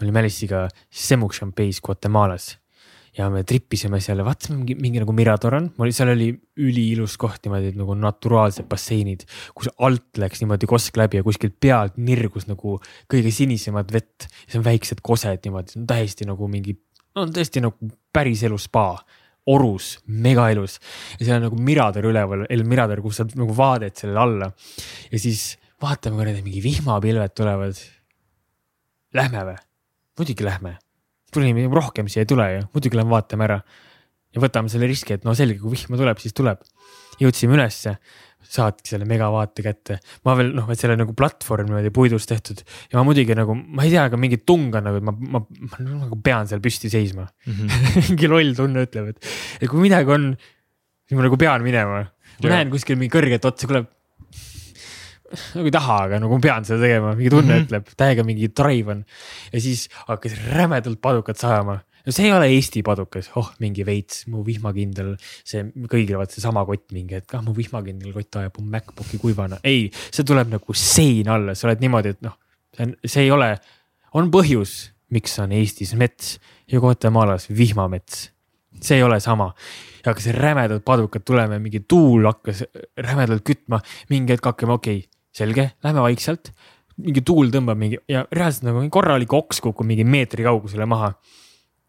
olime 0.01 0.20
Alice'iga 0.20 0.68
Semuk 0.89 1.34
Champeis 1.38 1.80
Guatemalas 1.82 2.55
ja 3.18 3.28
me 3.32 3.43
tripisime 3.47 3.99
seal 4.03 4.22
ja 4.22 4.26
vaatasime 4.26 4.59
mingi, 4.62 4.76
mingi 4.80 5.01
nagu 5.03 5.14
Mirador 5.16 5.57
on, 5.57 5.70
seal 5.91 6.14
oli 6.14 6.30
üliilus 6.62 7.18
koht 7.20 7.43
niimoodi 7.45 7.74
nagu 7.80 7.95
naturaalsed 7.99 8.68
basseinid, 8.72 9.26
kus 9.57 9.72
alt 9.84 10.22
läks 10.22 10.43
niimoodi 10.43 10.70
kosk 10.70 10.99
läbi 10.99 11.20
ja 11.20 11.26
kuskilt 11.26 11.57
pealt 11.62 11.97
nirgus 11.99 12.47
nagu 12.47 12.78
kõige 13.12 13.34
sinisemat 13.36 13.91
vett. 13.91 14.30
see 14.47 14.59
on 14.62 14.68
väiksed 14.68 15.03
kosed 15.03 15.43
niimoodi, 15.47 15.74
see 15.74 15.82
on 15.82 15.89
täiesti 15.89 16.28
nagu 16.30 16.47
mingi, 16.51 16.78
no 17.18 17.26
tõesti 17.28 17.64
nagu 17.64 17.91
päriselu 18.14 18.59
spa 18.62 18.93
orus, 19.51 19.95
mega 20.05 20.47
ilus 20.53 20.78
ja 21.18 21.26
seal 21.26 21.39
on 21.39 21.49
nagu 21.49 21.59
Mirador 21.59 22.07
üleval, 22.12 22.45
El 22.49 22.64
Mirador, 22.70 23.01
kus 23.03 23.20
saad 23.20 23.36
nagu 23.39 23.55
vaadet 23.57 23.97
sellele 23.99 24.24
alla. 24.24 24.51
ja 25.12 25.20
siis 25.20 25.57
vaatame 25.82 26.22
kuradi 26.22 26.45
mingi 26.45 26.62
vihmapilved 26.64 27.36
tulevad. 27.36 27.84
Lähme 29.18 29.43
või? 29.49 29.59
muidugi 30.20 30.45
lähme 30.45 30.78
tuli 31.34 31.68
rohkem 31.68 32.10
siia 32.12 32.26
ei 32.26 32.30
tule 32.30 32.48
ju, 32.56 32.66
muidugi 32.76 33.00
lähme 33.00 33.16
vaatame 33.16 33.48
ära. 33.48 33.62
ja 34.32 34.40
võtame 34.40 34.72
selle 34.72 34.88
riski, 34.88 35.18
et 35.18 35.26
no 35.28 35.34
selge, 35.36 35.60
kui 35.60 35.74
vihma 35.74 36.00
tuleb, 36.00 36.20
siis 36.24 36.36
tuleb. 36.38 36.62
jõudsime 37.22 37.58
ülesse, 37.58 37.98
saatki 38.52 38.90
selle 38.90 39.06
megavaate 39.06 39.64
kätte, 39.64 39.98
ma 40.26 40.34
veel 40.40 40.50
noh, 40.56 40.70
et 40.74 40.80
selle 40.80 40.96
nagu 41.00 41.14
platvorm 41.18 41.70
niimoodi 41.70 41.92
puidust 41.94 42.30
tehtud 42.32 42.64
ja 42.64 42.98
ma 42.98 43.04
muidugi 43.06 43.36
nagu, 43.38 43.54
ma 43.54 43.86
ei 43.86 43.94
tea, 43.94 44.08
aga 44.10 44.18
mingi 44.20 44.42
tung 44.48 44.74
on 44.76 44.88
nagu, 44.88 44.98
et 44.98 45.06
ma, 45.06 45.14
ma, 45.36 45.44
ma 45.44 45.84
nagu 45.86 46.18
pean 46.24 46.50
seal 46.50 46.64
püsti 46.64 46.90
seisma 46.92 47.28
mm. 47.28 47.54
-hmm. 47.54 48.02
mingi 48.10 48.32
loll 48.32 48.56
tunne 48.58 48.88
ütleb, 48.88 49.14
et, 49.14 49.32
et 49.62 49.70
kui 49.70 49.84
midagi 49.84 50.16
on, 50.16 50.32
siis 51.06 51.20
ma 51.20 51.28
nagu 51.28 51.38
pean 51.38 51.64
minema. 51.64 52.02
ma 52.42 52.50
ja. 52.50 52.56
näen 52.56 52.74
kuskil 52.74 52.98
mingi 52.98 53.14
kõrget 53.14 53.46
otsa, 53.46 53.70
kuule 53.70 53.86
nagu 55.56 55.70
ei 55.70 55.74
taha, 55.74 55.98
aga 56.08 56.20
nagu 56.24 56.40
pean 56.44 56.68
seda 56.68 56.82
tegema, 56.84 57.14
mingi 57.18 57.32
tunne 57.34 57.48
mm 57.48 57.58
-hmm. 57.58 57.70
ütleb, 57.70 57.94
täiega 57.98 58.26
mingi 58.28 58.52
drive 58.52 58.92
on. 58.92 59.06
ja 59.54 59.62
siis 59.62 59.88
hakkas 60.08 60.38
rämedalt 60.52 61.02
padukat 61.02 61.38
sajama. 61.38 61.80
no 62.06 62.12
see 62.12 62.26
ei 62.26 62.34
ole 62.34 62.48
Eesti 62.50 62.84
padukas, 62.84 63.30
oh 63.36 63.52
mingi 63.60 63.86
veits, 63.86 64.28
mu 64.28 64.46
vihmakindel, 64.46 65.16
see 65.46 65.64
kõigil 65.88 66.18
vaat 66.18 66.32
seesama 66.32 66.66
kott 66.66 66.92
mingi, 66.92 67.16
et 67.16 67.34
ah 67.34 67.44
mu 67.46 67.54
vihmakindel 67.54 68.14
kott 68.14 68.36
ajab 68.36 68.58
mu 68.60 68.66
MacBooki 68.66 69.18
kuivana, 69.22 69.60
ei, 69.64 69.92
see 70.12 70.24
tuleb 70.24 70.50
nagu 70.50 70.74
sein 70.74 71.30
alla, 71.30 71.56
sa 71.56 71.68
oled 71.68 71.80
niimoodi, 71.80 72.16
et 72.16 72.22
noh, 72.22 72.38
see 72.76 72.88
on, 72.88 72.96
see 73.06 73.24
ei 73.28 73.32
ole, 73.32 73.54
on 74.18 74.32
põhjus, 74.34 74.92
miks 75.12 75.38
on 75.44 75.52
Eestis 75.52 75.94
mets 76.00 76.40
ja 76.72 76.80
Guatemala's 76.80 77.50
vihmamets. 77.52 78.30
See 78.82 78.96
ei 78.96 79.04
ole 79.04 79.20
sama. 79.20 79.52
Ja 80.02 80.12
hakkas 80.12 80.32
rämedalt 80.34 80.86
padukad 80.86 81.26
tulema, 81.26 81.60
mingi 81.60 81.84
tuul 81.88 82.26
hakkas 82.26 82.64
rämedalt 82.98 83.44
kütma, 83.46 83.82
mingi 84.10 84.34
hetk 84.34 84.48
hakkame, 84.50 84.74
okei 84.80 85.04
okay,, 85.04 85.11
selge, 85.36 85.72
lähme 85.84 86.04
vaikselt. 86.06 86.54
mingi 87.02 87.24
tuul 87.26 87.50
tõmbab 87.50 87.80
mingi 87.80 87.98
ja 88.12 88.26
reaalselt 88.36 88.68
nagu 88.68 88.84
korralik 88.94 89.34
oks 89.34 89.62
kukub 89.64 89.88
mingi 89.88 90.04
meetri 90.04 90.44
kaugusele 90.46 90.86
maha. 90.86 91.14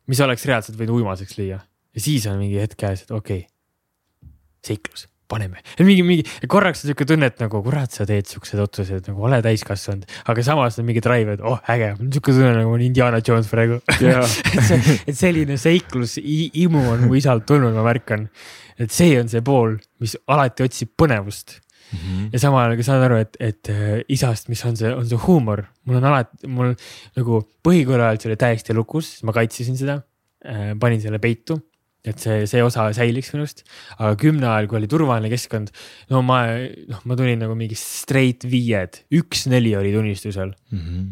mis 0.06 0.20
oleks 0.20 0.46
reaalselt 0.46 0.78
võinud 0.78 1.02
uimaseks 1.02 1.38
lüüa 1.38 1.60
ja 1.60 2.00
siis 2.00 2.26
on 2.26 2.38
mingi 2.40 2.60
hetk 2.60 2.78
käes, 2.80 3.04
et 3.04 3.10
okei 3.10 3.44
okay,, 3.44 4.30
seiklus 4.64 5.08
paneme. 5.32 5.62
mingi, 5.80 6.04
mingi 6.06 6.48
korraks 6.50 6.82
on 6.84 6.90
sihuke 6.90 7.06
tunne, 7.08 7.28
et 7.32 7.40
nagu 7.40 7.62
kurat, 7.64 7.92
sa 7.92 8.06
teed 8.08 8.28
siukseid 8.28 8.60
otsuseid 8.62 9.08
nagu 9.10 9.26
ole 9.28 9.40
täiskasvanud, 9.44 10.04
aga 10.28 10.44
samas 10.46 10.78
on 10.80 10.88
mingi 10.88 11.02
drive, 11.04 11.36
et 11.38 11.44
oh 11.46 11.60
äge, 11.72 11.92
sihuke 12.02 12.34
tunne 12.36 12.52
nagu 12.58 12.74
on 12.76 12.84
Indiana 12.84 13.22
Jones 13.24 13.48
praegu 13.52 13.80
et, 13.96 14.62
see, 14.68 14.96
et 15.08 15.18
selline 15.18 15.58
seiklus, 15.60 16.18
imu 16.22 16.86
on 16.94 17.06
mu 17.08 17.18
isalt 17.20 17.46
tulnud, 17.48 17.74
ma 17.76 17.86
märkan. 17.86 18.28
et 18.80 18.92
see 18.92 19.16
on 19.20 19.30
see 19.32 19.44
pool, 19.44 19.76
mis 20.02 20.16
alati 20.32 20.66
otsib 20.66 20.92
põnevust 21.00 21.60
Mm 21.92 21.98
-hmm. 21.98 22.28
ja 22.32 22.38
samal 22.38 22.64
ajal 22.64 22.78
ka 22.80 22.86
saan 22.86 23.02
aru, 23.08 23.18
et, 23.24 23.36
et 23.40 23.68
äh, 23.72 23.98
isast, 24.08 24.48
mis 24.48 24.64
on 24.64 24.76
see, 24.76 24.94
on 24.94 25.08
see 25.08 25.18
huumor, 25.26 25.66
mul 25.84 26.00
on 26.00 26.08
alati, 26.12 26.48
mul 26.48 26.72
nagu 27.18 27.42
põhikooli 27.68 28.06
ajal 28.06 28.22
see 28.22 28.32
oli 28.32 28.40
täiesti 28.40 28.74
lukus, 28.74 29.18
ma 29.22 29.32
kaitsesin 29.36 29.76
seda 29.76 30.00
äh,, 30.46 30.72
panin 30.80 31.00
selle 31.04 31.20
peitu 31.22 31.60
et 32.02 32.18
see, 32.18 32.46
see 32.50 32.62
osa 32.64 32.88
säiliks 32.96 33.30
minust, 33.34 33.62
aga 33.94 34.16
kümne 34.18 34.48
ajal, 34.50 34.66
kui 34.70 34.80
oli 34.80 34.90
turvaline 34.90 35.30
keskkond, 35.30 35.70
no 36.10 36.22
ma, 36.26 36.42
noh, 36.90 37.02
ma 37.06 37.18
tulin 37.18 37.38
nagu 37.44 37.54
mingi 37.58 37.78
straight 37.78 38.46
viied, 38.50 39.04
üks-neli 39.14 39.76
oli 39.78 39.94
tunnistusel. 39.94 40.50
Mm. 40.72 40.82
-hmm. 40.82 41.08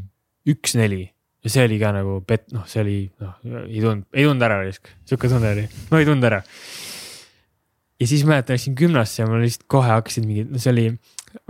üks-neli 0.50 1.04
ja 1.44 1.52
see 1.52 1.64
oli 1.68 1.78
ka 1.80 1.92
nagu 1.94 2.18
pet-, 2.26 2.50
noh, 2.52 2.66
see 2.68 2.82
oli, 2.82 2.98
noh, 3.22 3.38
ei 3.62 3.80
tulnud, 3.80 4.08
ei 4.12 4.26
tulnud 4.26 4.48
ära 4.48 4.60
risk, 4.64 4.90
sihuke 5.08 5.30
tunne 5.30 5.54
oli, 5.54 5.68
no 5.90 6.00
ei 6.00 6.08
tulnud 6.08 6.26
ära 6.26 6.42
ja 8.00 8.06
siis 8.06 8.24
mäletan, 8.24 8.54
läksin 8.54 8.74
gümnasse 8.78 9.22
ja 9.22 9.28
mul 9.28 9.42
lihtsalt 9.44 9.66
kohe 9.70 9.90
hakkasid 9.92 10.24
mingid, 10.26 10.50
no 10.52 10.60
see 10.62 10.72
oli, 10.72 10.84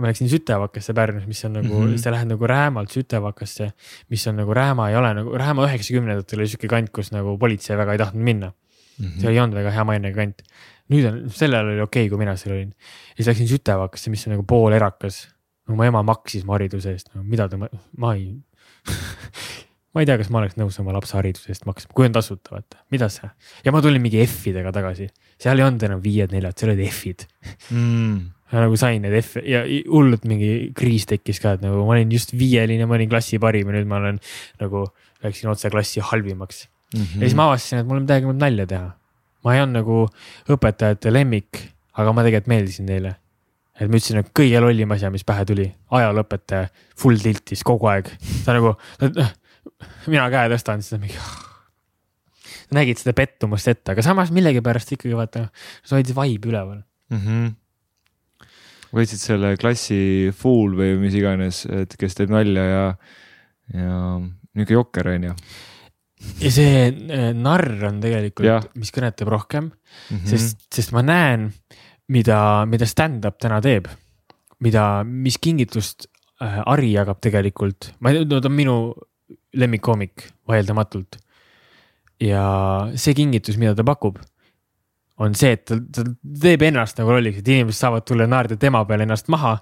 ma 0.01 0.09
läksin 0.09 0.29
Sütevakasse 0.31 0.93
Pärnus, 0.97 1.27
mis 1.29 1.43
on 1.47 1.55
nagu 1.57 1.71
mm, 1.71 1.93
-hmm. 1.93 2.01
sa 2.01 2.11
lähed 2.11 2.31
nagu 2.33 2.47
Räämalt 2.47 2.91
Sütevakasse, 2.91 3.71
mis 4.09 4.27
on 4.27 4.35
nagu 4.41 4.53
Rääma 4.53 4.89
ei 4.89 4.95
ole 4.99 5.13
nagu, 5.17 5.37
Rääma 5.37 5.65
üheksakümnendatel 5.69 6.43
oli 6.43 6.51
sihuke 6.51 6.67
kant, 6.67 6.91
kus 6.91 7.11
nagu 7.15 7.37
politsei 7.37 7.77
väga 7.77 7.95
ei 7.95 8.03
tahtnud 8.03 8.23
minna 8.23 8.51
mm. 8.51 9.05
-hmm. 9.05 9.21
see 9.21 9.31
ei 9.31 9.39
olnud 9.39 9.57
väga 9.57 9.71
hea 9.71 9.83
mainega 9.83 10.15
kant. 10.15 10.43
nüüd 10.91 11.07
on, 11.07 11.19
sel 11.31 11.53
ajal 11.53 11.71
oli 11.71 11.81
okei 11.81 12.05
okay,, 12.05 12.09
kui 12.09 12.19
mina 12.19 12.35
seal 12.35 12.55
olin. 12.55 12.75
ja 13.09 13.23
siis 13.23 13.27
läksin 13.27 13.47
Sütevakasse, 13.47 14.09
mis 14.09 14.27
on 14.27 14.35
nagu 14.35 14.43
pool 14.43 14.73
erakas. 14.73 15.27
no 15.67 15.75
mu 15.75 15.83
ema 15.83 16.03
maksis 16.03 16.45
mu 16.45 16.57
hariduse 16.57 16.91
eest, 16.91 17.13
no 17.15 17.23
mida 17.23 17.47
ta, 17.47 17.57
ma 17.57 18.15
ei 18.15 18.35
ma 19.91 20.03
ei 20.03 20.07
tea, 20.07 20.17
kas 20.21 20.29
ma 20.31 20.41
oleks 20.41 20.57
nõus 20.59 20.77
oma 20.81 20.93
lapse 20.95 21.15
hariduse 21.17 21.51
eest 21.51 21.65
maksma, 21.67 21.91
kui 21.95 22.07
on 22.07 22.15
tasuta, 22.15 22.55
vaata, 22.55 22.79
mida 22.93 23.09
sa. 23.11 23.31
ja 23.65 23.73
ma 23.75 23.81
tulin 23.83 24.03
mingi 24.03 24.21
F-idega 24.23 24.71
tagasi, 24.75 25.09
seal 25.41 25.59
ei 25.59 25.65
olnud 25.67 25.83
enam 25.87 26.03
viied-neljad, 26.03 26.57
seal 26.57 26.73
olid 26.73 26.85
F-id 26.87 27.25
mm.. 27.73 28.21
nagu 28.63 28.79
sain 28.79 29.03
need 29.03 29.17
F 29.19 29.41
ja 29.47 29.63
hullult 29.89 30.27
mingi 30.29 30.71
kriis 30.77 31.07
tekkis 31.09 31.41
ka, 31.43 31.57
et 31.57 31.65
nagu 31.65 31.83
ma 31.87 31.97
olin 31.97 32.11
just 32.15 32.35
viieline, 32.37 32.87
ma 32.87 32.97
olin 32.99 33.11
klassi 33.11 33.39
parim 33.41 33.71
ja 33.71 33.77
nüüd 33.77 33.89
ma 33.91 33.99
olen 33.99 34.21
nagu, 34.63 34.85
läksin 35.25 35.51
otse 35.51 35.71
klassi 35.73 36.03
halvimaks 36.11 36.65
mm. 36.67 37.01
-hmm. 37.01 37.19
ja 37.19 37.27
siis 37.27 37.37
ma 37.39 37.49
avastasin, 37.51 37.83
et 37.83 37.89
mul 37.91 37.99
on 37.99 38.07
midagi 38.07 38.37
nalja 38.39 38.67
teha. 38.75 38.93
ma 39.43 39.55
ei 39.55 39.65
olnud 39.65 39.81
nagu 39.81 40.05
õpetajate 40.55 41.11
lemmik, 41.11 41.65
aga 41.99 42.15
ma 42.15 42.23
tegelikult 42.23 42.53
meeldisin 42.55 42.87
neile 42.87 43.17
et 43.81 43.89
ma 43.89 43.97
ütlesin, 43.97 44.19
et 44.21 44.31
kõige 44.37 44.59
lollim 44.61 44.91
asja, 44.93 45.09
mis 45.09 45.23
pähe 45.25 45.43
tuli, 45.47 45.65
ajalooõpetaja 45.89 46.67
full 47.01 47.17
tiltis 47.17 47.63
kogu 47.65 47.89
aeg, 47.89 48.11
ta 48.45 48.53
nagu, 48.53 48.75
mina 50.07 50.27
käe 50.33 50.51
tõstan, 50.53 50.83
siis 50.83 50.95
ta 50.95 51.01
mingi 51.01 51.17
nägid 52.75 53.01
seda 53.01 53.13
pettumust 53.17 53.67
ette, 53.67 53.93
aga 53.93 54.03
samas 54.05 54.31
millegipärast 54.35 54.95
ikkagi 54.95 55.17
vaata, 55.17 55.47
sa 55.83 55.97
hoidsid 55.97 56.15
vibe'i 56.15 56.53
üleval 56.53 56.79
mm. 57.11 57.17
-hmm 57.17 57.49
võtsid 58.95 59.21
selle 59.21 59.55
klassi 59.59 60.31
fool 60.35 60.75
või 60.75 60.95
mis 61.01 61.15
iganes, 61.17 61.63
et 61.71 61.95
kes 61.99 62.17
teeb 62.17 62.31
nalja 62.33 62.63
ja, 62.67 62.85
ja 63.71 63.97
niisugune 64.19 64.77
jokker 64.77 65.11
on 65.13 65.27
ju. 65.29 65.35
ja 66.43 66.51
see 66.53 66.81
äh, 66.91 67.29
narr 67.37 67.87
on 67.87 68.01
tegelikult, 68.03 68.71
mis 68.75 68.91
kõnetab 68.93 69.31
rohkem 69.31 69.69
mm, 69.69 70.17
-hmm. 70.17 70.27
sest, 70.27 70.67
sest 70.73 70.91
ma 70.95 71.05
näen, 71.05 71.49
mida, 72.11 72.65
mida 72.67 72.87
stand-up 72.89 73.39
täna 73.39 73.61
teeb, 73.63 73.87
mida, 74.59 75.05
mis 75.07 75.39
kingitust 75.41 76.09
äh, 76.43 76.59
Ari 76.65 76.91
jagab 76.91 77.21
tegelikult, 77.23 77.93
ma 77.99 78.11
ei, 78.11 78.25
no 78.25 78.41
ta 78.41 78.51
on 78.51 78.57
minu 78.59 78.77
lemmikkoomik 79.57 80.27
vaieldamatult. 80.47 81.19
ja 82.21 82.43
see 82.95 83.15
kingitus, 83.17 83.57
mida 83.57 83.73
ta 83.75 83.83
pakub, 83.83 84.19
on 85.21 85.33
see, 85.37 85.55
et 85.57 85.63
ta, 85.65 85.77
ta 85.77 86.05
teeb 86.43 86.67
ennast 86.67 86.99
nagu 87.01 87.13
lolliks, 87.13 87.41
et 87.41 87.49
inimesed 87.49 87.79
saavad 87.79 88.05
tulla 88.05 88.27
naerda 88.29 88.57
tema 88.61 88.83
peale 88.85 89.07
ennast 89.07 89.31
maha. 89.33 89.57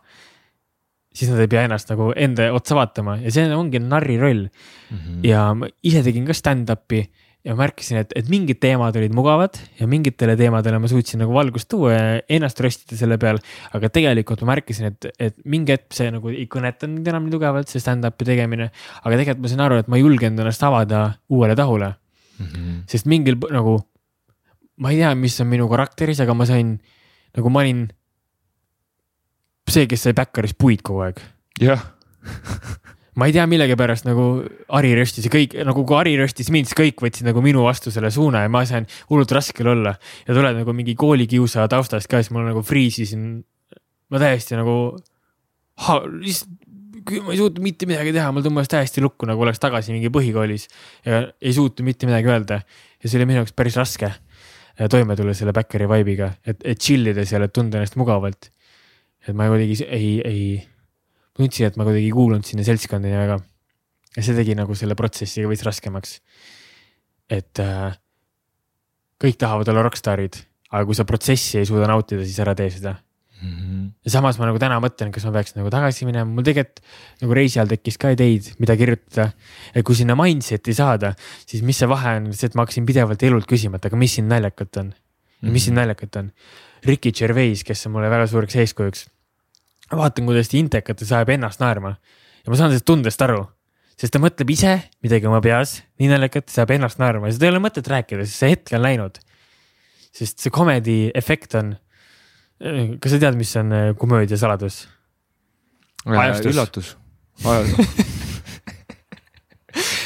siis 1.15 1.31
nad 1.31 1.39
ei 1.41 1.49
pea 1.49 1.63
ennast 1.65 1.89
nagu 1.89 2.11
enda 2.15 2.51
otsa 2.53 2.75
vaatama 2.77 3.15
ja 3.17 3.31
see 3.33 3.47
ongi 3.55 3.79
narri 3.81 4.19
roll 4.21 4.43
mm. 4.45 4.97
-hmm. 4.97 5.23
ja 5.25 5.53
ma 5.57 5.67
ise 5.83 6.03
tegin 6.05 6.25
ka 6.25 6.33
stand-up'i 6.37 7.01
ja 7.47 7.55
märkasin, 7.55 8.01
et, 8.01 8.11
et 8.19 8.27
mingid 8.31 8.59
teemad 8.59 8.95
olid 8.99 9.13
mugavad 9.15 9.55
ja 9.79 9.87
mingitele 9.87 10.35
teemadele 10.39 10.79
ma 10.81 10.89
suutsin 10.91 11.21
nagu 11.23 11.31
valgust 11.35 11.69
tuua 11.71 11.93
ja 11.93 12.01
ennast 12.35 12.59
röstida 12.59 12.97
selle 12.99 13.15
peal. 13.21 13.39
aga 13.75 13.89
tegelikult 13.95 14.43
ma 14.43 14.51
märkasin, 14.53 14.89
et, 14.91 15.07
et 15.15 15.37
mingi 15.47 15.71
hetk 15.75 15.95
see 15.95 16.09
nagu 16.11 16.33
ei 16.33 16.49
kõnetanud 16.51 17.07
enam 17.07 17.25
nii 17.25 17.35
tugevalt, 17.37 17.71
see 17.71 17.79
stand-up'i 17.83 18.27
tegemine. 18.27 18.69
aga 19.03 19.13
tegelikult 19.13 19.45
ma 19.45 19.53
sain 19.53 19.63
aru, 19.67 19.79
et 19.79 19.87
ma 19.87 19.99
ei 19.99 20.03
julgenud 20.03 20.43
ennast 20.43 20.67
avada 20.67 21.05
uuele 21.31 21.55
tahule 21.59 21.93
mm. 21.93 22.45
-hmm. 22.45 22.75
sest 22.91 23.07
mingil 23.07 23.39
nagu, 23.55 23.79
ma 24.83 24.91
ei 24.91 24.99
tea, 24.99 25.15
mis 25.15 25.39
on 25.39 25.47
minu 25.47 25.71
karakteris, 25.71 26.19
aga 26.19 26.35
ma 26.35 26.49
sain, 26.49 26.75
nagu 27.37 27.49
ma 27.49 27.63
olin 27.63 27.87
see, 29.69 29.87
kes 29.87 30.09
sai 30.09 30.17
Backeris 30.17 30.57
puid 30.59 30.83
kogu 30.83 31.07
aeg. 31.07 31.23
jah 31.61 31.87
ma 33.19 33.27
ei 33.27 33.35
tea, 33.35 33.45
millegipärast 33.49 34.07
nagu 34.07 34.25
Ari 34.77 34.93
röstis 34.97 35.27
ja 35.27 35.33
kõik 35.33 35.57
nagu 35.67 35.83
kui 35.87 35.97
Ari 35.97 36.15
röstis 36.19 36.51
mind, 36.53 36.69
siis 36.69 36.77
kõik 36.77 37.03
võtsid 37.03 37.27
nagu 37.27 37.43
minu 37.43 37.65
vastu 37.65 37.91
selle 37.93 38.11
suuna 38.13 38.45
ja 38.45 38.51
ma 38.51 38.63
sain 38.69 38.87
hullult 39.11 39.33
raskel 39.35 39.67
olla. 39.73 39.95
ja 40.27 40.37
tuled 40.37 40.61
nagu 40.61 40.75
mingi 40.75 40.95
koolikiusaja 40.99 41.67
taustast 41.71 42.09
ka, 42.09 42.21
siis 42.23 42.31
mul 42.35 42.47
nagu 42.47 42.63
friisisin. 42.65 43.43
ma 44.09 44.21
täiesti 44.21 44.57
nagu, 44.59 44.95
lihtsalt 46.19 46.55
ma 47.09 47.33
ei 47.33 47.39
suutnud 47.39 47.63
mitte 47.63 47.87
midagi 47.89 48.11
teha, 48.13 48.31
mul 48.35 48.43
tõmbas 48.45 48.69
täiesti 48.69 49.01
lukku, 49.01 49.27
nagu 49.29 49.41
oleks 49.41 49.61
tagasi 49.61 49.93
mingi 49.95 50.11
põhikoolis 50.13 50.67
ja 51.07 51.23
ei 51.41 51.53
suutnud 51.55 51.87
mitte 51.87 52.09
midagi 52.09 52.31
öelda. 52.31 52.61
ja 52.99 53.09
see 53.09 53.19
oli 53.19 53.29
minu 53.29 53.43
jaoks 53.43 53.55
päris 53.57 53.77
raske 53.79 54.11
toime 54.87 55.15
tulla 55.19 55.33
selle 55.35 55.51
backeri 55.55 55.89
vibe'iga, 55.89 56.31
et, 56.47 56.61
et 56.63 56.79
chill 56.79 57.09
ida 57.11 57.25
seal, 57.27 57.43
et 57.43 57.53
tunda 57.53 57.79
ennast 57.79 57.97
mugavalt. 57.99 58.51
et 59.27 59.35
ma 59.35 59.49
kuidagi 59.51 59.83
ei, 59.83 60.11
ei 60.23 60.43
tundsin, 61.39 61.69
et 61.69 61.79
ma 61.79 61.87
kuidagi 61.87 62.09
ei 62.09 62.15
kuulunud 62.15 62.47
sinna 62.47 62.65
seltskonda 62.67 63.09
nii 63.09 63.23
väga. 63.23 63.39
ja 64.17 64.25
see 64.25 64.35
tegi 64.35 64.55
nagu 64.57 64.75
selle 64.75 64.97
protsessi 64.99 65.45
veits 65.47 65.65
raskemaks. 65.67 66.19
et 67.29 67.61
äh, 67.63 67.97
kõik 69.19 69.37
tahavad 69.39 69.69
olla 69.71 69.83
rokkstaarid, 69.87 70.39
aga 70.71 70.85
kui 70.87 70.97
sa 70.97 71.05
protsessi 71.05 71.59
ei 71.59 71.67
suuda 71.69 71.89
nautida, 71.91 72.25
siis 72.25 72.39
ära 72.43 72.55
tee 72.57 72.71
seda. 72.73 72.97
Mhm. 73.39 73.85
ja 74.03 74.11
samas 74.11 74.35
ma 74.35 74.49
nagu 74.49 74.59
täna 74.59 74.81
mõtlen, 74.83 75.13
kas 75.15 75.23
ma 75.23 75.31
peaks 75.31 75.53
nagu 75.55 75.69
tagasi 75.71 76.03
minema, 76.03 76.27
mul 76.27 76.43
tegelikult 76.43 76.81
nagu 77.21 77.37
reisi 77.37 77.55
ajal 77.55 77.69
tekkis 77.71 77.95
ka 78.01 78.11
ideid, 78.11 78.49
mida 78.59 78.75
kirjutada. 78.75 79.31
et 79.71 79.85
kui 79.87 79.95
sinna 79.95 80.17
mindset'i 80.19 80.75
saada, 80.75 81.13
siis 81.47 81.63
mis 81.63 81.79
see 81.79 81.87
vahe 81.87 82.17
on, 82.19 82.33
see, 82.33 82.51
et 82.51 82.57
ma 82.59 82.65
hakkasin 82.65 82.89
pidevalt 82.89 83.23
elult 83.23 83.47
küsima, 83.47 83.79
et 83.79 83.87
aga 83.87 83.95
mis 83.95 84.17
siin 84.17 84.27
naljakat 84.27 84.81
on 84.83 84.91
ja 85.41 85.53
mis 85.53 85.67
siin 85.67 85.77
naljakat 85.79 86.19
on. 86.19 86.31
Ricky 86.85 87.11
Gervais, 87.15 87.63
kes 87.63 87.87
on 87.87 87.95
mulle 87.95 88.09
väga 88.11 88.27
suureks 88.27 88.55
eeskujuks. 88.59 89.07
vaatan, 89.97 90.27
kuidas 90.29 90.51
intekates 90.57 91.11
ajab 91.15 91.33
ennast 91.35 91.61
naerma 91.63 91.95
ja 92.43 92.51
ma 92.51 92.59
saan 92.59 92.71
sellest 92.73 92.87
tundest 92.87 93.21
aru, 93.25 93.41
sest 93.99 94.13
ta 94.13 94.21
mõtleb 94.21 94.53
ise 94.53 94.75
midagi 95.05 95.29
oma 95.29 95.41
peas, 95.43 95.79
nii 96.01 96.11
naljakat, 96.11 96.49
saab 96.53 96.75
ennast 96.75 97.01
naerma 97.01 97.29
ja 97.29 97.37
seda 97.37 97.49
ei 97.49 97.53
ole 97.55 97.63
mõtet 97.63 97.89
rääkida, 97.89 98.27
sest 98.27 98.43
see 98.43 98.53
hetk 98.55 98.73
on 98.77 98.85
läinud. 98.85 99.19
sest 100.15 100.39
see 100.41 100.53
comedy 100.53 101.11
efekt 101.15 101.55
on. 101.55 101.75
kas 102.99 103.13
sa 103.13 103.19
tead, 103.21 103.37
mis 103.39 103.55
on 103.59 103.71
äh, 103.71 103.91
komöödia 103.97 104.37
saladus? 104.37 104.87
Ajastus. 106.05 106.53
üllatus. 106.53 106.95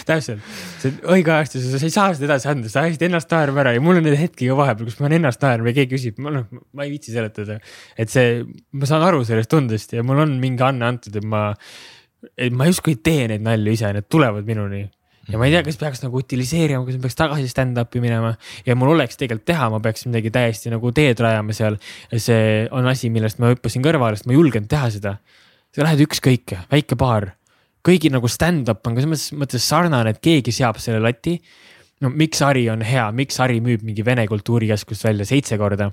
täpselt, 0.07 0.43
see 0.81 0.93
õigeajastus, 1.13 1.65
sa 1.71 1.81
ei 1.87 1.93
saa 1.93 2.13
seda 2.15 2.27
edasi 2.29 2.49
anda, 2.51 2.71
sa 2.71 2.83
ajasid 2.83 3.05
ennast 3.07 3.31
naerma 3.33 3.63
ära 3.63 3.73
ja 3.75 3.83
mul 3.83 3.99
on 3.99 4.07
neid 4.07 4.17
hetki 4.19 4.49
ka 4.49 4.57
vahepeal, 4.59 4.89
kus 4.89 4.99
ma 4.99 5.07
olen 5.07 5.19
ennast 5.19 5.43
naerma 5.43 5.71
ja 5.71 5.77
keegi 5.79 5.91
küsib, 5.95 6.21
ma 6.23 6.33
noh, 6.35 6.47
ma 6.75 6.87
ei 6.87 6.93
viitsi 6.93 7.13
seletada. 7.15 7.59
et 7.99 8.13
see, 8.13 8.41
ma 8.77 8.89
saan 8.89 9.05
aru 9.07 9.23
sellest 9.27 9.51
tundest 9.51 9.95
ja 9.95 10.05
mul 10.05 10.23
on 10.25 10.37
mingi 10.41 10.65
anne 10.65 10.87
antud, 10.93 11.15
et 11.19 11.27
ma, 11.27 11.45
et 12.37 12.55
ma 12.55 12.67
justkui 12.69 12.97
ei 12.97 13.01
tee 13.09 13.27
neid 13.33 13.45
nalju 13.45 13.75
ise, 13.77 13.93
need 13.97 14.09
tulevad 14.11 14.47
minuni. 14.47 14.85
ja 15.29 15.39
ma 15.39 15.47
ei 15.47 15.55
tea, 15.55 15.65
kas 15.67 15.79
peaks 15.79 16.03
nagu 16.03 16.19
utiliseerima, 16.19 16.81
kas 16.87 16.97
ma 16.97 17.05
peaks 17.05 17.19
tagasi 17.19 17.51
stand-up'i 17.51 18.01
minema 18.03 18.33
ja 18.67 18.75
mul 18.79 18.95
oleks 18.95 19.19
tegelikult 19.19 19.47
teha, 19.51 19.69
ma 19.71 19.83
peaks 19.83 20.07
midagi 20.09 20.33
täiesti 20.33 20.73
nagu 20.73 20.91
teed 20.95 21.21
rajama 21.23 21.55
seal. 21.55 21.79
see 22.15 22.65
on 22.71 22.89
asi, 22.91 23.13
millest 23.13 23.39
ma 23.39 23.53
hüppasin 23.53 23.85
kõrvale, 23.85 24.19
sest 24.19 24.27
ma 24.27 24.35
ei 24.35 24.41
julgenud 24.41 24.71
teha 24.71 24.91
seda. 24.97 25.17
sa 25.73 25.87
lähed 25.87 26.03
ükskõik, 26.07 26.57
väike 26.69 26.99
baar 26.99 27.33
kõigi 27.83 28.11
nagu 28.13 28.29
stand-up 28.31 28.85
on 28.87 28.95
ka 28.95 29.03
selles 29.03 29.27
mõttes 29.35 29.65
sarnane, 29.67 30.13
et 30.13 30.21
keegi 30.23 30.53
seab 30.55 30.79
selle 30.81 31.01
lati. 31.03 31.39
no 32.03 32.09
miks 32.09 32.41
Ari 32.43 32.67
on 32.69 32.81
hea, 32.83 33.05
miks 33.15 33.39
Ari 33.39 33.59
müüb 33.63 33.83
mingi 33.83 34.03
Vene 34.05 34.25
kultuurikeskust 34.27 35.03
välja 35.03 35.25
seitse 35.25 35.57
korda. 35.57 35.91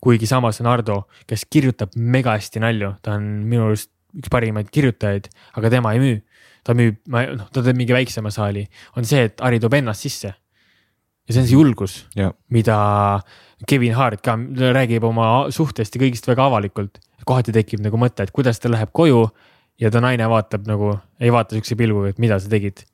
kuigi 0.00 0.26
samas 0.26 0.60
on 0.60 0.66
Ardo, 0.66 1.06
kes 1.26 1.44
kirjutab 1.44 1.96
mega 1.96 2.36
hästi 2.36 2.60
nalju, 2.60 2.94
ta 3.02 3.14
on 3.14 3.22
minu 3.48 3.68
arust 3.68 3.90
üks 4.16 4.28
parimaid 4.28 4.68
kirjutajaid, 4.70 5.28
aga 5.56 5.70
tema 5.70 5.92
ei 5.92 6.00
müü. 6.00 6.20
ta 6.64 6.74
müüb, 6.78 6.98
noh, 7.08 7.48
ta 7.50 7.62
teeb 7.62 7.76
mingi 7.76 7.94
väiksema 7.94 8.30
saali, 8.30 8.68
on 8.96 9.04
see, 9.04 9.24
et 9.26 9.40
Ari 9.40 9.58
toob 9.60 9.74
ennast 9.74 10.04
sisse. 10.04 10.34
ja 11.26 11.32
see 11.32 11.40
on 11.40 11.46
see 11.46 11.56
julgus, 11.56 12.04
mida 12.50 13.22
Kevin 13.68 13.94
Hart 13.94 14.20
ka 14.22 14.36
räägib 14.74 15.04
oma 15.06 15.48
suhtest 15.50 15.94
ja 15.94 16.02
kõigist 16.02 16.28
väga 16.28 16.44
avalikult. 16.50 17.00
kohati 17.24 17.52
tekib 17.54 17.80
nagu 17.80 17.96
mõte, 17.96 18.22
et 18.22 18.30
kuidas 18.34 18.58
ta 18.58 18.68
läheb 18.68 18.90
koju 18.92 19.30
ja 19.82 19.90
ta 19.90 20.02
naine 20.02 20.26
vaatab 20.30 20.66
nagu, 20.70 20.94
ei 21.22 21.30
vaata 21.34 21.56
siukse 21.56 21.76
pilguga, 21.78 22.12
et 22.12 22.20
mida 22.22 22.38
sa 22.40 22.50
tegid. 22.50 22.84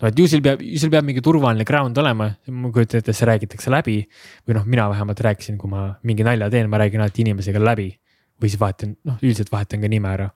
no 0.00 0.10
et 0.10 0.18
ju 0.20 0.26
sul 0.28 0.42
peab, 0.44 0.60
ju 0.60 0.78
sul 0.80 0.92
peab 0.92 1.06
mingi 1.08 1.22
turvaline 1.24 1.64
ground 1.68 1.96
olema, 1.98 2.28
ma 2.52 2.72
kujutan 2.72 3.00
ette, 3.00 3.14
see 3.16 3.28
räägitakse 3.28 3.72
läbi 3.72 4.02
või 4.44 4.58
noh, 4.58 4.66
mina 4.68 4.88
vähemalt 4.92 5.22
rääkisin, 5.24 5.56
kui 5.60 5.72
ma 5.72 5.86
mingi 6.04 6.26
nalja 6.26 6.50
teen, 6.52 6.68
ma 6.72 6.80
räägin 6.82 7.00
alati 7.00 7.24
inimesega 7.24 7.62
läbi 7.62 7.88
või 8.36 8.50
siis 8.52 8.60
vahetan, 8.60 8.96
noh, 9.08 9.16
üldiselt 9.22 9.52
vahetan 9.52 9.80
ka 9.80 9.88
nime 9.92 10.12
ära. 10.12 10.32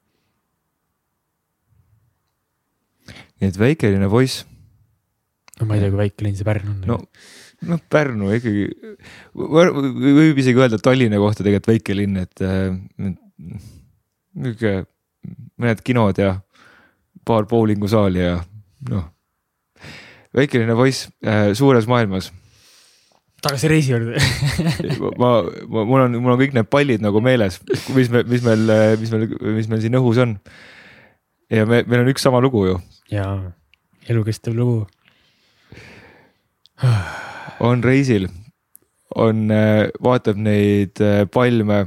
nii 3.40 3.48
et 3.48 3.56
väikeline 3.56 4.08
poiss, 4.12 4.44
no 5.60 5.68
ma 5.68 5.76
ei 5.76 5.84
tea, 5.84 5.92
kui 5.92 6.00
väike 6.00 6.24
linn 6.24 6.36
see 6.38 6.46
Pärnu 6.46 6.74
on 6.76 6.80
no 6.88 6.98
noh, 7.68 7.80
Pärnu 7.92 8.30
ikkagi, 8.36 8.64
võib 9.36 10.40
isegi 10.40 10.60
öelda 10.60 10.80
Tallinna 10.80 11.20
kohta 11.20 11.44
tegelikult 11.44 11.72
väike 11.74 11.96
linn, 11.96 12.20
et 12.20 12.44
äh, 12.44 12.72
nihuke 14.40 14.74
mõned 15.60 15.82
kinod 15.84 16.20
ja 16.20 16.34
paar 17.26 17.46
bowlingusaali 17.48 18.22
ja 18.22 18.36
noh, 18.90 19.08
väikeline 20.36 20.76
poiss 20.78 21.08
äh, 21.26 21.50
suures 21.58 21.88
maailmas. 21.90 22.30
tagasi 23.44 23.70
reisi 23.72 23.92
juurde 23.92 24.20
ma, 25.20 25.32
ma, 25.68 25.84
mul 25.84 26.06
on, 26.06 26.18
mul 26.20 26.34
on 26.34 26.40
kõik 26.40 26.56
need 26.56 26.70
pallid 26.72 27.04
nagu 27.04 27.22
meeles, 27.24 27.60
mis 27.96 28.10
me, 28.12 28.24
mis 28.28 28.44
meil, 28.46 28.66
mis 29.00 29.14
meil, 29.14 29.28
mis 29.60 29.70
meil 29.70 29.84
siin 29.84 30.00
õhus 30.00 30.20
on. 30.24 30.36
ja 31.52 31.66
me, 31.68 31.82
meil 31.86 32.04
on 32.04 32.12
üks 32.12 32.24
sama 32.24 32.42
lugu 32.42 32.66
ju, 32.68 32.76
ja 33.12 33.30
elukestev 34.10 34.56
lugu. 34.56 34.86
on 37.60 37.82
reisil, 37.84 38.28
on, 39.14 39.50
vaatab 40.00 40.38
neid 40.40 41.00
äh, 41.04 41.26
palme, 41.28 41.84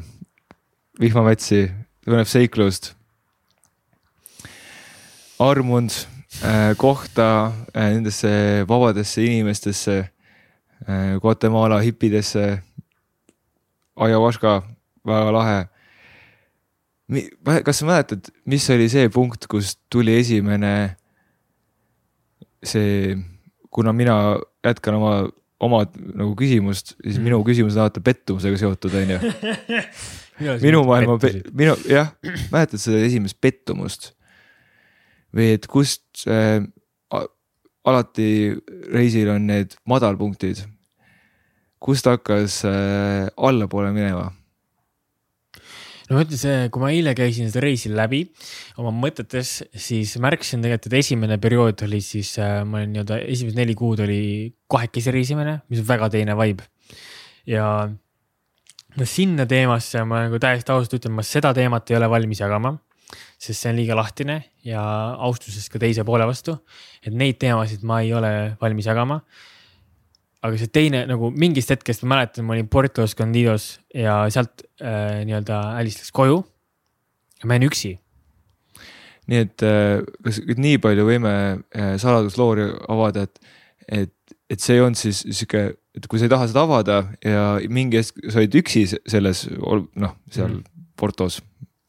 vihmametsi, 1.01 1.65
tunneb 2.05 2.29
seiklust. 2.29 2.93
Armunud 5.49 5.93
äh, 6.43 6.73
kohta 6.77 7.51
äh, 7.75 7.93
nendesse 7.93 8.65
vabadesse 8.67 9.25
inimestesse 9.25 10.09
äh,, 10.87 11.19
Guatemala 11.21 11.79
hipidesse, 11.79 12.61
ayahuasca, 13.95 14.61
väga 15.05 15.31
lahe. 15.31 15.59
kas 17.63 17.79
sa 17.79 17.85
mäletad, 17.85 18.31
mis 18.45 18.69
oli 18.73 18.87
see 18.89 19.09
punkt, 19.11 19.45
kus 19.51 19.75
tuli 19.91 20.15
esimene 20.17 20.95
see, 22.63 23.17
kuna 23.69 23.93
mina 23.93 24.39
jätkan 24.65 24.97
oma, 24.97 25.13
oma 25.59 25.83
nagu 25.93 26.33
küsimust, 26.39 26.95
siis 27.03 27.19
minu 27.21 27.41
küsimus 27.45 27.77
on 27.77 27.85
alati 27.85 28.03
pettumusega 28.03 28.59
seotud, 28.63 28.95
onju. 29.03 29.19
minu 30.65 30.83
maailma, 30.87 31.19
minu 31.51 31.75
jah, 31.89 32.13
mäletad 32.53 32.81
seda 32.81 33.03
esimest 33.05 33.39
pettumust? 33.43 34.13
Või 35.33 35.53
et 35.57 35.67
kust 35.69 36.25
äh, 36.29 36.61
alati 37.83 38.29
reisil 38.93 39.33
on 39.33 39.49
need 39.49 39.75
madalpunktid, 39.89 40.63
kust 41.83 42.07
hakkas 42.07 42.61
äh, 42.69 43.27
allapoole 43.35 43.91
minema? 43.95 44.29
no 46.09 46.17
ma 46.17 46.23
ütlen, 46.25 46.39
see, 46.39 46.67
kui 46.73 46.83
ma 46.83 46.91
eile 46.93 47.13
käisin 47.17 47.49
seda 47.49 47.63
reisi 47.63 47.91
läbi 47.91 48.21
oma 48.81 48.91
mõtetes, 48.95 49.55
siis 49.71 50.13
märkasin 50.21 50.63
tegelikult, 50.63 50.91
et 50.91 50.99
esimene 50.99 51.39
periood 51.41 51.85
oli 51.87 52.01
siis 52.03 52.35
äh,, 52.43 52.61
ma 52.67 52.81
olin 52.81 52.93
nii-öelda 52.95 53.19
esimesed 53.23 53.59
neli 53.59 53.75
kuud 53.79 54.03
oli 54.03 54.21
kahekesi 54.69 55.13
reisimine, 55.15 55.61
mis 55.71 55.83
on 55.83 55.89
väga 55.89 56.11
teine 56.13 56.35
vibe. 56.39 56.67
ja 57.49 57.65
no 58.97 59.07
sinna 59.09 59.47
teemasse 59.49 60.03
ma 60.07 60.25
nagu 60.27 60.39
täiesti 60.41 60.73
ausalt 60.75 60.99
ütlen, 60.99 61.15
ma 61.17 61.25
seda 61.25 61.53
teemat 61.55 61.91
ei 61.91 61.99
ole 61.99 62.09
valmis 62.11 62.43
jagama. 62.43 62.75
Sest 63.37 63.59
see 63.59 63.71
on 63.71 63.79
liiga 63.79 63.97
lahtine 63.97 64.43
ja 64.65 64.83
austusest 65.27 65.71
ka 65.73 65.81
teise 65.81 66.05
poole 66.07 66.27
vastu, 66.29 66.57
et 67.03 67.13
neid 67.13 67.39
teemasid 67.41 67.83
ma 67.87 68.01
ei 68.03 68.13
ole 68.15 68.33
valmis 68.61 68.87
jagama 68.89 69.21
aga 70.43 70.59
see 70.59 70.71
teine 70.75 71.03
nagu 71.07 71.31
mingist 71.31 71.71
hetkest 71.71 72.03
ma 72.03 72.17
mäletan, 72.17 72.45
ma 72.45 72.55
olin 72.55 72.67
Puerto 72.71 73.05
Escondidos 73.07 73.77
ja 73.95 74.23
sealt 74.33 74.65
äh, 74.83 75.21
nii-öelda 75.27 75.59
Alice 75.79 76.01
läks 76.01 76.11
koju. 76.15 76.41
ja 77.39 77.47
ma 77.47 77.57
jäin 77.57 77.67
üksi. 77.69 77.93
nii 79.31 79.39
et 79.45 79.63
äh, 79.63 80.01
kas 80.25 80.41
nüüd 80.43 80.59
nii 80.65 80.81
palju 80.83 81.07
võime 81.07 81.31
äh, 81.31 81.93
saladusloori 82.01 82.67
avada, 82.91 83.23
et, 83.23 83.55
et, 83.87 84.35
et 84.51 84.59
see 84.59 84.75
ei 84.75 84.83
olnud 84.83 84.99
siis 84.99 85.23
sihuke, 85.29 85.63
et 85.95 86.11
kui 86.11 86.19
sa 86.19 86.27
ei 86.27 86.33
taha 86.35 86.49
seda 86.51 86.67
avada 86.67 86.99
ja 87.23 87.45
mingi 87.71 88.01
hetk 88.01 88.19
sa 88.27 88.43
olid 88.43 88.59
üksi 88.59 88.83
se- 88.91 89.03
selles, 89.07 89.45
noh, 89.47 90.17
seal 90.33 90.57
mm. 90.57 90.69
Portos 90.99 91.39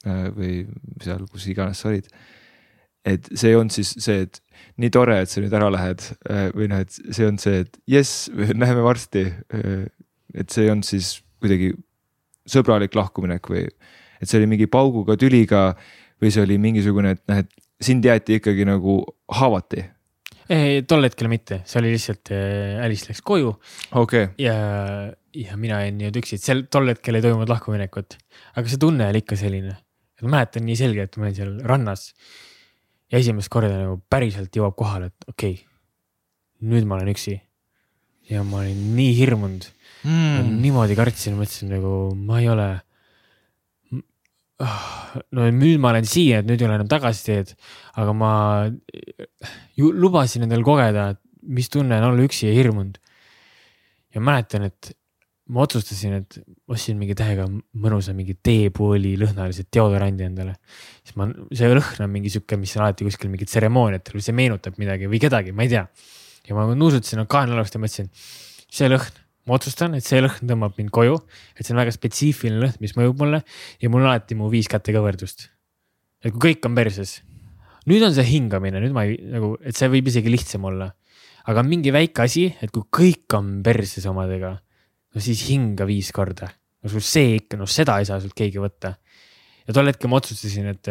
või 0.05 0.65
seal, 1.03 1.25
kus 1.33 1.47
iganes 1.49 1.81
sa 1.83 1.91
olid. 1.91 2.09
et 3.05 3.29
see 3.35 3.51
ei 3.51 3.57
olnud 3.59 3.73
siis 3.75 3.95
see, 4.01 4.25
et 4.25 4.41
nii 4.81 4.91
tore, 4.93 5.19
et 5.23 5.31
sa 5.31 5.43
nüüd 5.43 5.55
ära 5.57 5.69
lähed 5.73 6.05
äh, 6.31 6.49
või 6.55 6.69
noh, 6.73 6.85
et 6.85 6.95
see 6.95 7.27
on 7.29 7.41
see, 7.41 7.65
et 7.65 7.81
jess, 7.91 8.29
näeme 8.63 8.85
varsti. 8.85 9.27
et 10.35 10.51
see 10.51 10.67
ei 10.67 10.73
olnud 10.73 10.89
siis 10.89 11.19
kuidagi 11.43 11.75
sõbralik 12.49 12.97
lahkuminek 12.97 13.49
või, 13.51 13.67
et 14.21 14.29
see 14.29 14.41
oli 14.41 14.49
mingi 14.51 14.69
pauguga, 14.71 15.17
tüliga 15.21 15.73
või 16.23 16.33
see 16.33 16.45
oli 16.45 16.59
mingisugune, 16.61 17.15
et 17.17 17.23
noh, 17.31 17.43
et 17.45 17.51
sind 17.85 18.05
jäeti 18.05 18.39
ikkagi 18.39 18.67
nagu 18.69 19.01
haavati. 19.35 19.85
tol 20.89 21.07
hetkel 21.07 21.29
mitte, 21.33 21.63
see 21.69 21.81
oli 21.81 21.95
lihtsalt 21.95 22.33
äh, 22.37 22.83
Alice 22.85 23.09
läks 23.09 23.23
koju 23.25 23.55
okei 23.97 24.27
okay., 24.27 24.27
ja, 24.45 24.57
ja 25.33 25.57
mina 25.57 25.81
jäin 25.81 25.97
nii-öelda 25.97 26.21
üksi, 26.21 26.37
et 26.37 26.45
seal 26.45 26.67
tol 26.69 26.91
hetkel 26.93 27.17
ei 27.17 27.25
toimunud 27.25 27.49
lahkuminekut. 27.49 28.19
aga 28.53 28.69
see 28.69 28.81
tunne 28.81 29.09
oli 29.09 29.25
ikka 29.25 29.39
selline, 29.41 29.79
et 30.15 30.25
ma 30.27 30.37
mäletan 30.37 30.67
nii 30.67 30.79
selgelt, 30.79 31.19
ma 31.19 31.29
olin 31.29 31.37
seal 31.37 31.55
rannas. 31.67 32.12
ja 33.12 33.21
esimest 33.21 33.51
korda 33.53 33.71
nagu 33.71 33.99
päriselt 34.11 34.55
jõuab 34.57 34.77
kohale, 34.79 35.11
et 35.12 35.29
okei 35.31 35.57
okay,, 35.59 35.67
nüüd 36.71 36.87
ma 36.89 36.99
olen 36.99 37.12
üksi. 37.12 37.37
ja 38.31 38.43
ma 38.47 38.62
olin 38.62 38.81
nii 38.97 39.12
hirmunud 39.19 39.69
mm., 40.07 40.57
niimoodi 40.62 40.97
kartsin, 40.99 41.37
mõtlesin 41.39 41.73
nagu 41.75 42.15
ma 42.17 42.41
ei 42.41 42.49
ole. 42.53 42.69
no 45.35 45.51
nüüd 45.51 45.83
ma 45.83 45.93
olen 45.93 46.09
siia, 46.09 46.41
et 46.41 46.49
nüüd 46.49 46.62
ei 46.62 46.69
ole 46.69 46.79
enam 46.79 46.91
tagasiteed, 46.91 47.55
aga 48.01 48.17
ma 48.17 48.33
ju 49.77 49.91
lubasin 49.93 50.47
endale 50.47 50.65
kogeda, 50.67 51.11
et 51.15 51.21
mis 51.45 51.69
tunne 51.69 51.99
on 51.99 52.12
olla 52.12 52.25
üksi 52.25 52.49
ja 52.49 52.55
hirmunud. 52.57 53.01
ja 54.15 54.23
mäletan, 54.23 54.71
et 54.71 54.95
ma 55.53 55.65
otsustasin, 55.65 56.15
et 56.23 56.37
ostsin 56.73 56.97
mingi 56.97 57.17
täiega 57.19 57.45
mõnusa 57.51 58.15
mingi 58.17 58.37
teepooli 58.41 59.13
lõhnalise 59.21 59.67
deodorandi 59.73 60.25
endale. 60.25 60.55
siis 61.05 61.19
ma, 61.21 61.27
see 61.53 61.69
lõhn 61.69 62.07
on 62.07 62.13
mingi 62.13 62.33
sihuke, 62.33 62.57
mis 62.61 62.73
on 62.79 62.87
alati 62.87 63.05
kuskil 63.05 63.33
mingit 63.33 63.51
tseremooniatel 63.53 64.17
või 64.17 64.25
see 64.25 64.37
meenutab 64.37 64.81
midagi 64.81 65.11
või 65.11 65.21
kedagi, 65.21 65.53
ma 65.53 65.67
ei 65.67 65.75
tea. 65.75 65.85
ja 66.49 66.57
ma 66.57 66.65
nuusutasin 66.73 67.27
kaenlaalast 67.29 67.77
ja 67.77 67.83
mõtlesin, 67.83 68.09
see 68.73 68.89
lõhn, 68.89 69.21
ma 69.45 69.59
otsustan, 69.59 69.99
et 69.99 70.07
see 70.07 70.25
lõhn 70.25 70.49
tõmbab 70.49 70.81
mind 70.81 70.95
koju, 70.95 71.21
et 71.59 71.67
see 71.67 71.77
on 71.77 71.83
väga 71.83 71.93
spetsiifiline 71.93 72.65
lõhn, 72.65 72.81
mis 72.81 72.97
mõjub 72.97 73.21
mulle 73.21 73.45
ja 73.85 73.93
mul 73.93 74.05
on 74.05 74.15
alati 74.15 74.39
mu 74.39 74.49
viis 74.53 74.71
kätekõverdust. 74.73 75.51
et 76.25 76.33
kui 76.33 76.55
kõik 76.55 76.65
on 76.71 76.81
perses, 76.81 77.19
nüüd 77.85 78.05
on 78.05 78.17
see 78.17 78.25
hingamine, 78.33 78.81
nüüd 78.81 78.97
ma 78.97 79.05
ei 79.05 79.21
nagu, 79.29 79.59
et 79.61 79.77
see 79.77 79.93
võib 79.93 80.09
isegi 80.09 80.33
lihtsam 80.33 80.65
olla 80.73 80.95
aga 81.51 81.65
mingi 81.65 81.93
väike 81.93 82.25
asi, 82.25 82.47
et 82.63 82.73
kui 82.73 82.87
kõik 82.89 83.37
on 83.37 83.59
perses 83.65 84.07
omadega, 84.09 84.57
no 85.15 85.23
siis 85.23 85.45
hinga 85.49 85.87
viis 85.89 86.11
korda. 86.15 86.51
no 86.83 86.93
sul 86.93 87.05
see 87.05 87.39
ikka, 87.39 87.59
no 87.61 87.69
seda 87.71 87.99
ei 88.01 88.09
saa 88.09 88.21
sult 88.23 88.37
keegi 88.37 88.62
võtta. 88.62 88.95
ja 89.67 89.77
tol 89.77 89.91
hetkel 89.91 90.12
ma 90.12 90.21
otsustasin, 90.21 90.71
et 90.75 90.91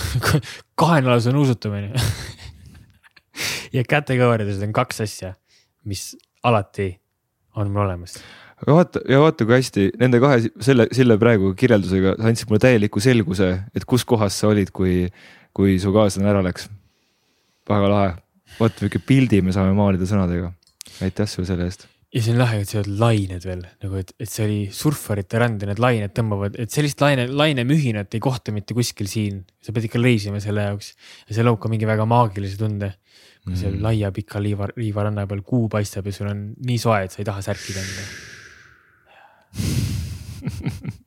kahenalase 0.80 1.32
nuusutamine 1.34 1.92
ja 3.76 3.84
kätekõverdused 3.88 4.66
on 4.66 4.74
kaks 4.76 5.04
asja, 5.06 5.34
mis 5.88 6.12
alati 6.44 6.92
on 7.54 7.70
mul 7.70 7.86
olemas 7.86 8.18
vaata 8.66 9.00
ja 9.08 9.20
vaata, 9.20 9.46
kui 9.46 9.56
hästi 9.56 9.86
nende 10.00 10.20
kahe 10.22 10.50
selle, 10.64 10.86
selle 10.94 11.16
praegu 11.20 11.52
kirjeldusega 11.58 12.14
sa 12.18 12.28
andsid 12.30 12.50
mulle 12.50 12.62
täieliku 12.62 13.02
selguse, 13.02 13.50
et 13.74 13.86
kus 13.88 14.04
kohas 14.08 14.36
sa 14.40 14.50
olid, 14.52 14.70
kui, 14.74 15.08
kui 15.56 15.76
su 15.82 15.92
kaaslane 15.94 16.30
ära 16.30 16.42
läks. 16.44 16.68
väga 17.68 17.88
lahe, 17.90 18.12
vot 18.58 18.80
niisugune 18.80 19.08
pildi 19.08 19.40
me 19.42 19.54
saame 19.56 19.74
maalida 19.76 20.08
sõnadega. 20.08 20.52
aitäh 21.02 21.28
sulle 21.28 21.48
selle 21.48 21.68
eest. 21.68 21.88
Ja 22.14 22.22
see 22.22 22.30
on 22.30 22.38
lahe, 22.38 22.60
et 22.62 22.70
see 22.70 22.78
on 22.78 22.90
lained 23.00 23.42
veel 23.42 23.62
nagu, 23.66 23.96
et, 23.98 24.12
et 24.22 24.30
see 24.30 24.44
oli 24.46 24.58
surfarite 24.74 25.40
ränd 25.42 25.64
ja 25.64 25.68
need 25.70 25.80
lained 25.82 26.12
tõmbavad, 26.14 26.58
et 26.62 26.70
sellist 26.70 27.00
laine, 27.02 27.26
lainemühinat 27.26 28.14
ei 28.14 28.22
kohta 28.22 28.54
mitte 28.54 28.76
kuskil 28.76 29.08
siin. 29.10 29.42
sa 29.64 29.74
pead 29.74 29.88
ikka 29.88 29.98
reisima 30.02 30.40
selle 30.42 30.68
jaoks 30.68 30.92
ja 31.28 31.34
see 31.34 31.46
loob 31.46 31.58
ka 31.62 31.70
mingi 31.72 31.88
väga 31.88 32.06
maagilise 32.06 32.60
tunde. 32.60 32.92
kui 33.44 33.58
seal 33.60 33.74
mm. 33.74 33.82
laia 33.84 34.08
pika 34.14 34.40
liiva, 34.40 34.70
liivaranna 34.78 35.26
peal 35.28 35.42
kuu 35.44 35.66
paistab 35.68 36.06
ja 36.08 36.14
sul 36.16 36.30
on 36.30 36.46
nii 36.64 36.78
soe, 36.80 37.02
et 37.04 37.12
sa 37.12 37.20
ei 37.20 37.26
taha 37.28 37.42
särki 37.44 37.74
kanda. 37.76 38.04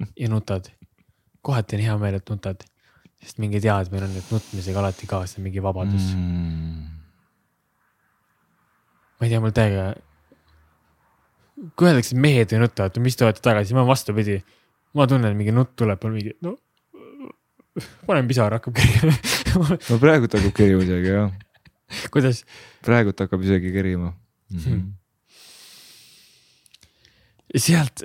ja 0.21 0.29
nutad, 0.29 0.69
kohati 1.41 1.79
on 1.79 1.83
hea 1.87 1.95
meel, 2.03 2.19
et 2.19 2.29
nutad, 2.29 2.61
sest 3.23 3.41
mingi 3.41 3.63
teadmine 3.63 4.05
on, 4.05 4.13
et 4.21 4.29
nutmisega 4.35 4.83
alati 4.83 5.09
kaasneb 5.09 5.47
mingi 5.47 5.65
vabadus 5.65 6.13
mm 6.13 6.97
ma 9.17 9.25
ei 9.25 9.31
tea, 9.31 9.41
mul 9.41 9.53
täiega. 9.55 9.85
Kui 11.77 11.89
öeldakse, 11.89 12.13
et 12.13 12.21
mehed 12.21 12.53
ei 12.53 12.61
nuta, 12.61 12.87
et 12.87 12.97
mis 13.01 13.17
te 13.17 13.25
olete 13.25 13.41
tagasi, 13.43 13.75
ma 13.77 13.85
vastupidi. 13.87 14.41
ma 14.97 15.05
tunnen, 15.09 15.35
mingi 15.37 15.53
nutt 15.53 15.75
tuleb, 15.77 16.03
on 16.07 16.15
mingi, 16.15 16.33
no 16.41 16.55
panen 18.07 18.27
pisara, 18.29 18.57
hakkab 18.57 18.73
kerima 18.77 19.13
no 19.89 19.97
praegult 20.01 20.33
hakkab 20.37 20.53
kerima 20.57 20.85
isegi 20.85 21.11
jah. 21.13 21.29
kuidas? 22.13 22.43
praegult 22.85 23.19
hakkab 23.23 23.43
isegi 23.45 23.73
kerima 23.75 24.09
mm. 24.11 24.59
-hmm. 24.63 24.81
sealt 27.67 28.03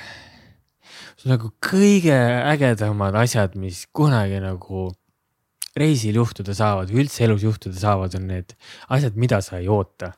nagu 1.30 1.52
kõige 1.60 2.16
ägedamad 2.54 3.14
asjad, 3.20 3.56
mis 3.60 3.84
kunagi 3.92 4.40
nagu 4.40 4.88
reisil 5.76 6.16
juhtuda 6.16 6.54
saavad 6.56 6.90
või 6.90 7.04
üldse 7.04 7.24
elus 7.26 7.44
juhtuda 7.44 7.76
saavad, 7.78 8.14
on 8.18 8.26
need 8.30 8.56
asjad, 8.88 9.14
mida 9.20 9.40
sa 9.44 9.60
ei 9.60 9.68
oota. 9.68 10.12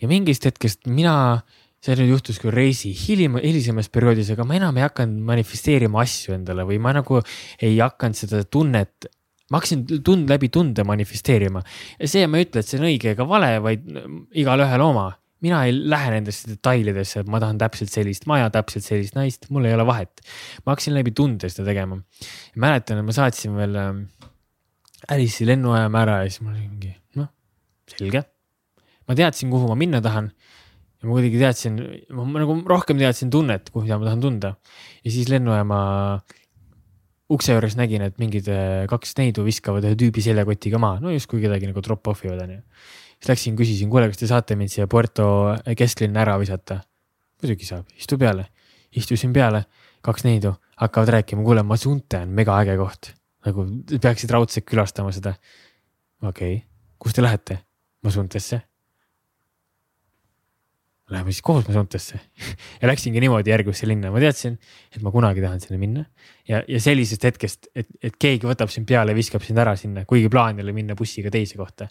ja 0.00 0.08
mingist 0.08 0.44
hetkest 0.44 0.86
mina, 0.86 1.42
see 1.86 1.94
nüüd 2.00 2.16
juhtus 2.16 2.40
küll 2.42 2.54
reisi 2.54 2.90
hilim, 2.96 3.38
hilisemas 3.38 3.90
perioodis, 3.94 4.32
aga 4.34 4.46
ma 4.48 4.56
enam 4.58 4.78
ei 4.80 4.86
hakanud 4.86 5.22
manifesteerima 5.28 6.02
asju 6.02 6.34
endale 6.34 6.66
või 6.66 6.80
ma 6.82 6.96
nagu 6.96 7.20
ei 7.62 7.78
hakanud 7.78 8.18
seda 8.18 8.42
tunnet 8.42 9.06
ma 9.50 9.60
hakkasin 9.60 9.84
tund 10.04 10.30
läbi 10.30 10.48
tunde 10.50 10.82
manifesteerima 10.86 11.62
ja 11.62 12.10
see, 12.10 12.26
ma 12.26 12.40
ei 12.40 12.48
ütle, 12.48 12.62
et 12.62 12.70
see 12.70 12.80
on 12.80 12.88
õige 12.88 13.12
ega 13.14 13.26
vale, 13.28 13.52
vaid 13.62 13.86
igalühel 14.34 14.82
oma. 14.82 15.12
mina 15.44 15.60
ei 15.68 15.74
lähe 15.76 16.10
nendesse 16.14 16.48
detailidesse, 16.48 17.20
et 17.22 17.28
ma 17.30 17.38
tahan 17.38 17.58
täpselt 17.60 17.92
sellist 17.92 18.24
maja, 18.26 18.48
täpselt 18.50 18.86
sellist 18.86 19.14
naist, 19.14 19.46
mul 19.52 19.68
ei 19.68 19.76
ole 19.76 19.86
vahet. 19.86 20.24
ma 20.64 20.74
hakkasin 20.74 20.96
läbi 20.96 21.14
tunde 21.14 21.50
seda 21.52 21.68
tegema. 21.68 22.00
mäletan, 22.56 22.98
et 22.98 23.06
ma 23.06 23.14
saatsin 23.14 23.54
veel 23.54 23.78
Alice'i 25.12 25.46
lennujaama 25.46 26.02
ära 26.02 26.22
ja 26.24 26.30
siis 26.30 26.42
mul 26.42 26.56
oli 26.56 26.66
mingi, 26.66 26.90
noh, 27.20 27.30
selge. 27.94 28.24
ma 29.06 29.14
teadsin, 29.14 29.52
kuhu 29.52 29.70
ma 29.70 29.78
minna 29.78 30.02
tahan. 30.02 30.32
Ja 31.00 31.08
ma 31.08 31.16
kuidagi 31.16 31.40
teadsin, 31.40 31.78
ma 32.16 32.26
nagu 32.40 32.58
rohkem 32.68 32.98
teadsin 33.00 33.30
tunnet, 33.32 33.70
mida 33.74 33.98
ma 34.00 34.08
tahan 34.08 34.24
tunda. 34.24 34.54
ja 35.04 35.12
siis 35.12 35.30
lennujaama 35.32 35.78
ukse 37.32 37.56
juures 37.56 37.76
nägin, 37.78 38.04
et 38.06 38.18
mingid 38.22 38.48
äh, 38.52 38.84
kaks 38.90 39.16
neidu 39.18 39.44
viskavad 39.46 39.84
ühe 39.86 39.98
tüübi 39.98 40.22
seljakotiga 40.24 40.80
maha, 40.82 41.00
no 41.02 41.14
justkui 41.14 41.42
kedagi 41.42 41.70
nagu 41.70 41.82
drop-off 41.84 42.24
ivad 42.26 42.44
onju. 42.46 42.60
siis 43.18 43.32
läksin, 43.32 43.58
küsisin, 43.58 43.90
kuule, 43.92 44.08
kas 44.12 44.22
te 44.22 44.30
saate 44.30 44.56
mind 44.58 44.72
siia 44.72 44.86
Puerto 44.90 45.28
kesklinna 45.76 46.22
ära 46.24 46.38
visata? 46.42 46.80
muidugi 47.42 47.68
saab, 47.68 47.90
istu 47.98 48.18
peale. 48.18 48.48
istusin 48.96 49.34
peale, 49.36 49.66
kaks 50.06 50.24
neidu 50.24 50.54
hakkavad 50.80 51.16
rääkima, 51.18 51.44
kuule, 51.44 51.66
Masunte 51.66 52.22
on 52.24 52.34
mega 52.36 52.56
äge 52.62 52.76
koht 52.80 53.12
nagu 53.46 53.66
peaksid 54.02 54.32
raudselt 54.34 54.66
külastama 54.66 55.12
seda. 55.14 55.34
okei 56.22 56.56
okay., 56.56 56.64
kus 56.98 57.14
te 57.16 57.24
lähete? 57.24 57.60
Masuntesse. 58.06 58.60
Läheme 61.10 61.30
siis 61.30 61.42
koos 61.46 61.68
Masuntesse 61.68 62.18
ja 62.80 62.88
läksingi 62.90 63.20
niimoodi 63.22 63.52
järgmisse 63.52 63.86
linna, 63.86 64.10
ma 64.10 64.18
teadsin, 64.22 64.56
et 64.90 65.02
ma 65.06 65.12
kunagi 65.14 65.44
tahan 65.44 65.60
sinna 65.62 65.78
minna. 65.78 66.04
ja, 66.48 66.62
ja 66.68 66.80
sellisest 66.82 67.24
hetkest, 67.28 67.68
et, 67.74 67.86
et 68.02 68.16
keegi 68.18 68.48
võtab 68.48 68.72
sind 68.74 68.88
peale 68.88 69.14
ja 69.14 69.18
viskab 69.18 69.44
sind 69.46 69.60
ära 69.62 69.76
sinna, 69.78 70.04
kuigi 70.04 70.30
plaan 70.32 70.58
oli 70.64 70.74
minna 70.74 70.98
bussiga 70.98 71.30
teise 71.30 71.58
kohta. 71.60 71.86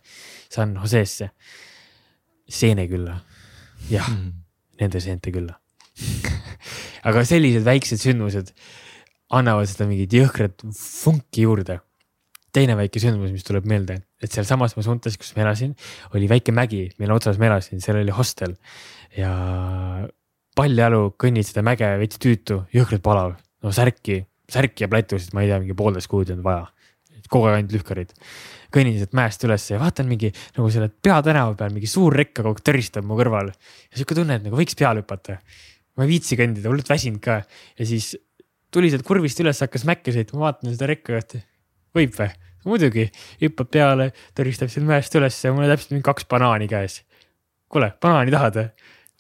San 0.52 0.76
Jose'sse, 0.76 1.30
Seenekülla, 2.46 3.16
jah 3.90 4.10
mm., 4.12 4.34
nende 4.82 5.00
seente 5.00 5.32
külla 5.32 5.56
aga 7.08 7.24
sellised 7.28 7.64
väiksed 7.66 8.02
sündmused 8.02 8.52
annavad 9.36 9.70
seda 9.70 9.88
mingit 9.90 10.14
jõhkrat 10.14 10.66
funki 10.76 11.46
juurde. 11.46 11.80
teine 12.56 12.78
väike 12.80 13.02
sündmus, 13.04 13.34
mis 13.36 13.44
tuleb 13.44 13.66
meelde, 13.68 13.98
et 14.24 14.32
sealsamas 14.32 14.78
Masuntas, 14.78 15.18
kus 15.20 15.34
ma 15.36 15.44
elasin, 15.44 15.74
oli 16.16 16.30
väike 16.32 16.54
mägi, 16.56 16.86
mille 17.02 17.12
otsas 17.12 17.36
ma 17.36 17.50
elasin, 17.50 17.82
seal 17.84 18.00
oli 18.00 18.14
hostel 18.16 18.54
ja 19.16 19.32
paljajalu 20.56 21.10
kõnnid 21.20 21.48
seda 21.48 21.64
mäge 21.66 21.88
veits 22.00 22.20
tüütu, 22.22 22.62
jõhkralt 22.74 23.04
palav, 23.06 23.36
no 23.64 23.74
särki, 23.76 24.22
särki 24.52 24.86
ja 24.86 24.92
plätusid, 24.92 25.34
ma 25.36 25.44
ei 25.44 25.52
tea, 25.52 25.60
mingi 25.64 25.78
poolteist 25.78 26.12
kuud 26.12 26.30
ei 26.30 26.36
olnud 26.38 26.48
vaja. 26.48 26.72
kogu 27.26 27.48
aeg 27.50 27.56
ainult 27.58 27.72
lühkarid. 27.74 28.12
kõnnin 28.76 29.00
sealt 29.00 29.16
mäest 29.18 29.44
üles 29.48 29.64
ja 29.72 29.80
vaatan 29.82 30.06
mingi 30.06 30.30
nagu 30.58 30.68
selle 30.70 30.90
peatänava 30.90 31.56
peal 31.58 31.72
mingi 31.74 31.88
suur 31.88 32.14
rekk 32.14 32.36
kogu 32.38 32.52
aeg 32.54 32.62
tõristab 32.70 33.08
mu 33.08 33.18
kõrval 33.18 33.50
ja 33.50 33.96
sihuke 33.96 34.16
tunne, 34.16 34.36
et 34.36 34.44
nagu 34.44 34.56
võiks 34.56 34.78
peale 34.78 35.02
hüpata. 35.02 35.40
ma 35.98 36.04
ei 36.04 36.10
viitsi 36.10 36.38
kõndida, 36.38 36.70
hullult 36.70 36.90
väsinud 36.90 37.22
ka 37.24 37.42
ja 37.80 37.86
siis 37.86 38.16
tuli 38.72 38.92
sealt 38.92 39.08
kurvist 39.08 39.40
üles, 39.40 39.62
hakkas 39.64 39.88
mäkke 39.88 40.12
sõitma, 40.12 40.40
vaatan 40.40 40.76
seda 40.76 40.92
rekka, 40.92 41.18
et 41.18 41.40
võib 41.96 42.14
või? 42.20 42.30
muidugi, 42.66 43.10
hüppab 43.42 43.70
peale, 43.72 44.12
tõristab 44.38 44.72
seal 44.74 44.86
mäest 44.88 45.16
üles 45.18 45.38
ja 45.44 45.54
mul 45.54 45.68
on 45.68 45.72
täpselt 45.74 45.94
mingi 45.94 46.06
kaks 46.06 46.28
banaani 46.30 46.68
käes. 46.70 47.02
kuule, 47.70 47.94
banaani 48.02 48.34
tahad 48.34 48.62
või? 48.62 48.70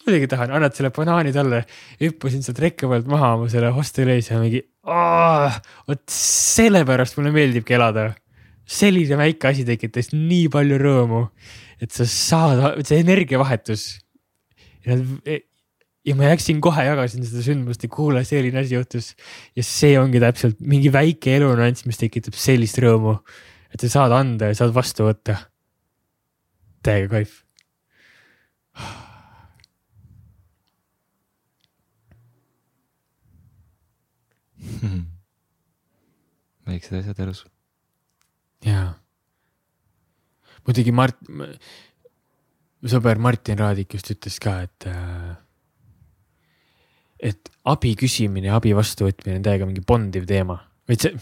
Muidugi 0.05 0.29
tahan, 0.31 0.53
annad 0.55 0.75
selle 0.77 0.91
banaani 0.95 1.33
talle. 1.35 1.63
hüppasin 2.01 2.45
sealt 2.45 2.61
rekka 2.63 2.89
pealt 2.91 3.09
maha 3.09 3.33
oma 3.39 3.49
selle 3.51 3.71
hosteli 3.75 4.15
ees 4.15 4.29
ja 4.31 4.39
mingi, 4.41 4.61
vot 4.85 6.03
sellepärast 6.13 7.17
mulle 7.19 7.33
meeldibki 7.35 7.77
elada. 7.77 8.13
selline 8.65 9.17
väike 9.19 9.51
asi 9.51 9.65
tekitas 9.65 10.13
nii 10.13 10.47
palju 10.53 10.79
rõõmu, 10.81 11.27
et 11.81 11.91
sa 11.93 12.07
saad, 12.09 12.85
see 12.87 13.01
energiavahetus 13.03 13.85
ja 16.05 16.15
ma 16.17 16.29
läksin 16.29 16.61
kohe, 16.63 16.85
jagasin 16.85 17.25
seda 17.25 17.43
sündmust 17.45 17.85
ja 17.85 17.89
kuule, 17.91 18.23
selline 18.27 18.61
asi 18.61 18.77
juhtus. 18.77 19.13
ja 19.57 19.65
see 19.65 19.97
ongi 19.99 20.21
täpselt 20.21 20.61
mingi 20.61 20.91
väike 20.93 21.37
elunüanss, 21.39 21.87
mis 21.89 22.01
tekitab 22.01 22.37
sellist 22.37 22.79
rõõmu, 22.81 23.17
et 23.73 23.81
sa 23.85 23.91
saad 23.97 24.15
anda 24.17 24.51
ja 24.51 24.59
saad 24.61 24.75
vastu 24.75 25.09
võtta. 25.09 25.39
täiega 26.85 27.17
kaif. 27.17 27.41
väiksed 36.67 36.99
asjad 36.99 37.23
elus. 37.25 37.45
jaa. 38.65 38.93
muidugi 40.65 40.93
Mart, 40.95 41.17
sõber 42.85 43.21
Martin 43.21 43.59
Raadik 43.61 43.97
just 43.97 44.11
ütles 44.13 44.37
ka, 44.41 44.57
et 44.65 44.87
äh, 44.89 45.33
et 47.31 47.51
abi 47.71 47.95
küsimine 47.99 48.49
ja 48.49 48.59
abi 48.59 48.73
vastuvõtmine 48.75 49.39
on 49.39 49.45
täiega 49.45 49.67
mingi 49.67 49.83
bondiv 49.85 50.27
teema, 50.29 50.57
vaid 50.89 51.01
see 51.01 51.13
mm. 51.13 51.19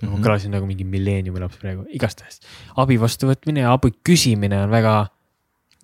-hmm. 0.00 0.12
ma 0.12 0.20
kõlasin 0.24 0.54
nagu 0.54 0.68
mingi 0.68 0.86
milleeniumi 0.88 1.42
laps 1.42 1.60
praegu, 1.62 1.86
igastahes 1.94 2.40
abi 2.76 2.98
vastuvõtmine 3.00 3.66
ja 3.66 3.72
abi 3.72 3.92
küsimine 4.04 4.62
on 4.64 4.70
väga. 4.70 5.10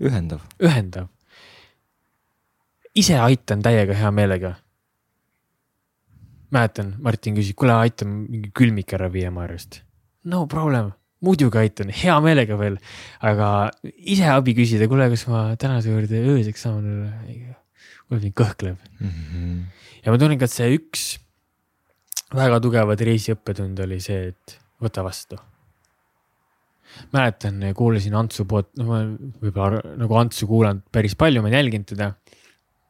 ühendav. 0.01 0.41
ühendav. 0.63 1.09
ise 2.95 3.19
aitan 3.19 3.63
täiega 3.63 3.95
hea 3.95 4.11
meelega. 4.11 4.55
Mäletan, 6.55 6.95
Martin 7.03 7.37
küsis, 7.39 7.57
kuule 7.57 7.77
aita 7.77 8.07
mingi 8.09 8.51
külmik 8.57 8.93
ära 8.97 9.09
viia 9.13 9.33
Maarjast. 9.35 9.83
no 10.31 10.45
problem, 10.51 10.93
muidugi 11.25 11.61
aitan, 11.61 11.93
hea 11.95 12.17
meelega 12.25 12.59
veel, 12.61 12.79
aga 13.25 13.49
ise 13.83 14.29
abi 14.33 14.57
küsida, 14.57 14.89
kuule, 14.91 15.09
kas 15.13 15.27
ma 15.31 15.47
tänase 15.61 15.93
juurde 15.93 16.21
ööseks 16.35 16.67
saan, 16.67 16.91
mul 18.11 18.21
mind 18.21 18.37
kõhkleb 18.37 18.77
mm. 18.77 19.09
-hmm. 19.09 19.59
ja 20.05 20.13
ma 20.13 20.21
tunnen 20.21 20.41
ka, 20.41 20.49
et 20.49 20.57
see 20.57 20.77
üks 20.77 21.09
väga 22.35 22.61
tugevaid 22.61 23.01
reisiõppetund 23.01 23.81
oli 23.85 24.01
see, 24.03 24.31
et 24.35 24.59
võta 24.83 25.05
vastu 25.07 25.39
mäletan, 27.15 27.61
kuulasin 27.75 28.15
Antsu 28.15 28.45
poolt, 28.49 28.71
noh, 28.79 28.87
ma 28.87 29.01
võib-olla 29.43 29.81
nagu 29.99 30.19
Antsu 30.19 30.47
kuulanud 30.51 30.85
päris 30.95 31.17
palju, 31.19 31.43
ma 31.43 31.51
olen 31.51 31.59
jälginud 31.59 31.89
teda. 31.91 32.13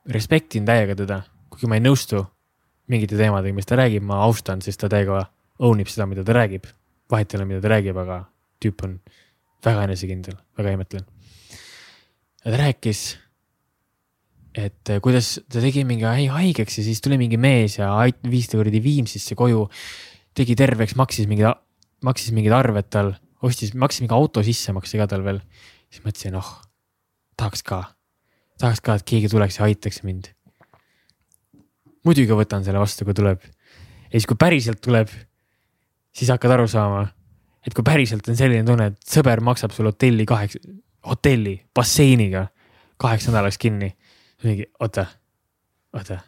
respektin 0.05 0.67
täiega 0.69 0.93
teda, 0.95 1.23
kuigi 1.49 1.69
ma 1.71 1.79
ei 1.79 1.81
nõustu 1.81 2.19
mingite 2.91 3.17
teemadega, 3.19 3.57
mis 3.57 3.69
ta 3.69 3.79
räägib, 3.81 4.05
ma 4.07 4.21
austan, 4.27 4.63
sest 4.65 4.81
ta 4.83 4.91
täiega 4.93 5.25
own 5.65 5.81
ib 5.81 5.91
seda, 5.91 6.07
mida 6.11 6.25
ta 6.25 6.37
räägib. 6.37 6.67
vahet 7.11 7.35
ei 7.35 7.39
ole, 7.39 7.45
mida 7.49 7.61
ta 7.61 7.69
räägib, 7.69 7.99
aga 8.01 8.25
tüüp 8.63 8.85
on 8.87 8.97
väga 9.65 9.85
enesekindel, 9.89 10.37
väga 10.59 10.75
imetlen. 10.77 11.05
ta 12.45 12.57
rääkis, 12.61 13.03
et 14.55 14.93
kuidas 15.03 15.39
ta 15.51 15.63
tegi 15.63 15.85
mingi 15.89 16.05
haigeks 16.07 16.79
ja 16.79 16.85
siis 16.87 17.01
tuli 17.05 17.19
mingi 17.19 17.39
mees 17.41 17.79
ja 17.79 17.91
viis 18.31 18.49
ta 18.51 18.59
kuradi 18.61 18.83
Viimsisse 18.83 19.35
koju. 19.35 19.69
tegi 20.35 20.57
terveks, 20.59 20.97
maksis 20.99 21.29
mingid, 21.31 21.47
maksis 22.03 22.33
mingid 22.35 22.53
arved 22.53 22.91
tal 22.91 23.15
ostis, 23.43 23.75
maksis 23.75 24.03
mingi 24.03 24.15
auto 24.15 24.43
sissemakse 24.43 24.99
ka 24.99 25.07
tal 25.07 25.23
veel. 25.23 25.41
siis 25.91 26.05
mõtlesin, 26.05 26.37
oh, 26.37 26.61
tahaks 27.39 27.63
ka, 27.63 27.85
tahaks 28.59 28.81
ka, 28.81 28.99
et 28.99 29.07
keegi 29.07 29.31
tuleks 29.31 29.61
ja 29.61 29.69
aitaks 29.69 30.03
mind. 30.03 30.34
Muidugi 32.05 32.37
võtan 32.37 32.65
selle 32.67 32.81
vastu, 32.83 33.07
kui 33.07 33.17
tuleb. 33.17 33.43
ja 33.45 34.15
siis, 34.17 34.27
kui 34.31 34.39
päriselt 34.41 34.81
tuleb, 34.85 35.13
siis 36.15 36.31
hakkad 36.31 36.57
aru 36.57 36.67
saama, 36.71 37.07
et 37.67 37.75
kui 37.75 37.87
päriselt 37.87 38.29
on 38.29 38.37
selline 38.39 38.65
tunne, 38.67 38.93
et 38.93 39.15
sõber 39.17 39.43
maksab 39.45 39.75
sulle 39.75 39.95
hotelli 39.95 40.27
kaheks, 40.29 40.59
hotelli 41.09 41.57
basseiniga 41.75 42.49
kaheks 43.01 43.29
nädalaks 43.29 43.59
kinni. 43.59 43.95
mingi, 44.45 44.67
oota, 44.81 45.07
oota, 45.97 46.19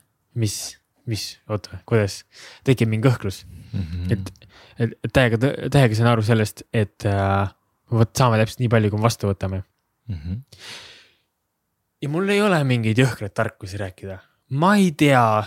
mis, 0.40 0.78
mis, 1.06 1.36
oota, 1.52 1.82
kuidas, 1.86 2.22
tekib 2.64 2.88
mingi 2.88 3.08
kõhklus 3.08 3.44
mm, 3.44 3.82
-hmm. 3.82 4.12
et 4.12 4.46
et, 4.78 4.92
et 5.04 5.12
täiega, 5.12 5.38
täiega 5.72 5.96
saan 5.96 6.10
aru 6.12 6.24
sellest, 6.24 6.62
et 6.74 7.06
äh, 7.08 7.48
vot 7.92 8.12
saame 8.16 8.38
täpselt 8.40 8.62
nii 8.64 8.72
palju, 8.72 8.92
kui 8.92 9.00
me 9.00 9.08
vastu 9.08 9.30
võtame 9.30 9.62
mm. 9.62 10.16
-hmm. 10.16 10.40
ja 12.02 12.08
mul 12.12 12.28
ei 12.28 12.42
ole 12.42 12.62
mingeid 12.64 12.98
jõhkraid 12.98 13.34
tarkusi 13.34 13.80
rääkida, 13.80 14.18
ma 14.50 14.76
ei 14.76 14.92
tea, 14.92 15.44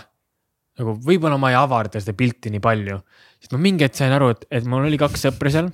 nagu 0.80 0.96
võib-olla 1.04 1.38
ma 1.40 1.52
ei 1.52 1.58
avarda 1.58 2.02
seda 2.02 2.16
pilti 2.16 2.52
nii 2.52 2.62
palju, 2.64 2.98
sest 3.42 3.54
ma 3.54 3.62
mingi 3.62 3.86
hetk 3.86 3.98
sain 4.00 4.14
aru, 4.16 4.32
et, 4.34 4.44
et 4.60 4.68
mul 4.68 4.88
oli 4.88 5.00
kaks 5.00 5.26
sõpra 5.28 5.52
seal, 5.52 5.70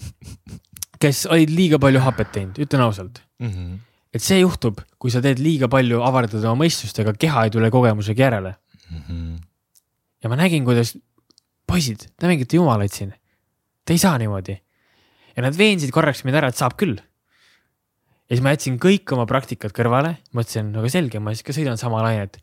kes 1.02 1.26
olid 1.30 1.52
liiga 1.52 1.80
palju 1.82 2.02
hapet 2.04 2.32
teinud, 2.34 2.62
ütlen 2.66 2.84
ausalt 2.84 3.20
mm. 3.42 3.50
-hmm. 3.50 3.74
et 4.16 4.24
see 4.24 4.40
juhtub, 4.40 4.80
kui 4.98 5.12
sa 5.14 5.22
teed 5.24 5.42
liiga 5.42 5.68
palju, 5.72 6.02
avardad 6.04 6.44
oma 6.44 6.64
mõistust, 6.64 6.98
ega 7.02 7.14
keha 7.14 7.46
ei 7.46 7.54
tule 7.54 7.70
kogemusega 7.70 8.26
järele 8.28 8.56
mm. 8.90 9.02
-hmm. 9.02 9.36
ja 10.22 10.32
ma 10.32 10.40
nägin, 10.40 10.64
kuidas 10.64 10.96
poisid, 11.66 12.10
te 12.18 12.26
mängite 12.26 12.58
jumalaid 12.58 12.92
siin 12.92 13.14
ta 13.86 13.94
ei 13.94 14.02
saa 14.02 14.18
niimoodi. 14.18 14.58
ja 15.36 15.44
nad 15.44 15.58
veensid 15.58 15.92
korraks 15.94 16.24
mind 16.24 16.40
ära, 16.40 16.50
et 16.50 16.58
saab 16.58 16.74
küll. 16.80 16.96
ja 16.98 18.34
siis 18.34 18.42
ma 18.42 18.54
jätsin 18.56 18.80
kõik 18.82 19.12
oma 19.14 19.26
praktikad 19.30 19.74
kõrvale, 19.76 20.16
mõtlesin, 20.34 20.72
aga 20.74 20.90
selge, 20.90 21.22
ma 21.22 21.34
siis 21.34 21.46
ka 21.46 21.54
sõidan 21.54 21.78
sama 21.78 22.02
lainet. 22.02 22.40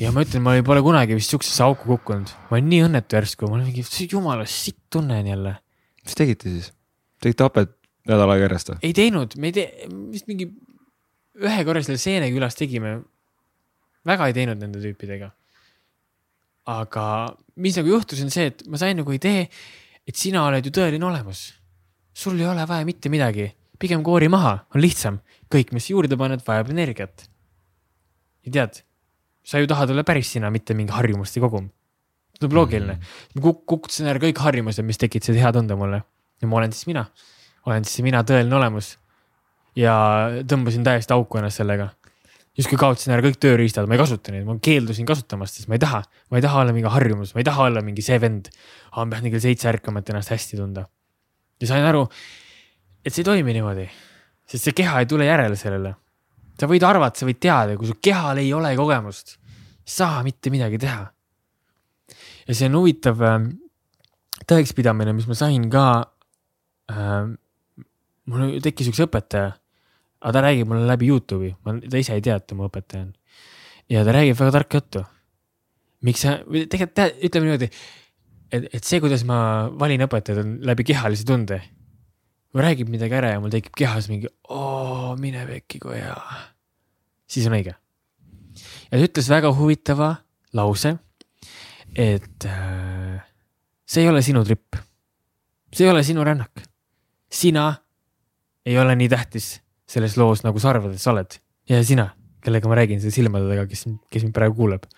Ja 0.00 0.12
ma 0.14 0.24
ütlen, 0.26 0.44
ma 0.44 0.56
pole 0.66 0.82
kunagi 0.84 1.16
vist 1.18 1.32
siuksesse 1.32 1.64
auku 1.66 1.88
kukkunud, 1.94 2.32
ma 2.50 2.58
olin 2.58 2.68
nii 2.72 2.82
õnnetu 2.88 3.18
järsku, 3.18 3.48
mul 3.50 3.64
mingi 3.64 3.84
jumala 4.10 4.46
sitt 4.50 4.78
tunne 4.92 5.20
on 5.22 5.30
jälle. 5.32 5.56
mis 6.04 6.18
tegite 6.18 6.52
siis? 6.52 6.72
tegite 7.22 7.48
hapet 7.48 7.72
nädal 8.08 8.34
aega 8.34 8.48
järjest 8.48 8.74
või? 8.74 8.82
ei 8.82 8.96
teinud, 8.96 9.38
me 9.40 9.52
ei 9.52 9.56
tee, 9.56 9.88
vist 10.12 10.28
mingi 10.30 10.50
ühe 11.36 11.64
korra 11.68 11.82
seal 11.84 11.98
Seene 12.00 12.30
külas 12.32 12.56
tegime. 12.58 13.00
väga 14.06 14.28
ei 14.28 14.36
teinud 14.36 14.60
nende 14.60 14.82
tüüpidega. 14.84 15.32
aga 16.66 17.08
mis 17.56 17.76
nagu 17.80 17.96
juhtus, 17.96 18.20
on 18.22 18.30
see, 18.30 18.52
et 18.52 18.66
ma 18.68 18.80
sain 18.80 18.96
nagu 19.00 19.12
idee 19.12 19.48
et 20.06 20.18
sina 20.18 20.44
oled 20.46 20.66
ju 20.66 20.72
tõeline 20.74 21.06
olemus. 21.06 21.52
sul 22.16 22.38
ei 22.40 22.46
ole 22.48 22.64
vaja 22.64 22.84
mitte 22.88 23.10
midagi, 23.12 23.50
pigem 23.78 24.02
koori 24.02 24.28
maha, 24.32 24.66
on 24.74 24.80
lihtsam. 24.80 25.20
kõik, 25.52 25.72
mis 25.72 25.90
juurde 25.90 26.16
paned, 26.16 26.42
vajab 26.46 26.70
energiat. 26.70 27.28
ja 28.46 28.52
tead, 28.52 28.82
sa 29.46 29.62
ju 29.62 29.68
tahad 29.70 29.92
olla 29.94 30.04
päris 30.06 30.32
sina, 30.34 30.50
mitte 30.50 30.74
mingi 30.74 30.94
harjumuste 30.94 31.40
kogum. 31.42 31.70
tundub 32.36 32.56
loogiline 32.58 32.98
mm. 32.98 33.36
ma 33.38 33.42
kukutasin 33.46 34.10
ära 34.12 34.20
kõik 34.20 34.42
harjumused, 34.42 34.84
mis 34.84 34.98
tekitasid 35.00 35.38
hea 35.40 35.52
tunde 35.56 35.78
mulle 35.78 36.02
ja 36.42 36.48
ma 36.50 36.58
olen 36.60 36.72
siis 36.72 36.88
mina. 36.90 37.06
olen 37.66 37.86
siis 37.86 38.04
mina, 38.04 38.22
tõeline 38.26 38.58
olemus. 38.58 38.96
ja 39.76 39.94
tõmbasin 40.48 40.84
täiesti 40.84 41.14
auku 41.14 41.38
ennast 41.38 41.62
sellega 41.62 41.92
justkui 42.56 42.78
kaotasin 42.80 43.14
ära 43.14 43.24
kõik 43.24 43.38
tööriistad, 43.42 43.88
ma 43.88 43.96
ei 43.96 44.00
kasuta 44.00 44.32
neid, 44.32 44.46
ma 44.48 44.56
keeldusin 44.62 45.08
kasutamast, 45.08 45.58
sest 45.58 45.68
ma 45.68 45.76
ei 45.76 45.82
taha, 45.82 46.00
ma 46.32 46.40
ei 46.40 46.44
taha 46.44 46.62
olla 46.62 46.74
mingi 46.76 46.88
harjumus, 46.92 47.34
ma 47.36 47.42
ei 47.42 47.48
taha 47.48 47.68
olla 47.68 47.82
mingi 47.84 48.04
see 48.04 48.16
vend. 48.22 48.48
ma 48.96 49.04
pean 49.12 49.28
kell 49.28 49.42
seitse 49.44 49.68
ärkama, 49.68 50.00
et 50.00 50.10
ennast 50.12 50.32
hästi 50.32 50.56
tunda. 50.56 50.86
ja 51.60 51.68
sain 51.68 51.84
aru, 51.84 52.06
et 53.04 53.12
see 53.12 53.20
ei 53.20 53.28
toimi 53.28 53.52
niimoodi, 53.56 53.86
sest 54.48 54.68
see 54.70 54.76
keha 54.76 55.04
ei 55.04 55.10
tule 55.10 55.28
järele 55.28 55.56
sellele. 55.56 55.94
Sa 56.56 56.68
võid 56.70 56.86
arvata, 56.88 57.20
sa 57.20 57.28
võid 57.28 57.40
teada, 57.42 57.76
kui 57.76 57.88
su 57.88 57.98
kehal 58.02 58.40
ei 58.42 58.52
ole 58.56 58.72
kogemust, 58.78 59.36
saa 59.84 60.22
mitte 60.26 60.50
midagi 60.50 60.80
teha. 60.82 61.04
ja 62.46 62.54
see 62.54 62.70
on 62.70 62.78
huvitav 62.80 63.22
äh, 63.22 63.38
tõekspidamine, 64.46 65.12
mis 65.16 65.28
ma 65.28 65.38
sain 65.38 65.70
ka 65.70 65.86
äh,. 66.92 67.30
mul 68.26 68.58
tekkis 68.62 68.90
üks 68.90 69.04
õpetaja 69.06 69.54
aga 70.26 70.32
ta 70.32 70.42
räägib 70.42 70.70
mulle 70.70 70.88
läbi 70.88 71.10
Youtube'i, 71.10 71.52
ma, 71.64 71.76
ta 71.80 72.00
ise 72.00 72.16
ei 72.16 72.24
tea, 72.24 72.38
et 72.40 72.46
ta 72.48 72.56
mu 72.58 72.66
õpetaja 72.66 73.04
on. 73.04 73.12
ja 73.92 74.02
ta 74.06 74.14
räägib 74.16 74.38
väga 74.40 74.54
tarka 74.58 74.80
juttu. 74.80 75.04
miks 76.06 76.22
sa, 76.22 76.38
tegelikult 76.46 77.22
ütleme 77.26 77.48
niimoodi, 77.48 77.68
et, 78.52 78.68
et 78.74 78.82
see, 78.84 79.00
kuidas 79.02 79.24
ma 79.28 79.38
valin 79.78 80.04
õpetajad, 80.06 80.42
on 80.42 80.56
läbi 80.66 80.86
kehalise 80.86 81.26
tunde. 81.26 81.60
Kui 82.56 82.64
räägib 82.64 82.88
midagi 82.88 83.12
ära 83.12 83.34
ja 83.34 83.40
mul 83.42 83.52
tekib 83.52 83.74
kehas 83.76 84.06
mingi, 84.08 84.30
oo, 84.48 85.10
mine 85.20 85.42
pekki, 85.44 85.76
kui 85.82 85.98
hea. 85.98 86.14
siis 87.28 87.44
on 87.50 87.56
õige. 87.58 87.74
ja 87.76 88.92
ta 88.94 89.00
ütles 89.04 89.28
väga 89.28 89.50
huvitava 89.58 90.14
lause, 90.56 90.94
et 91.92 92.46
äh, 92.48 93.18
see 93.84 94.06
ei 94.06 94.08
ole 94.08 94.24
sinu 94.24 94.40
tripp. 94.48 94.80
see 95.68 95.84
ei 95.84 95.92
ole 95.92 96.00
sinu 96.00 96.24
rännak. 96.24 96.64
sina 97.28 97.66
ei 98.64 98.78
ole 98.80 98.96
nii 98.96 99.12
tähtis 99.12 99.58
selles 99.84 100.16
loos, 100.16 100.40
nagu 100.46 100.56
sa 100.56 100.72
arvad, 100.72 100.96
et 100.96 101.02
sa 101.02 101.12
oled 101.12 101.36
ja 101.68 101.84
sina, 101.84 102.08
kellega 102.40 102.72
ma 102.72 102.80
räägin, 102.80 103.04
see 103.04 103.12
silmade 103.12 103.52
taga, 103.52 103.68
kes, 103.68 103.84
kes 104.08 104.24
mind 104.24 104.32
praegu 104.38 104.56
kuuleb. 104.62 104.88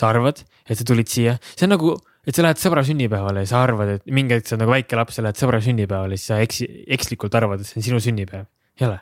sa 0.00 0.08
arvad, 0.08 0.40
et 0.64 0.80
sa 0.80 0.88
tulid 0.88 1.12
siia, 1.12 1.36
see 1.52 1.68
on 1.68 1.76
nagu, 1.76 1.98
et 2.26 2.34
sa 2.34 2.42
lähed 2.42 2.60
sõbra 2.60 2.82
sünnipäevale 2.86 3.44
ja 3.44 3.50
sa 3.50 3.62
arvad, 3.62 3.96
et 3.96 4.08
mingi 4.10 4.34
hetk 4.36 4.50
sa 4.50 4.58
nagu 4.58 4.72
väike 4.72 4.98
laps, 4.98 5.18
sa 5.18 5.24
lähed 5.26 5.38
sõbra 5.38 5.60
sünnipäevale, 5.62 6.18
siis 6.18 6.32
sa 6.32 6.40
eksi, 6.42 6.66
ekslikult 6.96 7.36
arvad, 7.38 7.62
et 7.62 7.70
see 7.70 7.80
on 7.80 7.86
sinu 7.86 8.02
sünnipäev. 8.02 8.48
ei 8.80 8.88
ole. 8.88 8.98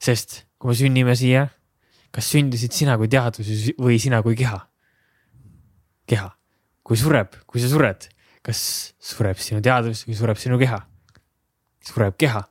sest 0.00 0.44
kui 0.60 0.70
me 0.70 0.76
sünnime 0.76 1.16
siia, 1.16 1.48
kas 2.12 2.28
sündisid 2.34 2.76
sina 2.76 2.96
kui 3.00 3.08
teadus 3.08 3.48
või 3.78 3.98
sina 4.02 4.22
kui 4.22 4.36
keha? 4.36 4.60
keha. 6.06 6.30
kui 6.84 6.96
sureb, 7.00 7.40
kui 7.46 7.62
sa 7.62 7.72
sured, 7.72 8.08
kas 8.42 8.94
sureb 8.98 9.40
sinu 9.40 9.60
teadus 9.64 10.06
või 10.06 10.20
sureb 10.20 10.40
sinu 10.40 10.60
keha? 10.60 10.84
sureb 11.86 12.16
keha 12.20 12.44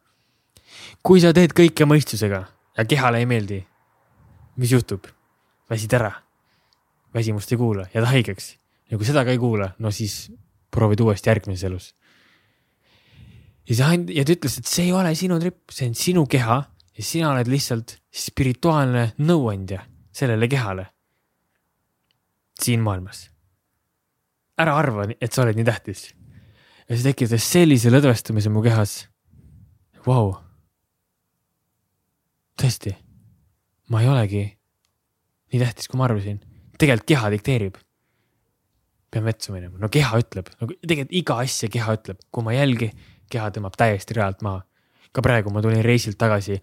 kui 1.06 1.22
sa 1.24 1.32
teed 1.36 1.54
kõike 1.56 1.88
mõistusega 1.88 2.42
ja 2.78 2.86
kehale 2.88 3.22
ei 3.22 3.30
meeldi, 3.30 3.62
mis 4.60 4.74
juhtub? 4.76 5.08
väsid 5.70 5.94
ära, 5.94 6.10
väsimust 7.14 7.52
ei 7.54 7.58
kuula, 7.62 7.84
jääd 7.94 8.08
haigeks 8.10 8.56
ja 8.90 8.98
kui 8.98 9.08
seda 9.08 9.24
ka 9.26 9.34
ei 9.34 9.42
kuula, 9.42 9.72
no 9.80 9.92
siis 9.94 10.28
proovid 10.74 11.02
uuesti 11.06 11.30
järgmises 11.30 11.66
elus. 11.70 11.94
ja 13.70 13.76
see, 13.76 14.04
ja 14.16 14.26
ta 14.26 14.36
ütles, 14.36 14.60
et 14.60 14.70
see 14.70 14.90
ei 14.90 14.94
ole 14.96 15.16
sinu 15.16 15.40
tripp, 15.40 15.72
see 15.74 15.90
on 15.90 15.98
sinu 15.98 16.26
keha 16.30 16.60
ja 17.00 17.06
sina 17.06 17.34
oled 17.34 17.50
lihtsalt 17.50 17.98
spirituaalne 18.12 19.14
nõuandja 19.20 19.84
sellele 20.12 20.48
kehale. 20.52 20.88
siin 22.62 22.82
maailmas. 22.84 23.30
ära 24.60 24.76
arva, 24.76 25.08
et 25.22 25.32
sa 25.32 25.44
oled 25.46 25.56
nii 25.56 25.66
tähtis. 25.66 26.10
ja 26.90 26.96
see 26.96 27.12
tekitas 27.12 27.46
sellise 27.46 27.94
lõdvestumise 27.94 28.50
mu 28.50 28.62
kehas. 28.66 29.08
Vau 30.06 30.38
tõesti, 32.60 32.92
ma 33.92 34.02
ei 34.04 34.10
olegi 34.12 34.42
nii 35.54 35.62
tähtis, 35.62 35.88
kui 35.88 36.00
ma 36.00 36.08
arvasin. 36.10 36.40
tegelikult 36.80 37.08
keha 37.08 37.32
dikteerib. 37.34 37.78
Pean 39.12 39.26
vetsu 39.26 39.54
minema, 39.56 39.78
no 39.82 39.90
keha 39.92 40.20
ütleb, 40.22 40.50
no 40.62 40.70
tegelikult 40.70 41.16
iga 41.22 41.38
asja 41.44 41.70
keha 41.72 41.96
ütleb, 41.98 42.20
kui 42.32 42.46
ma 42.46 42.54
ei 42.54 42.62
jälgi, 42.62 42.90
keha 43.30 43.50
tõmbab 43.56 43.78
täiesti 43.80 44.18
realt 44.18 44.44
maha. 44.46 44.66
ka 45.10 45.24
praegu 45.26 45.50
ma 45.50 45.62
tulin 45.66 45.82
reisilt 45.82 46.20
tagasi, 46.22 46.60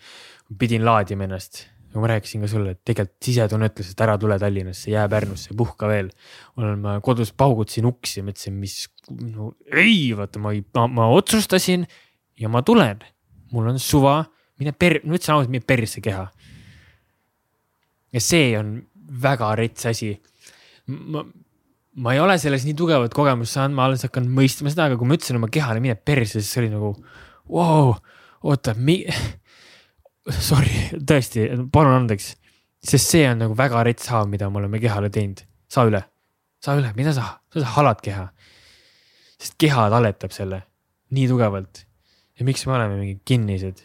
pidin 0.58 0.84
laadima 0.86 1.26
ennast, 1.26 1.64
nagu 1.90 2.04
ma 2.04 2.10
rääkisin 2.12 2.44
ka 2.44 2.50
sulle, 2.50 2.76
et 2.76 2.80
tegelikult 2.86 3.26
sisetunne 3.26 3.70
ütles, 3.70 3.88
et 3.90 4.02
ära 4.04 4.14
tule 4.20 4.36
Tallinnasse, 4.38 4.90
jää 4.92 5.08
Pärnusse, 5.10 5.54
puhka 5.56 5.88
veel. 5.88 6.10
olen 6.56 6.78
ma 6.78 6.98
kodus 7.00 7.32
paugutasin 7.32 7.88
uksi, 7.88 8.22
mõtlesin, 8.22 8.54
mis, 8.60 8.76
no 9.10 9.54
ei, 9.72 10.12
vaata, 10.16 10.38
ma, 10.38 10.52
ma, 10.76 10.86
ma 10.86 11.08
otsustasin 11.16 11.86
ja 12.38 12.48
ma 12.52 12.62
tulen. 12.62 13.00
mul 13.50 13.70
on 13.70 13.78
suva, 13.78 14.24
mine 14.60 14.72
per-, 14.72 15.00
ma 15.04 15.16
ütlesin 15.16 15.34
ausalt, 15.34 15.50
mine 15.50 15.64
persse 15.66 16.00
keha. 16.04 16.28
ja 18.12 18.20
see 18.20 18.54
on 18.58 18.76
väga 19.22 19.54
rets 19.56 19.86
asi. 19.86 20.12
ma, 20.86 21.24
ma 21.96 22.12
ei 22.12 22.20
ole 22.20 22.36
selles 22.40 22.66
nii 22.66 22.76
tugevat 22.76 23.14
kogemust 23.16 23.56
saanud, 23.56 23.76
ma 23.76 23.86
alles 23.88 24.04
hakkan 24.04 24.26
mõistma 24.28 24.72
seda, 24.72 24.90
aga 24.90 24.98
kui 25.00 25.08
ma 25.08 25.16
ütlesin 25.16 25.38
oma 25.38 25.48
kehale, 25.52 25.80
mine 25.80 25.96
persse, 25.96 26.42
siis 26.42 26.60
oli 26.60 26.68
nagu, 26.72 26.92
vau, 27.48 27.94
oota, 28.44 28.74
mi-, 28.76 29.06
sorry, 30.48 30.90
tõesti, 30.96 31.48
palun 31.72 32.02
andeks. 32.02 32.34
sest 32.86 33.14
see 33.14 33.24
on 33.26 33.40
nagu 33.42 33.56
väga 33.58 33.82
rets 33.88 34.10
haav, 34.12 34.28
mida 34.30 34.50
me 34.50 34.60
oleme 34.60 34.80
kehale 34.82 35.10
teinud. 35.10 35.40
saa 35.72 35.88
üle, 35.88 36.02
saa 36.62 36.76
üle, 36.78 36.92
mida 36.98 37.14
sa, 37.16 37.38
sa 37.54 37.74
halad 37.78 38.04
keha. 38.04 38.28
sest 39.40 39.56
keha 39.58 39.88
taletab 39.92 40.32
selle 40.36 40.62
nii 41.16 41.28
tugevalt. 41.32 41.86
ja 42.38 42.44
miks 42.44 42.66
me 42.66 42.76
oleme 42.76 43.00
mingi 43.00 43.20
kinnised? 43.24 43.84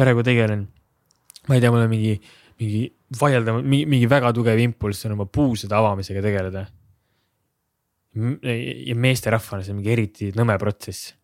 praegu 0.00 0.24
tegelen, 0.24 0.64
ma 1.48 1.56
ei 1.56 1.60
tea, 1.60 1.70
mul 1.70 1.84
on 1.84 1.90
mingi, 1.92 2.16
mingi 2.60 2.86
vaieldav, 3.20 3.58
mingi 3.66 4.06
väga 4.08 4.32
tugev 4.32 4.58
impulss 4.62 5.04
on 5.04 5.18
oma 5.18 5.26
puusade 5.28 5.76
avamisega 5.76 6.22
tegeleda. 6.24 6.64
Ja 8.14 8.94
meesterahvana 8.98 9.62
see 9.64 9.74
on 9.74 9.80
mingi 9.80 9.92
eriti 9.92 10.30
nõme 10.34 10.56
protsess. 10.58 11.14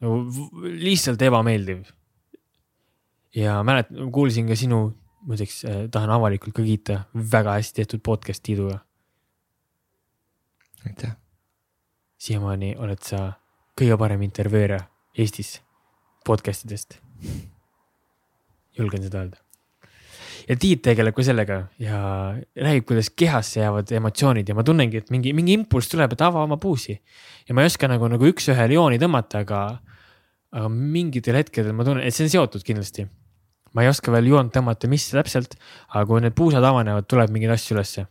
nagu 0.00 0.48
lihtsalt 0.78 1.22
ebameeldiv 1.22 1.84
ja 3.34 3.62
mäletan, 3.62 4.12
kuulsin 4.12 4.48
ka 4.48 4.56
sinu, 4.56 4.92
muideks 5.26 5.64
äh, 5.64 5.80
tahan 5.90 6.10
avalikult 6.10 6.56
ka 6.56 6.62
kiita, 6.62 7.00
väga 7.14 7.58
hästi 7.58 7.82
tehtud 7.82 8.04
podcast 8.04 8.42
Tiiduga. 8.42 8.78
aitäh. 10.86 11.16
siiamaani 12.18 12.74
oled 12.78 13.02
sa 13.02 13.32
kõige 13.80 13.98
parem 13.98 14.22
intervjueerija 14.22 14.86
Eestis 15.18 15.58
podcast 16.26 16.64
idest. 16.64 16.98
julgen 18.78 19.02
seda 19.02 19.24
öelda. 19.24 19.47
Ja 20.48 20.56
Tiit 20.56 20.82
tegeleb 20.82 21.16
ka 21.16 21.24
sellega 21.26 21.58
ja 21.82 21.98
räägib, 22.56 22.86
kuidas 22.88 23.10
kehasse 23.10 23.60
jäävad 23.60 23.92
emotsioonid 24.00 24.48
ja 24.48 24.56
ma 24.56 24.64
tunnengi, 24.64 25.02
et 25.02 25.12
mingi, 25.14 25.34
mingi 25.36 25.56
impulss 25.58 25.92
tuleb, 25.92 26.14
et 26.14 26.24
ava 26.24 26.42
oma 26.46 26.56
puusi. 26.56 26.98
ja 27.48 27.54
ma 27.54 27.62
ei 27.62 27.70
oska 27.72 27.88
nagu, 27.88 28.08
nagu 28.08 28.32
üks-ühele 28.32 28.78
jooni 28.78 28.98
tõmmata, 29.02 29.44
aga, 29.44 29.62
aga 30.52 30.68
mingitel 30.72 31.36
hetkedel 31.40 31.76
ma 31.76 31.84
tunnen, 31.84 32.04
et 32.06 32.16
see 32.16 32.26
on 32.26 32.36
seotud 32.38 32.64
kindlasti 32.64 33.08
ma 33.74 33.84
ei 33.84 33.90
oska 33.90 34.12
veel 34.12 34.30
joont 34.32 34.52
tõmmata, 34.54 34.88
mis 34.90 35.06
täpselt, 35.12 35.56
aga 35.92 36.04
kui 36.08 36.22
need 36.24 36.36
puusad 36.38 36.64
avanevad, 36.64 37.06
tuleb 37.10 37.32
mingeid 37.34 37.54
asju 37.54 37.76
ülesse. 37.76 38.06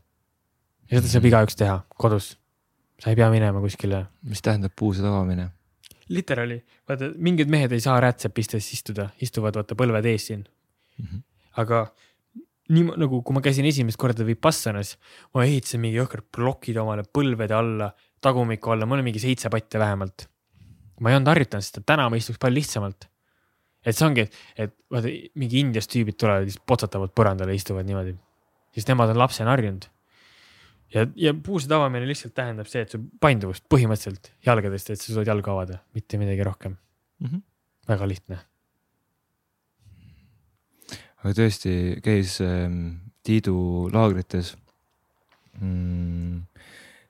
ja 0.88 0.99
seda 0.99 1.09
saab 1.09 1.23
mhm. 1.23 1.29
igaüks 1.31 1.57
teha 1.59 1.77
kodus. 1.97 2.35
sa 3.01 3.11
ei 3.11 3.15
pea 3.15 3.29
minema 3.33 3.61
kuskile. 3.61 4.05
mis 4.23 4.41
tähendab 4.41 4.75
puusade 4.75 5.07
avamine? 5.07 5.49
Literaali, 6.09 6.61
vaata 6.88 7.09
mingid 7.17 7.49
mehed 7.51 7.73
ei 7.75 7.83
saa 7.83 7.99
rätsepistes 7.99 8.69
istuda, 8.73 9.09
istuvad 9.21 9.57
vaata 9.59 9.75
põlved 9.75 10.05
ees 10.05 10.27
siin 10.27 10.45
mm. 10.45 11.05
-hmm. 11.05 11.23
aga 11.63 11.88
nii 12.74 12.97
nagu, 12.99 13.22
kui 13.24 13.36
ma 13.36 13.43
käisin 13.43 13.68
esimest 13.70 13.99
korda 13.99 14.26
Vipassanas, 14.28 14.95
ma 15.36 15.45
ehitasin 15.45 15.84
mingi 15.84 15.99
jõhkrad 15.99 16.28
plokid 16.36 16.78
omale 16.82 17.05
põlvede 17.07 17.55
alla, 17.55 17.91
tagumiku 18.22 18.74
alla, 18.74 18.88
mul 18.89 19.03
on 19.03 19.07
mingi 19.07 19.22
seitse 19.24 19.51
patte 19.53 19.80
vähemalt. 19.80 20.28
ma 20.99 21.11
ei 21.11 21.15
olnud 21.20 21.30
harjutanud 21.30 21.63
seda, 21.63 21.84
täna 21.86 22.07
ma 22.09 22.18
istuks 22.18 22.39
palju 22.41 22.57
lihtsamalt 22.57 23.05
et 23.88 23.95
see 23.95 24.07
ongi, 24.07 24.26
et 24.59 24.74
vaata 24.91 25.11
mingi 25.39 25.61
Indiast 25.61 25.91
tüübid 25.93 26.18
tulevad, 26.20 26.47
siis 26.49 26.59
potsatavad 26.68 27.13
põrandale, 27.15 27.55
istuvad 27.55 27.88
niimoodi, 27.88 28.15
siis 28.76 28.88
nemad 28.89 29.13
on 29.13 29.22
lapsena 29.22 29.53
harjunud. 29.53 29.88
ja, 30.93 31.05
ja 31.20 31.34
puusade 31.34 31.76
avamine 31.76 32.07
lihtsalt 32.07 32.36
tähendab 32.36 32.70
see, 32.72 32.84
et 32.86 32.93
su 32.95 32.99
painduvust 33.22 33.65
põhimõtteliselt 33.72 34.32
jalgadest, 34.47 34.91
et 34.91 35.01
sa 35.01 35.11
suudad 35.11 35.34
jalga 35.34 35.53
avada, 35.55 35.82
mitte 35.95 36.20
midagi 36.20 36.45
rohkem 36.47 36.76
mm. 36.76 37.28
-hmm. 37.28 37.41
väga 37.88 38.07
lihtne. 38.07 38.39
Aga 41.24 41.34
tõesti 41.41 41.74
käis 42.05 42.39
ähm, 42.45 42.99
Tiidu 43.28 43.89
laagrites 43.91 44.55
mm,. 45.59 46.43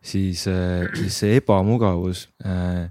siis 0.02 0.48
äh,, 0.52 0.88
siis 0.98 1.20
see 1.22 1.40
ebamugavus 1.42 2.28
äh, 2.46 2.88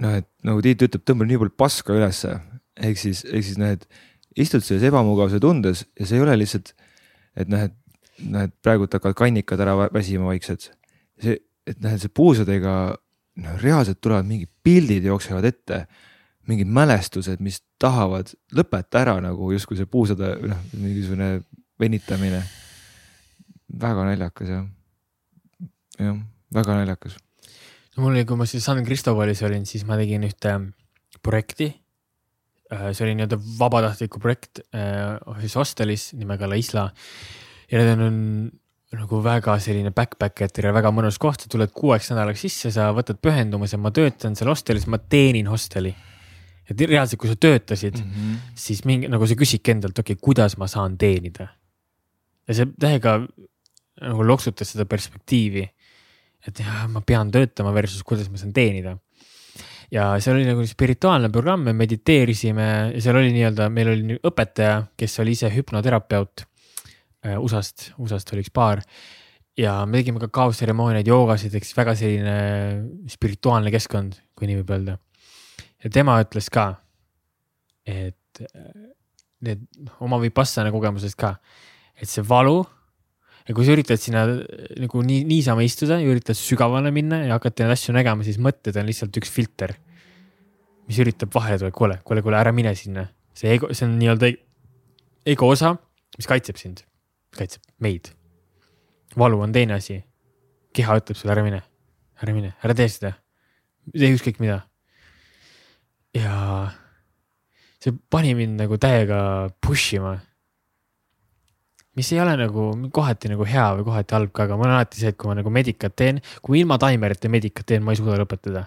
noh, 0.00 0.18
et 0.18 0.28
nagu 0.46 0.62
Tiit 0.64 0.82
ütleb, 0.86 1.04
tõmbab 1.06 1.30
nii 1.30 1.40
palju 1.42 1.54
paska 1.58 1.96
ülesse, 1.96 2.34
ehk 2.74 3.00
siis, 3.00 3.22
ehk 3.28 3.46
siis 3.46 3.60
noh, 3.60 3.74
et 3.76 3.86
istud 4.40 4.64
selles 4.64 4.86
ebamugavuse 4.88 5.40
tundes 5.42 5.84
ja 5.98 6.08
see 6.08 6.18
ei 6.18 6.24
ole 6.24 6.36
lihtsalt, 6.40 6.72
et 7.38 7.50
noh, 7.50 7.66
et 7.68 8.24
noh, 8.24 8.46
et 8.46 8.54
praegult 8.64 8.94
hakkavad 8.94 9.18
kannikad 9.18 9.62
ära 9.62 9.76
väsima 9.94 10.28
vaikselt. 10.30 10.70
see, 11.22 11.38
et 11.66 11.80
noh, 11.82 11.94
et 11.94 12.02
see 12.02 12.12
puusadega 12.12 12.74
noh, 13.44 13.60
reaalselt 13.62 14.00
tulevad 14.02 14.26
mingid 14.28 14.50
pildid 14.66 15.06
jooksevad 15.06 15.46
ette, 15.48 15.84
mingid 16.50 16.70
mälestused, 16.70 17.40
mis 17.44 17.62
tahavad 17.80 18.32
lõpeta 18.54 19.02
ära 19.04 19.18
nagu 19.24 19.50
justkui 19.54 19.78
see 19.78 19.88
puusade 19.90 20.34
noh, 20.44 20.62
mingisugune 20.76 21.38
venitamine. 21.80 22.42
väga 23.80 24.04
naljakas 24.06 24.48
jah, 24.48 24.66
jah, 25.98 26.18
väga 26.54 26.80
naljakas 26.80 27.16
no 27.94 28.04
mul 28.04 28.14
oli, 28.14 28.26
kui 28.26 28.38
ma 28.38 28.46
siis 28.48 28.64
San 28.66 28.82
Cristobalis 28.86 29.42
olin, 29.46 29.66
siis 29.68 29.86
ma 29.86 29.98
tegin 30.00 30.26
ühte 30.26 30.54
projekti. 31.24 31.70
Äh, 32.72 32.90
see 32.96 33.06
oli 33.06 33.14
nii-öelda 33.18 33.38
vabatahtliku 33.58 34.20
projekt 34.22 34.62
äh, 34.74 35.16
ühes 35.34 35.54
hostelis 35.58 36.12
nimega 36.18 36.48
La 36.50 36.58
Isla. 36.58 36.88
ja 37.70 37.80
need 37.80 38.00
on 38.04 38.16
nagu 38.94 39.18
väga 39.24 39.56
selline 39.62 39.90
backpacker'itele 39.94 40.72
väga 40.74 40.90
mõnus 40.94 41.18
koht, 41.20 41.42
sa 41.42 41.50
tuled 41.50 41.72
kuueks 41.74 42.10
nädalaks 42.12 42.44
sisse, 42.46 42.70
sa 42.74 42.90
võtad 42.94 43.18
pühendumuse, 43.22 43.78
ma 43.80 43.90
töötan 43.94 44.36
seal 44.38 44.52
hostelis, 44.52 44.86
ma 44.86 44.98
teenin 44.98 45.48
hosteli. 45.50 45.94
Et 46.70 46.80
reaalselt, 46.80 47.20
kui 47.20 47.28
sa 47.28 47.36
töötasid 47.36 47.98
mm, 48.00 48.10
-hmm. 48.10 48.36
siis 48.54 48.84
mingi 48.84 49.08
nagu 49.08 49.26
sa 49.26 49.34
küsidki 49.36 49.74
endalt, 49.74 49.98
okei 49.98 50.14
okay,, 50.14 50.22
kuidas 50.22 50.56
ma 50.56 50.66
saan 50.66 50.98
teenida. 50.98 51.48
ja 52.48 52.54
see 52.54 52.66
täiega 52.80 53.20
nagu 54.00 54.26
loksutas 54.26 54.72
seda 54.72 54.84
perspektiivi 54.84 55.68
et 56.48 56.60
jah, 56.60 56.84
ma 56.92 57.02
pean 57.04 57.32
töötama 57.32 57.72
versus 57.74 58.04
kuidas 58.06 58.28
ma 58.30 58.40
saan 58.40 58.52
teenida. 58.56 58.96
ja 59.92 60.08
seal 60.20 60.38
oli 60.38 60.46
nagu 60.48 60.64
spirituaalne 60.66 61.30
programm, 61.32 61.68
me 61.68 61.74
mediteerisime 61.76 62.68
ja 62.94 63.02
seal 63.04 63.20
oli 63.20 63.32
nii-öelda, 63.34 63.68
meil 63.72 63.92
oli 63.92 64.16
õpetaja, 64.26 64.80
kes 64.98 65.20
oli 65.22 65.36
ise 65.36 65.50
hüpnoterapeut 65.54 66.44
äh, 66.44 67.36
USA-st, 67.38 67.92
USA-st 68.00 68.34
oli 68.34 68.44
üks 68.44 68.52
paar. 68.54 68.82
ja 69.58 69.76
me 69.86 70.00
tegime 70.00 70.20
ka 70.22 70.28
kaostseremooniaid, 70.34 71.08
joogasid, 71.08 71.54
eks 71.54 71.76
väga 71.76 71.94
selline 71.98 72.38
spirituaalne 73.12 73.70
keskkond, 73.74 74.18
kui 74.34 74.50
nii 74.50 74.60
võib 74.62 74.74
öelda. 74.76 74.98
Ja 75.84 75.92
tema 75.92 76.16
ütles 76.24 76.48
ka, 76.52 76.70
et 77.84 78.42
need 79.44 79.66
oma 80.04 80.18
Vipassana 80.22 80.72
kogemusest 80.74 81.18
ka, 81.20 81.36
et 82.00 82.10
see 82.10 82.24
valu 82.26 82.62
ja 83.44 83.54
kui 83.56 83.66
sa 83.66 83.74
üritad 83.76 84.00
sinna 84.00 84.24
nagu 84.80 85.02
nii, 85.04 85.24
niisama 85.28 85.64
istuda 85.66 85.98
ja 86.00 86.08
üritad 86.08 86.38
sügavale 86.38 86.92
minna 86.94 87.20
ja 87.26 87.36
hakata 87.36 87.64
neid 87.64 87.76
asju 87.76 87.94
nägema, 87.96 88.24
siis 88.26 88.40
mõtted 88.42 88.76
on 88.80 88.88
lihtsalt 88.88 89.20
üks 89.20 89.32
filter. 89.32 89.76
mis 90.88 90.98
üritab 91.00 91.32
vahele 91.32 91.58
tulla, 91.58 91.72
kuule, 91.72 91.94
kuule, 92.04 92.22
kuule, 92.24 92.36
ära 92.36 92.52
mine 92.52 92.74
sinna. 92.76 93.06
see 93.34 93.54
ego, 93.54 93.72
see 93.72 93.86
on 93.86 93.96
nii-öelda 93.98 94.30
ego 95.26 95.48
osa, 95.48 95.74
mis 96.16 96.28
kaitseb 96.28 96.56
sind, 96.60 96.84
kaitseb 97.36 97.62
meid. 97.78 98.12
valu 99.16 99.40
on 99.40 99.52
teine 99.52 99.74
asi. 99.74 100.02
keha 100.72 100.98
ütleb 101.00 101.16
sulle, 101.16 101.32
ära 101.36 101.44
mine, 101.44 101.62
ära 102.22 102.32
mine, 102.32 102.54
ära 102.64 102.74
tee 102.74 102.88
seda. 102.88 103.14
tee 103.92 104.12
ükskõik 104.16 104.40
mida. 104.40 104.64
Ja 106.14 106.36
see 107.82 107.94
pani 108.10 108.34
mind 108.38 108.60
nagu 108.62 108.78
täiega 108.80 109.18
push 109.60 109.98
ima 109.98 110.14
mis 111.94 112.12
ei 112.12 112.20
ole 112.20 112.34
nagu 112.38 112.68
kohati 112.94 113.30
nagu 113.30 113.46
hea 113.46 113.66
või 113.78 113.86
kohati 113.86 114.16
halb 114.16 114.32
ka, 114.34 114.46
aga 114.48 114.58
mul 114.58 114.68
on 114.68 114.76
alati 114.76 115.00
see, 115.00 115.12
et 115.14 115.18
kui 115.18 115.30
ma 115.30 115.36
nagu 115.38 115.50
medikat 115.54 115.94
teen, 115.96 116.20
kui 116.42 116.56
ma 116.56 116.62
ilma 116.62 116.78
taimerita 116.82 117.30
medikat 117.30 117.68
teen, 117.70 117.84
ma 117.86 117.94
ei 117.94 118.00
suuda 118.00 118.18
lõpetada. 118.20 118.66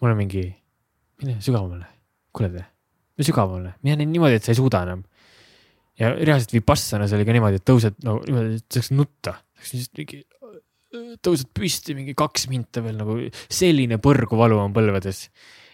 mul 0.00 0.12
on 0.12 0.18
mingi, 0.20 0.44
mine 1.22 1.38
sügavamale, 1.42 1.88
kuule 2.36 2.50
te, 2.52 2.64
mine 3.16 3.26
sügavamale, 3.26 3.74
mine 3.82 4.04
niimoodi, 4.04 4.38
et 4.38 4.44
sa 4.44 4.52
ei 4.52 4.60
suuda 4.60 4.82
enam. 4.86 5.04
ja 5.98 6.12
reaalselt 6.14 6.52
Vipassanas 6.52 7.14
oli 7.16 7.24
ka 7.26 7.36
niimoodi, 7.36 7.62
et 7.62 7.66
tõused 7.66 7.96
no 8.04 8.18
niimoodi, 8.26 8.60
et 8.60 8.76
saaks 8.76 8.92
nutta, 8.92 9.38
saaks 9.56 9.72
lihtsalt 9.74 10.02
mingi, 10.02 10.20
tõused 11.24 11.48
püsti 11.56 11.96
mingi 11.96 12.14
kaks 12.16 12.46
minta 12.52 12.84
veel 12.84 13.00
nagu 13.00 13.16
selline 13.48 13.98
põrguvalu 14.04 14.60
on 14.60 14.76
põlvedes. 14.76 15.26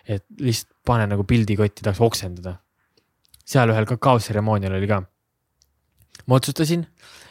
Et 0.08 0.24
lihtsalt 0.40 0.72
pane 0.84 1.06
nagu 1.08 1.24
pildikotti, 1.24 1.82
tahaks 1.82 2.00
oksendada. 2.04 2.58
seal 3.44 3.68
ühel 3.68 3.84
kakaotseremoonial 3.84 4.78
oli 4.78 4.88
ka 4.88 5.02
ma 6.28 6.38
otsustasin, 6.38 6.84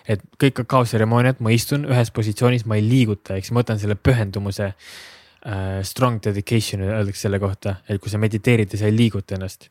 et 0.10 0.24
kõik 0.42 0.60
kakaotseremooniad, 0.62 1.42
ma 1.44 1.54
istun 1.54 1.88
ühes 1.90 2.12
positsioonis, 2.14 2.68
ma 2.70 2.78
ei 2.80 2.86
liiguta, 2.86 3.38
eks 3.40 3.54
ma 3.54 3.64
võtan 3.64 3.82
selle 3.82 4.00
pühendumuse 4.00 4.74
äh,. 4.74 5.82
Strong 5.84 6.22
dedication 6.24 6.86
öeldakse 6.86 7.26
selle 7.26 7.40
kohta, 7.42 7.76
et 7.92 8.00
kui 8.00 8.12
sa 8.12 8.20
mediteerid 8.22 8.72
ja 8.72 8.78
sa 8.80 8.88
ei 8.88 8.96
liiguta 8.96 9.36
ennast. 9.36 9.68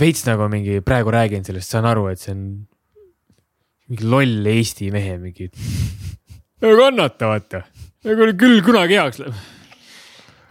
veits 0.00 0.24
nagu 0.26 0.48
mingi, 0.50 0.80
praegu 0.80 1.12
räägin 1.12 1.44
sellest, 1.44 1.70
saan 1.70 1.84
aru, 1.86 2.06
et 2.08 2.18
see 2.18 2.32
on 2.32 2.46
mingi 3.92 4.08
loll 4.08 4.48
Eesti 4.54 4.88
mehe 4.90 5.18
mingi. 5.20 5.50
ei 6.62 6.78
kannata, 6.80 7.28
vaata, 7.34 7.60
ega 8.04 8.32
küll 8.40 8.64
kunagi 8.64 8.96
heaks 8.96 9.20
läheb. 9.20 9.53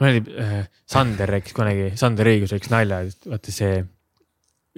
Mul 0.03 0.11
oli 0.11 0.37
äh,, 0.43 0.55
Sander 0.89 1.31
rääkis 1.37 1.55
kunagi, 1.55 1.91
Sander 1.99 2.27
Õigus 2.27 2.51
rääkis 2.51 2.73
nalja, 2.73 3.03
vaata 3.29 3.55
see 3.55 3.83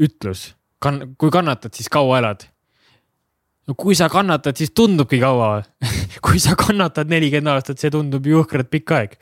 ütlus, 0.05 0.51
kann-, 0.84 1.15
kui 1.17 1.34
kannatad, 1.34 1.73
siis 1.76 1.89
kaua 1.91 2.19
elad 2.21 2.45
no 3.65 3.76
kui 3.78 3.95
sa 3.97 4.07
kannatad, 4.11 4.57
siis 4.57 4.71
tundubki 4.78 5.19
kaua 5.21 5.63
kui 6.26 6.39
sa 6.41 6.55
kannatad 6.59 7.09
nelikümmend 7.11 7.55
aastat, 7.55 7.82
see 7.82 7.91
tundub 7.93 8.26
jõhkralt 8.30 8.69
pikk 8.71 8.93
aeg. 8.97 9.15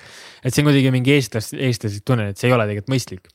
et 0.43 0.51
see 0.53 0.63
on 0.63 0.69
kuidagi 0.69 0.91
mingi 0.93 1.15
eestlast, 1.15 1.55
eestlaslik 1.55 2.05
tunne, 2.07 2.29
et 2.31 2.39
see 2.39 2.49
ei 2.49 2.55
ole 2.55 2.67
tegelikult 2.69 2.93
mõistlik. 2.93 3.29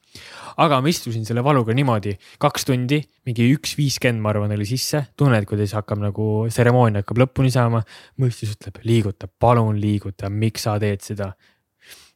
aga 0.64 0.80
ma 0.82 0.92
istusin 0.92 1.24
selle 1.28 1.44
valuga 1.44 1.74
niimoodi 1.76 2.16
kaks 2.42 2.68
tundi, 2.68 3.00
mingi 3.28 3.48
üks 3.54 3.76
viiskümmend, 3.78 4.22
ma 4.24 4.32
arvan, 4.34 4.52
oli 4.56 4.66
sisse, 4.68 5.06
tunned, 5.16 5.48
kuidas 5.48 5.74
hakkab 5.78 6.02
nagu 6.02 6.28
tseremoonia 6.50 7.04
hakkab 7.04 7.24
lõpuni 7.24 7.52
saama. 7.54 7.84
mõistus 8.20 8.56
ütleb, 8.56 8.82
liiguta, 8.84 9.30
palun 9.40 9.80
liiguta, 9.80 10.28
miks 10.28 10.68
sa 10.68 10.78
teed 10.82 11.04
seda. 11.04 11.32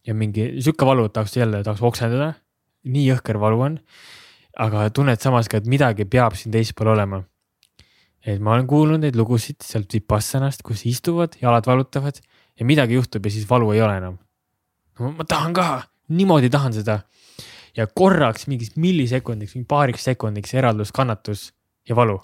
Ja 0.06 0.14
mingi 0.14 0.48
sihuke 0.60 0.86
valu, 0.86 1.06
et 1.06 1.12
tahaks 1.12 1.36
jälle, 1.36 1.62
tahaks 1.62 1.82
oksendada. 1.82 2.34
nii 2.84 3.04
jõhker 3.12 3.38
valu 3.38 3.60
on. 3.60 3.78
aga 4.58 4.90
tunned 4.90 5.20
samas 5.20 5.48
ka, 5.48 5.56
et 5.56 5.66
midagi 5.66 6.04
peab 6.04 6.34
siin 6.36 6.52
teispool 6.52 6.92
olema 6.92 7.22
et 8.26 8.42
ma 8.42 8.54
olen 8.54 8.68
kuulnud 8.70 9.02
neid 9.02 9.16
lugusid 9.18 9.62
sealt 9.66 9.92
Vipassanast, 9.94 10.62
kus 10.66 10.84
istuvad, 10.86 11.34
jalad 11.42 11.66
valutavad 11.66 12.20
ja 12.58 12.66
midagi 12.66 12.94
juhtub 12.94 13.26
ja 13.26 13.34
siis 13.34 13.48
valu 13.50 13.72
ei 13.74 13.82
ole 13.82 13.96
enam. 13.98 14.18
no 14.98 15.12
ma 15.16 15.24
tahan 15.24 15.54
ka, 15.56 15.82
niimoodi 16.08 16.50
tahan 16.50 16.72
seda. 16.72 17.00
ja 17.76 17.86
korraks 17.86 18.46
mingiks 18.46 18.76
millisekundiks, 18.76 19.54
mingi 19.56 19.66
paariks 19.66 20.04
sekundiks 20.04 20.54
eraldus 20.54 20.92
kannatus 20.92 21.52
ja 21.88 21.96
valu. 21.96 22.20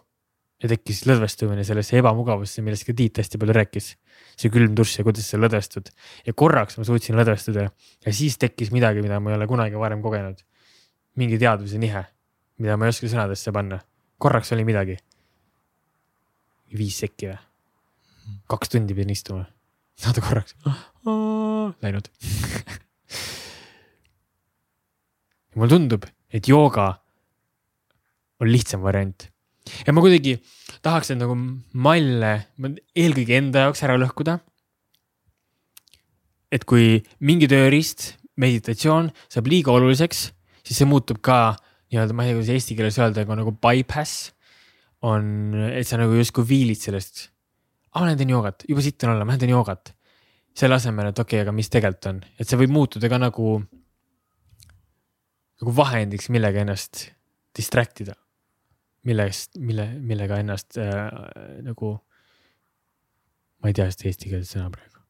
Ja 0.63 0.69
tekkis 0.71 1.05
lõdvestumine 1.07 1.63
sellesse 1.67 1.99
ebamugavusse, 2.01 2.63
millest 2.67 2.87
ka 2.87 2.95
Tiit 2.97 3.21
hästi 3.21 3.39
palju 3.39 3.55
rääkis. 3.55 3.97
see 4.39 4.51
külm 4.55 4.75
dušš 4.79 5.01
ja 5.01 5.05
kuidas 5.07 5.27
sa 5.31 5.39
lõdvestud 5.39 5.91
ja 6.27 6.33
korraks 6.35 6.79
ma 6.79 6.85
suutsin 6.87 7.17
lõdvestuda 7.19 7.69
ja 8.07 8.13
siis 8.15 8.39
tekkis 8.39 8.71
midagi, 8.75 9.03
mida 9.03 9.21
ma 9.21 9.31
ei 9.31 9.37
ole 9.37 9.47
kunagi 9.47 9.79
varem 9.79 10.03
kogenud. 10.03 10.39
mingi 11.17 11.39
teadvuse 11.39 11.79
nihe, 11.79 12.05
mida 12.59 12.77
ma 12.77 12.87
ei 12.87 12.89
oska 12.95 13.07
sõnadesse 13.07 13.53
panna. 13.53 13.81
korraks 14.19 14.53
oli 14.53 14.65
midagi 14.65 14.99
viis 16.75 16.99
sekki 16.99 17.27
või? 17.31 17.39
kaks 18.49 18.69
tundi 18.69 18.95
pidin 18.95 19.11
istuma, 19.11 19.47
saada 19.97 20.21
korraks, 20.21 20.57
läinud 21.83 22.11
mulle 25.55 25.71
tundub, 25.71 26.05
et 26.31 26.49
jooga 26.49 27.03
on 28.39 28.51
lihtsam 28.51 28.83
variant 28.83 29.31
ja 29.87 29.95
ma 29.95 30.05
kuidagi 30.05 30.37
tahaks 30.85 31.13
neid 31.13 31.23
nagu 31.25 31.37
malle 31.73 32.33
eelkõige 32.97 33.39
enda 33.39 33.69
jaoks 33.69 33.85
ära 33.87 33.99
lõhkuda. 34.01 34.39
et 36.49 36.65
kui 36.65 37.03
mingi 37.21 37.49
tööriist, 37.51 38.15
meditatsioon 38.41 39.11
saab 39.29 39.51
liiga 39.51 39.73
oluliseks, 39.75 40.31
siis 40.65 40.79
see 40.81 40.89
muutub 40.89 41.21
ka 41.21 41.59
nii-öelda, 41.93 42.15
ma 42.17 42.25
ei 42.25 42.31
tea, 42.31 42.39
kuidas 42.39 42.53
eesti 42.55 42.77
keeles 42.79 42.99
öelda, 43.01 43.25
aga 43.25 43.37
nagu 43.41 43.53
bypass 43.53 44.31
on, 45.09 45.55
et 45.73 45.89
sa 45.89 45.99
nagu 46.01 46.17
justkui 46.19 46.47
viilid 46.49 46.81
sellest. 46.81 47.29
aa, 47.93 48.03
ma 48.03 48.09
lähen 48.09 48.21
teen 48.21 48.33
joogat, 48.35 48.65
juba 48.69 48.85
sitt 48.85 49.05
on 49.05 49.15
olla, 49.15 49.25
ma 49.25 49.33
lähen 49.33 49.45
teen 49.45 49.55
joogat. 49.55 49.95
selle 50.59 50.75
asemel, 50.75 51.13
et 51.13 51.19
okei 51.19 51.39
okay,, 51.39 51.45
aga 51.47 51.53
mis 51.55 51.69
tegelikult 51.71 52.09
on, 52.11 52.17
et 52.35 52.49
see 52.49 52.59
võib 52.59 52.73
muutuda 52.75 53.09
ka 53.11 53.21
nagu, 53.23 53.61
nagu 55.63 55.75
vahendiks, 55.77 56.33
millega 56.35 56.65
ennast 56.65 57.05
distract 57.55 58.03
ida. 58.03 58.17
Millest, 59.09 59.59
mille, 59.63 59.89
millega 60.05 60.39
ennast 60.43 60.79
äh, 60.83 61.09
nagu, 61.65 61.97
ma 63.63 63.71
ei 63.71 63.77
tea 63.77 63.89
seda 63.93 64.11
eesti 64.11 64.33
keeles 64.33 64.55
sõna 64.55 64.71
praegu. 64.75 65.05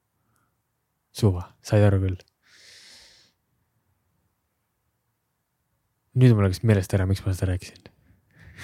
suva, 1.18 1.48
said 1.66 1.84
aru 1.86 2.02
küll 2.06 2.18
nüüd 6.18 6.34
mul 6.34 6.48
läks 6.48 6.62
meelest 6.66 6.94
ära, 6.96 7.06
miks 7.08 7.22
ma 7.24 7.34
seda 7.34 7.52
rääkisin 7.52 7.88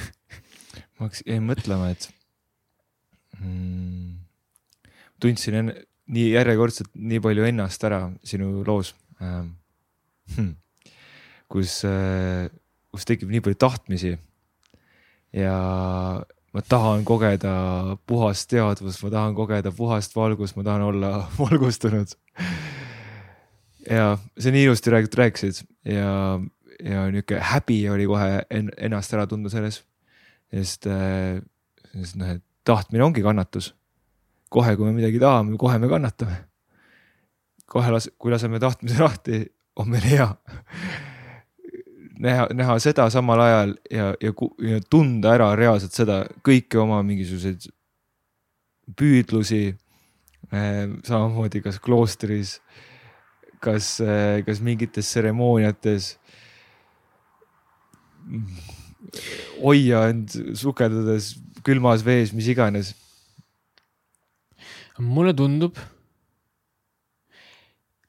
ma 0.99 1.11
jäin 1.21 1.45
mõtlema, 1.47 1.91
et 1.95 2.09
mm, 3.39 4.15
tundsin 5.23 5.61
enne, 5.61 5.77
nii 6.15 6.33
järjekordselt 6.35 6.91
nii 6.95 7.23
palju 7.25 7.47
ennast 7.49 7.87
ära 7.87 8.07
sinu 8.27 8.65
loos 8.67 8.95
ähm,. 9.23 9.55
Hmm, 10.35 10.55
kus 11.53 11.83
äh,, 11.85 12.49
kus 12.95 13.05
tekib 13.05 13.29
nii 13.29 13.43
palju 13.45 13.59
tahtmisi. 13.61 14.15
Ja 15.35 15.57
ma 16.55 16.63
tahan 16.63 17.05
kogeda 17.05 17.55
puhast 18.07 18.49
teadvust, 18.51 19.03
ma 19.03 19.11
tahan 19.11 19.35
kogeda 19.35 19.73
puhast 19.75 20.15
valgust, 20.17 20.57
ma 20.57 20.67
tahan 20.67 20.83
olla 20.91 21.15
valgustunud. 21.41 22.15
ja 23.91 24.19
sa 24.39 24.51
nii 24.51 24.65
ilusti 24.65 24.91
räägid, 24.91 25.19
rääkisid 25.19 25.65
ja, 25.85 26.41
ja 26.85 27.09
nihuke 27.11 27.41
häbi 27.41 27.83
oli 27.91 28.07
kohe 28.07 28.45
ennast 28.51 29.13
ära 29.15 29.27
tunda 29.27 29.51
selles 29.53 29.83
sest, 30.55 30.89
sest 31.93 32.19
noh, 32.21 32.35
et 32.37 32.45
tahtmine 32.65 33.05
ongi 33.05 33.23
kannatus. 33.25 33.73
kohe, 34.55 34.77
kui 34.77 34.87
me 34.87 34.95
midagi 34.95 35.19
tahame, 35.19 35.59
kohe 35.59 35.79
me 35.79 35.91
kannatame. 35.91 36.37
kohe 37.67 37.91
las-, 37.91 38.11
kui 38.19 38.31
laseme 38.31 38.61
tahtmise 38.63 39.03
lahti, 39.03 39.43
on 39.77 39.91
meil 39.91 40.07
hea 40.07 40.29
näha, 42.21 42.49
näha 42.55 42.77
seda 42.83 43.07
samal 43.13 43.41
ajal 43.45 43.75
ja, 43.91 44.11
ja, 44.23 44.33
ja 44.69 44.81
tunda 44.91 45.35
ära 45.35 45.53
reaalselt 45.59 45.97
seda 45.97 46.23
kõiki 46.47 46.79
oma 46.81 47.03
mingisuguseid 47.07 47.69
püüdlusi. 48.99 49.75
Äh, 50.55 50.85
samamoodi 51.07 51.63
kas 51.65 51.81
kloostris, 51.83 52.59
kas, 53.65 53.97
äh, 54.05 54.43
kas 54.47 54.61
mingites 54.63 55.09
tseremooniates 55.09 56.13
hoia 59.63 60.05
end 60.13 60.35
sukeldades 60.59 61.35
külmas 61.65 62.05
vees, 62.05 62.33
mis 62.37 62.49
iganes. 62.53 62.95
mulle 64.99 65.33
tundub 65.35 65.79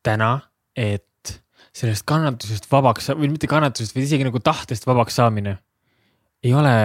täna, 0.06 0.52
et 0.78 1.08
sellest 1.76 2.06
kannatusest 2.08 2.70
vabaks 2.72 3.12
või 3.14 3.32
mitte 3.34 3.50
kannatusest, 3.52 3.96
vaid 3.96 4.08
isegi 4.08 4.28
nagu 4.28 4.40
tahtest 4.40 4.88
vabaks 4.88 5.18
saamine 5.20 5.58
ei 6.46 6.54
ole 6.56 6.76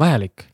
vajalik. 0.00 0.46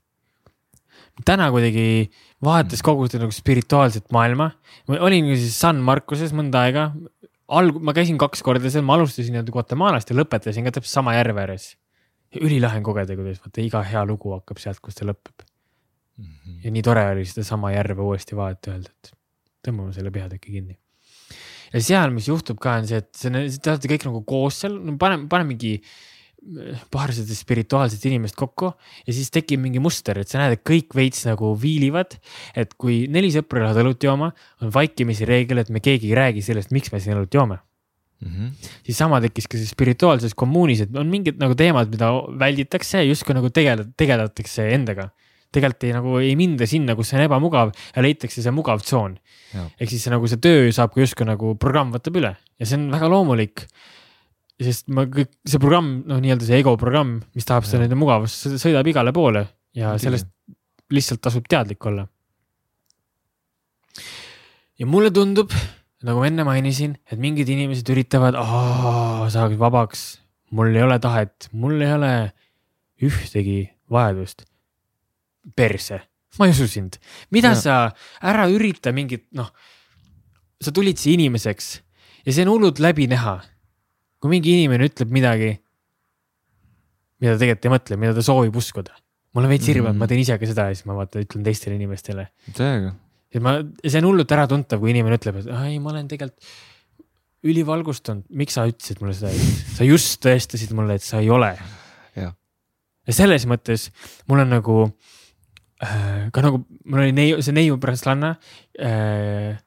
täna 1.25 1.49
kuidagi 1.55 2.11
vaadates 2.45 2.83
kogu 2.85 3.07
seda 3.09 3.25
nagu 3.25 3.33
spirituaalset 3.33 4.11
maailma, 4.13 4.51
ma 4.89 5.01
olin 5.07 5.31
siis 5.37 5.57
San 5.61 5.81
Marcoses 5.85 6.35
mõnda 6.37 6.67
aega. 6.67 6.91
alg-, 7.49 7.81
ma 7.81 7.95
käisin 7.95 8.19
kaks 8.19 8.43
korda 8.43 8.71
seal, 8.71 8.85
ma 8.85 8.99
alustasin 8.99 9.37
nii-öelda 9.37 9.55
Guatemalast 9.55 10.11
ja 10.11 10.19
lõpetasin 10.19 10.67
ka 10.67 10.75
täpselt 10.77 10.99
sama 10.99 11.15
järve 11.15 11.45
ääres 11.47 11.75
ülilahe 12.41 12.81
on 12.81 12.87
kogeda, 12.87 13.17
kuidas 13.17 13.41
vaata 13.43 13.63
iga 13.63 13.83
hea 13.87 14.03
lugu 14.09 14.33
hakkab 14.35 14.61
sealt, 14.61 14.81
kus 14.85 14.99
ta 14.99 15.07
lõpeb 15.07 15.45
mm. 15.45 16.25
-hmm. 16.25 16.59
ja 16.65 16.73
nii 16.75 16.83
tore 16.83 17.05
oli 17.13 17.25
sedasama 17.29 17.73
järve 17.73 18.03
uuesti 18.03 18.37
vaadata, 18.37 18.75
öelda, 18.75 18.91
et 18.91 19.13
tõmbame 19.67 19.95
selle 19.95 20.11
peatüki 20.11 20.53
kinni. 20.59 20.79
Ja 21.73 21.83
seal, 21.83 22.13
mis 22.15 22.29
juhtub 22.31 22.61
ka, 22.63 22.79
on 22.81 22.91
see, 22.91 23.03
et 23.03 23.11
see, 23.17 23.47
te 23.59 23.73
olete 23.73 23.91
kõik 23.95 24.09
nagu 24.09 24.23
koos 24.29 24.63
seal, 24.65 24.79
no 24.83 24.97
paneme, 25.01 25.29
paneme 25.33 25.55
mingi 25.55 25.73
eh, 25.77 26.83
paarsada 26.93 27.37
spirituaalset 27.37 28.05
inimest 28.11 28.39
kokku 28.39 28.73
ja 29.07 29.17
siis 29.17 29.31
tekib 29.35 29.63
mingi 29.63 29.83
muster, 29.83 30.19
et 30.23 30.33
sa 30.33 30.43
näed, 30.43 30.59
et 30.59 30.67
kõik 30.67 30.97
veits 30.97 31.27
nagu 31.29 31.55
viilivad. 31.61 32.19
et 32.55 32.75
kui 32.75 33.05
neli 33.13 33.33
sõpra 33.35 33.65
lähevad 33.65 33.85
õlut 33.85 34.09
jooma, 34.09 34.33
on 34.63 34.75
vaikimisi 34.75 35.29
reegel, 35.29 35.65
et 35.65 35.71
me 35.71 35.85
keegi 35.85 36.13
ei 36.13 36.21
räägi 36.21 36.45
sellest, 36.47 36.75
miks 36.75 36.93
me 36.93 37.03
siin 37.03 37.19
õlut 37.19 37.35
joome 37.35 37.61
Mm 38.21 38.33
-hmm. 38.33 38.69
siis 38.83 38.99
sama 38.99 39.21
tekkis 39.21 39.49
ka 39.49 39.59
siis 39.59 39.71
spirituaalses 39.71 40.35
kommuunis, 40.35 40.81
et 40.81 40.97
on 40.97 41.07
mingid 41.07 41.37
nagu 41.37 41.55
teemad, 41.55 41.91
mida 41.91 42.09
välditakse, 42.39 43.03
justkui 43.05 43.35
nagu 43.35 43.51
tegeleda, 43.51 43.85
tegeletakse 43.97 44.69
endaga. 44.73 45.11
Tegelikult 45.55 45.87
ei, 45.87 45.93
nagu 45.97 46.17
ei 46.21 46.35
minda 46.39 46.69
sinna, 46.69 46.97
kus 46.99 47.11
see 47.11 47.21
on 47.21 47.27
ebamugav 47.27 47.73
ja 47.75 48.05
leitakse 48.05 48.43
see 48.45 48.55
mugav 48.55 48.83
tsoon. 48.85 49.19
ehk 49.55 49.91
siis 49.93 50.07
see 50.07 50.15
nagu 50.15 50.29
see 50.31 50.41
töö 50.43 50.73
saab 50.75 50.95
ka 50.95 51.03
justkui 51.03 51.29
nagu 51.29 51.55
programm 51.61 51.95
võtab 51.95 52.19
üle 52.21 52.33
ja 52.37 52.67
see 52.67 52.79
on 52.81 52.91
väga 52.95 53.11
loomulik. 53.13 53.67
sest 54.61 54.89
ma 54.89 55.05
kõik, 55.05 55.33
see 55.45 55.61
programm, 55.61 56.03
noh, 56.09 56.21
nii-öelda 56.23 56.49
see 56.49 56.61
ego 56.63 56.77
programm, 56.81 57.21
mis 57.37 57.45
tahab 57.49 57.67
seda 57.69 57.85
nende 57.85 57.99
mugavust, 57.99 58.49
sõidab 58.57 58.89
igale 58.89 59.13
poole 59.17 59.47
ja 59.77 59.97
sellest 60.01 60.31
lihtsalt 60.93 61.21
tasub 61.21 61.49
teadlik 61.51 61.85
olla. 61.87 62.07
ja 64.79 64.87
mulle 64.87 65.11
tundub 65.11 65.53
nagu 66.07 66.21
ma 66.21 66.29
enne 66.29 66.45
mainisin, 66.47 66.97
et 67.11 67.21
mingid 67.21 67.49
inimesed 67.51 67.89
üritavad, 67.93 68.37
saaks 69.33 69.59
vabaks, 69.61 70.03
mul 70.55 70.75
ei 70.75 70.85
ole 70.85 70.99
tahet, 71.03 71.49
mul 71.57 71.81
ei 71.81 71.95
ole 71.95 72.13
ühtegi 73.03 73.63
vajadust. 73.93 74.45
Perse, 75.55 76.01
ma 76.39 76.47
ei 76.49 76.55
usu 76.55 76.67
sind, 76.69 76.99
mida 77.31 77.53
ja. 77.55 77.61
sa, 77.61 77.77
ära 78.21 78.49
ürita 78.53 78.93
mingit, 78.93 79.27
noh, 79.39 79.51
sa 80.61 80.73
tulid 80.75 80.99
siia 80.99 81.15
inimeseks 81.19 81.69
ja 82.27 82.33
see 82.35 82.43
on 82.47 82.55
hullult 82.57 82.81
läbi 82.83 83.07
näha. 83.11 83.39
kui 84.21 84.31
mingi 84.33 84.55
inimene 84.57 84.89
ütleb 84.89 85.11
midagi, 85.13 85.51
mida 87.21 87.35
ta 87.37 87.41
tegelikult 87.43 87.67
ei 87.69 87.73
mõtle, 87.75 87.99
mida 88.01 88.15
ta 88.17 88.25
soovib 88.25 88.57
uskuda. 88.57 88.95
mul 89.37 89.45
on 89.45 89.51
veits 89.53 89.67
hirm, 89.69 89.85
et 89.85 89.93
Mhm. 89.93 89.99
ma 90.01 90.07
teen 90.09 90.21
ise 90.21 90.39
ka 90.39 90.47
seda 90.49 90.69
ja 90.71 90.75
siis 90.75 90.87
ma 90.89 90.95
vaata 90.97 91.21
ütlen 91.21 91.45
teistele 91.45 91.77
inimestele. 91.77 92.29
täiega. 92.57 92.95
et 93.31 93.43
ma, 93.43 93.59
see 93.85 93.99
on 94.01 94.09
hullult 94.09 94.33
äratuntav, 94.33 94.81
kui 94.81 94.91
inimene 94.91 95.19
ütleb, 95.19 95.37
et 95.43 95.47
ai, 95.53 95.79
ma 95.79 95.91
olen 95.91 96.09
tegelikult 96.09 96.41
ülivalgustunud, 97.47 98.25
miks 98.31 98.57
sa 98.57 98.65
ütlesid 98.67 99.01
mulle 99.03 99.15
seda, 99.15 99.31
sa 99.77 99.85
just 99.85 100.19
tõestasid 100.25 100.73
mulle, 100.75 100.97
et 100.97 101.05
sa 101.05 101.21
ei 101.21 101.29
ole. 101.31 101.53
Ja 103.07 103.15
selles 103.15 103.45
mõttes 103.47 103.91
mul 104.27 104.41
on 104.43 104.49
nagu 104.51 104.77
ka 105.81 106.45
nagu 106.45 106.63
mul 106.85 107.03
oli 107.05 107.13
neiu, 107.17 107.43
see 107.45 107.57
neiu 107.57 107.77
prantslanna 107.81 108.37
äh,, 108.81 109.59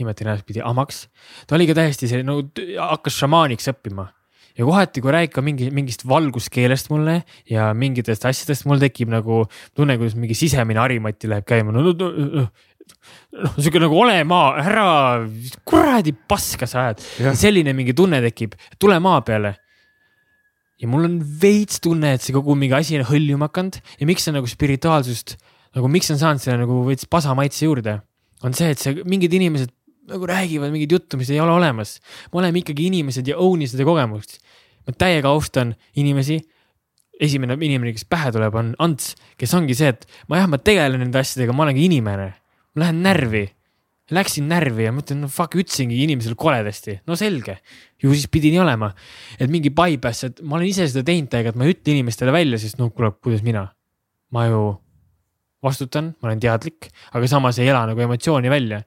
nimetan 0.00 0.32
edaspidi 0.32 0.64
Amaks, 0.64 1.06
ta 1.46 1.54
oli 1.58 1.68
ka 1.68 1.76
täiesti 1.78 2.10
see 2.10 2.24
nagu 2.26 2.48
hakkas 2.78 3.20
šamaaniks 3.22 3.70
õppima 3.70 4.08
ja 4.58 4.66
kohati, 4.66 5.00
kui 5.00 5.12
rääkida 5.14 5.44
mingi, 5.44 5.70
mingist 5.74 6.04
valguskeelest 6.08 6.90
mulle 6.92 7.22
ja 7.48 7.70
mingitest 7.76 8.26
asjadest, 8.28 8.66
mul 8.68 8.82
tekib 8.82 9.12
nagu 9.12 9.44
tunne, 9.76 9.96
kuidas 10.00 10.16
mingi 10.18 10.36
sisemine 10.36 10.82
harimati 10.82 11.30
läheb 11.30 11.46
käima 11.48 11.72
no,. 11.72 11.84
no, 11.86 11.94
no, 11.96 12.26
no, 12.42 12.44
noh, 13.38 13.56
sihuke 13.56 13.80
nagu 13.82 13.98
ole 14.02 14.18
maa, 14.28 14.52
ära 14.62 14.86
kuradi 15.68 16.12
paska 16.12 16.68
sa 16.68 16.88
ajad. 16.88 17.04
Selline 17.38 17.74
mingi 17.76 17.96
tunne 17.96 18.20
tekib, 18.24 18.56
tule 18.80 18.98
maa 19.02 19.22
peale. 19.26 19.56
ja 20.82 20.88
mul 20.90 21.06
on 21.06 21.20
veits 21.22 21.78
tunne, 21.78 22.16
et 22.16 22.24
see 22.24 22.34
kogu 22.34 22.56
mingi 22.58 22.74
asi 22.74 22.96
on 22.98 23.04
hõljuma 23.06 23.46
hakanud 23.46 23.76
ja 24.00 24.06
miks 24.08 24.24
see 24.26 24.34
nagu 24.34 24.48
spirituaalsust 24.50 25.36
nagu, 25.76 25.88
miks 25.92 26.10
on 26.12 26.20
saanud 26.20 26.42
selle 26.42 26.62
nagu 26.64 26.82
veits 26.86 27.08
pasamaitse 27.10 27.64
juurde, 27.66 27.98
on 28.42 28.56
see, 28.56 28.72
et 28.74 28.82
see 28.82 29.04
mingid 29.08 29.32
inimesed 29.38 29.72
nagu 30.10 30.26
räägivad 30.26 30.72
mingeid 30.72 30.92
juttu, 30.92 31.16
mis 31.16 31.30
ei 31.30 31.40
ole 31.40 31.52
olemas. 31.52 32.00
me 32.32 32.38
oleme 32.40 32.58
ikkagi 32.58 32.86
inimesed 32.86 33.28
ja 33.28 33.38
own'i 33.38 33.68
seda 33.70 33.84
kogemust. 33.84 34.40
ma 34.86 34.92
täiega 34.92 35.28
austan 35.28 35.74
inimesi. 35.96 36.40
esimene 37.20 37.54
inimene, 37.54 37.92
kes 37.92 38.04
pähe 38.04 38.32
tuleb, 38.34 38.54
on 38.54 38.74
Ants, 38.82 39.14
kes 39.38 39.52
ongi 39.54 39.74
see, 39.78 39.92
et 39.94 40.06
ma 40.28 40.40
jah, 40.40 40.48
ma 40.50 40.58
tegelen 40.58 40.98
nende 41.04 41.20
asjadega, 41.20 41.54
ma 41.54 41.64
olengi 41.68 41.84
inimene. 41.86 42.32
ma 42.74 42.86
lähen 42.86 43.02
närvi. 43.02 43.48
Läksin 44.12 44.48
närvi 44.50 44.84
ja 44.84 44.92
mõtlen, 44.92 45.22
no 45.22 45.28
fuck, 45.30 45.54
ütlesingi 45.56 46.02
inimesele 46.02 46.34
koledasti, 46.36 46.98
no 47.06 47.14
selge, 47.16 47.60
ju 48.02 48.10
siis 48.12 48.26
pidi 48.28 48.50
nii 48.50 48.60
olema. 48.60 48.92
et 49.38 49.48
mingi 49.48 49.70
bypass, 49.70 50.24
et 50.24 50.42
ma 50.42 50.58
olen 50.58 50.68
ise 50.68 50.88
seda 50.90 51.06
teinud 51.06 51.30
täiega, 51.30 51.54
et 51.54 51.56
ma 51.56 51.64
ei 51.64 51.76
ütle 51.76 51.94
inimestele 51.94 52.34
välja, 52.34 52.58
sest 52.58 52.82
no 52.82 52.90
kuule, 52.90 53.14
kuidas 53.22 53.46
mina, 53.46 53.68
ma 54.34 54.48
ju 54.50 54.64
vastutan, 55.62 56.14
ma 56.20 56.28
olen 56.28 56.40
teadlik, 56.40 56.88
aga 57.14 57.28
samas 57.28 57.58
ei 57.58 57.68
ela 57.68 57.84
nagu 57.86 58.00
emotsiooni 58.00 58.50
välja. 58.50 58.82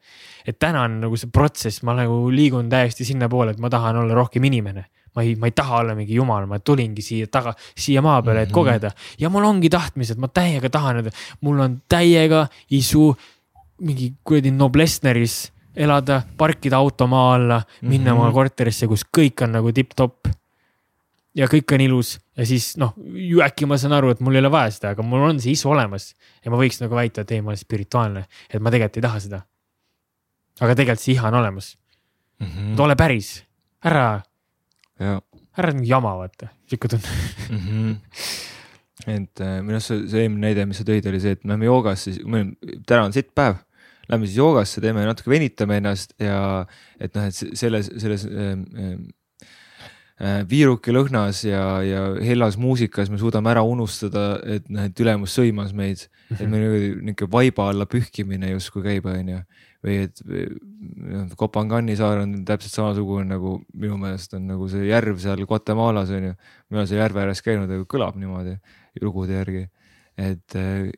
et 0.47 0.59
täna 0.59 0.83
on 0.83 0.99
nagu 1.01 1.17
see 1.17 1.29
protsess, 1.33 1.81
ma 1.83 1.93
nagu 1.97 2.29
liigun 2.29 2.69
täiesti 2.69 3.05
sinnapoole, 3.05 3.51
et 3.51 3.59
ma 3.59 3.69
tahan 3.69 3.95
olla 3.97 4.13
rohkem 4.13 4.43
inimene. 4.43 4.85
ma 5.15 5.21
ei, 5.23 5.35
ma 5.39 5.47
ei 5.47 5.51
taha 5.55 5.77
olla 5.79 5.93
mingi 5.95 6.13
jumal, 6.13 6.45
ma 6.45 6.59
tulingi 6.59 7.01
siia 7.01 7.27
taga, 7.31 7.53
siia 7.75 8.01
maa 8.01 8.21
peale, 8.21 8.41
et 8.41 8.49
Mhm. 8.49 8.53
kogeda 8.53 8.91
ja 9.17 9.29
mul 9.29 9.43
ongi 9.47 9.69
tahtmised, 9.69 10.17
ma 10.17 10.27
täiega 10.27 10.69
tahan, 10.69 10.97
et 11.07 11.13
mul 11.41 11.59
on 11.59 11.81
täiega 11.87 12.49
isu 12.69 13.15
mingi 13.79 14.13
kuradi 14.23 14.51
Noblessneris 14.51 15.51
elada, 15.75 16.21
parkida 16.37 16.75
auto 16.77 17.07
maa 17.07 17.35
alla, 17.35 17.61
minna 17.81 18.11
Mhm. 18.13 18.19
oma 18.21 18.31
korterisse, 18.33 18.87
kus 18.87 19.05
kõik 19.05 19.41
on 19.43 19.51
nagu 19.53 19.71
tipp-topp. 19.71 20.27
Ja 21.35 21.47
kõik 21.51 21.73
on 21.75 21.81
ilus 21.83 22.13
ja 22.37 22.45
siis 22.47 22.73
noh, 22.79 22.93
ju 23.19 23.41
äkki 23.43 23.67
ma 23.67 23.77
saan 23.81 23.93
aru, 23.97 24.09
et 24.15 24.21
mul 24.23 24.35
ei 24.37 24.41
ole 24.43 24.51
vaja 24.53 24.71
seda, 24.71 24.93
aga 24.95 25.03
mul 25.03 25.25
on 25.29 25.39
see 25.43 25.51
isu 25.55 25.69
olemas 25.73 26.13
ja 26.45 26.51
ma 26.53 26.57
võiks 26.61 26.79
nagu 26.81 26.95
väita, 26.95 27.21
et 27.25 27.31
ei, 27.35 27.41
ma 27.43 27.51
olen 27.53 27.59
spirituaalne, 27.59 28.25
et 28.49 28.61
ma 28.63 28.71
tegelikult 28.73 28.97
ei 29.01 29.05
taha 29.07 29.19
seda. 29.19 29.41
aga 30.61 30.75
tegelikult 30.75 31.03
see 31.03 31.13
iha 31.17 31.27
on 31.27 31.39
olemas, 31.41 31.73
Mhm. 32.39 32.79
ole 32.83 32.95
päris, 32.99 33.43
ära, 33.83 34.21
ja 34.99 35.21
ära 35.57 35.71
mingi 35.73 35.87
jama, 35.89 36.15
vaata, 36.19 36.49
sihuke 36.67 36.87
tunne. 36.91 37.11
mm. 37.49 37.59
-hmm. 37.67 37.95
et 39.07 39.39
äh, 39.43 39.61
minu 39.61 39.77
arust 39.77 39.87
see, 39.91 40.07
see 40.11 40.21
eelmine 40.25 40.47
näide, 40.49 40.65
mis 40.67 40.77
sa 40.81 40.83
tõid, 40.87 41.07
oli 41.09 41.19
see, 41.23 41.31
et 41.35 41.43
me 41.45 41.53
lähme 41.53 41.65
joogasse, 41.69 42.11
meil 42.25 42.45
on, 42.47 42.55
täna 42.87 43.03
on 43.09 43.13
sitt 43.15 43.31
päev. 43.35 43.55
Lähme 44.09 44.27
siis 44.27 44.37
joogasse, 44.37 44.81
teeme 44.83 45.01
natuke, 45.05 45.29
venitame 45.31 45.77
ennast 45.81 46.13
ja 46.21 46.65
et 46.99 47.15
noh, 47.15 47.23
et 47.25 47.33
se- 47.35 47.49
selles, 47.57 47.87
selles 47.97 48.25
äh, 48.29 48.51
äh, 48.53 48.99
viiruki 50.21 50.93
lõhnas 50.95 51.41
ja, 51.43 51.61
ja 51.83 52.01
hellas 52.23 52.55
muusikas 52.55 53.09
me 53.11 53.17
suudame 53.19 53.51
ära 53.51 53.65
unustada, 53.67 54.37
et 54.47 54.69
noh, 54.71 54.85
et 54.87 55.01
ülemus 55.03 55.33
sõimas 55.35 55.73
meid. 55.75 56.05
et 56.31 56.47
meil 56.47 56.63
niisugune 56.63 57.09
niisugune 57.09 57.31
vaiba 57.33 57.69
alla 57.69 57.85
pühkimine 57.85 58.53
justkui 58.53 58.83
käib, 58.85 59.09
onju. 59.11 59.41
või 59.83 59.97
et 60.05 60.21
noh, 60.23 61.27
Kopangani 61.35 61.97
saar 61.99 62.23
on 62.23 62.37
täpselt 62.47 62.77
samasugune 62.77 63.27
nagu 63.33 63.57
minu 63.73 63.99
meelest 63.99 64.33
on 64.39 64.47
nagu 64.47 64.69
see 64.71 64.87
järv 64.87 65.19
seal 65.19 65.43
Guatemalas 65.45 66.09
onju. 66.15 66.33
mina 66.69 66.79
olen 66.79 66.87
seal 66.87 67.03
järve 67.03 67.25
ääres 67.25 67.43
käinud, 67.43 67.69
aga 67.69 67.83
kõlab 67.83 68.15
niimoodi 68.15 68.55
lugude 69.03 69.35
järgi, 69.35 69.67
et 70.15 70.55
äh, 70.55 70.93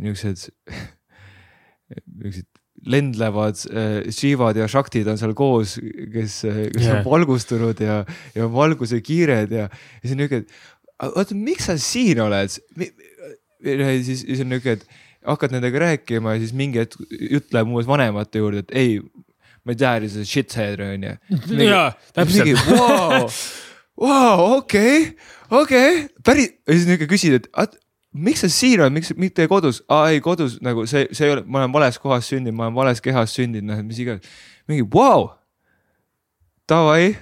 niisugused, 0.00 0.48
niisugused 2.16 2.53
lendlevad 2.90 3.60
äh, 3.70 4.12
Shivad 4.12 4.58
ja 4.60 4.68
Shaktid 4.68 5.08
on 5.10 5.18
seal 5.20 5.34
koos, 5.36 5.78
kes, 5.80 6.40
kes 6.44 6.82
yeah. 6.82 7.00
On 7.00 7.06
valgustunud 7.08 7.80
ja, 7.80 8.02
ja 8.36 8.48
valguse 8.52 9.00
kiired 9.04 9.54
ja, 9.54 9.68
ja 9.68 10.02
siis 10.02 10.16
on 10.16 10.22
niuke, 10.24 10.42
et 10.44 11.10
oota, 11.10 11.36
miks 11.38 11.70
sa 11.70 11.78
siin 11.80 12.20
oled? 12.24 12.52
siis, 12.52 14.24
siis 14.24 14.42
on 14.44 14.52
niuke, 14.52 14.76
et 14.78 14.86
hakkad 15.24 15.54
nendega 15.54 15.80
rääkima 15.86 16.34
ja 16.34 16.42
siis 16.42 16.52
mingi 16.56 16.82
hetk 16.82 17.00
jutt 17.08 17.54
läheb 17.54 17.70
umbes 17.70 17.88
vanemate 17.88 18.42
juurde, 18.42 18.64
et 18.64 18.74
ei, 18.76 18.98
ma 19.64 19.74
ei 19.74 19.80
tea, 19.80 19.94
see 20.12 20.28
shithead 20.28 20.82
onju. 20.84 21.14
jaa, 21.72 21.86
täpselt. 22.16 23.40
Vau, 23.94 24.58
okei, 24.58 25.14
okei, 25.54 26.04
päris, 26.26 26.50
ja 26.66 26.76
siis 26.76 26.88
niuke 26.90 27.08
küsid, 27.10 27.38
et 27.38 27.48
miks 28.14 28.44
sa 28.44 28.48
siin 28.52 28.80
oled, 28.80 28.94
miks 28.94 29.12
mitte 29.18 29.46
kodus, 29.50 29.82
aa 29.90 30.08
ei 30.14 30.20
kodus 30.24 30.58
nagu 30.62 30.86
see, 30.90 31.08
see 31.12 31.26
ei 31.28 31.34
ole, 31.34 31.44
ma 31.46 31.62
olen 31.64 31.72
vales 31.74 31.98
kohas 31.98 32.28
sündinud, 32.30 32.56
ma 32.56 32.68
olen 32.68 32.76
vales 32.78 33.02
kehas 33.04 33.34
sündinud, 33.34 33.72
noh, 33.72 33.80
mis 33.86 33.98
iganes. 34.02 34.22
mingi 34.70 34.86
vau, 34.94 35.32
davai, 36.70 37.14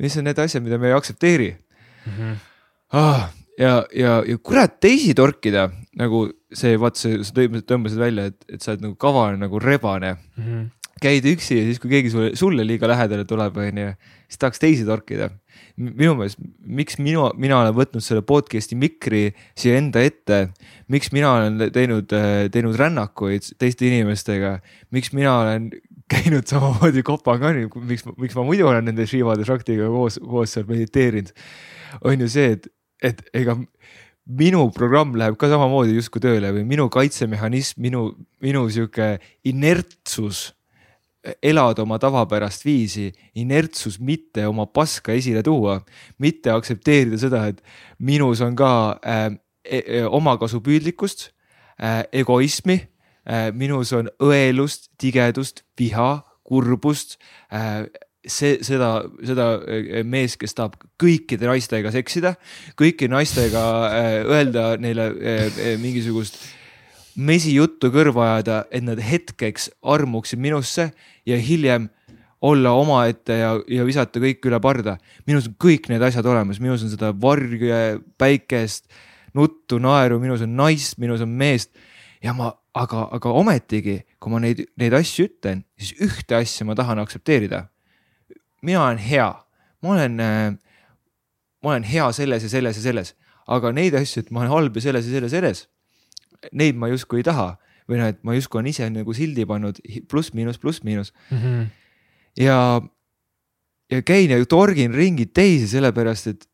mis 0.00 0.16
on 0.18 0.26
need 0.28 0.38
asjad, 0.42 0.64
mida 0.64 0.78
me 0.80 0.88
ei 0.90 0.96
aktsepteeri 0.96 1.50
ah,. 2.92 3.28
ja, 3.58 3.74
ja, 3.94 4.22
ja 4.26 4.38
kurat 4.42 4.78
teisi 4.80 5.14
torkida 5.16 5.68
nagu 5.96 6.26
see, 6.52 6.76
vaat 6.80 6.98
see, 7.00 7.20
sa 7.24 7.32
tõmbasid, 7.36 7.98
välja, 8.00 8.26
et, 8.32 8.38
et 8.48 8.62
sa 8.62 8.72
oled 8.74 8.84
nagu 8.88 8.96
kavane 9.00 9.40
nagu 9.40 9.60
rebane 9.62 10.16
Mhm. 10.36 10.66
käid 11.02 11.26
üksi 11.28 11.58
ja 11.58 11.64
siis, 11.68 11.78
kui 11.80 11.90
keegi 11.92 12.10
sulle, 12.10 12.30
sulle 12.36 12.64
liiga 12.64 12.88
lähedale 12.88 13.26
tuleb, 13.28 13.56
onju, 13.60 13.90
siis 14.30 14.38
tahaks 14.40 14.58
teisi 14.62 14.84
torkida. 14.88 15.28
Minu 15.76 16.14
meelest, 16.18 16.40
miks 16.62 16.98
minu, 17.02 17.26
mina 17.40 17.60
olen 17.60 17.74
võtnud 17.76 18.04
selle 18.04 18.22
podcast'i 18.26 18.78
mikri 18.78 19.28
siia 19.58 19.76
enda 19.80 20.02
ette, 20.04 20.40
miks 20.92 21.12
mina 21.14 21.32
olen 21.36 21.68
teinud, 21.74 22.12
teinud 22.54 22.78
rännakuid 22.80 23.52
teiste 23.60 23.88
inimestega, 23.88 24.56
miks 24.94 25.12
mina 25.16 25.36
olen 25.42 25.70
käinud 26.12 26.46
samamoodi 26.48 27.02
Kopanganil, 27.06 27.70
miks, 27.88 28.06
miks 28.16 28.36
ma 28.38 28.46
muidu 28.46 28.68
olen 28.70 28.86
nende 28.90 29.08
Shivade 29.10 29.46
Shaktiga 29.46 29.90
koos, 29.92 30.20
koos 30.22 30.56
seal 30.56 30.68
mediteerinud, 30.68 31.32
on 32.06 32.20
ju 32.22 32.30
see, 32.30 32.56
et, 32.56 32.68
et 33.04 33.24
ega 33.36 33.58
minu 34.26 34.66
programm 34.74 35.14
läheb 35.18 35.38
ka 35.38 35.48
samamoodi 35.50 35.94
justkui 35.94 36.22
tööle 36.22 36.50
või 36.54 36.66
minu 36.66 36.88
kaitsemehhanism, 36.92 37.78
minu, 37.82 38.08
minu 38.42 38.64
sihuke 38.72 39.16
inertsus 39.46 40.48
elada 41.42 41.82
oma 41.82 41.98
tavapärast 42.02 42.64
viisi, 42.66 43.10
inertsus 43.38 43.98
mitte 44.00 44.46
oma 44.46 44.66
paska 44.66 45.14
esile 45.16 45.42
tuua, 45.46 45.80
mitte 46.22 46.52
aktsepteerida 46.54 47.18
seda, 47.20 47.46
et 47.50 47.62
minus 47.98 48.42
on 48.44 48.56
ka 48.58 48.72
äh, 49.02 49.30
e 49.66 50.04
omakasupüüdlikkust 50.06 51.30
äh,, 51.82 52.04
egoismi 52.12 52.78
äh,, 53.26 53.50
minus 53.52 53.92
on 53.96 54.10
õelust, 54.22 54.92
tigedust, 54.98 55.64
viha, 55.78 56.20
kurbust 56.46 57.18
äh,, 57.50 57.86
see, 58.26 58.58
seda, 58.66 58.90
seda 59.26 59.48
äh, 59.62 60.02
meest, 60.06 60.38
kes 60.40 60.54
tahab 60.56 60.76
kõikide 61.00 61.48
naistega 61.48 61.92
seksida, 61.94 62.36
kõiki 62.78 63.08
naistega 63.10 63.64
äh, 63.88 64.12
öelda 64.26 64.68
neile 64.82 65.10
äh, 65.14 65.74
mingisugust 65.82 66.38
mesijuttu 67.16 67.90
kõrva 67.94 68.30
ajada, 68.30 68.64
et 68.70 68.84
nad 68.84 69.00
hetkeks 69.00 69.70
armuksid 69.82 70.40
minusse 70.40 70.90
ja 71.26 71.38
hiljem 71.40 71.88
olla 72.44 72.74
omaette 72.76 73.38
ja, 73.40 73.54
ja 73.72 73.84
visata 73.88 74.20
kõik 74.20 74.44
üle 74.46 74.60
parda. 74.62 74.98
minus 75.26 75.48
on 75.48 75.56
kõik 75.58 75.88
need 75.88 76.02
asjad 76.02 76.26
olemas, 76.28 76.60
minus 76.60 76.84
on 76.84 76.92
seda 76.92 77.12
varje, 77.16 77.98
päikest, 78.18 78.86
nuttu, 79.34 79.80
naeru, 79.82 80.20
minus 80.20 80.44
on 80.44 80.56
naist, 80.56 80.98
minus 81.02 81.24
on 81.24 81.32
meest 81.32 81.72
ja 82.22 82.34
ma, 82.36 82.52
aga, 82.76 83.06
aga 83.16 83.32
ometigi, 83.40 84.00
kui 84.20 84.32
ma 84.32 84.40
neid, 84.42 84.66
neid 84.80 84.94
asju 84.96 85.30
ütlen, 85.30 85.64
siis 85.80 85.96
ühte 86.04 86.36
asja 86.38 86.66
ma 86.68 86.76
tahan 86.76 87.00
aktsepteerida. 87.02 87.66
mina 88.62 88.82
olen 88.82 88.98
hea, 88.98 89.30
ma 89.82 89.92
olen 89.94 90.20
äh,, 90.20 90.56
ma 91.62 91.70
olen 91.70 91.86
hea 91.86 92.10
selles 92.12 92.42
ja 92.42 92.48
selles 92.50 92.76
ja 92.76 92.82
selles, 92.82 93.14
aga 93.46 93.72
neid 93.72 93.94
asju, 93.94 94.22
et 94.22 94.30
ma 94.30 94.44
olen 94.44 94.52
halb 94.52 94.76
ja 94.76 94.88
selles 94.88 95.06
ja 95.06 95.16
selles 95.16 95.32
ja 95.32 95.40
selles, 95.40 95.66
neid 96.52 96.76
ma 96.76 96.88
justkui 96.92 97.20
ei 97.22 97.26
taha 97.26 97.56
või 97.86 98.00
noh, 98.00 98.08
et 98.10 98.18
ma 98.26 98.34
justkui 98.34 98.58
olen 98.60 98.70
ise 98.72 98.88
nagu 98.90 99.14
sildi 99.14 99.44
pannud 99.46 99.78
pluss-miinus, 100.10 100.58
pluss-miinus 100.58 101.12
Mhm. 101.30 101.66
ja, 102.40 102.80
ja 103.90 104.02
käin 104.02 104.30
ja 104.30 104.40
torgin 104.46 104.94
ringi 104.94 105.26
teisi, 105.26 105.68
sellepärast 105.68 106.26
et 106.32 106.48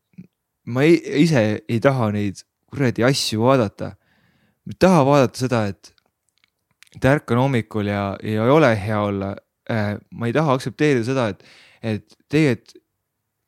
ma 0.66 0.82
ei, 0.84 0.98
ise 1.24 1.62
ei 1.68 1.80
taha 1.80 2.10
neid 2.12 2.42
kuradi 2.70 3.04
asju 3.04 3.40
vaadata. 3.42 3.94
ma 4.66 4.72
ei 4.72 4.78
taha 4.78 5.04
vaadata 5.06 5.38
seda, 5.38 5.66
et, 5.66 5.94
et 6.96 7.04
ärkan 7.04 7.38
hommikul 7.40 7.86
ja, 7.86 8.16
ja 8.22 8.44
ei 8.44 8.50
ole 8.50 8.70
hea 8.86 9.00
olla 9.00 9.36
äh,. 9.70 9.96
ma 10.10 10.26
ei 10.26 10.32
taha 10.32 10.52
aktsepteerida 10.54 11.04
seda, 11.04 11.28
et, 11.32 11.42
et 11.82 12.16
tegelikult 12.28 12.76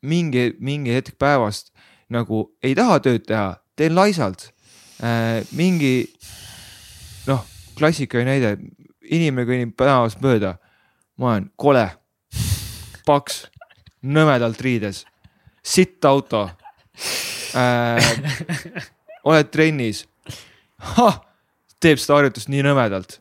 mingi, 0.05 0.55
mingi 0.61 0.93
hetk 0.93 1.15
päevast 1.19 1.71
nagu 2.13 2.51
ei 2.63 2.75
taha 2.75 2.99
tööd 3.01 3.23
teha, 3.29 3.57
teen 3.77 3.95
laisalt 3.97 4.51
äh,. 5.03 5.43
mingi 5.57 6.07
noh, 7.29 7.45
klassikaline 7.79 8.35
näide, 8.35 8.53
inimene 9.05 9.47
kõnnib 9.49 9.75
tänavast 9.79 10.23
mööda, 10.25 10.57
ma 11.21 11.35
olen 11.35 11.51
kole, 11.61 11.87
paks, 13.09 13.45
nõmedalt 14.05 14.61
riides, 14.65 15.05
sitt 15.65 16.05
auto 16.05 16.47
äh,. 17.57 18.15
oled 19.25 19.51
trennis, 19.53 20.05
teeb 21.81 22.01
seda 22.01 22.21
harjutust 22.21 22.51
nii 22.53 22.65
nõmedalt 22.67 23.19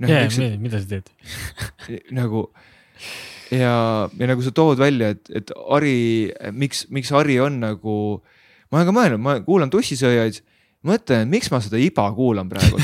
no,. 0.00 0.08
Yeah, 0.08 0.58
mida 0.60 0.80
sa 0.80 0.88
teed 0.88 1.10
nagu 2.18 2.48
ja, 3.50 3.74
ja 4.06 4.30
nagu 4.30 4.44
sa 4.44 4.52
tood 4.54 4.80
välja, 4.80 5.14
et, 5.14 5.30
et 5.34 5.52
Ari, 5.74 6.30
miks, 6.54 6.86
miks 6.94 7.10
Ari 7.16 7.40
on 7.42 7.60
nagu, 7.62 7.96
ma 8.70 8.80
olen 8.80 8.88
ka 8.88 8.96
mõelnud, 8.96 9.22
ma 9.22 9.36
kuulan 9.46 9.72
tussisööjaid, 9.72 10.40
mõtlen, 10.86 11.28
miks 11.28 11.50
ma 11.52 11.60
seda 11.60 11.80
iba 11.80 12.06
kuulan 12.16 12.48
praegu 12.48 12.80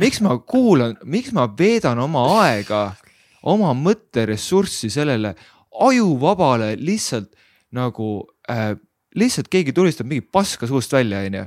miks 0.00 0.20
ma 0.24 0.36
kuulan, 0.38 0.96
miks 1.04 1.32
ma 1.36 1.46
veedan 1.58 2.00
oma 2.02 2.24
aega, 2.40 2.90
oma 3.48 3.72
mõtteressurssi 3.76 4.90
sellele 4.92 5.34
ajuvabale 5.80 6.74
lihtsalt 6.80 7.30
nagu 7.76 8.12
äh,, 8.50 8.74
lihtsalt 9.14 9.50
keegi 9.50 9.74
tulistab 9.76 10.08
mingi 10.10 10.24
paska 10.26 10.68
suust 10.70 10.92
välja, 10.92 11.22
onju. 11.26 11.44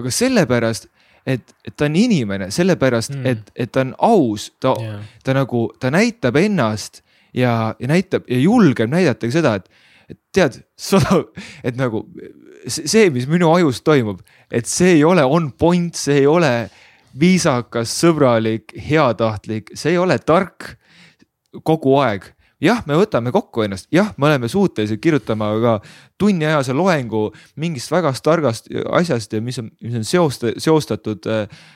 aga 0.00 0.12
sellepärast 0.14 0.88
et, 1.26 1.54
et 1.66 1.76
ta 1.76 1.86
on 1.88 1.96
inimene, 1.96 2.50
sellepärast 2.54 3.14
mm. 3.14 3.26
et, 3.26 3.52
et 3.54 3.72
ta 3.72 3.84
on 3.84 3.94
aus, 3.98 4.50
ta 4.60 4.74
yeah., 4.80 5.06
ta 5.24 5.36
nagu, 5.36 5.68
ta 5.80 5.92
näitab 5.92 6.38
ennast 6.40 7.02
ja, 7.36 7.74
ja 7.78 7.90
näitab 7.90 8.28
ja 8.30 8.40
julgeb 8.40 8.90
näidata 8.90 9.28
ka 9.28 9.34
seda, 9.34 9.54
et, 9.60 9.68
et 10.10 10.20
tead, 10.34 10.60
et 11.66 11.78
nagu 11.78 12.04
see, 12.66 13.08
mis 13.12 13.28
minu 13.30 13.52
ajus 13.54 13.82
toimub, 13.86 14.20
et 14.50 14.66
see 14.66 14.96
ei 14.98 15.04
ole 15.04 15.24
on 15.24 15.52
point, 15.52 15.94
see 15.94 16.22
ei 16.22 16.26
ole 16.26 16.52
viisakas, 17.20 17.92
sõbralik, 18.02 18.74
heatahtlik, 18.88 19.72
see 19.74 19.94
ei 19.94 19.98
ole 19.98 20.18
tark 20.18 20.76
kogu 21.66 21.96
aeg 21.98 22.28
jah, 22.60 22.82
me 22.86 22.96
võtame 22.98 23.32
kokku 23.34 23.64
ennast, 23.64 23.88
jah, 23.94 24.12
me 24.20 24.28
oleme 24.28 24.48
suutelised 24.50 25.00
kirjutama 25.02 25.50
ka 25.62 25.74
tunniajase 26.20 26.74
loengu 26.76 27.28
mingist 27.60 27.92
väga 27.92 28.12
targast 28.22 28.68
asjast 28.96 29.32
ja 29.32 29.40
mis 29.44 29.58
on, 29.62 29.70
mis 29.80 29.96
on 30.00 30.06
seost-, 30.06 30.50
seostatud. 30.60 31.26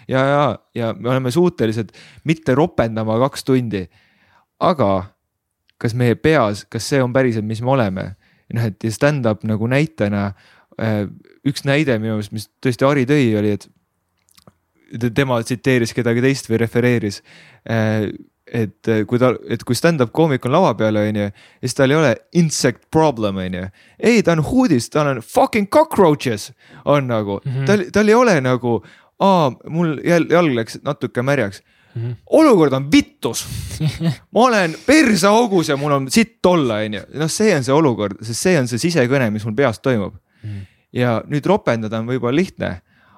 ja, 0.09 0.25
ja, 0.29 0.45
ja 0.75 0.93
me 0.99 1.11
oleme 1.15 1.33
suutelised 1.35 1.95
mitte 2.25 2.55
ropendama 2.55 3.19
kaks 3.25 3.45
tundi. 3.45 3.87
aga 4.61 4.91
kas 5.79 5.95
meie 5.95 6.15
peas, 6.15 6.65
kas 6.71 6.87
see 6.89 7.03
on 7.03 7.13
päriselt, 7.13 7.47
mis 7.49 7.63
me 7.63 7.75
oleme? 7.75 8.15
noh, 8.55 8.67
et 8.69 8.85
stand-up 8.93 9.43
nagu 9.49 9.67
näitena, 9.67 10.27
äh, 10.79 11.07
üks 11.47 11.65
näide 11.65 11.99
minu 11.99 12.19
meelest, 12.19 12.33
mis 12.33 12.49
tõesti 12.63 12.87
Harri 12.87 13.07
tõi, 13.09 13.33
oli, 13.39 13.57
et 13.59 13.69
tema 15.15 15.41
tsiteeris 15.43 15.95
kedagi 15.97 16.23
teist 16.23 16.49
või 16.51 16.61
refereeris 16.63 17.23
äh, 17.71 18.13
et 18.55 18.91
kui 19.09 19.21
ta, 19.21 19.33
et 19.51 19.63
kui 19.65 19.77
stand-up 19.77 20.13
koomik 20.15 20.45
on 20.47 20.55
lava 20.55 20.75
peal, 20.79 20.99
onju, 21.01 21.29
siis 21.65 21.77
tal 21.79 21.93
ei 21.93 21.99
ole 21.99 22.11
insect 22.41 22.85
problem, 22.93 23.39
onju. 23.41 23.69
ei, 23.99 24.23
ta 24.25 24.35
on 24.37 24.45
hoodis, 24.45 24.91
tal 24.93 25.15
on 25.15 25.23
fucking 25.25 25.71
cockroaches 25.73 26.51
on 26.85 27.09
nagu 27.09 27.41
mm, 27.41 27.53
-hmm. 27.53 27.67
tal, 27.67 27.85
tal 27.93 28.09
ei 28.09 28.15
ole 28.15 28.41
nagu, 28.45 28.83
aa, 29.21 29.53
mul 29.69 29.97
jälle 30.05 30.35
jalg 30.35 30.53
läks 30.61 30.79
natuke 30.85 31.23
märjaks 31.23 31.63
mm. 31.95 32.03
-hmm. 32.03 32.17
olukord 32.27 32.73
on 32.73 32.93
vittus 32.93 33.47
ma 34.33 34.41
olen 34.41 34.77
perseaugus 34.87 35.69
ja 35.69 35.77
mul 35.77 35.93
on 35.93 36.11
sitt 36.11 36.47
olla, 36.47 36.75
onju. 36.85 37.01
noh, 37.15 37.31
see 37.31 37.57
on 37.57 37.65
see 37.65 37.75
olukord, 37.75 38.21
sest 38.23 38.41
see 38.41 38.59
on 38.61 38.69
see 38.69 38.79
sisekõne, 38.79 39.31
mis 39.31 39.45
mul 39.45 39.55
peas 39.55 39.81
toimub 39.81 40.15
mm. 40.15 40.51
-hmm. 40.51 40.74
Ja 40.95 41.19
nüüd 41.27 41.47
ropendada 41.51 41.99
on 41.99 42.09
võib-olla 42.09 42.39
lihtne, 42.39 42.71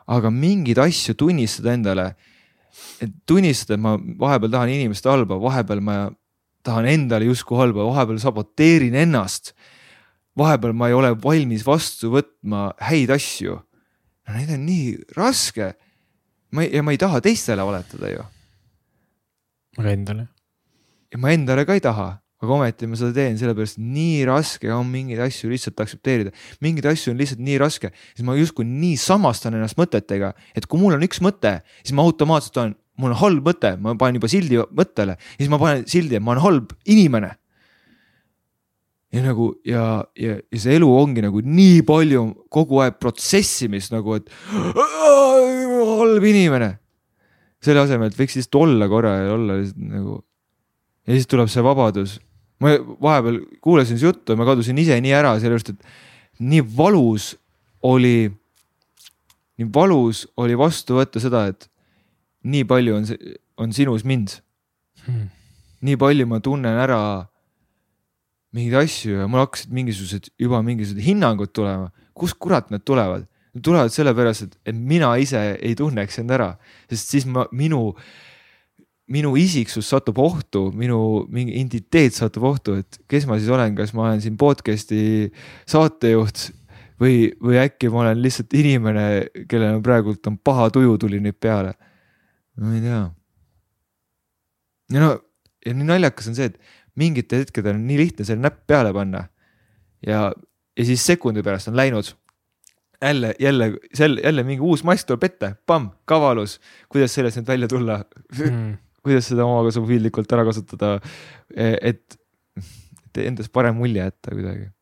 aga 0.07 0.31
mingeid 0.33 0.81
asju 0.81 1.17
tunnistada 1.19 1.75
endale 1.77 2.15
et 3.01 3.13
tunnistada, 3.29 3.77
et 3.77 3.83
ma 3.83 3.97
vahepeal 3.97 4.53
tahan 4.53 4.73
inimeste 4.73 5.11
halba, 5.11 5.39
vahepeal 5.41 5.83
ma 5.85 5.97
tahan 6.67 6.89
endale 6.91 7.29
justkui 7.31 7.59
halba, 7.61 7.87
vahepeal 7.89 8.21
saboteerin 8.23 8.97
ennast. 9.05 9.55
vahepeal 10.37 10.75
ma 10.77 10.91
ei 10.91 10.97
ole 10.97 11.15
valmis 11.23 11.65
vastu 11.65 12.13
võtma 12.13 12.71
häid 12.91 13.11
asju. 13.15 13.57
no 14.27 14.35
neid 14.37 14.53
on 14.53 14.65
nii 14.67 14.97
raske. 15.17 15.75
ma 16.53 16.65
ei, 16.65 16.75
ja 16.77 16.83
ma 16.83 16.93
ei 16.93 17.01
taha 17.01 17.21
teistele 17.21 17.65
valetada 17.65 18.13
ju. 18.13 18.25
aga 19.79 19.93
endale? 19.93 20.29
ja 21.13 21.19
ma 21.19 21.33
endale 21.33 21.65
ka 21.65 21.77
ei 21.77 21.85
taha, 21.85 22.17
aga 22.43 22.57
ometi 22.59 22.89
ma 22.89 22.99
seda 23.01 23.15
teen, 23.17 23.39
sellepärast 23.41 23.79
nii 23.81 24.25
raske 24.29 24.73
on 24.75 24.89
mingeid 24.93 25.23
asju 25.25 25.49
lihtsalt 25.53 25.81
aktsepteerida. 25.81 26.35
mingeid 26.61 26.89
asju 26.93 27.15
on 27.15 27.21
lihtsalt 27.21 27.41
nii 27.45 27.61
raske, 27.63 27.93
siis 28.13 28.27
ma 28.27 28.37
justkui 28.37 28.67
nii 28.69 28.97
samastan 29.01 29.57
ennast 29.57 29.79
mõtetega, 29.81 30.35
et 30.55 30.67
kui 30.69 30.81
mul 30.81 30.99
on 30.99 31.07
üks 31.07 31.23
mõte, 31.25 31.61
siis 31.83 31.97
ma 31.97 32.05
automaatselt 32.05 32.61
olen 32.61 32.77
mul 33.01 33.13
on 33.13 33.21
halb 33.21 33.49
mõte, 33.51 33.73
ma 33.81 33.95
panen 33.99 34.21
juba 34.21 34.31
sildi 34.31 34.61
mõttele 34.77 35.17
siis 35.37 35.51
ma 35.53 35.59
panen 35.61 35.85
sildi, 35.89 36.17
et 36.17 36.25
ma 36.25 36.35
olen 36.35 36.45
halb 36.45 36.73
inimene. 36.93 37.35
ja 39.13 39.23
nagu 39.25 39.51
ja, 39.65 39.85
ja, 40.19 40.37
ja 40.53 40.61
see 40.61 40.77
elu 40.77 40.89
ongi 40.93 41.25
nagu 41.25 41.41
nii 41.41 41.83
palju 41.89 42.25
kogu 42.53 42.83
aeg 42.85 42.99
protsessimist 43.01 43.95
nagu, 43.95 44.19
et 44.19 44.31
halb 44.77 46.25
inimene. 46.25 46.77
selle 47.65 47.83
asemel, 47.83 48.13
et 48.13 48.19
võiks 48.19 48.37
lihtsalt 48.39 48.61
olla 48.63 48.89
korra 48.89 49.17
ja 49.25 49.35
olla 49.37 49.61
lihtsalt 49.61 49.91
nagu. 49.93 50.21
ja 51.07 51.19
siis 51.19 51.29
tuleb 51.31 51.53
see 51.53 51.65
vabadus. 51.65 52.19
Ma 52.61 52.75
vahepeal 53.03 53.41
kuulasin 53.61 53.99
su 54.01 54.09
juttu 54.09 54.33
ja 54.33 54.41
ma 54.41 54.47
kadusin 54.49 54.79
ise 54.81 54.97
nii 55.01 55.15
ära 55.17 55.35
sellepärast, 55.41 55.75
et 55.75 56.41
nii 56.41 56.65
valus 56.77 57.35
oli, 57.87 58.31
nii 59.61 59.71
valus 59.75 60.25
oli 60.41 60.59
vastu 60.59 60.99
võtta 60.99 61.23
seda, 61.23 61.47
et 61.53 61.69
nii 62.47 62.67
palju 62.69 62.97
on, 62.97 63.09
on 63.63 63.73
sinus 63.77 64.05
mind. 64.05 64.41
Hmm.. 65.07 65.29
nii 65.87 65.99
palju 66.01 66.25
ma 66.27 66.41
tunnen 66.43 66.79
ära 66.83 66.99
mingeid 68.57 68.75
asju 68.81 69.21
ja 69.21 69.27
mul 69.31 69.45
hakkasid 69.45 69.73
mingisugused 69.77 70.31
juba 70.41 70.63
mingisugused 70.65 71.05
hinnangud 71.05 71.53
tulema, 71.55 71.91
kust 72.17 72.39
kurat 72.41 72.73
need 72.73 72.83
tulevad? 72.89 73.27
Need 73.55 73.65
tulevad 73.65 73.93
sellepärast, 73.93 74.49
et, 74.49 74.57
et 74.73 74.77
mina 74.77 75.13
ise 75.21 75.41
ei 75.55 75.77
tunneks 75.79 76.19
end 76.23 76.33
ära, 76.35 76.55
sest 76.91 77.13
siis 77.15 77.29
ma, 77.29 77.47
minu, 77.57 77.93
minu 79.13 79.37
isiksus 79.39 79.89
satub 79.93 80.19
ohtu, 80.19 80.71
minu 80.75 81.27
mingi 81.31 81.55
identiteet 81.55 82.17
satub 82.17 82.49
ohtu, 82.49 82.81
et 82.83 83.01
kes 83.09 83.27
ma 83.31 83.39
siis 83.39 83.51
olen, 83.55 83.75
kas 83.79 83.95
ma 83.95 84.09
olen 84.09 84.23
siin 84.25 84.39
podcast'i 84.41 85.31
saatejuht 85.71 86.49
või, 87.01 87.31
või 87.43 87.61
äkki 87.63 87.91
ma 87.93 88.03
olen 88.03 88.23
lihtsalt 88.25 88.57
inimene, 88.59 89.07
kellel 89.47 89.79
on 89.79 89.85
praegult 89.87 90.27
on 90.27 90.39
paha 90.39 90.71
tuju 90.75 90.97
tuli 91.05 91.23
nüüd 91.23 91.39
peale 91.39 91.77
ma 92.57 92.75
ei 92.75 92.81
tea. 92.81 93.03
ja 94.93 95.03
no, 95.03 95.11
ja 95.67 95.75
nii 95.75 95.89
naljakas 95.89 96.31
on 96.31 96.37
see, 96.39 96.51
et 96.51 96.61
mingitel 96.97 97.45
hetkedel 97.45 97.77
on 97.77 97.85
nii 97.89 97.99
lihtne 98.01 98.27
selle 98.29 98.43
näpp 98.45 98.63
peale 98.71 98.93
panna. 98.97 99.27
ja, 100.07 100.31
ja 100.77 100.87
siis 100.89 101.05
sekundi 101.07 101.45
pärast 101.47 101.69
on 101.69 101.77
läinud. 101.77 102.15
jälle, 103.03 103.35
jälle, 103.41 103.73
jälle 104.25 104.43
mingi 104.43 104.63
uus 104.65 104.85
mass 104.85 105.05
tuleb 105.05 105.25
ette, 105.25 105.55
pamm, 105.67 105.91
kavalus, 106.05 106.61
kuidas 106.89 107.15
sellest 107.15 107.37
nüüd 107.37 107.49
välja 107.49 107.69
tulla 107.69 107.99
mm. 108.39 108.77
Kuidas 109.07 109.31
seda 109.31 109.47
omakasupildlikult 109.47 110.33
ära 110.37 110.47
kasutada, 110.49 110.97
et, 111.57 112.19
et 112.59 113.23
endast 113.27 113.53
parem 113.55 113.79
mulje 113.79 114.03
jätta 114.03 114.35
kuidagi. 114.35 114.73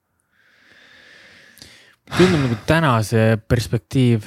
tundub 2.17 2.41
nagu 2.45 2.57
tänase 2.69 3.29
perspektiiv 3.49 4.27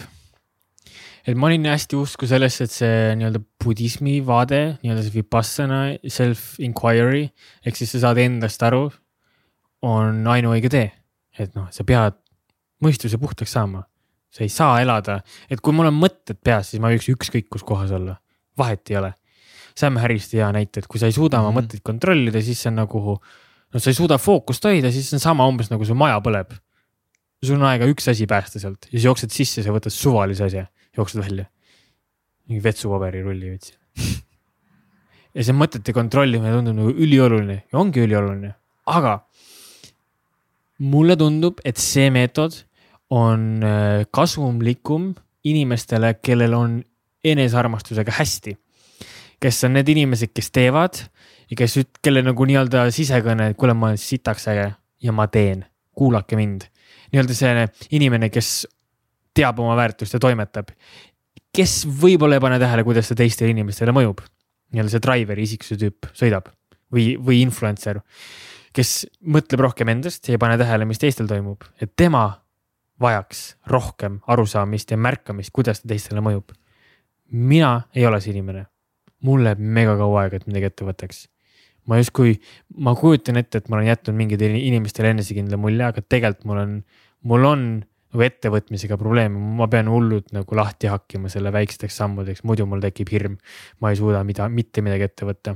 et 1.28 1.36
ma 1.36 1.50
olin 1.50 1.68
hästi 1.68 1.98
usku 2.00 2.28
sellesse, 2.30 2.68
et 2.68 2.74
see 2.74 3.00
nii-öelda 3.20 3.42
budismi 3.64 4.20
vaade, 4.26 4.62
nii-öelda 4.80 5.04
see 5.04 5.16
vipassana 5.18 5.82
self-inquiry 6.08 7.26
ehk 7.68 7.80
siis 7.80 7.92
sa 7.94 8.06
saad 8.06 8.22
endast 8.24 8.64
aru, 8.64 8.88
on 9.86 10.24
ainuõige 10.32 10.72
tee. 10.72 10.88
et 11.38 11.52
noh, 11.54 11.68
sa 11.70 11.84
pead 11.86 12.16
mõistuse 12.82 13.20
puhtaks 13.22 13.52
saama, 13.54 13.84
sa 14.34 14.42
ei 14.42 14.50
saa 14.50 14.80
elada, 14.82 15.20
et 15.52 15.62
kui 15.62 15.76
mul 15.76 15.92
on 15.92 16.00
mõtted 16.00 16.40
peas, 16.42 16.72
siis 16.72 16.82
ma 16.82 16.90
võiks 16.90 17.10
ükskõik 17.14 17.52
kus 17.54 17.66
kohas 17.68 17.94
olla, 17.94 18.16
vahet 18.58 18.90
ei 18.90 18.98
ole. 18.98 19.12
Sam 19.78 20.00
Harriste 20.02 20.40
hea 20.40 20.48
näite, 20.56 20.82
et 20.82 20.88
kui 20.90 21.02
sa 21.02 21.10
ei 21.10 21.16
suuda 21.16 21.40
oma 21.40 21.50
mm 21.50 21.56
-hmm. 21.56 21.62
mõtteid 21.62 21.84
kontrollida, 21.86 22.42
siis 22.42 22.62
see 22.62 22.72
on 22.72 22.80
nagu, 22.82 23.18
no 23.74 23.80
sa 23.80 23.90
ei 23.90 23.98
suuda 23.98 24.18
fookust 24.18 24.64
hoida, 24.66 24.92
siis 24.92 25.10
see 25.10 25.18
on 25.18 25.22
sama 25.22 25.48
umbes 25.48 25.70
nagu 25.70 25.86
su 25.86 25.96
maja 25.96 26.20
põleb. 26.20 26.56
sul 27.44 27.56
on 27.56 27.68
aega 27.70 27.86
üks 27.86 28.10
asi 28.10 28.26
päästa 28.26 28.60
sealt 28.60 28.86
ja 28.86 28.98
siis 28.98 29.04
jooksed 29.06 29.30
sisse, 29.30 29.64
sa 29.64 29.70
võtad 29.70 29.94
suvalise 29.94 30.44
asja 30.44 30.66
jooksed 30.98 31.22
välja. 31.22 31.46
mingi 32.48 32.64
vetsupaberirulli 32.64 33.54
võtsin 33.54 33.78
ja 35.38 35.44
see 35.46 35.54
mõtete 35.54 35.94
kontrollimine 35.94 36.52
tundub 36.52 36.80
nagu 36.80 36.94
ülioluline 36.98 37.64
ja 37.72 37.80
ongi 37.80 38.02
ülioluline, 38.02 38.56
aga 38.90 39.20
mulle 40.80 41.18
tundub, 41.18 41.62
et 41.66 41.78
see 41.82 42.10
meetod 42.14 42.64
on 43.14 43.64
äh, 43.66 44.06
kasumlikum 44.14 45.14
inimestele, 45.48 46.18
kellel 46.22 46.56
on 46.58 46.80
enesearmastusega 47.24 48.18
hästi. 48.20 48.58
Kes 49.42 49.64
on 49.68 49.78
need 49.78 49.90
inimesed, 49.94 50.32
kes 50.36 50.52
teevad 50.56 51.02
ja 51.52 51.58
kes, 51.60 51.78
kelle 52.04 52.24
nagu 52.26 52.48
nii-öelda 52.50 52.88
sisekõne, 52.94 53.52
et 53.52 53.60
kuule, 53.60 53.76
ma 53.78 53.92
olen 53.92 54.02
sitaks 54.02 54.48
äge 54.54 54.72
ja 55.04 55.14
ma 55.14 55.28
teen, 55.32 55.66
kuulake 55.98 56.40
mind. 56.40 56.68
nii-öelda 57.14 57.36
see 57.38 57.68
inimene, 57.98 58.30
kes 58.30 58.68
teab 59.38 59.60
oma 59.60 59.76
väärtust 59.78 60.14
ja 60.14 60.20
toimetab. 60.20 60.74
kes 61.56 61.86
võib-olla 62.02 62.38
ei 62.38 62.44
pane 62.44 62.60
tähele, 62.60 62.84
kuidas 62.84 63.08
see 63.08 63.18
teistele 63.18 63.54
inimestele 63.54 63.94
mõjub. 63.96 64.22
nii-öelda 64.74 64.92
see 64.92 65.04
driver'i 65.06 65.48
isiksuse 65.48 65.80
tüüp 65.82 66.10
sõidab 66.14 66.52
või, 66.94 67.16
või 67.20 67.42
influencer, 67.42 68.02
kes 68.74 69.08
mõtleb 69.22 69.62
rohkem 69.64 69.90
endast 69.90 70.28
ja 70.28 70.36
ei 70.36 70.42
pane 70.42 70.58
tähele, 70.58 70.86
mis 70.86 71.00
teistel 71.00 71.28
toimub, 71.28 71.64
et 71.82 71.94
tema 71.96 72.42
vajaks 73.02 73.58
rohkem 73.70 74.20
arusaamist 74.28 74.92
ja 74.92 74.98
märkamist, 74.98 75.54
kuidas 75.54 75.82
ta 75.82 75.94
teistele 75.94 76.22
mõjub. 76.22 76.54
mina 77.30 77.82
ei 77.96 78.06
ole 78.06 78.22
see 78.22 78.32
inimene. 78.32 78.66
Mul 79.26 79.44
läheb 79.46 79.62
mega 79.62 79.96
kaua 80.00 80.26
aega, 80.26 80.40
et 80.40 80.48
midagi 80.50 80.70
ette 80.72 80.88
võtaks. 80.88 81.26
ma 81.88 82.02
justkui, 82.02 82.36
ma 82.84 82.92
kujutan 83.00 83.40
ette, 83.40 83.62
et 83.62 83.70
ma 83.72 83.78
olen 83.78 83.88
jätnud 83.88 84.18
mingitele 84.20 84.60
inimestele 84.60 85.14
enesekindla 85.16 85.60
mulje, 85.62 85.86
aga 85.88 86.04
tegelikult 86.04 86.50
mul 86.50 86.60
on, 86.60 86.74
mul 87.32 87.48
on 87.48 87.64
nagu 88.12 88.26
ettevõtmisega 88.26 88.98
probleeme, 89.00 89.40
ma 89.60 89.70
pean 89.72 89.88
hullult 89.92 90.34
nagu 90.36 90.58
lahti 90.60 90.92
hakkima 90.92 91.32
selle 91.32 91.52
väikesteks 91.56 91.96
sammudeks, 92.02 92.44
muidu 92.48 92.68
mul 92.68 92.84
tekib 92.84 93.12
hirm. 93.12 93.40
ma 93.80 93.92
ei 93.92 94.00
suuda 94.00 94.24
mida, 94.28 94.50
mitte 94.52 94.84
midagi 94.84 95.08
ette 95.08 95.28
võtta. 95.28 95.56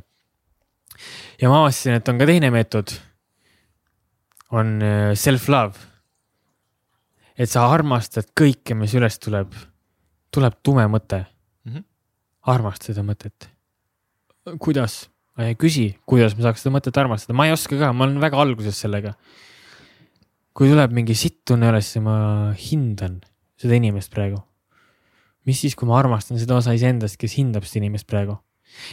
ja 1.41 1.51
ma 1.51 1.63
avastasin, 1.65 1.99
et 1.99 2.09
on 2.09 2.19
ka 2.19 2.29
teine 2.31 2.51
meetod. 2.51 2.95
on 4.51 4.79
äh, 4.81 5.13
self-love 5.15 5.91
et 7.41 7.49
sa 7.49 7.65
armastad 7.73 8.31
kõike, 8.37 8.75
mis 8.77 8.93
üles 8.97 9.17
tuleb, 9.21 9.53
tuleb 10.33 10.57
tume 10.63 10.85
mõte. 10.91 11.23
Armasta 12.49 12.91
seda 12.91 13.05
mõtet. 13.05 13.49
kuidas? 14.59 15.07
küsi, 15.57 15.95
kuidas 16.05 16.35
ma 16.37 16.45
saaks 16.45 16.61
seda 16.61 16.73
mõtet 16.75 16.97
armastada, 16.99 17.33
ma 17.37 17.47
ei 17.47 17.53
oska 17.55 17.77
ka, 17.79 17.89
ma 17.95 18.05
olen 18.05 18.19
väga 18.21 18.37
alguses 18.41 18.77
sellega. 18.77 19.15
kui 20.53 20.69
tuleb 20.69 20.91
mingi 20.91 21.15
sitt 21.15 21.41
tunne 21.47 21.69
üles, 21.71 21.87
siis 21.87 22.03
ma 22.03 22.51
hindan 22.57 23.21
seda 23.57 23.77
inimest 23.77 24.11
praegu. 24.13 24.41
mis 25.45 25.59
siis, 25.61 25.75
kui 25.75 25.87
ma 25.87 25.97
armastan 25.99 26.39
seda 26.39 26.55
osa 26.57 26.73
iseendast, 26.73 27.17
kes 27.17 27.37
hindab 27.39 27.65
seda 27.65 27.83
inimest 27.83 28.07
praegu? 28.07 28.37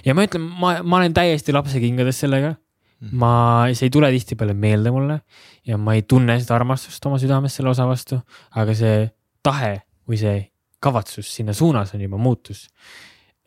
ja 0.04 0.14
ma 0.14 0.24
ütlen, 0.24 0.42
ma, 0.42 0.80
ma 0.82 1.02
olen 1.02 1.14
täiesti 1.14 1.52
lapsekingades 1.52 2.24
sellega 2.24 2.56
Mhm. 2.98 3.14
ma, 3.14 3.66
see 3.78 3.86
ei 3.86 3.92
tule 3.94 4.10
tihtipeale 4.10 4.54
meelde 4.58 4.90
mulle 4.90 5.20
ja 5.66 5.76
ma 5.78 5.94
ei 5.94 6.02
tunne 6.02 6.34
seda 6.40 6.56
armastust 6.56 7.04
oma 7.06 7.18
südames 7.22 7.54
selle 7.54 7.70
osa 7.70 7.86
vastu, 7.86 8.18
aga 8.58 8.74
see 8.74 9.04
tahe 9.46 9.76
või 10.08 10.18
see 10.18 10.40
kavatsus 10.82 11.30
sinna 11.30 11.54
suunas 11.54 11.94
on 11.94 12.02
juba 12.02 12.18
muutus. 12.18 12.66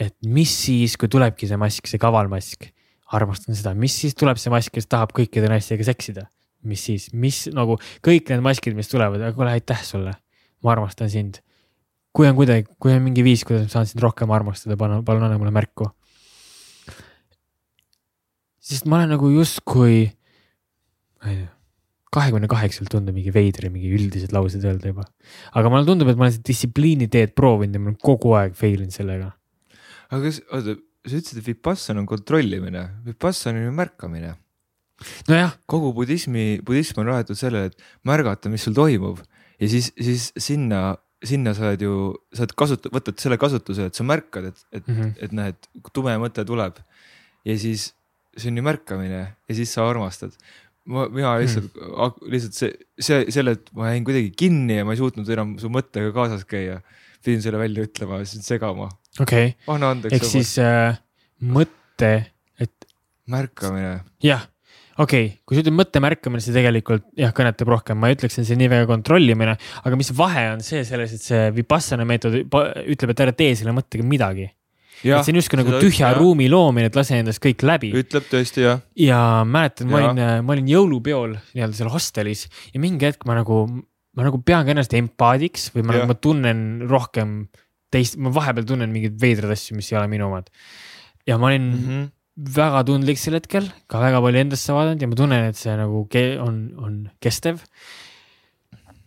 Et 0.01 0.15
mis 0.25 0.51
siis, 0.65 0.97
kui 0.99 1.09
tulebki 1.11 1.49
see 1.49 1.59
mask, 1.61 1.89
see 1.89 2.01
kaval 2.01 2.29
mask, 2.31 2.65
armastan 3.13 3.57
seda, 3.57 3.73
mis 3.77 3.95
siis 4.03 4.15
tuleb 4.17 4.39
see 4.41 4.53
mask, 4.53 4.73
kes 4.75 4.89
tahab 4.89 5.13
kõikide 5.15 5.49
naistega 5.51 5.85
seksida, 5.87 6.25
mis 6.67 6.83
siis, 6.87 7.09
mis 7.13 7.43
nagu 7.53 7.77
kõik 8.05 8.31
need 8.31 8.43
maskid, 8.45 8.77
mis 8.77 8.91
tulevad, 8.91 9.23
kuule, 9.35 9.53
aitäh 9.53 9.81
sulle, 9.85 10.15
ma 10.63 10.75
armastan 10.75 11.11
sind. 11.11 11.41
kui 12.11 12.27
on 12.27 12.35
kuidagi, 12.35 12.65
kui 12.75 12.91
on 12.91 13.05
mingi 13.05 13.23
viis, 13.23 13.45
kuidas 13.47 13.69
ma 13.69 13.71
saan 13.71 13.85
sind 13.87 14.01
rohkem 14.03 14.31
armastada, 14.35 14.75
palun, 14.75 15.05
palun 15.07 15.23
anna 15.23 15.37
mulle 15.39 15.53
märku. 15.55 15.85
Sest 18.59 18.83
ma 18.83 18.97
olen 18.97 19.13
nagu 19.15 19.29
justkui, 19.31 20.09
ma 21.23 21.31
ei 21.31 21.37
tea, 21.39 21.51
kahekümne 22.11 22.49
kaheksalt 22.51 22.91
tundub 22.91 23.15
mingi 23.15 23.31
veider 23.31 23.69
ja 23.69 23.71
mingi 23.71 23.93
üldised 23.95 24.33
laused 24.35 24.63
öelda 24.67 24.91
juba. 24.91 25.05
aga 25.55 25.69
mulle 25.71 25.87
tundub, 25.87 26.09
et 26.11 26.19
ma 26.19 26.27
olen 26.27 26.35
seda 26.35 26.49
distsipliini 26.49 27.07
teed 27.11 27.31
proovinud 27.37 27.77
ja 27.77 27.83
ma 27.83 27.93
olen 27.93 28.01
kogu 28.03 28.35
aeg 28.35 28.57
fail 28.59 28.83
inud 28.83 28.91
sellega. 28.91 29.31
Aga 30.11 30.21
kas, 30.27 30.41
oota, 30.51 30.77
sa 31.07 31.17
ütlesid, 31.17 31.41
et 31.41 31.47
Vipassana 31.47 32.03
on 32.03 32.09
kontrollimine, 32.09 32.85
Vipassana 33.07 33.61
on 33.61 33.69
ju 33.69 33.75
märkamine. 33.75 34.35
nojah. 35.29 35.55
kogu 35.65 35.93
budismi, 35.97 36.61
budism 36.65 37.01
on 37.01 37.09
rajatud 37.09 37.39
sellele, 37.39 37.71
et 37.71 37.87
märgata, 38.05 38.51
mis 38.53 38.67
sul 38.67 38.75
toimub 38.77 39.23
ja 39.57 39.69
siis, 39.71 39.89
siis 39.97 40.29
sinna 40.37 40.99
sinna 41.25 41.53
sa 41.53 41.69
oled 41.69 41.83
ju, 41.85 41.95
sa 42.33 42.45
oled 42.45 42.53
kasut-, 42.57 42.87
võtad 42.93 43.19
selle 43.21 43.37
kasutuse, 43.41 43.87
et 43.89 43.97
sa 43.97 44.05
märkad, 44.05 44.47
et, 44.49 44.63
et 44.71 44.87
mm, 44.87 44.95
-hmm. 44.97 45.11
et 45.21 45.35
näed, 45.37 45.67
tume 45.93 46.15
mõte 46.21 46.45
tuleb 46.47 46.79
ja 47.45 47.57
siis 47.57 47.91
see 48.37 48.51
on 48.51 48.57
ju 48.61 48.65
märkamine 48.65 49.21
ja 49.21 49.55
siis 49.55 49.73
sa 49.73 49.87
armastad. 49.89 50.33
ma, 50.85 51.05
mina 51.13 51.35
lihtsalt 51.37 51.75
hmm., 51.77 52.31
lihtsalt 52.33 52.57
see, 52.57 52.71
see, 52.97 53.25
selle, 53.33 53.53
et 53.57 53.69
ma 53.77 53.91
jäin 53.91 54.05
kuidagi 54.07 54.31
kinni 54.37 54.79
ja 54.79 54.85
ma 54.87 54.95
ei 54.95 55.01
suutnud 55.01 55.29
enam 55.29 55.57
su 55.61 55.69
mõttega 55.69 56.13
kaasas 56.15 56.45
käia. 56.45 56.81
pidin 57.21 57.43
selle 57.43 57.59
välja 57.61 57.85
ütlema 57.85 58.23
siis 58.25 58.47
segama. 58.47 58.89
Okei 59.19 59.51
okay., 59.51 59.75
anna 59.75 59.91
andeks. 59.95 60.15
ehk 60.15 60.29
siis 60.29 60.55
äh, 60.61 60.95
mõte, 61.41 62.13
et. 62.61 62.89
märkamine. 63.31 63.99
jah 64.23 64.47
okei 65.01 65.25
okay., 65.25 65.35
kui 65.45 65.57
sa 65.57 65.63
ütled 65.63 65.77
mõtte 65.77 66.01
märkamine, 66.03 66.43
see 66.43 66.55
tegelikult 66.55 67.05
jah, 67.19 67.33
kõnetab 67.35 67.73
rohkem, 67.73 67.99
ma 67.99 68.11
ei 68.11 68.17
ütleks, 68.17 68.39
et 68.39 68.47
see 68.47 68.59
nii 68.59 68.71
väga 68.71 68.87
kontrollimine, 68.89 69.57
aga 69.83 69.99
mis 69.99 70.11
vahe 70.15 70.47
on 70.55 70.65
see 70.65 70.83
selles, 70.87 71.15
et 71.17 71.25
see 71.25 71.51
Vipassana 71.55 72.07
meetod 72.07 72.37
ütleb, 72.41 73.13
et 73.13 73.23
ära 73.27 73.35
tee 73.35 73.53
selle 73.59 73.75
mõttega 73.75 74.05
midagi 74.07 74.49
et 75.01 75.25
see 75.25 75.33
on 75.33 75.39
justkui 75.39 75.57
nagu 75.57 75.77
tühja 75.81 76.11
ütleb, 76.11 76.21
ruumi 76.21 76.47
loomine, 76.51 76.89
et 76.91 76.97
lase 76.97 77.17
endast 77.17 77.41
kõik 77.41 77.63
läbi. 77.65 77.91
ütleb 77.97 78.27
tõesti 78.29 78.65
jah. 78.65 78.83
ja 78.99 79.21
mäletan, 79.47 79.89
ma 79.89 80.01
olin, 80.01 80.21
ma 80.45 80.55
olin 80.55 80.69
jõulupeol 80.69 81.37
nii-öelda 81.55 81.79
seal 81.79 81.91
hostelis 81.93 82.45
ja 82.73 82.81
mingi 82.83 83.09
hetk 83.09 83.25
ma 83.29 83.39
nagu, 83.39 83.63
ma 84.17 84.27
nagu 84.27 84.41
pean 84.45 84.67
ka 84.67 84.75
ennast 84.75 84.93
empaadiks 84.97 85.71
või 85.75 85.87
ma, 85.87 85.97
nagu, 85.97 86.11
ma 86.11 86.17
tunnen 86.21 86.63
rohkem 86.91 87.39
teist, 87.91 88.17
ma 88.17 88.31
vahepeal 88.33 88.67
tunnen 88.67 88.91
mingeid 88.93 89.19
veidraid 89.21 89.53
asju, 89.55 89.77
mis 89.77 89.91
ei 89.91 89.99
ole 89.99 90.09
minu 90.11 90.29
omad. 90.29 90.49
ja 91.27 91.37
ma 91.37 91.51
olin 91.51 91.67
mm 91.69 91.87
-hmm. 91.87 92.09
väga 92.55 92.83
tundlik 92.83 93.19
sel 93.19 93.37
hetkel, 93.37 93.71
ka 93.87 93.99
väga 93.99 94.21
palju 94.21 94.39
endasse 94.39 94.73
vaadanud 94.73 95.01
ja 95.01 95.07
ma 95.07 95.15
tunnen, 95.15 95.45
et 95.45 95.57
see 95.57 95.75
nagu 95.77 96.07
on, 96.47 96.55
on 96.77 97.09
kestev. 97.19 97.59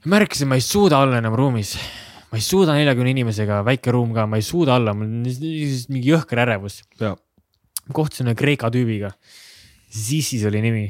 märkasin, 0.05 0.48
ma 0.48 0.55
ei 0.55 0.61
suuda 0.61 0.98
olla 0.98 1.19
enam 1.19 1.35
ruumis 1.35 1.78
ma 2.35 2.40
ei 2.40 2.43
suuda 2.43 2.74
neljakümne 2.74 3.12
inimesega, 3.15 3.61
väike 3.62 3.93
ruum 3.94 4.11
ka, 4.11 4.27
ma 4.27 4.40
ei 4.40 4.43
suuda 4.43 4.74
olla, 4.74 4.90
mul 4.90 5.06
on 5.06 5.23
mingi 5.23 6.09
jõhker 6.11 6.40
ärevus. 6.43 6.82
kohtusin 7.94 8.27
ühe 8.27 8.35
Kreeka 8.35 8.70
tüübiga, 8.74 9.12
Zisis 9.94 10.43
oli 10.48 10.59
nimi. 10.65 10.89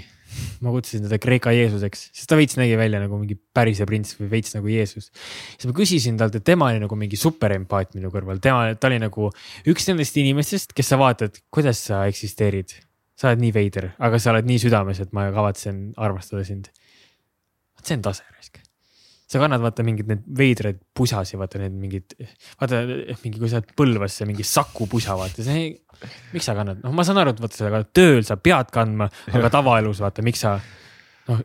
Ma 0.64 0.72
kutsusin 0.74 1.04
teda 1.06 1.18
Kreeka 1.22 1.52
Jeesuseks, 1.54 2.08
sest 2.14 2.30
ta 2.30 2.38
veits 2.38 2.58
nägi 2.60 2.78
välja 2.80 3.02
nagu 3.02 3.18
mingi 3.20 3.36
pärise 3.36 3.86
prints 3.88 4.16
või 4.18 4.30
veits 4.36 4.56
nagu 4.56 4.70
Jeesus. 4.70 5.10
siis 5.54 5.68
ma 5.68 5.76
küsisin 5.76 6.18
talt, 6.20 6.34
et 6.38 6.46
tema 6.46 6.70
oli 6.72 6.82
nagu 6.82 6.98
mingi 6.98 7.20
superempaat 7.20 7.94
minu 7.98 8.12
kõrval, 8.14 8.40
tema, 8.44 8.72
ta 8.78 8.90
oli 8.90 9.00
nagu 9.02 9.30
üks 9.70 9.88
nendest 9.90 10.18
inimestest, 10.20 10.74
kes 10.76 10.92
sa 10.94 11.00
vaatad, 11.00 11.40
kuidas 11.54 11.84
sa 11.90 12.04
eksisteerid. 12.10 12.80
sa 13.14 13.30
oled 13.30 13.44
nii 13.44 13.52
veider, 13.54 13.92
aga 14.02 14.18
sa 14.18 14.32
oled 14.32 14.48
nii 14.48 14.58
südames, 14.58 14.98
et 15.00 15.12
ma 15.14 15.28
kavatsen 15.30 15.92
armastada 15.96 16.44
sind. 16.44 16.70
see 17.84 17.96
on 17.96 18.02
tase 18.02 18.24
raisk 18.32 18.63
sa 19.30 19.40
kannad 19.40 19.62
vaata 19.64 19.84
mingeid 19.86 20.10
need 20.10 20.26
veidraid 20.38 20.80
pusasi, 20.96 21.38
vaata 21.40 21.60
need 21.62 21.76
mingid, 21.80 22.14
vaata 22.60 22.82
mingi, 23.22 23.38
kui 23.40 23.50
sa 23.50 23.60
oled 23.60 23.72
Põlvasse 23.78 24.28
mingi 24.28 24.44
Saku 24.46 24.86
pusa, 24.90 25.16
vaata 25.18 25.44
see, 25.46 25.70
miks 26.34 26.48
sa 26.48 26.56
kannad, 26.58 26.82
noh, 26.84 26.92
ma 26.96 27.06
saan 27.06 27.22
aru, 27.22 27.34
et 27.34 27.42
vaata 27.44 27.58
seda 27.58 27.82
tööl 27.96 28.22
sa 28.26 28.36
pead 28.40 28.70
kandma, 28.74 29.08
aga 29.32 29.50
tavaelus 29.56 30.02
vaata, 30.04 30.24
miks 30.26 30.44
sa 30.44 30.58
noh, 31.30 31.42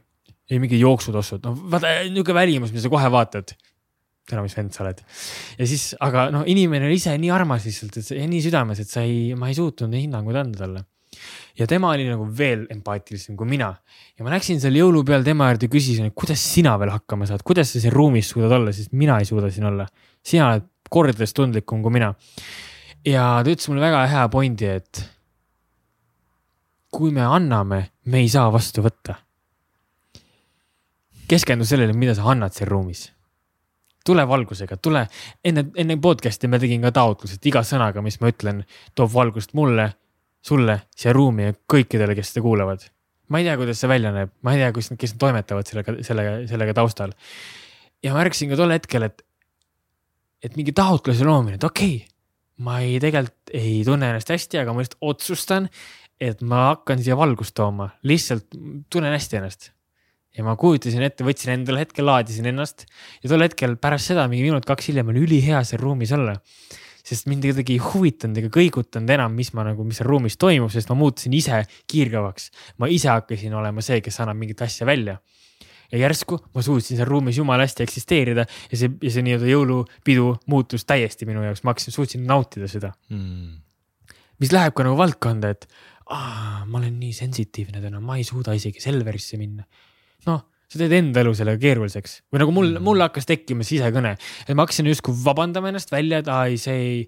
ei 0.50 0.62
mingi 0.62 0.82
jooksutossud, 0.82 1.44
noh 1.48 1.66
vaata 1.72 1.96
niisugune 2.10 2.40
välimus, 2.42 2.76
mida 2.76 2.86
sa 2.86 2.94
kohe 2.94 3.12
vaatad. 3.16 3.56
tere, 4.30 4.44
mis 4.46 4.54
vend 4.54 4.76
sa 4.76 4.84
oled. 4.84 5.00
ja 5.58 5.66
siis, 5.72 5.90
aga 6.06 6.28
noh, 6.36 6.46
inimene 6.46 6.86
on 6.86 6.94
ise 6.94 7.16
nii 7.18 7.32
armas 7.34 7.66
lihtsalt, 7.66 7.98
et 7.98 8.12
ja 8.20 8.28
nii 8.30 8.44
südames, 8.46 8.84
et 8.84 8.92
sa 8.92 9.08
ei, 9.08 9.34
ma 9.40 9.50
ei 9.50 9.58
suutnud 9.58 9.90
neid 9.90 10.06
hinnanguid 10.06 10.44
anda 10.44 10.66
talle 10.66 10.84
ja 11.60 11.68
tema 11.68 11.92
oli 11.96 12.08
nagu 12.08 12.26
veel 12.38 12.66
empaatilisem 12.74 13.38
kui 13.40 13.48
mina. 13.50 13.70
ja 14.18 14.26
ma 14.26 14.34
läksin 14.34 14.62
seal 14.62 14.78
jõulupeol 14.80 15.24
tema 15.26 15.50
juurde, 15.52 15.70
küsisin, 15.72 16.10
et 16.10 16.16
kuidas 16.16 16.42
sina 16.54 16.78
veel 16.80 16.94
hakkama 16.94 17.28
saad, 17.30 17.44
kuidas 17.46 17.74
sa 17.74 17.82
siin 17.84 17.94
ruumis 17.94 18.32
suudad 18.34 18.56
olla, 18.60 18.74
sest 18.76 18.94
mina 18.94 19.20
ei 19.20 19.30
suuda 19.30 19.52
siin 19.52 19.70
olla. 19.72 19.88
sina 20.24 20.50
oled 20.50 20.68
kordades 20.90 21.34
tundlikum 21.34 21.84
kui 21.84 21.96
mina. 22.00 22.14
ja 23.06 23.30
ta 23.44 23.50
ütles 23.50 23.70
mulle 23.72 23.86
väga 23.86 24.06
hea 24.12 24.26
pointi, 24.30 24.74
et 24.80 25.06
kui 26.90 27.12
me 27.14 27.22
anname, 27.22 27.84
me 28.06 28.24
ei 28.24 28.30
saa 28.30 28.50
vastu 28.52 28.86
võtta. 28.86 29.20
keskendu 31.30 31.66
sellele, 31.66 31.94
mida 31.94 32.16
sa 32.18 32.30
annad 32.32 32.56
siin 32.56 32.70
ruumis 32.72 33.10
tule 34.10 34.26
valgusega, 34.28 34.78
tule 34.82 35.04
enne, 35.46 35.66
enne 35.78 35.98
podcast'i 36.02 36.50
ma 36.50 36.60
tegin 36.62 36.82
ka 36.86 36.92
taotluse, 36.96 37.38
et 37.38 37.50
iga 37.52 37.62
sõnaga, 37.68 38.02
mis 38.02 38.18
ma 38.22 38.32
ütlen, 38.32 38.64
toob 38.98 39.12
valgust 39.14 39.54
mulle 39.58 39.92
sulle, 40.46 40.82
siia 40.96 41.14
ruumi 41.16 41.50
ja 41.50 41.56
kõikidele, 41.74 42.16
kes 42.18 42.34
seda 42.34 42.44
kuulavad. 42.46 42.86
ma 43.30 43.42
ei 43.42 43.46
tea, 43.46 43.58
kuidas 43.62 43.82
see 43.82 43.90
välja 43.92 44.12
näeb, 44.14 44.32
ma 44.42 44.56
ei 44.56 44.64
tea, 44.64 44.72
kus, 44.74 44.92
kes 44.98 45.14
toimetavad 45.22 45.68
sellega, 45.70 45.98
sellega, 46.06 46.36
sellega 46.50 46.76
taustal. 46.78 47.14
ja 48.04 48.14
ma 48.14 48.24
märkasin 48.24 48.52
ka 48.52 48.60
tol 48.60 48.74
hetkel, 48.74 49.06
et, 49.10 49.26
et 50.44 50.56
mingi 50.58 50.74
taotluse 50.76 51.28
loomine, 51.28 51.60
et 51.60 51.68
okei 51.68 51.98
okay,, 52.00 52.08
ma 52.66 52.80
ei, 52.84 53.00
tegelikult 53.02 53.54
ei 53.56 53.82
tunne 53.88 54.12
ennast 54.12 54.32
hästi, 54.34 54.62
aga 54.62 54.74
ma 54.76 54.84
lihtsalt 54.84 55.00
otsustan, 55.12 55.68
et 56.20 56.42
ma 56.44 56.70
hakkan 56.74 57.02
siia 57.04 57.18
valgust 57.20 57.56
tooma, 57.58 57.90
lihtsalt 58.08 58.48
tunnen 58.92 59.16
hästi 59.16 59.40
ennast. 59.40 59.72
ja 60.36 60.44
ma 60.46 60.54
kujutasin 60.60 61.04
ette, 61.04 61.26
võtsin 61.26 61.56
endale 61.56 61.82
hetkel, 61.84 62.06
laadisin 62.06 62.46
ennast 62.52 62.86
ja 63.24 63.32
tol 63.32 63.42
hetkel 63.44 63.74
pärast 63.82 64.12
seda 64.12 64.28
mingi 64.30 64.46
minut-kaks 64.46 64.92
hiljem 64.92 65.10
oli 65.12 65.24
ülihea 65.26 65.64
seal 65.68 65.82
ruumis 65.82 66.14
olla. 66.16 66.36
Sest 67.10 67.30
mind 67.30 67.48
kuidagi 67.48 67.76
ei 67.78 67.82
huvitanud 67.84 68.38
ega 68.42 68.52
kõigutanud 68.54 69.10
enam, 69.16 69.34
mis 69.38 69.52
ma 69.58 69.66
nagu, 69.68 69.86
mis 69.88 70.00
seal 70.00 70.10
ruumis 70.10 70.38
toimub, 70.40 70.72
sest 70.74 70.92
ma 70.92 70.98
muutusin 71.00 71.34
ise 71.38 71.64
kiirgavaks. 71.90 72.52
ma 72.78 72.90
ise 72.92 73.10
hakkasin 73.12 73.56
olema 73.58 73.84
see, 73.86 74.02
kes 74.06 74.22
annab 74.24 74.40
mingit 74.40 74.62
asja 74.66 74.88
välja 74.90 75.20
ja 75.92 76.04
järsku 76.04 76.38
ma 76.54 76.62
suutsin 76.66 77.00
seal 77.00 77.10
ruumis 77.10 77.40
jumala 77.40 77.66
hästi 77.66 77.86
eksisteerida 77.86 78.46
ja 78.46 78.78
see, 78.78 78.92
ja 79.02 79.14
see 79.14 79.26
nii-öelda 79.26 79.50
jõulupidu 79.50 80.28
muutus 80.52 80.86
täiesti 80.90 81.28
minu 81.30 81.44
jaoks, 81.46 81.64
ma 81.66 81.74
hakkasin, 81.74 81.96
suutsin 81.96 82.28
nautida 82.30 82.70
seda 82.70 82.92
mm.. 83.10 83.56
mis 84.44 84.54
läheb 84.54 84.76
ka 84.78 84.86
nagu 84.86 85.00
valdkonda, 85.00 85.54
et 85.56 85.66
aa, 86.14 86.66
ma 86.66 86.82
olen 86.82 87.00
nii 87.02 87.14
sensitiivne 87.16 87.82
täna, 87.82 88.02
ma 88.02 88.20
ei 88.20 88.26
suuda 88.28 88.56
isegi 88.58 88.82
Selverisse 88.84 89.38
minna. 89.42 89.66
noh, 90.30 90.46
sa 90.70 90.80
teed 90.80 90.94
enda 91.00 91.24
elu 91.24 91.34
sellega 91.38 91.62
keeruliseks 91.64 92.20
või 92.30 92.44
nagu 92.44 92.54
mul 92.56 92.68
mm., 92.72 92.86
mul 92.86 93.06
hakkas 93.06 93.30
tekkima 93.30 93.66
sisekõne, 93.68 94.16
et 94.46 94.52
ma 94.54 94.66
hakkasin 94.66 94.90
justkui 94.92 95.16
vabandama 95.24 95.72
ennast 95.72 95.94
välja, 95.94 96.22
et 96.22 96.30
aa 96.30 96.44
ei, 96.50 96.60
see 96.62 96.76
ei. 96.84 97.00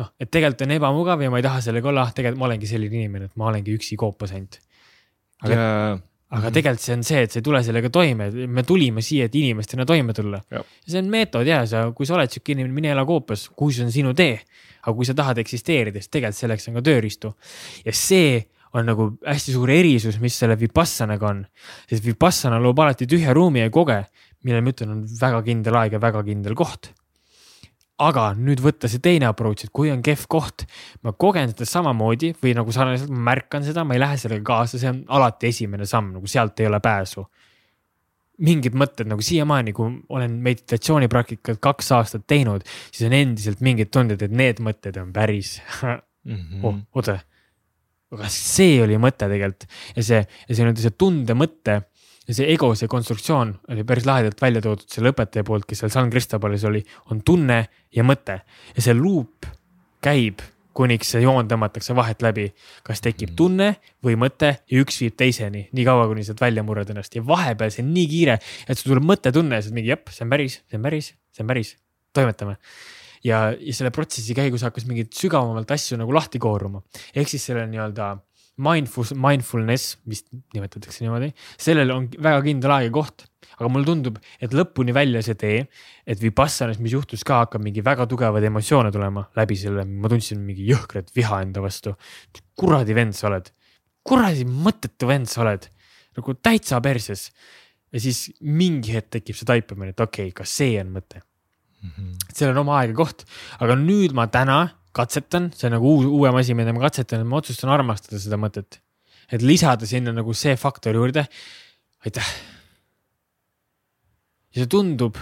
noh, 0.00 0.12
et 0.20 0.30
tegelikult 0.32 0.64
on 0.66 0.76
ebamugav 0.78 1.24
ja 1.24 1.32
ma 1.32 1.42
ei 1.42 1.46
taha 1.46 1.60
sellega 1.68 1.92
olla, 1.92 2.06
ah 2.06 2.14
tegelikult 2.16 2.40
ma 2.40 2.48
olengi 2.48 2.70
selline 2.70 3.02
inimene, 3.02 3.28
et 3.28 3.36
ma 3.40 3.50
olengi 3.52 3.76
üksi 3.76 4.00
koopas 4.00 4.32
ainult. 4.36 4.58
aga 5.44 5.52
yeah., 5.52 6.00
aga 6.32 6.46
mhm. 6.46 6.54
tegelikult 6.56 6.80
see 6.86 6.96
on 6.96 7.02
see, 7.04 7.22
et 7.26 7.34
sa 7.34 7.40
ei 7.42 7.44
tule 7.44 7.60
sellega 7.60 7.92
toime, 7.92 8.30
me 8.48 8.62
tulime 8.64 9.04
siia, 9.04 9.28
et 9.28 9.34
inimestena 9.36 9.84
toime 9.88 10.16
tulla. 10.16 10.40
see 10.80 11.00
on 11.02 11.12
meetod 11.12 11.48
ja 11.48 11.60
sa, 11.68 11.84
kui 11.92 12.08
sa 12.08 12.16
oled 12.16 12.32
sihuke 12.32 12.56
inimene, 12.56 12.72
mine 12.80 12.94
ela 12.94 13.04
koopas, 13.04 13.50
kui 13.52 13.76
see 13.76 13.84
on 13.84 13.92
sinu 13.92 14.16
tee 14.16 14.38
aga 14.82 14.94
kui 14.98 15.06
sa 15.06 15.14
tahad 15.14 15.38
eksisteerida, 15.42 16.00
siis 16.02 16.10
tegelikult 16.10 16.38
selleks 16.40 16.68
on 16.70 16.78
ka 16.78 16.84
tööriistu. 16.88 17.32
ja 17.86 17.94
see 17.94 18.40
on 18.72 18.88
nagu 18.88 19.08
hästi 19.26 19.54
suur 19.54 19.70
erisus, 19.72 20.18
mis 20.22 20.36
selle 20.38 20.56
Vipassanaga 20.60 21.28
on. 21.28 21.44
sest 21.90 22.04
Vipassana 22.06 22.60
loob 22.62 22.80
alati 22.80 23.06
tühja 23.10 23.34
ruumi 23.36 23.64
ja 23.64 23.70
koge, 23.70 24.00
mille 24.46 24.62
ma 24.64 24.72
ütlen, 24.72 24.96
on 24.96 25.06
väga 25.20 25.42
kindel 25.46 25.78
aeg 25.82 25.96
ja 25.96 26.02
väga 26.02 26.24
kindel 26.26 26.58
koht. 26.58 26.92
aga 28.02 28.32
nüüd 28.34 28.58
võtta 28.58 28.88
see 28.90 28.98
teine 28.98 29.28
approach, 29.28 29.66
et 29.66 29.70
kui 29.70 29.92
on 29.92 30.00
kehv 30.02 30.24
koht, 30.26 30.64
ma 31.06 31.12
kogen 31.12 31.52
seda 31.52 31.68
samamoodi 31.68 32.32
või 32.40 32.56
nagu 32.58 32.72
sarnaselt, 32.74 33.12
ma 33.12 33.28
märkan 33.30 33.62
seda, 33.62 33.84
ma 33.86 33.94
ei 33.94 34.02
lähe 34.02 34.16
sellega 34.18 34.42
kaasa, 34.48 34.80
see 34.80 34.90
on 34.90 35.04
alati 35.12 35.52
esimene 35.52 35.86
samm, 35.86 36.10
nagu 36.16 36.26
sealt 36.26 36.58
ei 36.60 36.66
ole 36.66 36.80
pääsu 36.82 37.22
mingid 38.42 38.74
mõtted 38.74 39.06
nagu 39.06 39.22
siiamaani, 39.22 39.74
kui 39.76 39.92
olen 40.10 40.38
meditatsioonipraktikat 40.42 41.60
kaks 41.62 41.92
aastat 41.94 42.24
teinud, 42.26 42.64
siis 42.90 43.06
on 43.06 43.14
endiselt 43.14 43.60
mingid 43.62 43.92
tunded, 43.94 44.24
et 44.24 44.34
need 44.34 44.62
mõtted 44.64 44.98
on 44.98 45.12
päris 45.14 45.60
mm. 45.82 46.00
-hmm. 46.34 46.64
oh, 46.64 46.80
oota, 46.96 47.20
aga 48.12 48.28
see 48.32 48.76
oli 48.84 48.98
mõte 49.00 49.28
tegelikult 49.28 49.66
ja 49.96 50.04
see, 50.04 50.20
ja 50.20 50.54
see 50.54 50.62
nii-öelda 50.62 50.84
see 50.84 50.96
tunde 51.00 51.36
mõte 51.38 51.78
ja 52.28 52.36
see 52.36 52.48
ego, 52.52 52.72
see 52.78 52.90
konstruktsioon 52.90 53.56
oli 53.72 53.84
päris 53.88 54.06
lahedalt 54.08 54.40
välja 54.42 54.62
toodud 54.64 54.88
selle 54.90 55.12
õpetaja 55.14 55.46
poolt, 55.46 55.66
kes 55.68 55.82
seal 55.82 55.92
San 55.94 56.10
Cristobalis 56.12 56.64
oli, 56.68 56.82
on 57.10 57.22
tunne 57.26 57.64
ja 57.94 58.06
mõte 58.06 58.42
ja 58.44 58.84
see 58.84 58.94
luup 58.96 59.48
käib 60.02 60.42
kuniks 60.76 61.12
see 61.14 61.22
joon 61.24 61.48
tõmmatakse 61.48 61.94
vahet 61.96 62.22
läbi. 62.24 62.46
kas 62.84 63.02
tekib 63.04 63.32
mm. 63.32 63.36
tunne 63.36 63.68
või 64.04 64.16
mõte 64.20 64.54
ja 64.56 64.80
üks 64.80 65.00
viib 65.02 65.16
teiseni, 65.20 65.66
nii 65.72 65.84
kaua, 65.84 66.06
kuni 66.10 66.24
sealt 66.24 66.40
välja 66.40 66.64
murrad 66.66 66.90
ennast 66.90 67.16
ja 67.16 67.24
vahepeal 67.26 67.72
see 67.74 67.84
on 67.84 67.92
nii 67.94 68.08
kiire, 68.08 68.38
et 68.66 68.78
sul 68.78 68.94
tuleb 68.94 69.06
mõttetunne 69.10 69.58
ja 69.58 69.64
sa 69.64 69.70
oled 69.70 69.80
mingi 69.80 69.92
jep, 69.92 70.08
see 70.14 70.24
on 70.24 70.32
päris, 70.32 70.60
see 70.70 70.80
on 70.80 70.88
päris, 70.88 71.12
see 71.32 71.44
on 71.44 71.52
päris, 71.52 71.76
toimetame. 72.16 72.56
Ja, 73.26 73.44
ja 73.54 73.74
selle 73.76 73.92
protsessi 73.94 74.36
käigus 74.36 74.64
hakkas 74.66 74.86
mingeid 74.88 75.12
sügavamalt 75.16 75.70
asju 75.74 75.98
nagu 76.00 76.14
lahti 76.14 76.40
kooruma, 76.42 76.82
ehk 77.14 77.30
siis 77.30 77.48
selle 77.50 77.64
nii-öelda 77.70 78.14
mindful, 78.62 79.06
mindfulness 79.16 79.96
vist 80.08 80.28
nimetatakse 80.54 81.04
niimoodi, 81.04 81.30
sellel 81.60 81.92
on 81.94 82.08
väga 82.12 82.42
kindel 82.46 82.74
aeg 82.76 82.90
ja 82.90 82.96
koht. 82.98 83.26
Aga 83.52 83.68
mulle 83.68 83.86
tundub, 83.86 84.16
et 84.42 84.54
lõpuni 84.56 84.94
välja 84.96 85.20
see 85.22 85.36
tee, 85.38 85.58
et 86.08 86.20
Vipassanas, 86.22 86.78
mis 86.82 86.94
juhtus 86.96 87.20
ka, 87.26 87.42
hakkab 87.44 87.62
mingi 87.62 87.82
väga 87.84 88.06
tugevaid 88.10 88.46
emotsioone 88.48 88.90
tulema 88.94 89.26
läbi 89.38 89.58
selle, 89.60 89.84
ma 89.84 90.10
tundsin 90.10 90.40
mingi 90.42 90.64
jõhkrat 90.70 91.12
viha 91.14 91.42
enda 91.44 91.62
vastu. 91.62 91.92
kuradi 92.58 92.96
vend 92.96 93.14
sa 93.14 93.28
oled, 93.28 93.50
kuradi 94.08 94.46
mõttetu 94.48 95.10
vend 95.10 95.28
sa 95.30 95.44
oled, 95.44 95.68
nagu 96.16 96.34
täitsa 96.34 96.80
perses. 96.82 97.28
ja 97.92 98.00
siis 98.00 98.30
mingi 98.40 98.96
hetk 98.96 99.18
tekib 99.18 99.36
see 99.36 99.46
taipamine, 99.46 99.92
et 99.92 100.00
okei 100.00 100.32
okay,, 100.32 100.38
kas 100.42 100.56
see 100.56 100.80
on 100.80 100.96
mõte 100.96 101.20
-hmm. 101.82 102.14
seal 102.34 102.52
on 102.52 102.62
oma 102.64 102.78
aeg 102.80 102.94
ja 102.94 102.96
koht, 102.96 103.24
aga 103.60 103.76
nüüd 103.78 104.14
ma 104.14 104.26
täna 104.26 104.60
katsetan, 104.92 105.50
see 105.56 105.68
on 105.68 105.76
nagu 105.78 105.88
uus, 105.88 106.06
uuem 106.06 106.36
asi, 106.36 106.54
mida 106.54 106.72
ma 106.72 106.84
katsetan, 106.84 107.24
et 107.24 107.26
ma 107.28 107.40
otsustan 107.40 107.72
armastada 107.72 108.20
seda 108.20 108.36
mõtet. 108.36 108.80
et 109.32 109.40
lisada 109.40 109.86
sinna 109.86 110.12
nagu 110.12 110.34
see 110.34 110.56
faktor 110.56 110.94
juurde. 110.94 111.26
aitäh 112.04 112.28
ja 114.52 114.62
see 114.62 114.68
tundub 114.68 115.16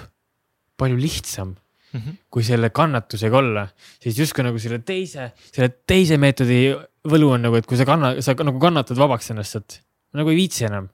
palju 0.81 0.97
lihtsam 0.97 1.55
mm 1.93 2.01
-hmm. 2.01 2.15
kui 2.31 2.43
selle 2.43 2.71
kannatusega 2.71 3.39
olla, 3.39 3.69
siis 4.03 4.19
justkui 4.19 4.45
nagu 4.45 4.59
selle 4.59 4.79
teise, 4.79 5.33
selle 5.53 5.69
teise 5.87 6.19
meetodi 6.19 6.75
võlu 7.09 7.33
on 7.35 7.43
nagu, 7.43 7.57
et 7.57 7.67
kui 7.67 7.79
sa 7.79 7.85
kanna, 7.85 8.15
sa 8.21 8.35
nagu 8.35 8.59
kannatad 8.59 8.97
vabaks 8.97 9.31
ennast 9.31 9.57
sealt, 9.57 9.81
nagu 10.13 10.31
ei 10.31 10.37
viitsi 10.37 10.65
enam. 10.65 10.89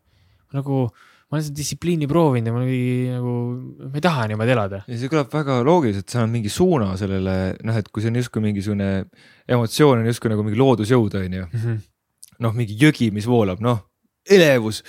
nagu 0.52 0.90
ma 1.26 1.38
olen 1.38 1.46
seda 1.48 1.58
distsipliini 1.58 2.06
proovinud 2.10 2.50
ja 2.50 2.54
ma 2.54 2.62
ei, 2.66 3.08
nagu, 3.10 3.32
ma 3.88 3.98
ei 3.98 4.04
taha 4.04 4.28
niimoodi 4.30 4.54
elada. 4.54 4.82
ja 4.86 5.00
see 5.00 5.10
kõlab 5.10 5.32
väga 5.32 5.58
loogiliselt, 5.66 6.06
sa 6.10 6.20
annad 6.22 6.36
mingi 6.36 6.52
suuna 6.52 6.92
sellele, 7.00 7.34
noh, 7.66 7.80
et 7.80 7.90
kui 7.90 8.04
see 8.04 8.12
on 8.12 8.20
justkui 8.20 8.44
mingisugune 8.44 8.90
emotsioon 9.56 10.04
on 10.04 10.10
justkui 10.10 10.30
nagu 10.30 10.46
mingi 10.46 10.60
loodusjõud, 10.60 11.18
on 11.18 11.36
ju 11.40 11.48
mm 11.48 11.58
-hmm.. 11.58 11.82
noh, 12.46 12.54
mingi 12.54 12.78
jõgi, 12.78 13.10
mis 13.14 13.26
voolab, 13.26 13.64
noh, 13.64 13.82
elevus 14.30 14.84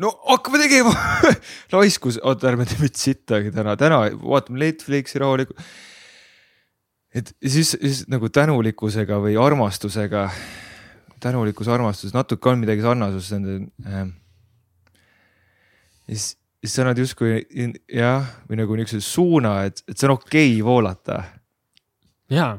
no 0.00 0.12
hakkame 0.28 0.60
tegema 0.64 0.92
raiskus, 1.76 2.20
oota 2.22 2.50
ärme 2.50 2.66
teeme 2.68 2.88
sittagi 2.92 3.52
täna, 3.52 3.76
täna 3.80 4.02
vaatame 4.20 4.64
Netflixi 4.64 5.20
rahulikult. 5.20 5.60
et 7.14 7.32
siis, 7.40 7.76
siis 7.76 8.04
nagu 8.12 8.28
tänulikkusega 8.28 9.20
või 9.20 9.36
armastusega, 9.40 10.28
tänulikkus, 11.20 11.68
armastus, 11.68 12.16
natuke 12.16 12.48
on 12.48 12.64
midagi 12.64 12.84
sarnasust 12.84 13.36
nende 13.36 13.66
äh,. 13.84 14.06
Siis, 16.06 16.36
siis 16.62 16.76
sa 16.76 16.84
annad 16.84 17.00
justkui 17.02 17.40
jah, 17.92 18.30
või 18.48 18.60
nagu 18.62 18.78
niisuguse 18.78 19.04
suuna, 19.04 19.58
et, 19.68 19.82
et 19.88 19.96
see 19.96 20.08
on 20.08 20.16
okei 20.16 20.54
okay 20.54 20.62
voolata. 20.66 21.18
jaa, 22.32 22.54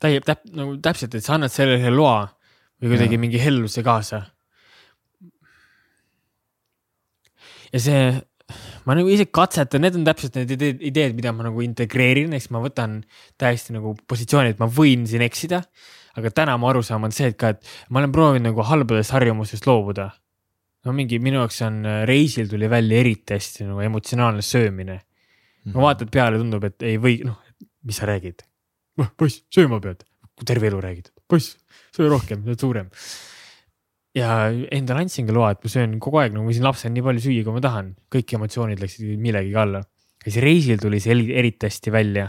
täie-, 0.00 0.22
täp-, 0.24 0.46
nagu 0.56 0.76
täpselt, 0.84 1.16
et 1.16 1.24
sa 1.24 1.36
annad 1.38 1.52
sellele 1.52 1.90
loa 1.94 2.26
või 2.82 2.94
kuidagi 2.94 3.18
mingi 3.20 3.40
helluse 3.42 3.84
kaasa 3.86 4.24
ja 7.72 7.80
see, 7.80 8.04
ma 8.86 8.96
nagu 8.98 9.10
ise 9.12 9.26
katsetan, 9.32 9.84
need 9.84 9.98
on 9.98 10.06
täpselt 10.06 10.36
need 10.38 10.54
ideed, 10.56 10.84
ideed, 10.92 11.16
mida 11.18 11.32
ma 11.34 11.46
nagu 11.48 11.64
integreerin, 11.64 12.34
siis 12.36 12.52
ma 12.54 12.62
võtan 12.64 13.00
täiesti 13.40 13.76
nagu 13.76 13.94
positsiooni, 14.08 14.54
et 14.54 14.62
ma 14.62 14.68
võin 14.70 15.06
siin 15.08 15.24
eksida. 15.26 15.64
aga 16.12 16.28
täna 16.28 16.58
mu 16.60 16.68
arusaam 16.68 17.06
on 17.06 17.12
see, 17.16 17.30
et 17.32 17.38
ka, 17.40 17.54
et 17.54 17.68
ma 17.88 18.02
olen 18.02 18.12
proovinud 18.12 18.50
nagu 18.50 18.64
halbadest 18.68 19.14
harjumustest 19.14 19.64
loobuda. 19.64 20.10
No 20.86 20.94
mingi 20.96 21.18
minu 21.22 21.42
jaoks 21.42 21.60
on 21.66 21.82
äh, 21.86 22.02
reisil 22.08 22.48
tuli 22.50 22.70
välja 22.70 23.00
eriti 23.02 23.36
hästi 23.36 23.68
nagu 23.68 23.82
emotsionaalne 23.84 24.44
söömine. 24.46 25.00
no 25.64 25.76
mhm. 25.76 25.82
vaatad 25.86 26.10
peale, 26.14 26.40
tundub, 26.40 26.64
et 26.66 26.82
ei 26.86 26.96
või, 27.02 27.20
noh, 27.26 27.38
mis 27.86 28.00
sa 28.00 28.08
räägid. 28.10 28.46
noh, 29.00 29.12
poiss, 29.16 29.44
sööma 29.52 29.80
pead, 29.80 30.02
terve 30.46 30.68
elu 30.70 30.80
räägid, 30.82 31.12
poiss, 31.28 31.56
söö 31.96 32.10
rohkem, 32.12 32.42
sa 32.42 32.52
oled 32.52 32.66
suurem 32.66 32.90
ja 34.16 34.28
endale 34.72 35.06
andsin 35.06 35.28
ka 35.28 35.34
loa, 35.34 35.52
et 35.54 35.62
ma 35.64 35.72
söön 35.72 35.96
kogu 36.02 36.20
aeg, 36.20 36.34
nagu 36.34 36.44
ma 36.44 36.52
võisin 36.52 36.66
lapsena 36.66 36.94
nii 36.96 37.04
palju 37.06 37.24
süüa, 37.24 37.44
kui 37.46 37.56
ma 37.56 37.62
tahan, 37.64 37.92
kõik 38.12 38.34
emotsioonid 38.36 38.82
läksid 38.82 39.20
millegagi 39.20 39.56
alla. 39.62 39.82
ja 40.22 40.28
siis 40.28 40.42
reisil 40.44 40.82
tuli 40.82 41.00
see 41.02 41.16
eriti 41.40 41.66
hästi 41.66 41.92
välja. 41.92 42.28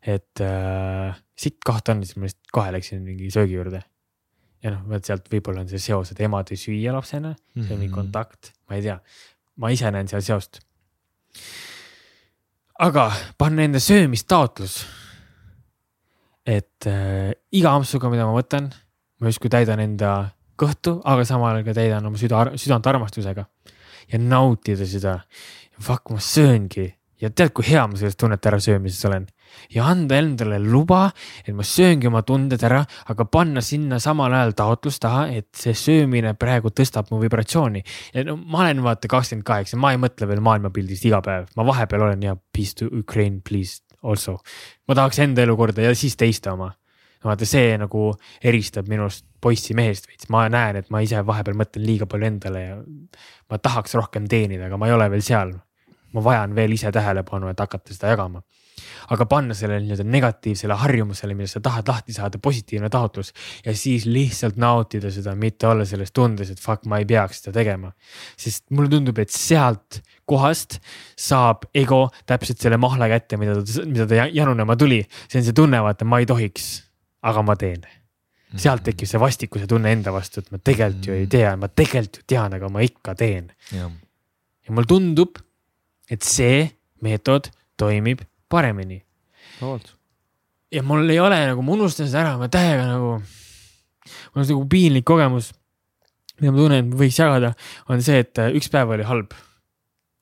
et 0.00 0.40
äh, 0.40 1.16
sitt 1.36 1.58
koht 1.64 1.88
on, 1.92 2.04
siis 2.04 2.16
ma 2.16 2.28
lihtsalt 2.28 2.52
kohe 2.54 2.70
läksin 2.72 3.02
mingi 3.04 3.30
söögi 3.32 3.58
juurde. 3.58 3.82
Ja 4.60 4.72
noh, 4.74 4.82
vot 4.90 5.06
sealt 5.06 5.28
võib-olla 5.32 5.64
on 5.64 5.70
see 5.70 5.82
seos, 5.82 6.12
et 6.12 6.20
emad 6.24 6.50
ei 6.52 6.60
süüa 6.60 6.94
lapsena, 6.94 7.34
see 7.56 7.68
on 7.68 7.80
mingi 7.80 7.92
mhm. 7.92 7.96
kontakt, 7.96 8.52
ma 8.68 8.78
ei 8.78 8.84
tea, 8.84 8.98
ma 9.60 9.72
ise 9.72 9.92
näen 9.92 10.10
seal 10.10 10.24
seost. 10.24 10.60
aga 12.80 13.10
panna 13.38 13.64
enda 13.68 13.80
söömistaotlus. 13.80 14.82
et 16.46 16.86
äh, 16.88 17.32
iga 17.52 17.74
ampsuga, 17.76 18.10
mida 18.12 18.26
ma 18.26 18.36
võtan, 18.36 18.70
ma 19.20 19.32
justkui 19.32 19.52
täidan 19.52 19.80
enda 19.80 20.14
kõhtu, 20.60 20.98
aga 21.08 21.24
samal 21.24 21.54
ajal 21.54 21.68
ka 21.70 21.76
täidan 21.76 22.06
oma 22.06 22.20
süda, 22.20 22.50
südant 22.60 22.86
armastusega 22.86 23.46
ja 24.10 24.18
nautida 24.20 24.86
seda. 24.88 25.20
Fuck, 25.80 26.10
ma 26.12 26.20
sööngi 26.20 26.90
ja 27.22 27.30
tead, 27.30 27.54
kui 27.56 27.64
hea 27.68 27.86
ma 27.88 27.96
sellest 27.96 28.18
tunnete 28.20 28.50
ärasöömises 28.50 29.04
olen 29.08 29.28
ja 29.74 29.86
anda 29.90 30.18
endale 30.20 30.58
luba, 30.62 31.06
et 31.44 31.54
ma 31.56 31.66
sööngi 31.66 32.08
oma 32.10 32.22
tunded 32.26 32.62
ära, 32.66 32.82
aga 33.12 33.26
panna 33.30 33.62
sinna 33.64 34.00
samal 34.02 34.34
ajal 34.36 34.56
taotlus 34.58 35.00
taha, 35.02 35.26
et 35.34 35.48
see 35.56 35.76
söömine 35.76 36.34
praegu 36.38 36.72
tõstab 36.74 37.10
mu 37.12 37.20
vibratsiooni. 37.22 37.84
ja 38.14 38.24
no 38.24 38.36
ma 38.40 38.64
olen 38.64 38.82
vaata 38.86 39.08
kakskümmend 39.10 39.46
kaheksa, 39.46 39.78
ma 39.80 39.94
ei 39.94 40.00
mõtle 40.02 40.28
veel 40.30 40.42
maailmapildist 40.44 41.06
iga 41.08 41.22
päev, 41.24 41.48
ma 41.56 41.66
vahepeal 41.66 42.08
olen 42.08 42.22
ja 42.22 42.36
peace 42.36 42.74
to 42.78 42.90
Ukraine, 42.92 43.40
please 43.40 43.82
also. 44.02 44.38
ma 44.88 44.94
tahaks 44.94 45.18
enda 45.18 45.42
elu 45.42 45.56
korda 45.56 45.82
ja 45.82 45.94
siis 45.94 46.16
teiste 46.16 46.50
oma 46.52 46.72
vaata, 47.24 47.46
see 47.48 47.74
nagu 47.80 48.10
eristab 48.44 48.88
minust 48.88 49.26
poissi 49.44 49.74
mehest 49.76 50.08
veits, 50.08 50.28
ma 50.32 50.46
näen, 50.52 50.80
et 50.80 50.88
ma 50.92 51.02
ise 51.04 51.20
vahepeal 51.26 51.58
mõtlen 51.58 51.84
liiga 51.84 52.08
palju 52.08 52.28
endale 52.28 52.62
ja 52.62 52.78
ma 53.50 53.58
tahaks 53.60 53.96
rohkem 53.98 54.28
teenida, 54.30 54.68
aga 54.68 54.78
ma 54.80 54.88
ei 54.88 54.96
ole 54.96 55.10
veel 55.12 55.24
seal. 55.24 55.58
ma 56.10 56.24
vajan 56.26 56.56
veel 56.56 56.72
ise 56.74 56.90
tähelepanu, 56.90 57.46
et 57.52 57.60
hakata 57.62 57.94
seda 57.94 58.08
jagama 58.10 58.40
aga 59.10 59.26
panna 59.26 59.54
sellele 59.58 59.82
nii-öelda 59.84 60.06
negatiivsele 60.06 60.76
harjumusele, 60.82 61.34
millest 61.34 61.58
sa 61.58 61.62
tahad 61.64 61.88
lahti 61.90 62.14
saada, 62.14 62.38
positiivne 62.42 62.90
taotlus 62.92 63.32
ja 63.64 63.74
siis 63.76 64.06
lihtsalt 64.06 64.58
nautida 64.60 65.10
seda, 65.14 65.34
mitte 65.38 65.66
olla 65.70 65.86
selles 65.88 66.14
tundes, 66.14 66.52
et 66.52 66.62
fuck, 66.62 66.86
ma 66.90 67.00
ei 67.02 67.08
peaks 67.10 67.42
seda 67.42 67.56
tegema. 67.58 67.92
sest 68.38 68.68
mulle 68.70 68.92
tundub, 68.92 69.18
et 69.18 69.34
sealt 69.34 70.00
kohast 70.30 70.78
saab 71.18 71.66
ego 71.74 72.04
täpselt 72.26 72.62
selle 72.62 72.78
mahla 72.80 73.10
kätte, 73.10 73.38
mida 73.40 73.58
ta, 73.58 73.86
mida 73.86 74.06
ta 74.06 74.28
janunema 74.30 74.76
tuli. 74.78 75.02
see 75.28 75.40
on 75.40 75.48
see 75.48 75.56
tunne, 75.56 75.82
vaata, 75.82 76.06
ma 76.06 76.22
ei 76.22 76.28
tohiks, 76.30 76.70
aga 77.26 77.42
ma 77.42 77.58
teen 77.58 77.82
sealt 78.58 78.82
tekib 78.86 79.06
see 79.06 79.20
vastikuse 79.22 79.66
tunne 79.70 79.92
enda 79.94 80.10
vastu, 80.14 80.42
et 80.42 80.50
ma 80.50 80.58
tegelikult 80.58 81.06
ju 81.06 81.14
ei 81.14 81.24
mm. 81.24 81.30
tea, 81.30 81.52
ma 81.58 81.68
tegelikult 81.70 82.22
ju 82.22 82.26
tean, 82.32 82.54
aga 82.56 82.70
ma 82.72 82.82
ikka 82.82 83.14
teen. 83.18 83.50
ja 83.74 83.86
mulle 84.74 84.90
tundub, 84.90 85.38
et 86.10 86.26
see 86.26 86.64
meetod 87.04 87.50
toimib 87.78 88.24
paremini. 88.50 89.00
ja 90.70 90.82
mul 90.86 91.08
ei 91.10 91.20
ole 91.22 91.38
nagu, 91.50 91.62
ma 91.66 91.76
unustan 91.76 92.08
seda 92.10 92.24
ära, 92.24 92.34
ma 92.40 92.48
täiega 92.52 92.86
nagu, 92.88 93.14
mul 93.20 94.42
on 94.42 94.50
nagu 94.52 94.66
piinlik 94.70 95.06
kogemus, 95.08 95.52
mida 96.40 96.54
ma 96.54 96.62
tunnen, 96.62 96.92
võiks 97.00 97.20
jagada, 97.20 97.54
on 97.90 98.02
see, 98.04 98.22
et 98.24 98.42
äh, 98.42 98.52
üks 98.56 98.70
päev 98.72 98.92
oli 98.96 99.06
halb. 99.08 99.34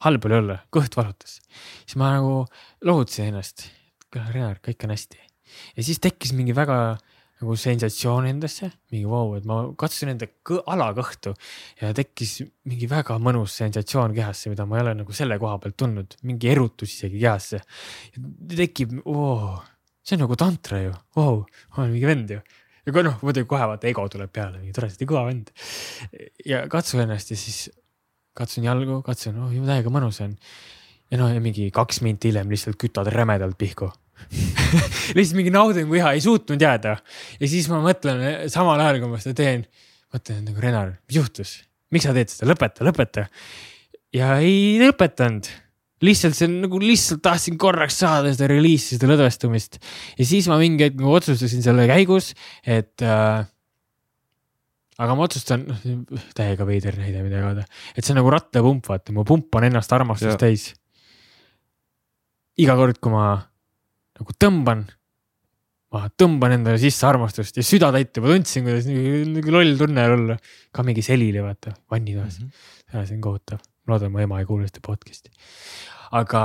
halb 0.05 0.29
oli 0.29 0.39
olla, 0.39 0.61
kõht 0.75 0.95
valutas. 0.99 1.41
siis 1.85 1.99
ma 2.01 2.15
nagu 2.17 2.45
lohutasin 2.85 3.33
ennast, 3.33 3.69
Renar, 4.15 4.57
kõik 4.65 4.87
on 4.87 4.95
hästi. 4.95 5.21
ja 5.77 5.85
siis 5.85 6.01
tekkis 6.01 6.33
mingi 6.33 6.57
väga 6.57 6.97
nagu 7.39 7.55
sensatsioon 7.59 8.27
endasse, 8.32 8.69
mingi 8.93 9.06
vau 9.09 9.36
et 9.39 9.47
ma 9.47 9.60
katsusin 9.78 10.10
enda 10.15 10.27
kõ 10.47 10.59
alakõhtu 10.74 11.35
ja 11.78 11.93
tekkis 11.94 12.40
mingi 12.69 12.89
väga 12.90 13.19
mõnus 13.23 13.55
sensatsioon 13.60 14.15
kehasse, 14.16 14.51
mida 14.51 14.66
ma 14.66 14.78
ei 14.78 14.85
ole 14.86 14.94
nagu 15.02 15.15
selle 15.15 15.39
koha 15.39 15.59
pealt 15.62 15.77
tundnud, 15.78 16.16
mingi 16.27 16.51
erutus 16.51 16.97
isegi 16.97 17.20
kehasse. 17.23 17.60
tekib 18.55 18.97
oh,, 19.06 19.60
see 20.02 20.19
on 20.19 20.24
nagu 20.24 20.39
tantra 20.40 20.82
ju, 20.82 20.94
vau, 21.19 21.44
olen 21.77 21.93
mingi 21.94 22.10
vend 22.10 22.35
ju. 22.35 22.40
ja 22.89 22.97
kui 22.97 23.06
noh, 23.06 23.20
muidugi 23.23 23.51
kohe 23.51 23.70
vaata 23.70 23.90
ego 23.90 24.09
tuleb 24.10 24.35
peale, 24.35 24.59
mingi 24.59 24.74
tore, 24.74 24.90
kõva 25.05 25.28
vend. 25.31 25.55
ja 26.48 26.65
katsun 26.73 27.05
ennast 27.06 27.31
ja 27.31 27.39
siis 27.39 27.69
katsun 28.39 28.66
jalgu, 28.66 28.98
katsun, 29.06 29.39
oh 29.44 29.55
jumala 29.55 29.77
täiega 29.77 29.94
mõnus 29.94 30.19
on. 30.27 30.35
ja 31.12 31.23
noh, 31.23 31.31
ja 31.31 31.44
mingi 31.44 31.70
kaks 31.70 32.02
minti 32.02 32.32
hiljem 32.32 32.51
lihtsalt 32.51 32.82
kütad 32.82 33.15
rämedalt 33.15 33.59
pihku 33.62 33.93
lihtsalt 35.16 35.39
mingi 35.39 35.53
naudingu 35.55 35.99
iha 35.99 36.15
ei 36.16 36.24
suutnud 36.24 36.61
jääda. 36.62 36.97
ja 37.40 37.51
siis 37.51 37.69
ma 37.73 37.81
mõtlen 37.85 38.51
samal 38.53 38.81
ajal, 38.85 39.01
kui 39.03 39.12
ma 39.12 39.23
seda 39.23 39.39
teen, 39.43 39.65
mõtlen 40.15 40.45
nagu 40.49 40.65
Renar, 40.65 40.93
mis 41.09 41.20
juhtus, 41.20 41.55
miks 41.95 42.09
sa 42.09 42.15
teed 42.16 42.32
seda, 42.32 42.51
lõpeta, 42.53 42.86
lõpeta. 42.89 43.28
ja 44.16 44.36
ei 44.45 44.78
lõpetanud 44.82 45.51
lihtsalt 46.05 46.36
see 46.39 46.51
nagu 46.51 46.78
lihtsalt 46.78 47.23
tahtsin 47.24 47.59
korraks 47.59 47.97
saada 48.05 48.31
seda 48.31 48.51
reliisi, 48.53 48.95
seda 48.95 49.11
lõdvestumist 49.11 49.81
ja 50.19 50.27
siis 50.27 50.47
ma 50.51 50.59
mingi 50.61 50.86
hetk 50.86 50.99
nagu 51.01 51.16
otsustasin 51.19 51.65
selle 51.65 51.89
käigus, 51.90 52.31
et 52.62 53.03
äh, 53.03 53.47
aga 54.99 55.15
ma 55.15 55.27
otsustan, 55.27 55.65
noh 55.69 56.28
täiega 56.36 56.66
veider 56.69 56.99
näide 56.99 57.23
midagi 57.23 57.47
öelda, 57.47 57.66
et 57.95 58.03
see 58.03 58.15
on 58.15 58.20
nagu 58.20 58.32
rattapump, 58.35 58.86
vaata, 58.90 59.15
ma 59.15 59.24
pumpan 59.27 59.69
ennast 59.70 59.95
armastust 59.95 60.40
täis. 60.43 60.73
iga 62.59 62.74
kord, 62.78 62.99
kui 62.99 63.12
ma 63.15 63.27
nagu 64.19 64.36
tõmban, 64.45 64.85
ma 65.95 66.05
tõmban 66.20 66.57
endale 66.59 66.81
sisse 66.82 67.07
armastust 67.09 67.59
ja 67.59 67.65
süda 67.65 67.90
täitub, 67.95 68.27
ma 68.27 68.35
tundsin, 68.35 68.66
kuidas 68.66 68.89
nagu 68.89 69.55
loll 69.55 69.74
tunne 69.81 70.07
olla. 70.15 70.39
ka 70.74 70.85
mingi 70.86 71.05
selili 71.05 71.43
vaata 71.43 71.74
vannitoas 71.90 72.40
mm, 72.40 72.49
-hmm. 72.49 73.05
see 73.07 73.16
on 73.16 73.20
kohutav, 73.24 73.62
ma 73.86 73.95
loodan, 73.95 74.12
mu 74.12 74.24
ema 74.24 74.40
ei 74.40 74.49
kuule 74.49 74.69
seda 74.69 74.85
podcast'i. 74.85 75.31
aga 76.12 76.43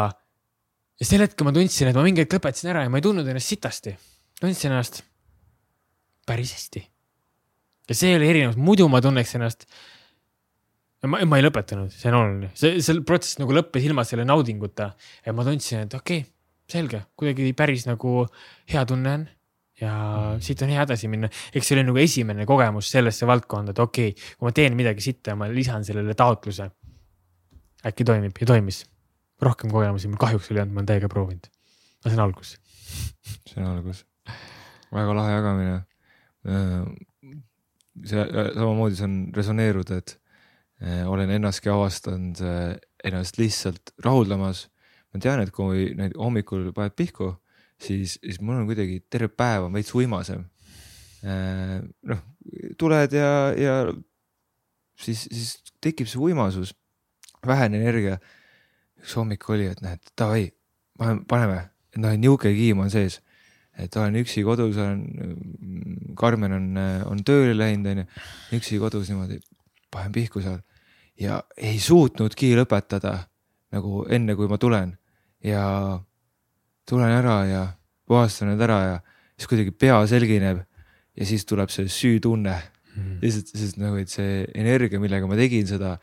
ja 1.00 1.06
sel 1.06 1.26
hetkel 1.26 1.48
ma 1.48 1.56
tundsin, 1.56 1.90
et 1.90 1.98
ma 1.98 2.06
mingi 2.06 2.24
hetk 2.24 2.38
lõpetasin 2.38 2.72
ära 2.72 2.86
ja 2.86 2.91
ma 2.91 3.02
ei 3.02 3.06
tundnud 3.06 3.28
ennast 3.28 3.52
sitasti. 3.52 3.98
tundsin 4.40 4.72
ennast 4.72 5.04
päris 6.28 6.54
hästi. 6.56 6.86
ja 7.90 7.95
see 7.95 8.16
oli 8.16 8.30
erinevus, 8.30 8.56
muidu 8.56 8.88
ma 8.88 9.02
tunneks 9.04 9.36
ennast 9.36 9.68
ma, 11.04 11.20
ma 11.26 11.40
ei 11.40 11.44
lõpetanud, 11.44 11.91
see 11.91 12.12
on 12.12 12.20
oluline, 12.20 12.52
see, 12.56 12.80
see 12.84 13.04
protsess 13.08 13.41
nagu 13.41 13.56
lõppes 13.56 13.84
ilma 13.84 14.06
selle 14.08 14.26
naudinguta 14.28 14.94
ja 15.26 15.36
ma 15.36 15.45
tundsin, 15.48 15.84
et 15.88 15.98
okei 16.00 16.24
okay,, 16.24 16.32
selge, 16.69 17.03
kuidagi 17.19 17.52
päris 17.57 17.88
nagu 17.90 18.23
hea 18.72 18.84
tunne 18.90 19.15
on 19.18 19.26
ja 19.81 19.94
mm. 19.94 20.41
siit 20.44 20.61
on 20.64 20.72
hea 20.73 20.85
edasi 20.85 21.10
minna. 21.11 21.30
eks 21.53 21.68
see 21.69 21.77
oli 21.77 21.85
nagu 21.88 22.02
esimene 22.02 22.45
kogemus 22.49 22.90
sellesse 22.94 23.27
valdkonda, 23.30 23.73
et 23.73 23.81
okei 23.81 24.14
okay,, 24.14 24.31
kui 24.38 24.48
ma 24.48 24.56
teen 24.56 24.77
midagi 24.80 25.06
sitta 25.06 25.34
ja 25.34 25.40
ma 25.40 25.49
lisan 25.52 25.85
sellele 25.85 26.15
taotluse. 26.18 26.69
äkki 27.90 28.06
toimib 28.07 28.38
ja 28.40 28.49
toimis. 28.53 28.84
rohkem 29.44 29.72
kogemusi 29.73 30.07
mul 30.07 30.22
kahjuks 30.22 30.52
ei 30.52 30.60
olnud, 30.60 30.73
ma 30.76 30.84
olen 30.84 30.91
täiega 30.91 31.10
proovinud. 31.11 31.49
aga 32.03 32.11
see 32.11 32.19
on 32.19 32.26
algus. 32.27 32.57
see 33.49 33.64
on 33.64 33.72
algus. 33.72 34.03
väga 34.94 35.15
lahe 35.19 35.38
jagamine. 35.38 35.80
Äh, 36.44 36.84
see 38.06 38.22
äh, 38.22 38.52
samamoodi 38.53 38.99
saan 38.99 39.18
resoneeruda, 39.35 39.98
et 40.03 40.19
äh, 40.84 41.02
olen 41.10 41.34
ennastki 41.34 41.72
avastanud 41.73 42.40
ennast 43.03 43.41
lihtsalt 43.41 43.95
rahuldamas 44.06 44.68
ma 45.14 45.22
tean, 45.22 45.44
et 45.44 45.52
kui 45.53 45.91
neid 45.98 46.15
hommikul 46.18 46.72
paned 46.76 46.95
pihku, 46.98 47.30
siis, 47.81 48.18
siis 48.19 48.40
mul 48.41 48.61
on 48.61 48.69
kuidagi 48.69 49.03
terve 49.11 49.30
päev 49.30 49.68
on 49.68 49.76
veits 49.77 49.94
uimasem. 49.95 50.45
Äh, 51.23 51.80
noh, 52.10 52.23
tuled 52.80 53.14
ja, 53.15 53.30
ja 53.57 53.76
siis, 54.99 55.27
siis 55.30 55.60
tekib 55.84 56.10
see 56.10 56.22
uimasus, 56.22 56.73
vähene 57.45 57.81
energia. 57.81 58.18
üks 59.03 59.18
hommik 59.19 59.44
oli, 59.52 59.68
et 59.68 59.81
näed, 59.84 59.99
davai, 60.15 60.45
paneme, 60.98 61.57
noh, 61.99 62.14
niisugune 62.15 62.53
kiim 62.56 62.80
on 62.85 62.91
sees, 62.91 63.18
et 63.76 63.95
olen 63.99 64.15
üksi 64.22 64.45
kodus, 64.48 64.77
olen, 64.80 65.02
Karmen 66.15 66.56
on, 66.56 66.69
on 67.10 67.23
tööle 67.27 67.57
läinud, 67.57 67.90
onju, 67.91 68.06
üksi 68.56 68.80
kodus 68.80 69.10
niimoodi, 69.11 69.41
panen 69.91 70.15
pihku 70.15 70.44
seal. 70.45 70.61
Ja 71.19 71.41
ei 71.57 71.81
suutnudki 71.84 72.53
lõpetada 72.56 73.18
nagu 73.76 74.06
enne, 74.07 74.38
kui 74.40 74.48
ma 74.49 74.57
tulen 74.61 74.95
ja 75.44 75.64
tulen 76.90 77.11
ära 77.11 77.38
ja 77.48 77.64
puhastan 78.07 78.52
need 78.52 78.64
ära 78.64 78.80
ja 78.84 78.95
siis 79.38 79.49
kuidagi 79.52 79.74
pea 79.76 79.99
selgineb 80.10 80.64
ja 81.18 81.28
siis 81.28 81.45
tuleb 81.49 81.72
see 81.74 81.90
süütunne 81.91 82.56
mm.. 82.95 83.20
lihtsalt, 83.24 83.53
sest 83.60 83.80
nagu, 83.82 83.99
et 84.02 84.11
see 84.11 84.44
energia, 84.56 85.02
millega 85.02 85.30
ma 85.30 85.38
tegin 85.40 85.68
seda, 85.70 85.95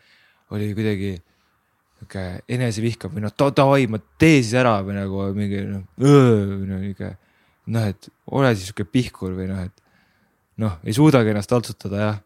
oli 0.54 0.70
kuidagi 0.76 1.16
sihuke 2.00 2.24
enesevihkav 2.48 3.12
või 3.12 3.26
noh, 3.26 3.34
davai, 3.36 3.84
ma 3.90 4.00
tee 4.20 4.40
siis 4.40 4.54
ära 4.60 4.78
või 4.86 4.96
nagu 4.96 5.26
mingi 5.36 5.66
noh, 5.68 5.84
nihuke. 6.00 7.12
noh, 7.74 7.90
et 7.92 8.08
ole 8.32 8.54
siis 8.54 8.70
sihuke 8.70 8.88
pihkur 8.88 9.36
või 9.36 9.50
noh, 9.50 9.60
et 9.68 9.84
noh, 10.60 10.78
ei 10.84 10.96
suudagi 10.96 11.32
ennast 11.32 11.52
taltsutada 11.52 12.00
jah 12.06 12.18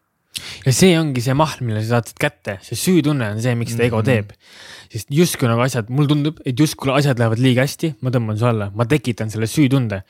ja 0.65 0.73
see 0.75 0.95
ongi 0.99 1.23
see 1.23 1.35
mahl, 1.37 1.61
mille 1.65 1.81
sa 1.83 1.97
saad 1.97 2.11
kätte, 2.19 2.57
see 2.65 2.77
süütunne 2.79 3.31
on 3.33 3.41
see, 3.43 3.55
miks 3.57 3.75
seda 3.75 3.87
ego 3.87 4.01
mhm. 4.01 4.07
teeb. 4.09 4.33
sest 4.91 5.11
justkui 5.11 5.49
nagu 5.49 5.63
asjad, 5.65 5.89
mulle 5.91 6.11
tundub, 6.11 6.39
et 6.47 6.59
justkui 6.59 6.93
asjad 6.93 7.19
lähevad 7.19 7.41
liiga 7.41 7.65
hästi, 7.65 7.95
ma 8.05 8.13
tõmban 8.13 8.39
su 8.39 8.47
alla, 8.47 8.69
ma 8.75 8.87
tekitan 8.89 9.31
selle 9.33 9.49
süütunde. 9.51 10.01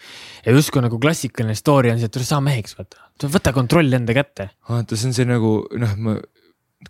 ja 0.46 0.56
justkui 0.56 0.84
nagu 0.86 1.00
klassikaline 1.02 1.56
story 1.58 1.94
on 1.94 2.02
see, 2.02 2.12
et 2.12 2.22
saa 2.26 2.42
meheks, 2.44 2.78
vaata, 2.80 3.30
võta 3.32 3.54
kontroll 3.56 4.00
enda 4.00 4.16
kätte. 4.18 4.50
vaata, 4.70 4.98
see 4.98 5.12
on 5.12 5.20
see 5.20 5.30
nagu 5.30 5.58
noh, 5.82 5.98
ma, 6.08 6.16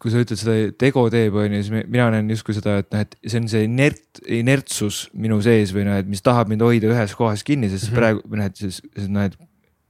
kui 0.01 0.11
sa 0.11 0.21
ütled 0.23 0.39
seda, 0.39 0.55
et 0.69 0.87
ego 0.87 1.05
teeb, 1.11 1.35
on 1.39 1.57
ju, 1.57 1.63
siis 1.63 1.87
mina 1.91 2.07
näen 2.13 2.31
justkui 2.33 2.55
seda, 2.57 2.79
et 2.83 2.89
noh, 2.91 3.03
et 3.05 3.17
see 3.23 3.41
on 3.41 3.49
see 3.51 3.67
inert, 3.67 4.23
inertsus 4.27 5.05
minu 5.15 5.39
sees 5.45 5.75
või 5.75 5.85
noh, 5.87 5.99
et 6.01 6.07
mis 6.09 6.23
tahab 6.25 6.51
mind 6.51 6.63
hoida 6.65 6.89
ühes 6.91 7.15
kohas 7.15 7.45
kinni, 7.47 7.69
sest 7.71 7.91
mm 7.91 7.93
-hmm. 7.93 7.99
praegu 7.99 8.39
noh, 8.39 8.49
et 8.49 8.59
siis 8.59 8.81
noh, 9.07 9.27
et 9.29 9.37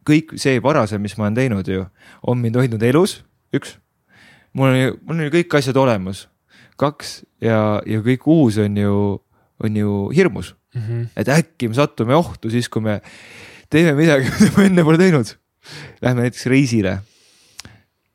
kõik 0.05 0.35
see 0.41 0.59
varasem, 0.61 1.01
mis 1.01 1.15
ma 1.17 1.27
olen 1.27 1.39
teinud 1.39 1.71
ju, 1.71 1.87
on 2.29 2.37
mind 2.41 2.59
hoidnud 2.59 2.83
elus 2.85 3.23
üks. 3.53 3.77
mul 4.53 4.69
on 4.69 4.77
ju, 4.79 4.97
mul 5.01 5.19
on 5.19 5.27
ju 5.27 5.35
kõik 5.37 5.57
asjad 5.59 5.77
olemas, 5.77 6.27
kaks 6.79 7.23
ja, 7.43 7.81
ja 7.85 8.01
kõik 8.05 8.27
uus 8.27 8.57
on 8.57 8.77
ju, 8.77 8.99
on 9.63 9.75
ju 9.75 10.09
hirmus 10.15 10.55
mm. 10.75 10.81
-hmm. 10.81 11.07
et 11.15 11.29
äkki 11.29 11.67
me 11.67 11.73
satume 11.73 12.15
ohtu 12.15 12.49
siis, 12.49 12.69
kui 12.69 12.81
me 12.81 13.01
teeme 13.69 13.93
midagi, 13.93 14.29
mida 14.39 14.51
me 14.57 14.65
enne 14.69 14.83
pole 14.83 14.97
teinud. 14.97 15.35
Lähme 16.01 16.21
näiteks 16.21 16.45
reisile. 16.45 16.99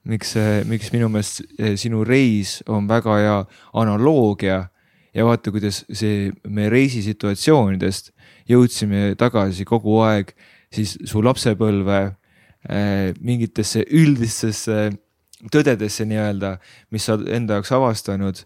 miks, 0.05 0.35
miks 0.65 0.93
minu 0.93 1.09
meelest 1.13 1.43
sinu 1.77 2.05
reis 2.05 2.63
on 2.67 2.89
väga 2.89 3.17
hea 3.21 3.45
analoogia 3.77 4.71
ja 5.15 5.25
vaata, 5.27 5.51
kuidas 5.53 5.85
see, 5.93 6.31
me 6.49 6.71
reisisituatsioonidest 6.73 8.11
jõudsime 8.49 9.15
tagasi 9.21 9.67
kogu 9.69 9.99
aeg 10.07 10.33
siis 10.73 10.97
su 11.05 11.21
lapsepõlve 11.23 11.99
äh, 12.01 13.13
mingitesse 13.21 13.85
üldistesse 13.91 14.89
tõdedesse 15.53 16.05
nii-öelda, 16.05 16.59
mis 16.91 17.07
sa 17.09 17.17
enda 17.33 17.59
jaoks 17.59 17.73
avastanud. 17.73 18.45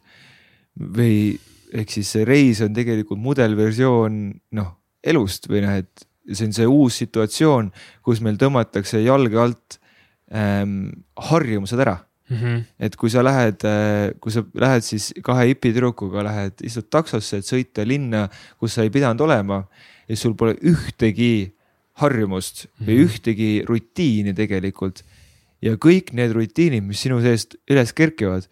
või 0.74 1.38
ehk 1.72 1.90
siis 1.90 2.08
see 2.10 2.24
reis 2.26 2.60
on 2.60 2.74
tegelikult 2.74 3.20
mudelversioon 3.22 4.40
noh, 4.58 4.72
elust 5.02 5.46
või 5.46 5.62
noh, 5.62 5.76
et 5.78 6.06
see 6.32 6.48
on 6.48 6.52
see 6.56 6.66
uus 6.66 6.98
situatsioon, 7.02 7.70
kus 8.02 8.20
meil 8.20 8.36
tõmmatakse 8.40 8.98
jalge 9.04 9.38
alt 9.38 9.78
ähm, 10.34 10.90
harjumused 11.30 11.78
ära 11.78 11.98
mm. 12.28 12.36
-hmm. 12.36 12.62
et 12.78 12.96
kui 12.96 13.10
sa 13.10 13.22
lähed, 13.22 13.62
kui 14.20 14.32
sa 14.32 14.42
lähed 14.54 14.82
siis 14.82 15.12
kahe 15.22 15.46
hipitüdrukuga 15.52 16.24
lähed, 16.24 16.52
istud 16.62 16.90
taksosse, 16.90 17.38
et 17.38 17.46
sõita 17.46 17.86
linna, 17.86 18.28
kus 18.58 18.74
sa 18.74 18.82
ei 18.82 18.90
pidanud 18.90 19.20
olema 19.20 19.64
ja 20.08 20.16
sul 20.16 20.34
pole 20.34 20.54
ühtegi 20.62 21.52
harjumust 22.02 22.66
või 22.80 22.98
Mhm. 22.98 23.04
ühtegi 23.04 23.50
rutiini 23.66 24.34
tegelikult. 24.34 25.04
Ja 25.64 25.78
kõik 25.80 26.12
need 26.16 26.34
rutiinid, 26.36 26.84
mis 26.84 27.00
sinu 27.04 27.20
seest 27.24 27.56
üles 27.70 27.94
kerkivad, 27.96 28.48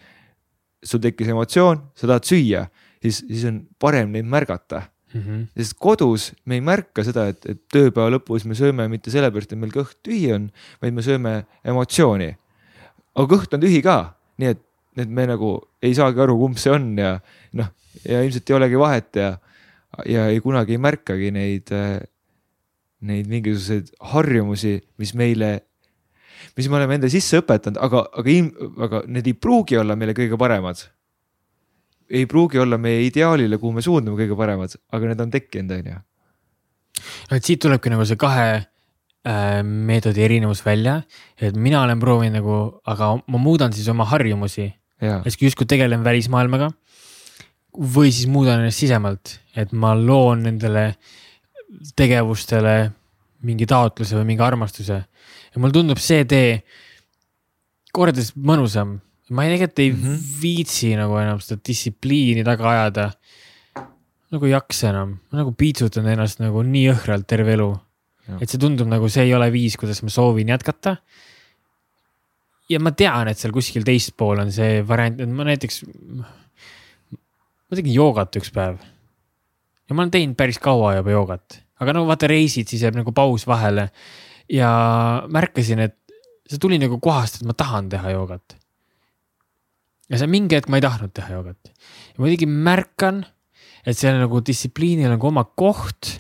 sul 0.83 1.03
tekkis 1.03 1.31
emotsioon, 1.31 1.85
sa 1.95 2.09
tahad 2.09 2.27
süüa, 2.27 2.65
siis, 3.05 3.21
siis 3.29 3.45
on 3.51 3.63
parem 3.83 4.15
neid 4.17 4.27
märgata 4.27 4.89
Mm 5.13 5.21
-hmm. 5.21 5.47
sest 5.57 5.75
kodus 5.79 6.33
me 6.45 6.55
ei 6.55 6.61
märka 6.61 7.05
seda, 7.05 7.27
et, 7.29 7.47
et 7.47 7.59
tööpäeva 7.69 8.09
lõpus 8.15 8.47
me 8.49 8.55
sööme 8.57 8.89
mitte 8.89 9.11
sellepärast, 9.13 9.53
et 9.53 9.59
meil 9.59 9.73
kõht 9.73 9.99
tühi 10.01 10.33
on, 10.33 10.51
vaid 10.81 10.95
me 10.95 11.03
sööme 11.03 11.45
emotsiooni. 11.65 12.37
aga 13.15 13.37
kõht 13.37 13.53
on 13.55 13.61
tühi 13.61 13.83
ka, 13.85 14.15
nii 14.39 14.49
et, 14.49 14.63
et 14.97 15.09
me 15.09 15.27
nagu 15.27 15.61
ei 15.83 15.95
saagi 15.95 16.21
aru, 16.21 16.39
kumb 16.39 16.57
see 16.57 16.73
on 16.73 16.97
ja 16.99 17.21
noh, 17.53 17.69
ja 18.09 18.23
ilmselt 18.23 18.51
ei 18.51 18.57
olegi 18.57 18.79
vahet 18.79 19.17
ja, 19.17 19.39
ja 20.07 20.27
ei 20.33 20.41
kunagi 20.41 20.73
ei 20.73 20.79
märkagi 20.79 21.31
neid, 21.31 21.69
neid 23.01 23.29
mingisuguseid 23.29 23.93
harjumusi, 24.01 24.81
mis 24.99 25.15
meile, 25.15 25.61
mis 26.57 26.69
me 26.69 26.81
oleme 26.81 26.99
enda 26.99 27.11
sisse 27.13 27.41
õpetanud, 27.43 27.79
aga, 27.83 28.07
aga 28.19 28.37
aga 28.89 29.05
need 29.07 29.31
ei 29.31 29.39
pruugi 29.39 29.79
olla 29.81 29.97
meile 29.99 30.17
kõige 30.17 30.39
paremad 30.41 30.83
ei 32.13 32.27
pruugi 32.27 32.61
olla 32.61 32.79
meie 32.79 33.07
ideaalile, 33.07 33.59
kuhu 33.61 33.79
me 33.79 33.85
suundume 33.85 34.19
kõige 34.21 34.37
paremad, 34.37 34.75
aga 34.93 35.11
need 35.11 35.25
on 35.25 35.33
tekkinud, 35.33 35.73
on 35.79 35.89
ju. 35.93 35.97
no 37.31 37.39
et 37.39 37.49
siit 37.49 37.63
tulebki 37.65 37.93
nagu 37.93 38.05
see 38.09 38.21
kahe 38.21 38.47
äh, 38.53 39.63
meetodi 39.65 40.25
erinevus 40.27 40.61
välja, 40.67 40.99
et 41.41 41.57
mina 41.57 41.83
olen 41.87 42.03
proovinud 42.03 42.37
nagu, 42.37 42.59
aga 42.89 43.15
ma 43.25 43.41
muudan 43.41 43.73
siis 43.73 43.89
oma 43.93 44.07
harjumusi, 44.13 44.69
et 45.03 45.41
justkui 45.41 45.67
tegelen 45.67 46.05
välismaailmaga. 46.05 46.71
või 47.73 48.11
siis 48.13 48.29
muudan 48.29 48.61
ennast 48.61 48.83
sisemalt, 48.83 49.39
et 49.57 49.71
ma 49.73 49.95
loon 49.97 50.43
nendele 50.45 50.91
tegevustele 51.97 52.93
mingi 53.49 53.65
taotluse 53.67 54.19
või 54.19 54.27
mingi 54.29 54.45
armastuse. 54.45 54.99
Ja 55.53 55.61
mulle 55.61 55.77
tundub 55.77 56.01
see 56.01 56.25
tee 56.29 56.63
kordades 57.93 58.33
mõnusam 58.37 58.99
ma 59.33 59.47
ei, 59.47 59.55
tegelikult 59.55 59.81
ei 59.83 59.91
mm. 59.93 60.03
-hmm. 60.03 60.21
viitsi 60.43 60.93
nagu 60.99 61.17
enam 61.21 61.41
seda 61.43 61.61
distsipliini 61.69 62.45
taga 62.45 62.71
ajada. 62.71 63.11
nagu 64.33 64.49
ei 64.49 64.55
jaksa 64.55 64.89
enam, 64.89 65.19
ma 65.29 65.43
nagu 65.43 65.53
piitsutan 65.53 66.07
ennast 66.09 66.41
nagu 66.41 66.63
nii 66.65 66.87
õhkralt 66.95 67.27
terve 67.29 67.53
elu. 67.57 67.71
et 68.41 68.49
see 68.49 68.61
tundub 68.61 68.89
nagu 68.89 69.09
see 69.13 69.27
ei 69.29 69.35
ole 69.35 69.51
viis, 69.53 69.77
kuidas 69.77 70.03
ma 70.03 70.13
soovin 70.13 70.49
jätkata. 70.49 70.97
ja 72.69 72.81
ma 72.81 72.93
tean, 72.93 73.29
et 73.29 73.39
seal 73.39 73.53
kuskil 73.53 73.85
teispool 73.85 74.41
on 74.45 74.53
see 74.53 74.81
variant, 74.89 75.21
et 75.21 75.29
ma 75.29 75.45
näiteks, 75.45 75.85
ma 77.69 77.77
tegin 77.77 77.95
joogat 77.95 78.41
üks 78.41 78.53
päev. 78.53 78.81
ja 79.89 79.95
ma 79.95 80.03
olen 80.03 80.11
teinud 80.13 80.37
päris 80.37 80.59
kaua 80.59 80.97
juba 80.97 81.17
joogat, 81.17 81.63
aga 81.81 81.97
no 81.97 82.07
vaata 82.09 82.31
reisid, 82.31 82.69
siis 82.69 82.85
jääb 82.85 82.97
nagu 83.01 83.13
paus 83.13 83.47
vahele. 83.47 83.91
Ja 84.53 84.73
märkasin, 85.33 85.81
et 85.89 85.97
see 86.49 86.61
tuli 86.61 86.77
nagu 86.83 86.99
kohast, 87.01 87.41
et 87.41 87.49
ma 87.49 87.57
tahan 87.57 87.89
teha 87.93 88.13
joogat 88.13 88.59
ja 90.13 90.21
see 90.21 90.31
mingi 90.31 90.59
hetk 90.59 90.69
ma 90.71 90.79
ei 90.79 90.85
tahtnud 90.85 91.15
teha 91.17 91.39
joogat. 91.39 91.73
ja 91.73 92.19
ma 92.19 92.27
muidugi 92.27 92.49
märkan, 92.49 93.23
et 93.87 93.99
seal 93.99 94.21
nagu 94.21 94.43
distsipliinil 94.45 95.09
on 95.09 95.17
nagu 95.17 95.31
oma 95.31 95.45
koht. 95.47 96.19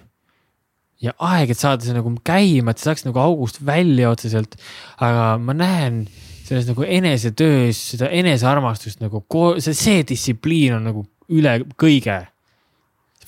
ja 1.03 1.15
aeg, 1.19 1.53
et 1.53 1.61
saada 1.61 1.85
see 1.85 1.97
nagu 1.97 2.13
käima, 2.25 2.73
et 2.73 2.81
see 2.81 2.89
saaks 2.89 3.07
nagu 3.09 3.21
august 3.23 3.61
välja 3.67 4.13
otseselt. 4.15 4.57
aga 4.99 5.37
ma 5.43 5.57
näen 5.57 6.05
selles 6.43 6.67
nagu 6.69 6.85
enesetöös 6.85 7.79
seda 7.95 8.11
enesearmastust 8.13 9.03
nagu, 9.05 9.23
see, 9.63 9.77
see 9.77 10.05
distsipliin 10.09 10.79
on 10.79 10.89
nagu 10.91 11.07
üle 11.33 11.59
kõige. 11.81 12.23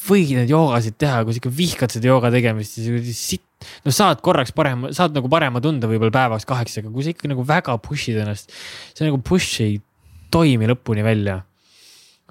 võid 0.05 0.35
neid 0.37 0.51
joogasid 0.53 0.99
teha, 1.01 1.23
kui 1.25 1.33
sa 1.33 1.41
ikka 1.41 1.53
vihkad 1.57 1.93
seda 1.95 2.11
jooga 2.11 2.29
tegemist, 2.33 2.77
siis 2.77 3.21
sitt, 3.21 3.54
no 3.85 3.95
saad 3.95 4.21
korraks 4.25 4.53
parema, 4.57 4.93
saad 4.97 5.17
nagu 5.17 5.31
parema 5.33 5.63
tunde 5.65 5.89
võib-olla 5.91 6.15
päevaks 6.15 6.47
kaheks, 6.49 6.79
aga 6.83 6.93
kui 6.95 7.07
sa 7.07 7.15
ikka 7.15 7.31
nagu 7.31 7.45
väga 7.49 7.77
push'id 7.85 8.21
ennast, 8.23 8.53
see 8.95 9.07
nagu 9.07 9.21
push 9.25 9.65
ei 9.65 9.81
toimi 10.35 10.71
lõpuni 10.71 11.05
välja. 11.07 11.43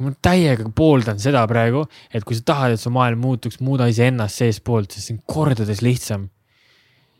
ma 0.03 0.09
täiega 0.25 0.65
pooldan 0.75 1.19
seda 1.21 1.43
praegu, 1.47 1.83
et 2.11 2.23
kui 2.25 2.35
sa 2.35 2.41
tahad, 2.49 2.73
et 2.73 2.81
su 2.81 2.89
maailm 2.91 3.21
muutuks, 3.23 3.59
muuda 3.63 3.85
iseennast 3.91 4.41
seestpoolt, 4.41 4.91
sest 4.91 5.07
see 5.07 5.15
on 5.15 5.21
kordades 5.29 5.83
lihtsam. 5.85 6.25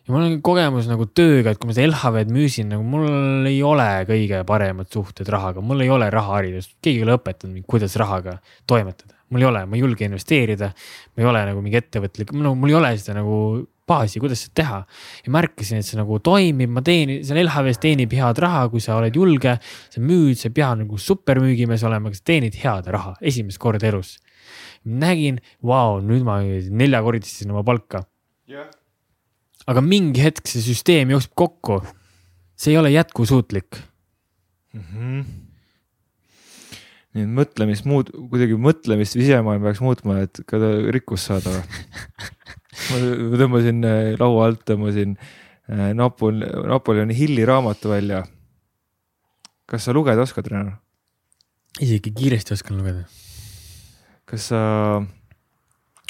ja 0.03 0.11
mul 0.11 0.25
on 0.25 0.39
kogemus 0.43 0.89
nagu 0.89 1.05
tööga, 1.05 1.53
et 1.53 1.61
kui 1.61 1.69
ma 1.69 1.75
seda 1.77 1.91
LHV-d 1.91 2.33
müüsin, 2.33 2.73
nagu 2.73 2.83
mul 2.83 3.45
ei 3.47 3.61
ole 3.63 3.87
kõige 4.09 4.41
paremad 4.49 4.89
suhted 4.91 5.29
rahaga, 5.31 5.63
mul 5.63 5.85
ei 5.85 5.93
ole 5.93 6.09
rahaharidust, 6.11 6.73
keegi 6.83 7.03
ei 7.03 7.07
ole 7.07 7.19
õpetanud 7.19 7.53
mind, 7.59 7.67
kuidas 7.69 7.95
rahaga 8.01 8.39
toimetada. 8.67 9.13
mul 9.33 9.45
ei 9.45 9.49
ole, 9.49 9.63
ma 9.65 9.77
ei 9.77 9.85
julge 9.85 10.09
investeerida. 10.09 10.73
ma 11.15 11.23
ei 11.23 11.29
ole 11.29 11.45
nagu 11.51 11.61
mingi 11.61 11.79
ettevõtlik, 11.79 12.33
no 12.35 12.55
mul 12.57 12.73
ei 12.73 12.81
ole 12.81 12.91
seda 12.97 13.21
nagu 13.21 13.37
baasi, 13.89 14.21
kuidas 14.23 14.45
seda 14.45 14.55
teha. 14.61 14.79
ja 15.25 15.33
märkasin, 15.33 15.81
et 15.81 15.87
see 15.87 15.99
nagu 15.99 16.19
toimib, 16.23 16.71
ma 16.71 16.83
teenin, 16.85 17.23
seal 17.25 17.41
LHV-s 17.43 17.81
teenib 17.83 18.13
head 18.15 18.39
raha, 18.43 18.67
kui 18.71 18.83
sa 18.83 18.97
oled 18.99 19.15
julge, 19.15 19.57
sa 19.93 20.03
müüd, 20.03 20.39
sa 20.39 20.49
ei 20.49 20.55
pea 20.59 20.71
nagu 20.79 20.99
supermüügimees 20.99 21.83
olema, 21.87 22.11
aga 22.11 22.19
sa 22.19 22.27
teenid 22.31 22.57
head 22.61 22.89
raha 22.93 23.15
esimest 23.21 23.61
korda 23.61 23.89
elus. 23.91 24.17
nägin, 24.83 25.39
vau, 25.63 26.01
nüüd 26.03 26.25
ma 26.27 26.41
neljakordistasin 26.43 27.51
oma 27.51 27.63
palka. 27.63 28.05
aga 29.67 29.81
mingi 29.81 30.23
hetk 30.23 30.47
see 30.47 30.63
süsteem 30.63 31.11
jookseb 31.15 31.35
kokku. 31.35 31.81
see 32.55 32.71
ei 32.71 32.77
ole 32.77 32.91
jätkusuutlik 32.91 33.79
mm. 34.73 34.81
-hmm. 34.81 35.52
Nii 37.13 37.25
et 37.27 37.33
mõtlemist 37.37 37.85
muud, 37.89 38.09
kuidagi 38.31 38.57
mõtlemist 38.57 39.17
sisemaailm 39.17 39.65
peaks 39.67 39.81
muutma, 39.85 40.23
et 40.25 40.41
ka 40.49 40.59
rikkust 40.95 41.29
saada 41.29 41.53
või? 41.53 41.81
ma 42.89 43.01
tõmbasin 43.43 43.85
äh, 43.85 44.13
laua 44.19 44.47
alt, 44.49 44.63
tõmbasin 44.69 45.15
äh, 45.17 45.91
Napol-, 45.97 46.41
Napoleoni 46.69 47.17
Hilli 47.17 47.45
raamatu 47.45 47.93
välja. 47.93 48.23
kas 49.69 49.85
sa 49.85 49.93
lugeda 49.93 50.25
oskad, 50.25 50.49
Renar? 50.49 50.79
isegi 51.81 52.13
kiiresti 52.13 52.53
oskan 52.53 52.77
lugeda. 52.81 53.05
kas 54.25 54.49
sa 54.49 54.61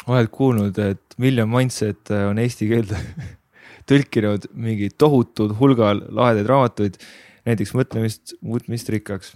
oled 0.08 0.32
kuulnud, 0.32 0.80
et 0.80 1.18
Million 1.18 1.50
Mindset 1.52 2.12
on 2.16 2.40
eesti 2.40 2.68
keelde 2.72 3.00
tõlkinud 3.90 4.50
mingi 4.56 4.90
tohutud 4.90 5.56
hulgal 5.60 6.04
lahedaid 6.10 6.48
raamatuid, 6.50 7.00
näiteks 7.48 7.74
mõtlemist, 7.76 8.38
muutmist 8.40 8.90
rikkaks. 8.94 9.36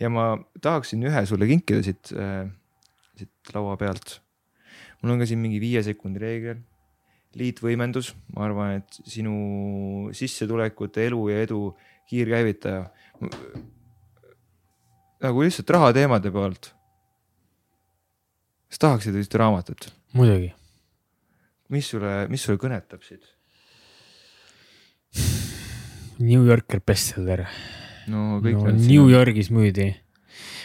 Ja 0.00 0.10
ma 0.12 0.32
tahaksin 0.62 1.04
ühe 1.08 1.22
sulle 1.28 1.48
kinkida 1.50 1.84
siit 1.86 2.12
äh,, 2.14 2.48
siit 3.18 3.54
laua 3.54 3.76
pealt. 3.80 4.18
mul 5.02 5.14
on 5.14 5.22
ka 5.22 5.28
siin 5.28 5.40
mingi 5.42 5.60
viie 5.62 5.82
sekundi 5.84 6.20
reegel, 6.20 6.58
liitvõimendus, 7.40 8.12
ma 8.34 8.44
arvan, 8.48 8.80
et 8.80 9.00
sinu 9.08 10.10
sissetulekute, 10.16 11.06
elu 11.08 11.22
ja 11.30 11.46
edu 11.46 11.62
kiirkäivitaja. 12.10 12.84
nagu 15.20 15.42
lihtsalt 15.44 15.70
rahateemade 15.76 16.32
pealt 16.34 16.74
kas 18.70 18.78
tahaksid 18.78 19.18
ühte 19.18 19.38
raamatut? 19.40 19.90
muidugi. 20.14 20.52
mis 21.74 21.90
sulle, 21.90 22.14
mis 22.30 22.46
sulle 22.46 22.60
kõnetab 22.62 23.02
siit? 23.06 23.26
New 26.20 26.44
Yorker 26.44 26.82
bestseller. 26.84 27.46
No 28.08 28.38
kõik 28.44 28.56
no, 28.56 28.70
need 28.70 28.86
New 28.88 29.04
on... 29.04 29.12
Yorgis 29.12 29.50
müüdi. 29.52 29.90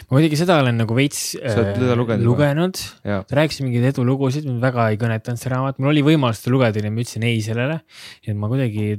ma 0.06 0.16
muidugi 0.16 0.38
seda 0.40 0.60
olen 0.62 0.78
nagu 0.80 0.96
veits 0.96 1.34
teda 1.36 1.96
lugenud 1.98 2.80
ta 3.04 3.38
rääkis 3.40 3.60
mingeid 3.64 3.90
edulugusid, 3.92 4.46
mind 4.48 4.64
väga 4.64 4.88
ei 4.92 5.00
kõnetanud 5.00 5.42
see 5.42 5.52
raamat, 5.52 5.80
mul 5.82 5.92
oli 5.92 6.04
võimalus 6.06 6.42
seda 6.42 6.54
lugeda 6.54 6.82
ja 6.82 6.92
ma 6.92 7.02
ütlesin 7.02 7.26
ei 7.26 7.42
sellele. 7.44 7.80
et 8.24 8.36
ma 8.38 8.50
kuidagi, 8.52 8.96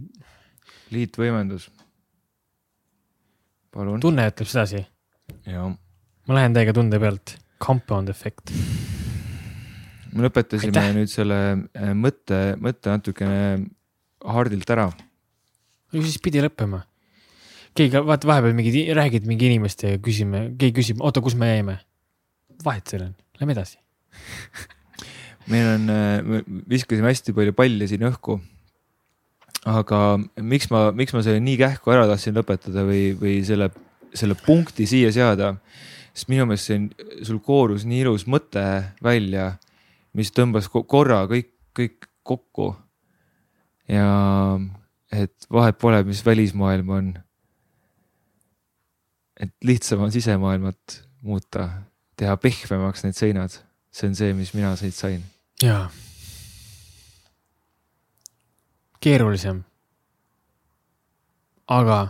liitvõimendus. 0.93 1.69
palun. 3.73 3.99
tunne 4.03 4.27
ütleb 4.31 4.49
sedasi. 4.49 4.83
ma 5.47 6.37
lähen 6.39 6.55
täiega 6.55 6.75
tunde 6.75 6.99
pealt, 7.01 7.37
compound 7.63 8.11
effect. 8.13 8.53
me 10.13 10.27
lõpetasime 10.27 10.75
Aitäh. 10.75 10.93
nüüd 10.97 11.11
selle 11.11 11.39
äh, 11.55 11.95
mõtte, 11.95 12.41
mõtte 12.61 12.93
natukene 12.93 13.41
hardilt 14.25 14.69
ära. 14.73 14.89
ju 15.93 16.03
siis 16.03 16.19
pidi 16.23 16.43
lõppema. 16.43 16.83
Keegi, 17.77 18.01
vaata 18.07 18.29
vahepeal 18.29 18.55
mingi, 18.57 18.87
räägid 18.97 19.27
mingi 19.29 19.51
inimestega, 19.51 20.01
küsime, 20.03 20.47
keegi 20.59 20.75
küsib, 20.81 21.03
oota, 21.05 21.23
kus 21.23 21.37
me 21.39 21.51
jäime? 21.51 21.77
vahet 22.65 22.89
seal 22.89 23.03
on, 23.05 23.11
lähme 23.37 23.53
edasi. 23.53 23.77
meil 25.51 25.67
on, 25.75 25.89
me 26.25 26.39
viskasime 26.69 27.11
hästi 27.11 27.35
palju 27.37 27.53
palle 27.57 27.87
siin 27.89 28.05
õhku. 28.09 28.39
aga 29.67 29.99
miks 30.41 30.71
ma, 30.71 30.87
miks 30.95 31.13
ma 31.13 31.21
selle 31.25 31.41
nii 31.43 31.57
kähku 31.59 31.91
ära 31.93 32.07
tahtsin 32.09 32.35
lõpetada 32.37 32.85
või, 32.87 33.11
või 33.19 33.37
selle, 33.45 33.69
selle 34.15 34.37
punkti 34.39 34.87
siia 34.89 35.11
seada, 35.13 35.53
sest 36.13 36.31
minu 36.31 36.47
meelest 36.47 36.71
see 36.71 36.79
on, 36.79 36.89
sul 37.27 37.41
koorus 37.43 37.85
nii 37.87 38.03
ilus 38.05 38.25
mõte 38.31 38.65
välja, 39.03 39.51
mis 40.17 40.33
tõmbas 40.33 40.71
ko- 40.71 40.85
korra 40.87 41.25
kõik, 41.29 41.51
kõik 41.77 42.09
kokku. 42.27 42.73
ja 43.87 44.07
et 45.11 45.47
vahet 45.53 45.77
pole, 45.79 46.01
mis 46.07 46.25
välismaailm 46.25 46.89
on. 46.89 47.13
Et 49.39 49.53
lihtsam 49.63 50.01
on 50.05 50.11
sisemaailmat 50.11 51.01
muuta, 51.21 51.69
teha 52.17 52.37
pehmemaks 52.41 53.05
need 53.05 53.17
seinad, 53.17 53.53
see 53.93 54.09
on 54.09 54.17
see, 54.17 54.33
mis 54.37 54.53
mina 54.57 54.75
siit 54.79 54.95
sain. 54.95 55.23
jaa. 55.63 55.87
keerulisem. 58.99 59.63
aga 61.67 62.07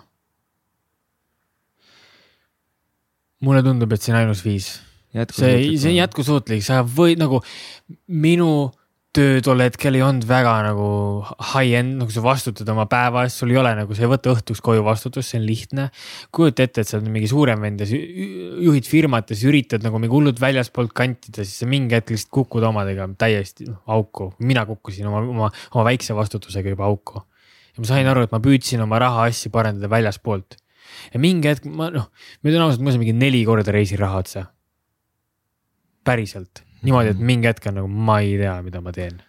mulle 3.41 3.64
tundub, 3.64 3.91
et 3.91 4.02
see 4.02 4.14
on 4.14 4.20
ainus 4.22 4.44
viis. 4.45 4.72
see, 5.14 5.78
see 5.78 5.91
on 5.91 5.99
jätkusuutlik, 5.99 6.64
sa 6.66 6.84
võid 6.84 7.20
nagu, 7.22 7.41
minu 8.08 8.72
töö 9.18 9.39
tol 9.41 9.61
hetkel 9.64 9.95
ei 9.98 10.03
olnud 10.06 10.26
väga 10.30 10.52
nagu 10.68 10.88
high-end, 11.52 11.95
nagu 12.02 12.14
sa 12.14 12.22
vastutad 12.22 12.68
oma 12.69 12.85
päeva 12.89 13.23
eest, 13.26 13.39
sul 13.41 13.49
ei 13.53 13.57
ole 13.57 13.72
nagu, 13.80 13.95
sa 13.98 14.03
ei 14.06 14.10
võta 14.11 14.30
õhtuks 14.35 14.61
koju 14.65 14.84
vastutust, 14.85 15.31
see 15.31 15.39
on 15.39 15.48
lihtne. 15.48 15.88
kujuta 16.35 16.68
ette, 16.68 16.84
et 16.84 16.89
sa 16.89 16.99
oled 16.99 17.10
mingi 17.14 17.30
suurem 17.31 17.64
vend 17.64 17.81
ja 17.81 17.88
juhid 17.89 18.89
firmat 18.89 19.31
ja 19.31 19.38
siis 19.38 19.49
üritad 19.49 19.85
nagu 19.85 20.02
mingi 20.02 20.14
hullult 20.14 20.41
väljaspoolt 20.41 20.94
kantida, 20.98 21.45
siis 21.45 21.64
sa 21.64 21.69
mingi 21.69 21.98
hetk 21.98 22.14
lihtsalt 22.14 22.34
kukud 22.38 22.68
omadega 22.69 23.07
täiesti 23.18 23.72
noh, 23.72 23.80
auku. 23.98 24.30
mina 24.45 24.68
kukkusin 24.69 25.10
oma, 25.10 25.23
oma, 25.23 25.49
oma 25.73 25.88
väikse 25.89 26.18
vastutusega 26.18 26.76
juba 26.76 26.85
auku. 26.85 27.23
ja 27.73 27.81
ma 27.81 27.89
sain 27.89 28.11
aru, 28.14 28.27
et 28.27 28.35
ma 28.35 28.41
püüdsin 28.44 28.85
oma 28.85 29.02
rahaasju 29.02 29.53
parandada 29.56 29.89
väljaspoolt. 29.89 30.60
ja 31.14 31.23
mingi 31.23 31.49
hetk 31.49 31.65
ma 31.65 31.89
noh, 31.94 32.11
ma 32.14 32.53
ütlen 32.53 32.68
ausalt, 32.68 32.85
ma 32.85 32.94
sain 32.94 33.02
mingi 33.02 33.18
neli 33.18 33.41
korda 33.49 33.73
reisiraha 33.73 34.22
otsa. 34.22 34.48
päriselt 36.06 36.66
niimoodi, 36.86 37.14
et 37.16 37.24
mingi 37.24 37.49
hetk 37.49 37.70
on 37.72 37.82
nagu 37.82 37.90
ma 37.90 38.20
ei 38.26 38.38
tea, 38.40 38.56
mida 38.66 38.82
ma 38.84 38.94
teen. 38.95 39.20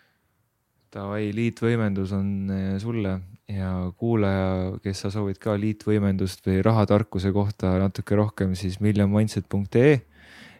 Davai, 0.94 1.28
liitvõimendus 1.36 2.14
on 2.16 2.28
eh, 2.52 2.76
sulle 2.80 3.18
ja 3.48 3.72
kuulaja, 3.96 4.78
kes 4.84 5.04
sa 5.04 5.10
soovid 5.12 5.40
ka 5.40 5.56
liitvõimendust 5.60 6.44
või 6.48 6.60
rahatarkuse 6.64 7.32
kohta 7.32 7.74
natuke 7.80 8.16
rohkem, 8.18 8.54
siis 8.58 8.78
millionmindset.ee 8.84 9.98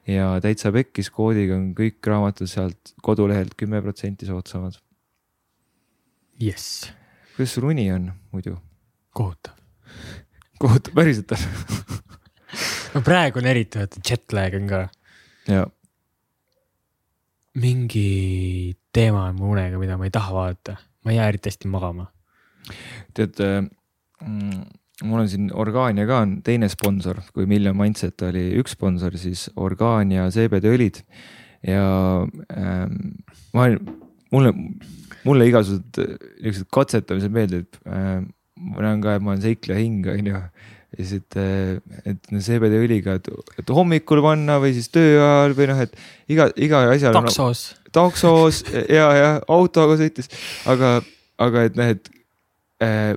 ja 0.08 0.28
täitsa 0.44 0.72
pekkis 0.72 1.10
koodiga 1.12 1.56
on 1.58 1.70
kõik 1.76 2.04
raamatud 2.08 2.48
sealt 2.48 2.94
kodulehelt 3.04 3.56
kümme 3.60 3.82
protsenti 3.84 4.28
soodsamad. 4.28 4.78
jess. 6.40 6.88
kuidas 7.36 7.56
sul 7.56 7.68
uni 7.68 7.90
on 7.92 8.12
muidu? 8.32 8.56
kohutav. 9.12 9.56
kohutav, 10.62 10.94
päriselt 10.96 11.32
on 11.32 11.44
no 12.94 13.04
praegu 13.04 13.42
on 13.42 13.48
eriti, 13.52 13.80
vaata 13.80 14.00
jet 14.04 14.32
lag 14.32 14.56
on 14.56 14.70
ka. 14.70 14.86
jaa 15.48 15.66
mingi 17.60 18.74
teema 18.94 19.28
on 19.28 19.38
mu 19.38 19.52
unega, 19.52 19.78
mida 19.80 19.98
ma 19.98 20.08
ei 20.08 20.14
taha 20.14 20.34
vaadata, 20.34 20.76
ma 21.04 21.12
ei 21.12 21.18
jää 21.18 21.28
eriti 21.32 21.50
hästi 21.52 21.70
magama. 21.72 22.08
tead 23.16 23.38
mm,, 23.40 24.62
mul 25.08 25.22
on 25.22 25.28
siin 25.30 25.50
Orgaania 25.54 26.06
ka 26.08 26.22
on 26.24 26.38
teine 26.44 26.68
sponsor, 26.68 27.20
kui 27.34 27.46
Million 27.46 27.76
Mindset 27.76 28.22
oli 28.28 28.50
üks 28.60 28.76
sponsor, 28.76 29.16
siis 29.18 29.48
Orgaania 29.56 30.28
CBD-õlid 30.34 31.02
ja 31.66 31.84
ähm, 32.54 32.96
ma 33.54 33.68
mulle, 34.34 34.52
mulle 35.24 35.48
igasugused 35.48 36.02
niisugused 36.42 36.72
katsetamised 36.74 37.34
meeldivad 37.34 37.80
äh,. 37.86 38.26
ma 38.58 38.82
näen 38.82 39.02
ka, 39.02 39.14
et 39.14 39.22
ma 39.22 39.32
olen 39.32 39.42
seikleja 39.44 39.78
hing, 39.78 40.06
on 40.10 40.26
ju 40.26 40.38
ja 40.96 41.04
siis, 41.04 41.20
et, 41.20 41.36
et 42.08 42.30
CBD 42.44 42.80
õliga, 42.80 43.18
et, 43.18 43.28
et 43.60 43.72
hommikul 43.74 44.22
panna 44.24 44.56
või 44.62 44.72
siis 44.76 44.88
töö 44.92 45.18
ajal 45.20 45.56
või 45.58 45.68
noh, 45.70 45.82
et 45.84 45.96
iga, 46.32 46.48
iga 46.56 46.84
asjal. 46.94 47.16
taksos 47.16 47.64
no,. 47.74 47.92
taksos 47.98 48.62
ja, 48.72 49.08
ja 49.16 49.30
autoga 49.52 49.98
sõites, 50.00 50.30
aga, 50.70 50.98
aga 51.44 51.66
et 51.68 51.76
noh, 51.78 51.92
et 51.92 52.08
äh, 52.84 53.12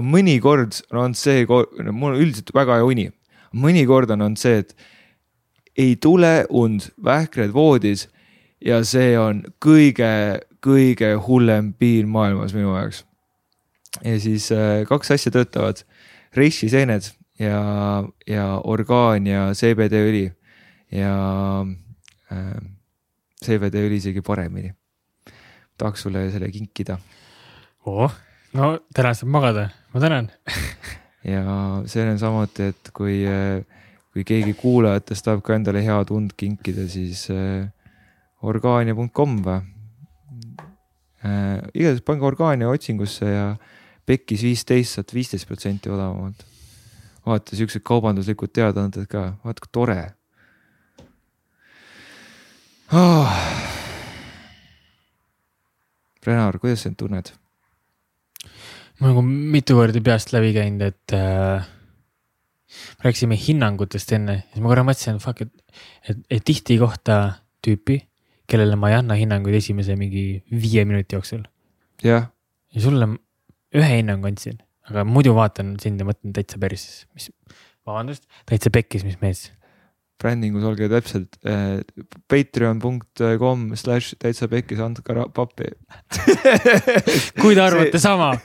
mõnikord 0.00 0.80
on 0.96 1.16
see, 1.18 1.44
no 1.44 1.92
mul 1.92 2.14
on 2.14 2.22
üldiselt 2.22 2.54
väga 2.56 2.80
hea 2.80 2.88
uni. 2.88 3.10
mõnikord 3.52 4.12
on 4.14 4.22
olnud 4.28 4.40
see, 4.40 4.62
et 4.62 4.74
ei 5.76 5.96
tule 5.96 6.46
und, 6.48 6.88
vähkred 7.04 7.52
voodis 7.52 8.08
ja 8.64 8.80
see 8.84 9.12
on 9.18 9.42
kõige, 9.60 10.40
kõige 10.64 11.14
hullem 11.26 11.72
piin 11.72 12.08
maailmas 12.08 12.54
minu 12.56 12.72
jaoks. 12.76 13.04
ja 14.04 14.20
siis 14.20 14.50
äh, 14.52 14.86
kaks 14.88 15.10
asja 15.18 15.32
töötavad 15.36 15.84
reissiseened 16.36 17.10
ja, 17.40 17.60
ja 18.26 18.46
orgaan 18.64 19.26
ja 19.26 19.48
CBD 19.56 20.02
õli 20.08 20.26
ja 20.94 21.14
äh, 22.32 22.60
CBD 23.40 23.86
õli 23.86 24.00
isegi 24.00 24.22
paremini. 24.22 24.74
tahaks 25.80 26.02
sulle 26.04 26.26
selle 26.30 26.50
kinkida. 26.52 26.98
oh, 27.86 28.12
no 28.52 28.78
täna 28.94 29.14
saab 29.16 29.30
magada, 29.32 29.70
ma 29.94 30.00
tänan 30.00 30.30
ja 31.32 31.42
see 31.86 32.04
on 32.04 32.18
samuti, 32.20 32.70
et 32.74 32.90
kui, 32.92 33.24
kui 34.12 34.24
keegi 34.24 34.54
kuulajatest 34.54 35.24
tahab 35.24 35.44
ka 35.46 35.56
endale 35.56 35.82
head 35.84 36.12
und 36.12 36.36
kinkida, 36.36 36.86
siis 36.88 37.28
äh, 37.32 37.68
orgaania.com 38.42 39.40
või 39.44 39.60
äh,. 41.24 41.60
igatahes 41.74 42.04
pange 42.04 42.24
orgaania 42.24 42.68
otsingusse 42.72 43.28
ja 43.28 43.46
Pekkis 44.10 44.42
viisteist, 44.42 44.96
saad 44.96 45.12
viisteist 45.14 45.46
protsenti 45.46 45.90
odavamalt. 45.92 46.46
vaata 47.26 47.54
siuksed 47.56 47.84
kaubanduslikud 47.86 48.50
teadaanded 48.56 49.06
ka, 49.10 49.26
vaata 49.44 49.62
kui 49.62 49.70
tore 49.76 49.98
oh.. 52.96 53.36
Renar, 56.26 56.58
kuidas 56.58 56.82
sa 56.82 56.90
end 56.90 56.98
tunned? 57.00 57.30
ma 59.00 59.12
nagu 59.12 59.22
mitu 59.24 59.76
korda 59.78 60.02
peast 60.04 60.34
läbi 60.34 60.50
käinud, 60.56 60.82
et 60.84 61.14
äh, 61.16 61.68
rääkisime 63.04 63.38
hinnangutest 63.38 64.12
enne, 64.16 64.42
siis 64.50 64.64
ma 64.64 64.72
korra 64.72 64.84
mõtlesin, 64.84 65.22
fuck, 65.22 65.46
et, 65.46 65.80
et, 66.04 66.20
et 66.28 66.44
tihti 66.44 66.76
ei 66.76 66.82
kohta 66.82 67.20
tüüpi, 67.64 67.96
kellele 68.50 68.76
ma 68.76 68.90
ei 68.90 68.98
anna 68.98 69.16
hinnanguid 69.16 69.56
esimese 69.56 69.96
mingi 69.96 70.42
viie 70.50 70.84
minuti 70.84 71.16
jooksul. 71.16 71.46
jah. 72.04 72.28
ja 72.74 72.82
sulle 72.82 73.08
ühe 73.76 74.00
hinnangu 74.00 74.30
andsin, 74.30 74.58
aga 74.90 75.04
muidu 75.06 75.34
vaatan 75.36 75.76
sind 75.82 76.02
ja 76.02 76.06
mõtlen 76.08 76.34
täitsa 76.34 76.58
perses, 76.62 77.04
mis, 77.14 77.30
vabandust, 77.86 78.26
täitsa 78.50 78.72
pekkis, 78.74 79.06
mis 79.06 79.18
mees. 79.22 79.48
brändingus 80.20 80.66
olge 80.68 80.84
täpselt 80.92 81.38
äh, 81.48 81.80
patreon.com 82.28 83.70
slash 83.80 84.18
täitsa 84.20 84.50
pekkis, 84.52 84.82
andke 84.84 85.14
pappi 85.32 85.70
kui 87.40 87.54
te 87.56 87.62
arvate 87.64 87.94
see... 87.94 88.02
sama 88.04 88.34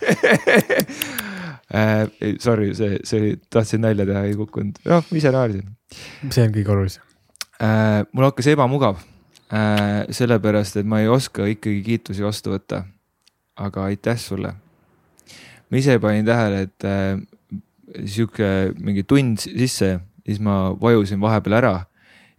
äh,. 1.75 2.05
Sorry, 2.39 2.71
see, 2.77 3.01
see 3.03 3.19
oli, 3.19 3.33
tahtsin 3.51 3.83
nalja 3.83 4.05
teha, 4.07 4.23
ei 4.29 4.37
kukkunud, 4.39 4.79
noh, 4.87 5.11
ise 5.11 5.33
naersin. 5.35 5.67
see 6.29 6.45
on 6.45 6.55
kõige 6.55 6.75
olulisem 6.77 7.03
äh,. 7.59 8.05
mul 8.13 8.29
hakkas 8.29 8.53
ebamugav 8.53 9.01
äh,, 9.49 10.05
sellepärast 10.15 10.79
et 10.79 10.87
ma 10.87 11.03
ei 11.03 11.11
oska 11.11 11.49
ikkagi 11.49 11.81
kiitusi 11.89 12.23
vastu 12.23 12.55
võtta. 12.55 12.85
aga 13.59 13.89
aitäh 13.89 14.21
sulle 14.21 14.53
ma 15.75 15.81
ise 15.81 15.97
panin 15.99 16.23
tähele, 16.23 16.61
et 16.69 16.87
äh, 16.87 17.17
sihuke 18.07 18.71
mingi 18.79 19.03
tund 19.03 19.43
sisse, 19.43 19.97
siis 20.23 20.39
ma 20.39 20.69
vajusin 20.79 21.19
vahepeal 21.19 21.59
ära 21.59 21.73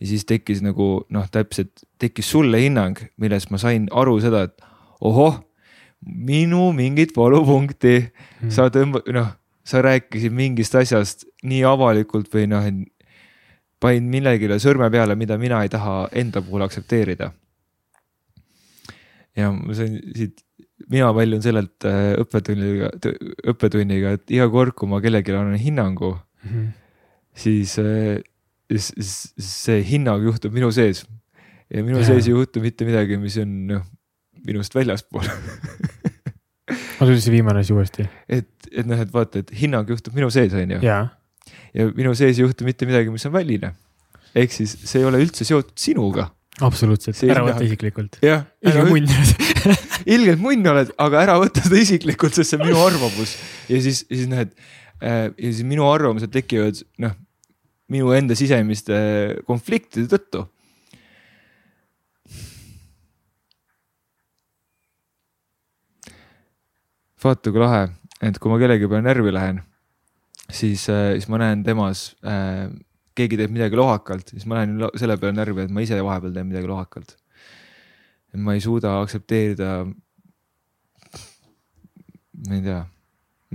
ja 0.01 0.09
siis 0.09 0.25
tekkis 0.29 0.63
nagu 0.65 1.05
noh, 1.13 1.27
täpselt 1.33 1.85
tekkis 2.01 2.31
sulle 2.33 2.61
hinnang, 2.65 2.97
millest 3.21 3.53
ma 3.53 3.61
sain 3.61 3.91
aru 3.93 4.17
seda, 4.25 4.47
et 4.49 4.65
ohoh, 5.05 5.43
minu 6.01 6.71
mingit 6.77 7.13
valupunkti 7.17 7.97
hmm. 8.01 8.53
sa 8.53 8.71
tõmba-, 8.73 9.05
noh, 9.13 9.35
sa 9.67 9.83
rääkisid 9.85 10.33
mingist 10.33 10.77
asjast 10.79 11.27
nii 11.45 11.65
avalikult 11.69 12.33
või 12.33 12.49
noh, 12.51 12.65
panin 13.83 14.09
millegile 14.13 14.61
sõrme 14.63 14.89
peale, 14.93 15.17
mida 15.19 15.37
mina 15.41 15.61
ei 15.65 15.73
taha 15.73 16.07
enda 16.17 16.41
puhul 16.45 16.65
aktsepteerida. 16.65 17.33
ja 19.37 19.53
ma 19.53 19.75
sain 19.77 20.01
siit 20.17 20.45
mina 20.93 21.11
väljun 21.16 21.43
sellelt 21.44 21.86
äh, 21.89 22.15
õppetunniga, 22.20 22.90
õppetunniga, 23.53 24.16
et 24.19 24.35
iga 24.36 24.48
kord, 24.53 24.77
kui 24.77 24.90
ma 24.90 25.01
kellelegi 25.05 25.35
annan 25.35 25.61
hinnangu 25.61 26.12
mm, 26.16 26.51
-hmm. 26.51 26.66
siis 27.36 27.77
see 29.47 29.82
hinnang 29.86 30.24
juhtub 30.27 30.53
minu 30.53 30.70
sees. 30.74 31.07
ja 31.70 31.82
minu 31.82 31.98
ja. 31.98 32.07
sees 32.11 32.28
ei 32.28 32.35
juhtu 32.35 32.61
mitte 32.61 32.85
midagi, 32.85 33.16
mis 33.19 33.39
on 33.43 33.55
noh, 33.73 33.86
minust 34.47 34.74
väljaspool 34.74 35.27
ma 36.98 37.07
tuli 37.07 37.20
see 37.20 37.32
viimane 37.32 37.65
asi 37.65 37.74
uuesti. 37.74 38.07
et, 38.28 38.51
et 38.70 38.86
noh, 38.86 39.01
et 39.01 39.12
vaata, 39.12 39.43
et 39.43 39.51
hinnang 39.51 39.89
juhtub 39.89 40.15
minu 40.15 40.31
sees, 40.31 40.55
on 40.55 40.77
ju. 40.77 40.81
ja 40.82 41.89
minu 41.97 42.15
sees 42.15 42.36
ei 42.36 42.44
juhtu 42.44 42.65
mitte 42.69 42.86
midagi, 42.86 43.11
mis 43.11 43.27
on 43.27 43.32
väline. 43.32 43.73
ehk 44.35 44.53
siis 44.53 44.77
see 44.85 45.01
ei 45.01 45.09
ole 45.09 45.23
üldse 45.24 45.44
seotud 45.48 45.77
sinuga 45.81 46.31
absoluutselt, 46.65 47.19
ära 47.28 47.45
võta 47.45 47.65
isiklikult. 47.66 48.19
jah. 48.24 48.47
ilge 48.65 48.87
munn 48.89 49.11
ilgelt 50.16 50.41
munn 50.41 50.73
oled, 50.73 50.93
aga 51.03 51.23
ära 51.27 51.37
võta 51.43 51.65
seda 51.65 51.78
isiklikult, 51.83 52.37
sest 52.37 52.53
see 52.53 52.61
on 52.61 52.66
minu 52.69 52.81
arvamus. 52.81 53.37
ja 53.69 53.81
siis, 53.85 54.05
siis 54.09 54.27
noh, 54.31 54.43
et 54.47 54.55
äh, 55.03 55.28
ja 55.31 55.53
siis 55.53 55.65
minu 55.69 55.87
arvamused 55.91 56.33
tekivad 56.33 56.81
noh, 57.03 57.16
minu 57.93 58.12
enda 58.16 58.37
sisemiste 58.39 58.97
konfliktide 59.49 60.11
tõttu. 60.16 60.47
vaata 67.27 67.51
kui 67.51 67.59
lahe, 67.59 67.87
et 68.23 68.37
kui 68.39 68.53
ma 68.53 68.57
kellegi 68.61 68.87
peale 68.87 69.03
närvi 69.03 69.33
lähen, 69.35 69.57
siis, 70.47 70.85
siis 70.87 71.24
ma 71.33 71.41
näen 71.43 71.65
temas 71.66 72.12
äh,, 72.23 72.69
keegi 73.16 73.38
teeb 73.40 73.55
midagi 73.55 73.78
lohakalt, 73.78 74.32
siis 74.34 74.47
ma 74.48 74.60
lähen 74.60 74.76
selle 74.98 75.16
peale 75.20 75.36
närvi, 75.36 75.66
et 75.66 75.72
ma 75.72 75.84
ise 75.84 76.01
vahepeal 76.05 76.34
teen 76.34 76.51
midagi 76.51 76.70
lohakalt. 76.70 77.16
ma 78.36 78.52
ei 78.52 78.60
suuda 78.60 78.98
aktsepteerida. 79.01 79.86
ma 82.48 82.55
ei 82.55 82.62
tea 82.62 82.84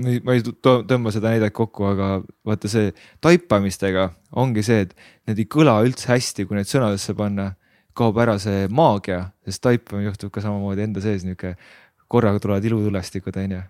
ma 0.01 0.35
ei 0.35 0.43
tõmba 0.43 1.11
seda 1.13 1.33
näidet 1.33 1.53
kokku, 1.55 1.85
aga 1.91 2.11
vaata 2.47 2.69
see 2.71 2.91
taipamistega 3.23 4.09
ongi 4.39 4.63
see, 4.63 4.85
et 4.85 4.95
need 5.27 5.41
ei 5.43 5.49
kõla 5.51 5.77
üldse 5.85 6.13
hästi, 6.13 6.47
kui 6.47 6.59
need 6.59 6.69
sõnadesse 6.69 7.15
panna. 7.17 7.53
kaob 7.91 8.15
ära 8.23 8.38
see 8.39 8.69
maagia, 8.71 9.33
sest 9.43 9.59
taipamine 9.65 10.07
juhtub 10.07 10.31
ka 10.31 10.39
samamoodi 10.39 10.85
enda 10.85 11.03
sees 11.03 11.25
niuke, 11.27 11.57
korraga 12.07 12.39
tulevad 12.39 12.63
ilutulestikud, 12.63 13.35
onju. 13.43 13.61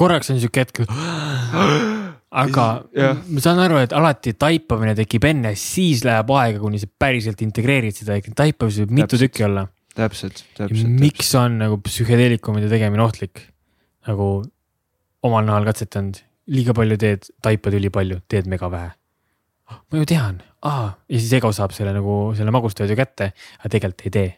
korraks 0.00 0.32
on 0.32 0.40
siuke 0.40 0.64
hetk, 0.64 0.80
aga 2.28 2.66
ja. 2.96 3.12
ma 3.16 3.42
saan 3.42 3.60
aru, 3.62 3.80
et 3.80 3.94
alati 3.96 4.34
taipamine 4.38 4.94
tekib 4.98 5.24
enne, 5.30 5.54
siis 5.58 6.04
läheb 6.06 6.30
aega, 6.36 6.60
kuni 6.60 6.80
sa 6.80 6.88
päriselt 7.00 7.40
integreerid 7.44 7.96
seda, 7.96 8.18
taipamisi 8.36 8.84
võib 8.84 8.96
mitu 9.00 9.20
tükki 9.20 9.46
olla. 9.48 9.66
täpselt, 9.96 10.44
täpselt. 10.58 10.90
miks 10.92 11.24
täpselt. 11.24 11.40
on 11.42 11.58
nagu 11.64 11.78
psühhedeelikumide 11.84 12.68
tegemine 12.70 13.04
ohtlik? 13.04 13.46
nagu 14.08 14.28
omal 15.26 15.46
nahal 15.48 15.66
katsetanud, 15.68 16.20
liiga 16.52 16.74
palju 16.76 16.96
teed, 17.00 17.30
taipad 17.44 17.76
ülipalju, 17.76 18.20
teed 18.30 18.48
mega 18.50 18.70
vähe. 18.72 18.92
ma 19.68 20.02
ju 20.02 20.08
tean, 20.08 20.42
aa, 20.68 20.92
ja 21.08 21.22
siis 21.22 21.32
ego 21.40 21.52
saab 21.52 21.74
selle 21.76 21.96
nagu 21.96 22.20
selle 22.36 22.52
magustööd 22.54 22.92
ju 22.92 22.98
kätte, 22.98 23.32
aga 23.60 23.72
tegelikult 23.72 24.06
ei 24.06 24.14
tee. 24.18 24.30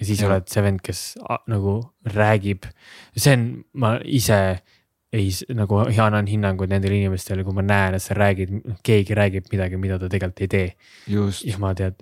ja 0.00 0.10
siis 0.10 0.20
ja. 0.22 0.28
oled 0.30 0.50
see 0.50 0.66
vend, 0.66 0.82
kes 0.82 1.06
nagu 1.50 1.78
räägib, 2.10 2.66
see 3.14 3.38
on, 3.38 3.48
ma 3.78 3.96
ise 4.02 4.40
ei 5.12 5.30
nagu 5.58 5.80
annan 5.82 6.28
hinnanguid 6.30 6.70
nendele 6.70 7.00
inimestele, 7.00 7.42
kui 7.46 7.56
ma 7.56 7.64
näen, 7.66 7.96
et 7.98 8.04
sa 8.04 8.14
räägid, 8.14 8.52
keegi 8.86 9.16
räägib 9.18 9.48
midagi, 9.50 9.78
mida 9.80 9.98
ta 9.98 10.10
tegelikult 10.10 10.44
ei 10.46 10.50
tee. 10.52 10.68
ja 11.10 11.58
ma 11.62 11.72
tean, 11.74 11.96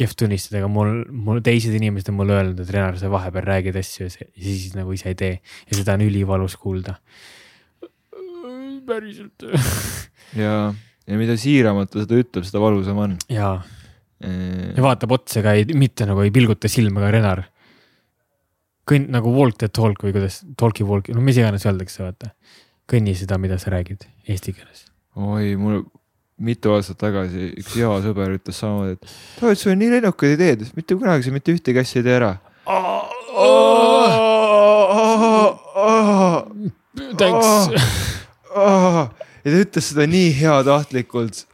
kehv 0.00 0.14
tunnistada, 0.16 0.62
aga 0.62 0.70
mul, 0.72 1.02
mul 1.12 1.42
teised 1.44 1.74
inimesed 1.76 2.08
on 2.12 2.16
mulle 2.20 2.38
öelnud, 2.38 2.62
et 2.62 2.72
Renar, 2.72 2.96
sa 3.00 3.10
vahepeal 3.12 3.44
räägid 3.44 3.76
asju 3.80 4.06
ja, 4.06 4.28
ja 4.30 4.44
siis 4.46 4.72
nagu 4.78 4.94
ise 4.96 5.12
ei 5.12 5.18
tee 5.18 5.34
ja 5.40 5.76
seda 5.76 5.98
on 5.98 6.06
ülivalus 6.06 6.56
kuulda. 6.60 6.96
päriselt 8.86 9.44
ja, 10.44 10.54
ja 11.06 11.20
mida 11.20 11.36
siiramalt 11.36 11.92
ta 11.92 12.06
seda 12.06 12.16
ütleb, 12.22 12.46
seda 12.48 12.62
valusam 12.62 13.02
on. 13.02 13.18
ja 13.28 13.58
ja 14.20 14.82
vaatab 14.84 15.14
otsa 15.16 15.42
ka 15.44 15.54
mitte 15.76 16.04
nagu 16.08 16.24
ei 16.24 16.32
pilguta 16.32 16.68
silma 16.68 17.04
ka 17.04 17.12
Renar. 17.14 17.44
Kõnn 18.90 19.10
nagu 19.14 19.32
walk 19.34 19.60
the 19.60 19.70
talk 19.70 20.02
või 20.04 20.14
kuidas, 20.16 20.40
talk'i 20.58 20.86
walk, 20.86 21.10
no 21.14 21.22
mis 21.24 21.38
iganes 21.38 21.66
öeldakse, 21.68 22.02
vaata. 22.02 22.34
kõnni 22.90 23.14
seda, 23.14 23.38
mida 23.38 23.58
sa 23.62 23.70
räägid 23.70 24.06
eesti 24.26 24.54
keeles. 24.56 24.86
oi, 25.14 25.54
mul 25.60 25.84
mitu 26.40 26.72
aastat 26.74 26.98
tagasi 27.00 27.50
üks 27.60 27.76
hea 27.76 27.90
sõber 28.04 28.34
ütles 28.38 28.60
samamoodi, 28.62 28.96
et 28.96 29.14
Taavet, 29.40 29.60
sul 29.60 29.74
on 29.74 29.82
nii 29.82 29.92
lennukad 29.96 30.34
ideed, 30.36 30.64
mitte 30.76 30.96
kunagi 30.96 31.26
sa 31.26 31.34
mitte 31.34 31.54
ühtegi 31.54 31.82
asja 31.82 32.00
ei 32.00 32.06
tee 32.06 32.16
ära. 32.16 32.32
Thanks. 37.20 37.50
ja 38.50 39.52
ta 39.52 39.60
ütles 39.60 39.86
seda 39.92 40.06
nii 40.10 40.32
heatahtlikult 40.40 41.44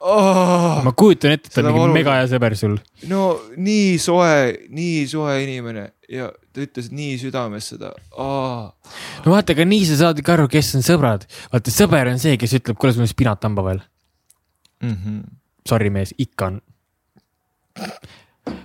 oh,. 0.00 0.82
ma 0.84 0.92
kujutan 0.96 1.36
ette, 1.36 1.50
et 1.50 1.56
ta 1.56 1.64
on 1.64 1.72
mingi 1.72 1.94
mega 1.94 2.18
hea 2.18 2.26
sõber 2.30 2.56
sul. 2.58 2.76
no 3.10 3.22
nii 3.56 3.96
soe, 4.02 4.68
nii 4.74 5.06
soe 5.10 5.38
inimene 5.44 5.88
ja 6.10 6.30
ta 6.52 6.64
ütles 6.64 6.90
nii 6.94 7.16
südames 7.22 7.70
seda 7.72 7.92
no 9.24 9.34
vaata, 9.34 9.54
aga 9.54 9.66
nii 9.68 9.84
sa 9.88 9.98
saad 10.04 10.22
ikka 10.22 10.34
aru, 10.36 10.48
kes 10.50 10.72
on 10.78 10.86
sõbrad. 10.86 11.26
vaata, 11.52 11.74
sõber 11.74 12.10
on 12.12 12.22
see, 12.22 12.38
kes 12.40 12.56
ütleb, 12.60 12.78
kuule, 12.80 12.94
sul 12.96 13.06
on 13.06 13.10
spinat 13.10 13.46
hamba 13.46 13.66
peal 13.66 13.84
mm. 14.82 14.96
-hmm. 14.96 15.20
Sorry, 15.68 15.90
mees, 15.92 16.14
ikka 16.18 16.46
on. 16.46 16.60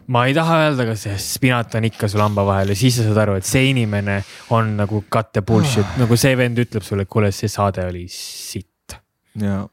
ma 0.08 0.24
ei 0.26 0.34
taha 0.34 0.62
öelda, 0.64 0.88
kas 0.88 1.04
see 1.06 1.18
spinat 1.22 1.76
on 1.78 1.86
ikka 1.90 2.08
sul 2.10 2.24
hamba 2.24 2.46
vahel 2.48 2.74
ja 2.74 2.80
siis 2.80 2.98
sa 2.98 3.06
saad 3.08 3.22
aru, 3.26 3.38
et 3.42 3.46
see 3.46 3.70
inimene 3.70 4.22
on 4.56 4.76
nagu 4.80 5.04
cut 5.12 5.32
the 5.34 5.42
bullshit 5.46 5.86
oh., 5.86 6.00
nagu 6.02 6.18
see 6.18 6.34
vend 6.38 6.62
ütleb 6.66 6.86
sulle, 6.86 7.06
et 7.06 7.12
kuule, 7.12 7.32
see 7.36 7.52
saade 7.52 7.86
oli 7.86 8.08
sitt. 8.10 8.98
ja, 9.42 9.68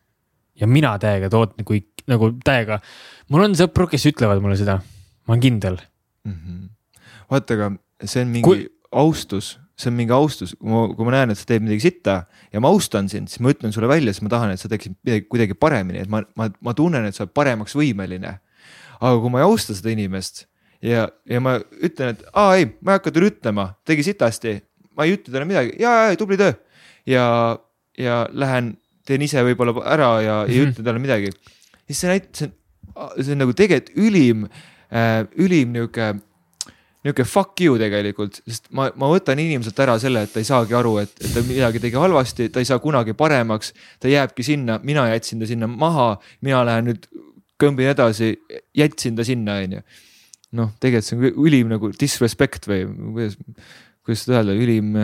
ja 0.61 0.67
mina 0.67 0.99
täiega 0.99 1.33
toot- 1.33 1.57
nagu, 1.59 1.81
nagu 2.13 2.33
täiega, 2.45 2.81
mul 3.29 3.49
on 3.49 3.57
sõpru, 3.57 3.89
kes 3.89 4.07
ütlevad 4.13 4.45
mulle 4.45 4.61
seda, 4.61 4.77
ma 5.27 5.35
olen 5.35 5.47
kindel 5.49 5.81
mm. 5.81 6.37
-hmm. 6.37 6.72
Vaata, 7.33 7.59
aga 7.59 7.73
see 8.05 8.25
on 8.25 8.33
mingi 8.37 8.49
Kui... 8.49 8.65
austus 8.93 9.57
see 9.83 9.91
on 9.91 9.97
mingi 9.97 10.15
austus, 10.15 10.53
kui 10.61 11.07
ma, 11.07 11.13
näen, 11.15 11.33
et 11.33 11.41
sa 11.41 11.47
teed 11.49 11.65
midagi 11.65 11.87
sitta 11.87 12.23
ja 12.53 12.61
ma 12.63 12.71
austan 12.73 13.09
sind, 13.11 13.31
siis 13.33 13.43
ma 13.43 13.53
ütlen 13.53 13.75
sulle 13.75 13.89
välja, 13.91 14.13
siis 14.15 14.25
ma 14.27 14.33
tahan, 14.33 14.53
et 14.55 14.61
sa 14.61 14.71
teeksid 14.71 14.95
midagi 15.01 15.27
kuidagi 15.33 15.57
paremini, 15.59 16.03
et 16.05 16.13
ma, 16.13 16.23
ma, 16.39 16.49
ma 16.65 16.75
tunnen, 16.77 17.07
et 17.09 17.17
sa 17.17 17.25
oled 17.25 17.35
paremaks 17.37 17.75
võimeline. 17.79 18.37
aga 19.03 19.15
kui 19.19 19.33
ma 19.35 19.41
ei 19.41 19.47
austa 19.49 19.75
seda 19.75 19.91
inimest 19.91 20.45
ja, 20.85 21.09
ja 21.27 21.41
ma 21.43 21.57
ütlen, 21.59 22.15
et 22.15 22.23
aa 22.39 22.59
ei, 22.61 22.69
ma 22.81 22.95
ei 22.95 23.01
hakka 23.01 23.15
talle 23.15 23.33
ütlema, 23.33 23.67
tegi 23.89 24.07
sitasti, 24.07 24.57
ma 24.97 25.07
ei 25.07 25.17
ütle 25.17 25.35
talle 25.35 25.49
midagi, 25.49 25.75
ja, 25.83 25.95
ja 26.11 26.19
tubli 26.21 26.39
töö. 26.41 26.55
ja, 27.09 27.25
ja 27.99 28.23
lähen, 28.31 28.77
teen 29.09 29.25
ise 29.27 29.43
võib-olla 29.47 29.75
ära 29.83 30.11
ja 30.23 30.35
mm 30.43 30.47
-hmm. 30.47 30.53
ei 30.53 30.61
mhm. 30.61 30.75
ütle 30.75 30.85
talle 30.85 31.03
midagi. 31.03 31.33
siis 31.87 32.05
see 32.05 32.13
näitab, 32.13 32.35
see 32.37 32.51
on, 32.95 33.25
see 33.25 33.33
on 33.33 33.43
nagu 33.47 33.57
tegelikult 33.57 33.97
ülim 33.97 34.45
äh,, 34.93 35.25
ülim 35.35 35.73
nihuke 35.73 36.15
niisugune 37.03 37.27
fuck 37.27 37.61
you 37.61 37.79
tegelikult, 37.81 38.39
sest 38.47 38.69
ma, 38.71 38.89
ma 38.99 39.09
võtan 39.11 39.41
inimeselt 39.43 39.79
ära 39.83 39.97
selle, 40.03 40.23
et 40.27 40.33
ta 40.33 40.43
ei 40.43 40.47
saagi 40.47 40.77
aru, 40.79 40.97
et, 41.03 41.13
et 41.19 41.35
ta 41.35 41.43
midagi 41.47 41.83
tegi 41.83 41.99
halvasti, 41.99 42.49
ta 42.55 42.63
ei 42.63 42.69
saa 42.69 42.79
kunagi 42.83 43.17
paremaks. 43.19 43.73
ta 44.01 44.11
jääbki 44.11 44.47
sinna, 44.47 44.79
mina 44.83 45.09
jätsin 45.11 45.43
ta 45.43 45.49
sinna 45.51 45.67
maha, 45.67 46.15
mina 46.47 46.63
lähen 46.69 46.91
nüüd 46.91 47.09
kõmbin 47.63 47.91
edasi, 47.93 48.37
jätsin 48.77 49.19
ta 49.19 49.27
sinna, 49.27 49.59
on 49.65 49.79
ju. 49.79 49.83
noh, 50.59 50.73
tegelikult 50.81 51.09
see 51.09 51.19
on 51.19 51.47
ülim 51.49 51.71
nagu 51.73 51.91
disrespect 51.99 52.69
või 52.71 52.85
kuidas, 52.87 53.39
kuidas 54.05 54.25
seda 54.27 54.41
öelda, 54.41 54.57
ülim 54.59 54.95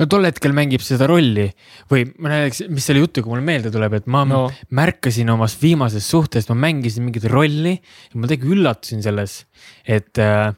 no 0.00 0.06
tol 0.10 0.26
hetkel 0.28 0.54
mängib 0.56 0.82
seda 0.84 1.08
rolli 1.10 1.46
või 1.90 2.06
ma 2.18 2.32
näiteks, 2.32 2.64
mis 2.72 2.86
selle 2.88 3.02
jutuga 3.04 3.30
mulle 3.32 3.44
meelde 3.46 3.72
tuleb, 3.74 3.98
et 4.00 4.08
ma 4.10 4.24
no. 4.28 4.44
märkasin 4.76 5.30
omas 5.32 5.56
viimases 5.60 6.06
suhtes, 6.10 6.48
ma 6.50 6.58
mängisin 6.68 7.06
mingit 7.06 7.26
rolli 7.30 7.76
ja 7.76 8.20
ma 8.20 8.30
tegelikult 8.30 8.58
üllatusin 8.58 9.04
selles, 9.06 9.44
et. 9.84 10.12
Äh, 10.20 10.50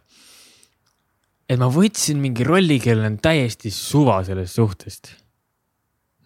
et 1.53 1.59
ma 1.61 1.67
võtsin 1.69 2.17
mingi 2.23 2.47
rolli, 2.47 2.79
kellel 2.81 3.11
on 3.11 3.19
täiesti 3.21 3.69
suva 3.75 4.23
sellest 4.25 4.57
suhtest. 4.57 5.11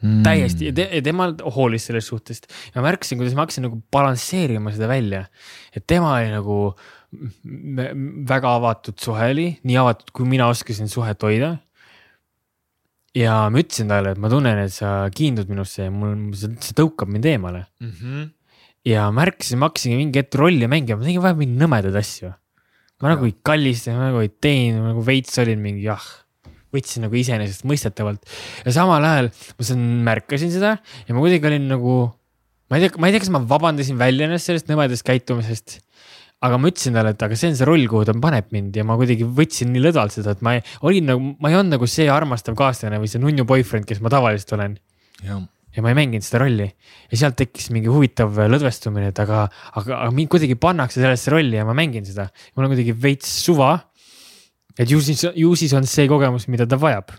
Mm.. 0.04 0.20
täiesti 0.22 0.66
ja 0.68 0.74
te, 0.76 0.84
tema 1.02 1.30
hoolis 1.56 1.88
sellest 1.88 2.12
suhtest. 2.12 2.44
Ja 2.68 2.78
ma 2.78 2.90
märkasin, 2.90 3.18
kuidas 3.18 3.34
ma 3.34 3.46
hakkasin 3.46 3.64
nagu 3.66 3.80
balansseerima 3.90 4.70
seda 4.74 4.90
välja, 4.90 5.24
et 5.74 5.86
tema 5.88 6.12
oli 6.18 6.28
nagu 6.34 6.58
väga 8.28 8.52
avatud 8.60 9.00
suhe 9.00 9.30
oli, 9.32 9.48
nii 9.66 9.78
avatud, 9.80 10.12
kui 10.14 10.28
mina 10.28 10.50
oskasin 10.52 10.92
suhet 10.92 11.24
hoida 11.24 11.54
ja 13.16 13.36
ma 13.52 13.62
ütlesin 13.62 13.90
talle, 13.90 14.12
et 14.14 14.20
ma 14.20 14.30
tunnen, 14.32 14.58
et 14.66 14.74
sa 14.74 15.06
kiindud 15.14 15.48
minusse 15.52 15.86
ja 15.86 15.92
mul, 15.92 16.16
see 16.36 16.76
tõukab 16.76 17.10
mind 17.12 17.28
eemale 17.30 17.64
mm. 17.80 17.92
-hmm. 17.92 18.26
ja 18.92 19.06
märkasin, 19.14 19.60
ma 19.60 19.70
hakkasingi 19.70 20.00
mingi 20.00 20.20
hetk 20.20 20.36
rolli 20.40 20.68
mängima, 20.70 21.00
ma 21.00 21.08
tegin 21.08 21.24
vahepeal 21.24 21.42
mingeid 21.44 21.62
nõmedaid 21.64 21.96
asju. 22.02 22.34
ma 23.02 23.12
nagu 23.12 23.28
ei 23.28 23.34
kallista, 23.44 23.96
ma 23.96 24.10
nagu 24.10 24.22
ei 24.24 24.30
teinud, 24.32 24.84
nagu 24.90 25.04
veits 25.04 25.38
olin 25.40 25.60
mingi 25.60 25.86
jah, 25.88 26.04
võtsin 26.74 27.06
nagu 27.06 27.16
iseenesestmõistetavalt 27.16 28.36
ja 28.64 28.76
samal 28.76 29.04
ajal 29.04 29.32
ma 29.32 29.70
saan, 29.70 29.88
märkasin 30.04 30.52
seda 30.52 30.76
ja 31.08 31.16
ma 31.16 31.24
kuidagi 31.24 31.48
olin 31.48 31.68
nagu, 31.72 31.96
ma 32.68 32.78
ei 32.78 32.86
tea, 32.86 33.00
ma 33.00 33.08
ei 33.08 33.16
tea, 33.16 33.24
kas 33.24 33.32
ma 33.32 33.44
vabandasin 33.54 34.00
välja 34.00 34.28
ennast 34.28 34.50
sellest 34.50 34.68
nõmedast 34.68 35.06
käitumisest 35.06 35.80
aga 36.46 36.60
ma 36.60 36.70
ütlesin 36.70 36.96
talle, 36.96 37.12
et 37.16 37.24
aga 37.26 37.38
see 37.38 37.50
on 37.50 37.58
see 37.58 37.66
roll, 37.68 37.88
kuhu 37.90 38.06
ta 38.08 38.14
paneb 38.22 38.48
mind 38.54 38.76
ja 38.78 38.84
ma 38.86 38.96
kuidagi 38.98 39.26
võtsin 39.38 39.72
nii 39.74 39.82
lõdvalt 39.88 40.14
seda, 40.16 40.36
et 40.36 40.44
ma 40.46 40.56
ei, 40.56 40.62
olin 40.86 41.10
nagu, 41.12 41.34
ma 41.42 41.52
ei 41.52 41.58
olnud 41.58 41.76
nagu 41.76 41.88
see 41.90 42.08
armastav 42.12 42.56
kaaslane 42.58 43.00
või 43.02 43.10
see 43.10 43.22
nunnu 43.22 43.46
boyfriend, 43.48 43.88
kes 43.88 44.02
ma 44.04 44.12
tavaliselt 44.12 44.56
olen. 44.56 44.78
ja 45.26 45.82
ma 45.84 45.92
ei 45.92 45.98
mänginud 45.98 46.24
seda 46.24 46.40
rolli 46.44 46.66
ja 46.66 47.18
sealt 47.20 47.36
tekkis 47.36 47.68
mingi 47.74 47.90
huvitav 47.92 48.32
lõdvestumine, 48.32 49.10
et 49.12 49.20
aga, 49.20 49.44
aga, 49.74 50.00
aga 50.06 50.14
mind 50.14 50.32
kuidagi 50.32 50.56
pannakse 50.60 51.02
sellesse 51.02 51.34
rolli 51.34 51.58
ja 51.58 51.66
ma 51.68 51.76
mängin 51.76 52.06
seda. 52.08 52.30
mul 52.54 52.68
on 52.68 52.72
kuidagi 52.72 52.96
veits 52.96 53.28
suva. 53.44 53.74
et 54.78 54.90
ju 54.90 55.00
siis, 55.00 55.26
ju 55.36 55.54
siis 55.56 55.72
on 55.76 55.84
see 55.88 56.08
kogemus, 56.08 56.48
mida 56.48 56.66
ta 56.66 56.80
vajab 56.80 57.12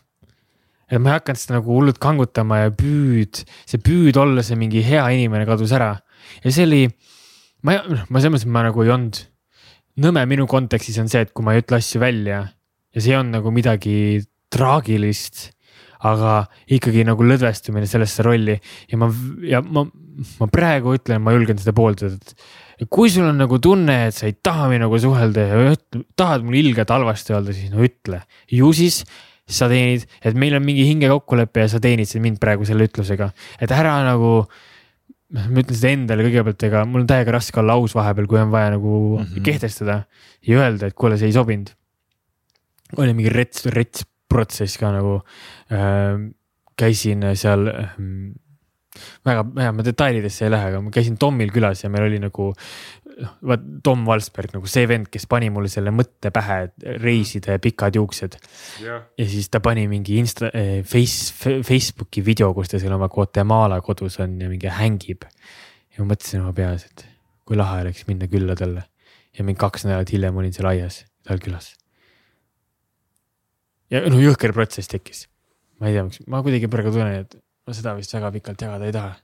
et 0.87 1.01
ma 1.03 1.11
ei 1.11 1.19
hakanud 1.19 1.41
seda 1.41 1.57
nagu 1.57 1.73
hullult 1.75 1.99
kangutama 1.99 2.61
ja 2.63 2.71
püüd, 2.71 3.43
see 3.67 3.81
püüd 3.83 4.17
olla 4.19 4.43
see 4.45 4.55
mingi 4.59 4.83
hea 4.85 5.03
inimene 5.17 5.47
kadus 5.49 5.73
ära 5.75 5.91
ja 6.43 6.53
see 6.53 6.63
oli 6.67 6.83
ma 7.65 7.79
noh, 7.87 8.05
ma 8.09 8.21
selles 8.21 8.33
mõttes, 8.35 8.47
et 8.47 8.53
ma 8.53 8.65
nagu 8.67 8.83
ei 8.85 8.93
olnud, 8.93 9.19
nõme 10.03 10.23
minu 10.29 10.47
kontekstis 10.49 10.99
on 11.01 11.09
see, 11.11 11.25
et 11.25 11.33
kui 11.33 11.45
ma 11.45 11.55
ei 11.55 11.63
ütle 11.63 11.79
asju 11.79 12.01
välja 12.01 12.41
ja 12.93 13.03
see 13.03 13.15
on 13.17 13.31
nagu 13.33 13.53
midagi 13.53 14.23
traagilist, 14.53 15.49
aga 16.07 16.43
ikkagi 16.71 17.01
nagu 17.07 17.25
lõdvestumine 17.25 17.87
sellesse 17.89 18.23
rolli 18.25 18.53
ja 18.91 18.99
ma, 19.01 19.09
ja 19.45 19.63
ma, 19.65 19.83
ma 20.37 20.49
praegu 20.53 20.93
ütlen, 20.97 21.23
ma 21.25 21.33
julgen 21.33 21.57
seda 21.61 21.73
pooldada, 21.77 22.19
et 22.77 22.85
kui 22.93 23.09
sul 23.09 23.25
on 23.25 23.41
nagu 23.41 23.57
tunne, 23.63 23.95
et 24.09 24.15
sa 24.15 24.27
ei 24.29 24.35
taha 24.45 24.67
minuga 24.69 24.99
suhelda 25.01 25.47
ja 25.49 25.63
üt- 25.73 26.03
tahad 26.19 26.45
mulle 26.45 26.61
ilgelt 26.61 26.93
halvasti 26.93 27.33
öelda, 27.33 27.55
siis 27.57 27.73
no 27.73 27.81
ütle. 27.85 28.21
ju 28.53 28.69
siis 28.77 29.01
sa 29.47 29.69
teenid, 29.71 30.05
et 30.21 30.37
meil 30.37 30.57
on 30.57 30.65
mingi 30.65 30.85
hingekokkulepe 30.89 31.63
ja 31.63 31.71
sa 31.71 31.81
teenid 31.81 32.11
mind 32.21 32.37
praegu 32.43 32.67
selle 32.67 32.89
ütlusega, 32.89 33.31
et 33.59 33.71
ära 33.73 33.99
nagu. 34.05 34.45
Ma 35.35 35.61
ütlen 35.61 35.75
seda 35.75 35.91
endale 35.91 36.23
kõigepealt, 36.27 36.65
ega 36.69 36.83
mul 36.87 37.03
on 37.03 37.09
täiega 37.09 37.33
raske 37.35 37.59
olla 37.59 37.75
aus 37.75 37.95
vahepeal, 37.97 38.29
kui 38.31 38.39
on 38.39 38.53
vaja 38.53 38.71
nagu 38.77 38.93
mm. 38.93 39.25
-hmm. 39.25 39.43
kehtestada 39.43 39.97
ja 40.47 40.59
öelda, 40.61 40.87
et 40.87 40.95
kuule, 40.95 41.17
see 41.19 41.27
ei 41.27 41.35
sobinud. 41.35 41.73
oli 42.97 43.13
mingi 43.13 43.29
rets, 43.29 43.65
rets 43.65 44.05
protsess 44.29 44.77
ka 44.77 44.91
nagu 44.91 45.21
äh,. 45.71 46.31
käisin 46.77 47.25
seal 47.35 47.67
äh, 47.67 47.95
väga, 49.25 49.45
ja 49.63 49.71
ma 49.73 49.83
detailidesse 49.85 50.45
ei 50.45 50.53
lähe, 50.53 50.71
aga 50.71 50.81
ma 50.81 50.91
käisin 50.93 51.17
Tomil 51.17 51.51
külas 51.51 51.83
ja 51.83 51.89
meil 51.89 52.07
oli 52.07 52.19
nagu. 52.23 52.53
Vaat 53.17 53.63
Tom 53.83 54.03
Valsberg 54.05 54.53
nagu 54.53 54.69
see 54.69 54.85
vend, 54.89 55.09
kes 55.11 55.25
pani 55.29 55.49
mulle 55.53 55.69
selle 55.71 55.91
mõtte 55.95 56.29
pähe, 56.33 56.57
et 56.67 56.87
reisida 57.01 57.55
ja 57.55 57.61
pikad 57.61 57.97
juuksed. 57.97 58.37
ja 58.83 59.27
siis 59.29 59.49
ta 59.49 59.61
pani 59.63 59.87
mingi 59.89 60.19
Insta, 60.21 60.51
Face, 60.85 61.33
Facebooki 61.65 62.23
video, 62.25 62.53
kus 62.53 62.69
ta 62.73 62.81
seal 62.81 62.93
oma 62.93 63.09
Guatemala 63.09 63.79
kodus 63.81 64.19
on 64.23 64.37
ja 64.41 64.49
mingi 64.51 64.69
hängib. 64.69 65.25
ja 65.25 66.03
ma 66.03 66.13
mõtlesin 66.13 66.43
oma 66.43 66.53
peas, 66.53 66.85
et 66.85 67.07
kui 67.47 67.57
lahe 67.57 67.81
oleks 67.85 68.05
minna 68.07 68.27
külla 68.29 68.55
talle 68.59 68.83
ja 69.37 69.45
mingi 69.45 69.59
kaks 69.61 69.85
nädalat 69.87 70.11
hiljem 70.13 70.37
olin 70.37 70.53
seal 70.53 70.69
aias 70.69 71.03
tal 71.27 71.41
külas. 71.43 71.73
ja 73.93 74.03
no 74.09 74.21
jõhker 74.21 74.53
protsess 74.53 74.91
tekkis. 74.91 75.27
ma 75.79 75.89
ei 75.89 75.97
tea, 75.97 76.05
miks, 76.07 76.21
ma 76.27 76.43
kuidagi 76.45 76.69
praegu 76.71 76.93
tunnen, 76.93 77.23
et 77.25 77.37
ma 77.67 77.75
seda 77.77 77.95
vist 77.97 78.13
väga 78.13 78.31
pikalt 78.39 78.67
jagada 78.67 78.89
ei 78.89 78.95
taha. 78.95 79.15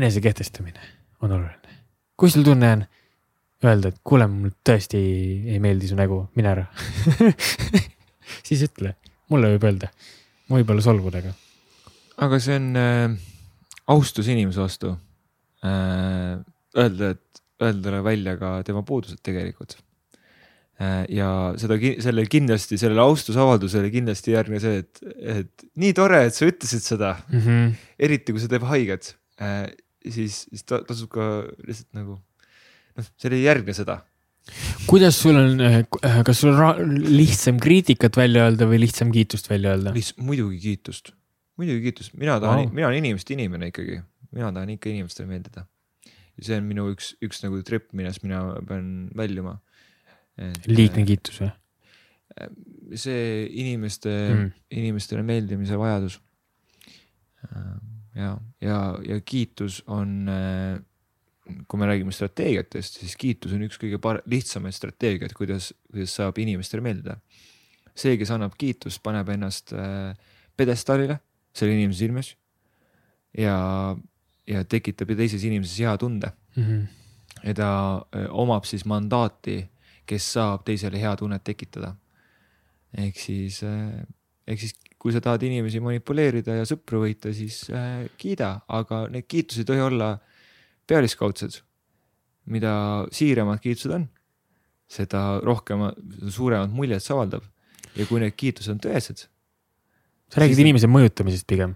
enese 0.00 0.24
kehtestamine 0.24 0.80
on 1.20 1.32
oluline. 1.32 1.61
Kui 2.22 2.30
sul 2.30 2.44
tunne 2.46 2.68
on 2.76 2.82
öelda, 3.66 3.90
et 3.90 3.96
kuule, 4.06 4.28
mul 4.30 4.52
tõesti 4.62 4.98
ei, 4.98 5.22
ei 5.54 5.62
meeldi 5.62 5.88
su 5.90 5.98
nägu, 5.98 6.20
mine 6.38 6.52
ära. 6.52 6.66
siis 8.46 8.62
ütle, 8.68 8.94
mulle 9.32 9.50
võib 9.56 9.66
öelda, 9.66 9.90
ma 10.46 10.60
võib 10.60 10.70
olla 10.70 10.84
solvuda, 10.86 11.22
aga 11.22 11.34
aga 12.22 12.38
see 12.42 12.58
on 12.60 12.68
äh, 12.78 13.14
austus 13.90 14.30
inimese 14.30 14.62
vastu 14.62 14.94
äh,. 15.66 16.40
Öelda, 16.72 17.10
et 17.12 17.40
öelda 17.60 17.82
talle 17.84 17.98
välja 18.06 18.32
ka 18.40 18.50
tema 18.64 18.80
puudused 18.86 19.18
tegelikult 19.20 19.74
äh,. 20.80 21.02
ja 21.12 21.28
seda, 21.60 21.76
selle 22.06 22.24
kindlasti, 22.30 22.78
sellele 22.80 23.02
austusavaldusele 23.02 23.90
kindlasti 23.92 24.36
järgne 24.36 24.60
see, 24.62 24.84
et, 24.84 25.02
et 25.34 25.66
nii 25.82 25.92
tore, 25.98 26.22
et 26.28 26.38
sa 26.38 26.48
ütlesid 26.48 26.86
seda, 26.86 27.16
mm. 27.28 27.42
-hmm. 27.42 27.74
eriti 28.08 28.32
kui 28.32 28.40
see 28.44 28.52
teeb 28.52 28.68
haiget 28.70 29.16
äh,, 29.42 29.66
siis, 30.04 30.44
siis 30.50 30.64
ta 30.68 30.82
tasub 30.86 31.10
ka 31.12 31.28
lihtsalt 31.66 31.90
nagu 31.98 32.16
noh, 32.18 33.06
sellele 33.16 33.40
ei 33.40 33.46
järgne 33.46 33.76
seda 33.76 34.00
kuidas 34.88 35.18
sul 35.22 35.38
on, 35.38 35.60
kas 36.26 36.42
sul 36.42 36.56
on 36.56 36.96
lihtsam 37.06 37.60
kriitikat 37.62 38.16
välja 38.18 38.48
öelda 38.48 38.66
või 38.70 38.80
lihtsam 38.82 39.12
kiitust 39.14 39.50
välja 39.50 39.76
öelda? 39.76 39.92
lihtsalt 39.94 40.24
muidugi 40.26 40.58
kiitust, 40.64 41.12
muidugi 41.60 41.86
kiitust, 41.88 42.16
mina 42.18 42.40
tahan 42.42 42.64
wow., 42.64 42.74
mina 42.74 42.88
olen 42.90 43.04
inimeste 43.04 43.36
inimene 43.36 43.70
ikkagi, 43.70 44.00
mina 44.34 44.50
tahan 44.50 44.74
ikka 44.74 44.90
inimestele 44.90 45.30
meeldida. 45.30 45.66
ja 46.02 46.48
see 46.48 46.58
on 46.58 46.66
minu 46.66 46.88
üks, 46.90 47.12
üks 47.22 47.44
nagu 47.44 47.62
trepp, 47.66 47.92
millest 47.94 48.24
mina 48.26 48.42
pean 48.66 49.10
väljuma. 49.16 49.60
liigne 50.66 51.06
kiitus 51.06 51.42
või 51.44 51.52
see 52.96 53.46
inimeste 53.46 54.10
mm. 54.10 54.38
mm., 54.38 54.52
inimestele 54.80 55.22
meeldimise 55.26 55.78
vajadus. 55.78 56.18
ja, 58.14 58.36
ja, 58.60 58.78
ja 59.06 59.20
kiitus 59.20 59.82
on, 59.86 60.28
kui 61.68 61.80
me 61.80 61.88
räägime 61.88 62.12
strateegiatest, 62.14 63.00
siis 63.02 63.16
kiitus 63.20 63.54
on 63.56 63.64
üks 63.66 63.80
kõige 63.80 63.98
par-, 64.02 64.22
lihtsamaid 64.30 64.76
strateegiaid, 64.76 65.34
kuidas, 65.36 65.72
kuidas 65.90 66.14
saab 66.18 66.38
inimestele 66.38 66.84
meeldida. 66.84 67.18
see, 67.94 68.16
kes 68.16 68.30
annab 68.32 68.54
kiitust, 68.58 69.02
paneb 69.04 69.28
ennast 69.34 69.74
äh, 69.76 70.14
pjedestaalile 70.56 71.18
selle 71.52 71.74
inimese 71.76 72.04
silmis 72.04 72.30
ja, 73.36 73.56
ja 74.48 74.64
tekitab 74.64 75.12
teises 75.16 75.44
inimeses 75.44 75.80
hea 75.84 75.96
tunde 76.00 76.32
Mm 76.56 76.64
-hmm. 76.64 76.86
ja 77.48 77.54
ta 77.54 78.02
öö, 78.14 78.28
omab 78.28 78.64
siis 78.64 78.84
mandaati, 78.84 79.70
kes 80.06 80.32
saab 80.32 80.64
teisele 80.64 81.00
hea 81.00 81.16
tunnet 81.16 81.44
tekitada. 81.44 81.94
ehk 82.98 83.16
siis, 83.16 83.62
ehk 84.46 84.60
siis 84.60 84.74
kui 85.02 85.10
sa 85.10 85.18
tahad 85.18 85.42
inimesi 85.42 85.80
manipuleerida 85.82 86.60
ja 86.60 86.66
sõpru 86.68 87.00
võita, 87.02 87.32
siis 87.34 87.64
äh, 87.74 88.04
kiida, 88.20 88.54
aga 88.70 89.08
need 89.10 89.26
kiitused 89.26 89.64
ei 89.64 89.70
tohi 89.72 89.82
olla 89.88 90.14
pealiskaudsed. 90.86 91.62
mida 92.52 92.72
siiramad 93.14 93.60
kiitused 93.62 93.92
on, 93.94 94.08
seda 94.90 95.38
rohkem, 95.46 95.84
suuremat 96.26 96.72
muljet 96.74 97.02
see 97.02 97.14
avaldab. 97.14 97.44
ja 97.96 98.06
kui 98.06 98.22
need 98.22 98.34
kiitused 98.38 98.72
on 98.72 98.80
tõesed, 98.82 99.26
sa 100.32 100.40
räägid 100.40 100.62
inimese 100.64 100.88
mõjutamisest 100.90 101.46
pigem. 101.50 101.74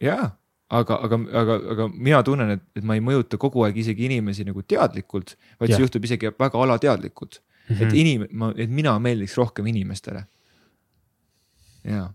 jaa, 0.00 0.30
aga, 0.68 1.00
aga, 1.08 1.20
aga, 1.40 1.56
aga 1.74 1.88
mina 1.92 2.22
tunnen, 2.26 2.56
et, 2.56 2.62
et 2.76 2.84
ma 2.84 2.98
ei 2.98 3.04
mõjuta 3.04 3.40
kogu 3.40 3.64
aeg 3.66 3.80
isegi 3.82 4.06
inimesi 4.10 4.44
nagu 4.46 4.62
teadlikult, 4.62 5.36
vaid 5.60 5.70
Jah. 5.72 5.78
see 5.78 5.86
juhtub 5.86 6.04
isegi 6.08 6.32
väga 6.36 6.62
alateadlikult. 6.62 7.40
Mhm. 7.66 7.82
et 7.82 7.96
inim-, 7.98 8.28
ma, 8.30 8.52
et 8.54 8.70
mina 8.70 8.92
meeldiks 9.02 9.34
rohkem 9.40 9.66
inimestele. 9.66 10.26
jaa, 11.86 12.06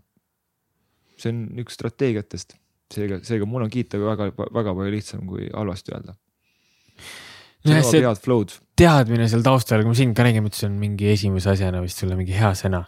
see 1.22 1.32
on 1.34 1.44
üks 1.62 1.78
strateegiatest, 1.78 2.56
seega, 2.92 3.22
seega 3.26 3.48
mul 3.48 3.64
on 3.66 3.72
kiita 3.72 4.00
väga, 4.02 4.32
väga 4.34 4.74
palju 4.74 4.92
lihtsam 4.92 5.24
kui 5.30 5.48
halvasti 5.52 5.94
öelda. 5.94 6.18
see 7.62 7.72
nojah, 7.72 7.88
see 7.88 8.04
head 8.04 8.20
flow'd 8.22 8.58
teadmine 8.78 9.28
seal 9.30 9.44
taustal, 9.46 9.82
kui 9.82 9.92
ma 9.92 9.98
sind 9.98 10.14
ka 10.18 10.26
nägin, 10.26 10.44
mõtlesin 10.46 10.76
mingi 10.80 11.10
esimese 11.12 11.52
asjana 11.52 11.82
vist 11.84 12.00
sulle 12.02 12.16
mingi 12.18 12.34
hea 12.36 12.52
sõna, 12.58 12.84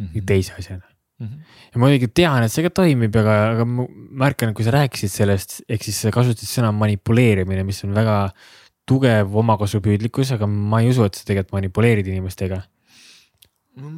mingi 0.00 0.22
teise 0.26 0.54
asjana. 0.58 0.86
mm. 1.20 1.26
-hmm. 1.26 1.58
ja 1.72 1.80
ma 1.80 1.86
muidugi 1.86 2.08
tean, 2.20 2.46
et 2.46 2.52
see 2.52 2.64
ka 2.66 2.70
toimib, 2.80 3.16
aga, 3.22 3.36
aga 3.54 3.66
ma 3.68 3.86
märkan, 4.24 4.50
et 4.50 4.56
kui 4.56 4.66
sa 4.66 4.74
rääkisid 4.74 5.12
sellest, 5.12 5.60
ehk 5.68 5.84
siis 5.84 6.00
sa 6.04 6.14
kasutasid 6.14 6.50
sõna 6.60 6.72
manipuleerimine, 6.72 7.64
mis 7.66 7.82
on 7.84 7.94
väga 7.94 8.18
tugev 8.88 9.36
omakasupüüdlikkus, 9.42 10.32
aga 10.38 10.48
ma 10.48 10.80
ei 10.80 10.90
usu, 10.92 11.04
et 11.04 11.18
sa 11.18 11.26
tegelikult 11.28 11.58
manipuleerid 11.58 12.06
inimestega. 12.08 12.62
aga, 13.78 13.92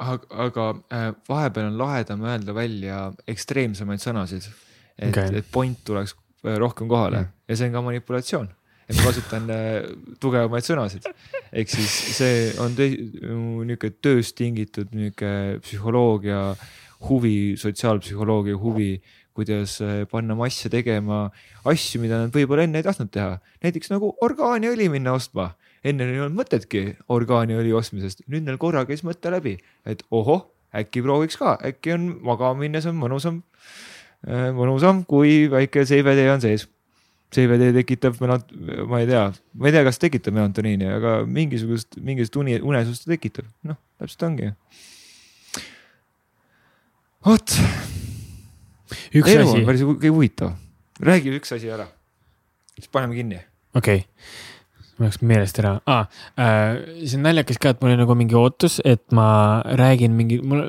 aga 0.00 0.66
äh, 0.92 1.10
vahepeal 1.28 1.68
on 1.70 1.78
lahedam 1.78 2.24
öelda 2.24 2.54
välja 2.56 3.00
ekstreemsemaid 3.28 4.02
sõnasid, 4.02 4.48
et 4.96 5.12
okay., 5.12 5.36
et 5.40 5.52
point 5.52 5.78
tuleks 5.84 6.14
äh, 6.44 6.56
rohkem 6.60 6.88
kohale 6.88 7.24
Mm. 7.24 7.36
ja 7.48 7.56
see 7.56 7.68
on 7.68 7.76
ka 7.76 7.82
manipulatsioon. 7.88 8.48
et 8.90 8.96
ma 8.96 9.06
kasutan 9.06 9.50
äh, 9.54 9.86
tugevamaid 10.20 10.66
sõnasid, 10.66 11.06
ehk 11.52 11.70
siis 11.70 11.92
see 12.16 12.50
on 12.58 12.74
niisugune 12.74 13.76
tööst 14.02 14.34
tingitud 14.36 14.90
niisugune 14.90 15.60
psühholoogia 15.62 16.40
huvi, 17.08 17.56
sotsiaalpsühholoogia 17.56 18.58
huvi, 18.58 19.00
kuidas 19.32 19.78
panna 20.10 20.34
masse 20.34 20.68
tegema 20.68 21.30
asju, 21.64 22.00
mida 22.02 22.18
nad 22.18 22.34
võib-olla 22.34 22.66
enne 22.66 22.82
ei 22.82 22.84
tahtnud 22.84 23.12
teha, 23.14 23.38
näiteks 23.62 23.92
nagu 23.92 24.10
orgaaniõli 24.26 24.90
minna 24.90 25.14
ostma 25.14 25.52
enne 25.84 26.06
ei 26.08 26.20
olnud 26.20 26.36
mõtetki 26.42 26.82
orgaaniõli 27.12 27.72
ostmisest, 27.76 28.24
nüüd 28.28 28.44
neil 28.46 28.58
korra 28.60 28.84
käis 28.88 29.04
mõte 29.06 29.32
läbi, 29.32 29.56
et 29.88 30.02
ohoh, 30.10 30.44
äkki 30.76 31.02
prooviks 31.04 31.38
ka, 31.40 31.56
äkki 31.66 31.94
on 31.96 32.10
magama 32.26 32.60
minnes 32.60 32.86
on 32.90 32.98
mõnusam, 33.00 33.40
mõnusam, 34.56 35.04
kui 35.08 35.48
väike 35.52 35.86
CBD 35.88 36.28
on 36.32 36.44
sees. 36.44 36.68
CBD 37.30 37.70
tekitab 37.76 38.16
ma 38.20 38.98
ei 38.98 39.06
tea, 39.06 39.28
ma 39.54 39.70
ei 39.70 39.74
tea, 39.74 39.84
kas 39.86 40.00
tekitab 40.02 40.34
melatoniini, 40.34 40.88
aga 40.90 41.20
mingisugust, 41.30 41.94
mingisugust 42.02 42.38
uni, 42.42 42.56
unesust 42.58 43.06
ta 43.06 43.12
tekitab, 43.14 43.46
noh, 43.70 43.78
täpselt 44.02 44.26
ongi. 44.26 44.50
vot, 47.26 47.54
üks 49.14 49.30
elu 49.30 49.46
asi 49.46 49.64
päris 49.68 49.86
hu- 49.86 49.98
huvitav, 50.08 50.56
räägi 51.06 51.36
üks 51.38 51.54
asi 51.54 51.70
ära, 51.70 51.86
siis 52.74 52.90
paneme 52.90 53.14
kinni. 53.14 53.38
okei 53.78 54.02
okay., 54.02 54.08
mul 55.00 55.08
läks 55.08 55.22
meelest 55.24 55.58
ära 55.62 55.74
ah,. 55.88 56.08
Äh, 56.36 56.76
see 57.08 57.16
on 57.18 57.24
naljakas 57.24 57.58
ka, 57.60 57.72
et 57.72 57.80
mul 57.80 57.94
oli 57.94 58.00
nagu 58.02 58.16
mingi 58.18 58.36
ootus, 58.36 58.78
et 58.84 59.02
ma 59.16 59.26
räägin 59.80 60.12
mingi, 60.16 60.40
mul 60.44 60.66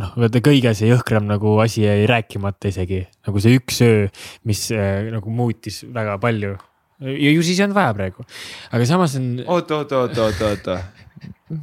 noh, 0.00 0.12
vaata 0.18 0.42
kõige 0.44 0.72
see 0.76 0.90
jõhkram 0.90 1.28
nagu 1.30 1.54
asi 1.62 1.84
jäi 1.84 2.02
rääkimata 2.10 2.72
isegi 2.72 3.04
nagu 3.28 3.42
see 3.42 3.54
üks 3.60 3.80
öö, 3.86 4.08
mis 4.48 4.66
äh, 4.74 5.06
nagu 5.14 5.30
muutis 5.34 5.84
väga 5.86 6.18
palju. 6.22 6.56
ja 7.00 7.32
ju 7.32 7.46
siis 7.46 7.60
ei 7.60 7.64
olnud 7.68 7.78
vaja 7.78 7.94
praegu, 7.96 8.26
aga 8.74 8.88
samas 8.88 9.16
on, 9.20 9.32
oota, 9.46 9.80
oota, 9.80 10.04
oota, 10.04 10.26
oota, 10.26 10.50
oota. 10.50 11.60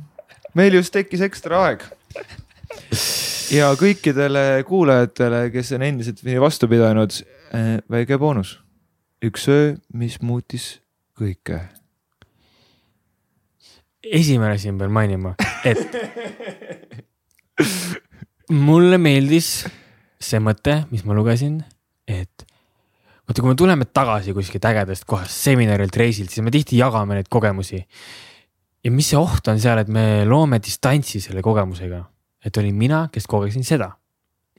meil 0.57 0.79
just 0.79 0.95
tekkis 0.95 1.21
ekstra 1.27 1.61
aeg. 1.67 1.85
ja 3.53 3.69
kõikidele 3.79 4.63
kuulajatele, 4.67 5.47
kes 5.53 5.75
on 5.75 5.85
endiselt 5.91 6.23
meie 6.27 6.41
vastu 6.41 6.71
pidanud, 6.71 7.19
väike 7.91 8.17
boonus. 8.21 8.57
üks 9.23 9.47
öö, 9.51 9.75
mis 9.93 10.21
muutis 10.21 10.77
kõike. 11.17 11.61
Esimene 14.13 14.55
asi 14.55 14.71
ma 14.71 14.83
pean 14.83 14.93
mainima, 14.93 15.33
et 15.67 15.97
mulle 18.53 18.99
meeldis 19.01 19.65
see 20.19 20.39
mõte, 20.43 20.81
mis 20.91 21.03
ma 21.07 21.15
lugesin, 21.17 21.59
et 22.07 22.45
vaata, 23.27 23.41
kui 23.41 23.51
me 23.51 23.57
tuleme 23.59 23.87
tagasi 23.91 24.33
kuskilt 24.35 24.65
ägedast 24.69 25.07
kohast, 25.09 25.35
seminarilt, 25.35 25.97
reisilt, 25.99 26.31
siis 26.33 26.45
me 26.45 26.53
tihti 26.53 26.79
jagame 26.79 27.17
neid 27.17 27.29
kogemusi. 27.31 27.83
ja 28.83 28.91
mis 28.93 29.09
see 29.11 29.19
oht 29.19 29.47
on 29.51 29.59
seal, 29.59 29.81
et 29.83 29.89
me 29.91 30.23
loome 30.25 30.61
distantsi 30.63 31.19
selle 31.23 31.43
kogemusega, 31.43 32.03
et 32.45 32.57
olin 32.57 32.75
mina, 32.75 33.07
kes 33.11 33.27
kogesin 33.27 33.63
seda. 33.67 33.91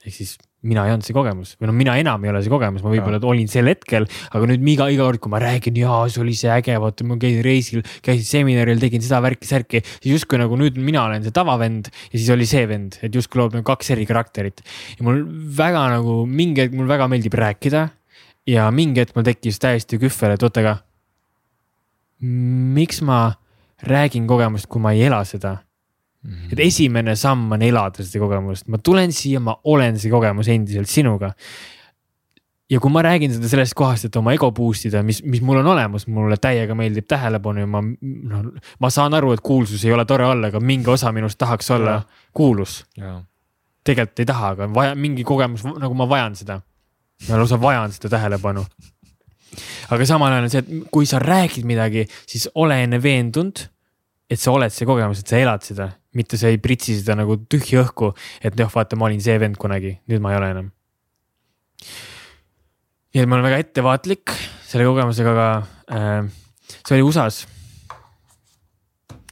ehk 0.05 0.15
siis 0.15 0.37
mina 0.67 0.85
ei 0.89 0.93
olnud 0.93 1.07
see 1.07 1.15
kogemus. 1.15 1.53
või 1.61 1.69
no 1.71 1.75
mina 1.77 1.95
enam 2.01 2.25
ei 2.25 2.33
ole 2.33 2.41
see 2.43 2.51
kogemus, 2.51 2.83
ma 2.83 2.91
võib-olla 2.91 3.21
olin 3.31 3.47
sel 3.51 3.71
hetkel, 3.71 4.09
aga 4.35 4.49
nüüd 4.51 4.65
iga, 4.73 4.89
iga 4.91 5.05
kord, 5.07 5.21
kui 5.23 5.31
ma 5.31 5.39
räägin, 5.43 5.77
jaa, 5.79 6.01
see 6.11 6.23
oli 6.25 6.35
see 6.39 6.51
äge, 6.51 6.75
vaata, 6.83 7.07
ma 7.07 7.19
käisin 7.21 7.45
reisil, 7.47 7.85
käisin 8.03 8.27
seminaril, 8.27 8.81
tegin 8.83 9.05
seda 9.05 9.21
värki-särki, 9.23 9.83
siis 9.87 10.17
justkui 10.17 10.41
nagu 10.43 10.59
nüüd 10.59 10.81
mina 10.83 11.05
olen 11.07 11.23
see 11.27 11.35
tavavend 11.37 11.93
ja 11.93 12.15
siis 12.17 12.27
oli 12.35 12.49
see 12.51 12.65
vend, 12.71 12.99
et 13.07 13.15
justkui 13.15 13.43
loob 13.43 13.55
nagu 13.55 13.67
kaks 13.69 13.95
eri 13.95 14.09
karakterit. 14.09 14.65
ja 14.99 15.07
mul 15.07 15.23
väga 15.59 15.85
nagu 15.95 16.25
mingi 16.27 16.65
hetk 16.65 16.75
mul 16.75 16.91
väga 16.91 17.07
meeldib 17.13 17.39
rääkida 17.39 17.87
ja 18.51 18.67
mingi 18.75 19.05
hetk 19.05 19.15
mul 19.15 19.27
tekkis 19.31 19.63
täiesti 19.63 20.01
kühvel, 20.03 20.35
et 20.35 20.43
oota, 20.43 20.65
aga 20.65 20.75
miks 22.19 22.99
ma 23.07 23.39
räägin 23.87 24.27
kogemust, 24.27 24.67
kui 24.67 24.83
ma 24.83 24.97
ei 24.97 25.07
ela 25.07 25.23
seda 25.23 25.61
Mm. 26.29 26.53
et 26.53 26.61
esimene 26.61 27.15
samm 27.17 27.55
on 27.57 27.63
elada 27.65 28.05
seda 28.05 28.21
kogemust, 28.21 28.67
ma 28.69 28.77
tulen 28.85 29.15
siia, 29.17 29.41
ma 29.41 29.55
olen 29.73 29.97
see 29.97 30.11
kogemus 30.13 30.51
endiselt 30.53 30.91
sinuga. 30.93 31.31
ja 32.69 32.81
kui 32.85 32.93
ma 32.93 33.01
räägin 33.01 33.33
seda 33.33 33.49
sellest 33.49 33.73
kohast, 33.73 34.05
et 34.11 34.17
oma 34.21 34.35
ego 34.37 34.51
boost 34.53 34.85
ida, 34.91 35.01
mis, 35.01 35.23
mis 35.25 35.41
mul 35.41 35.63
on 35.63 35.71
olemas, 35.73 36.05
mulle 36.13 36.37
täiega 36.37 36.75
meeldib 36.77 37.07
tähelepanu 37.09 37.63
ja 37.63 37.69
ma, 37.73 37.81
noh, 37.81 38.43
ma 38.85 38.91
saan 38.93 39.17
aru, 39.17 39.33
et 39.33 39.41
kuulsus 39.41 39.87
ei 39.89 39.95
ole 39.95 40.05
tore 40.05 40.27
olla, 40.29 40.51
aga 40.53 40.61
mingi 40.61 40.91
osa 40.93 41.15
minust 41.17 41.39
tahaks 41.41 41.71
olla 41.79 41.95
ja. 41.97 42.03
kuulus. 42.37 42.83
tegelikult 43.89 44.21
ei 44.21 44.29
taha, 44.29 44.51
aga 44.53 44.69
vaja 44.75 44.99
mingi 45.01 45.25
kogemus, 45.25 45.65
nagu 45.65 45.97
ma 45.97 46.09
vajan 46.11 46.37
seda. 46.37 46.59
ma 47.29 47.39
lausa 47.41 47.57
vajan 47.61 47.95
seda 47.95 48.11
tähelepanu 48.19 48.67
aga 49.89 50.07
samal 50.07 50.35
ajal 50.35 50.45
on 50.45 50.53
see, 50.53 50.61
et 50.61 50.93
kui 50.93 51.09
sa 51.09 51.23
räägid 51.23 51.65
midagi, 51.65 52.05
siis 52.29 52.51
ole 52.55 52.83
enne 52.85 53.01
veendunud, 53.03 53.65
et 54.29 54.37
sa 54.37 54.53
oled 54.53 54.77
see 54.77 54.85
kogemus, 54.85 55.25
et 55.25 55.33
sa 55.33 55.41
elad 55.41 55.65
seda 55.65 55.89
mitte 56.17 56.39
sa 56.41 56.51
ei 56.53 56.61
pritsi 56.63 56.97
seda 56.99 57.17
nagu 57.19 57.37
tühja 57.51 57.83
õhku, 57.85 58.13
et 58.45 58.57
noh, 58.59 58.71
vaata, 58.73 58.97
ma 58.97 59.09
olin 59.09 59.21
see 59.23 59.37
vend 59.41 59.59
kunagi, 59.61 59.99
nüüd 60.09 60.25
ma 60.25 60.33
ei 60.33 60.41
ole 60.41 60.51
enam. 60.55 60.71
nii 63.13 63.23
et 63.23 63.29
ma 63.29 63.39
olen 63.39 63.49
väga 63.49 63.61
ettevaatlik 63.65 64.35
selle 64.69 64.89
kogemusega, 64.89 65.35
aga 65.35 65.49
äh, 65.93 66.29
see 66.81 66.99
oli 66.99 67.07
USA-s. 67.07 67.47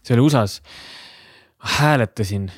see 0.03 0.17
oli 0.17 0.27
USA-s. 0.29 0.63
hääletasin 1.77 2.51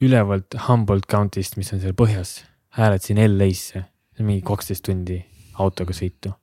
ülevalt 0.00 0.54
Humboldt 0.68 1.08
County'st, 1.10 1.56
mis 1.56 1.72
on 1.72 1.80
seal 1.80 1.96
põhjas, 1.96 2.42
hääletasin 2.76 3.22
LA-sse, 3.24 3.86
mingi 4.20 4.44
kaksteist 4.44 4.84
tundi 4.84 5.22
autoga 5.60 5.96
sõitu 5.96 6.36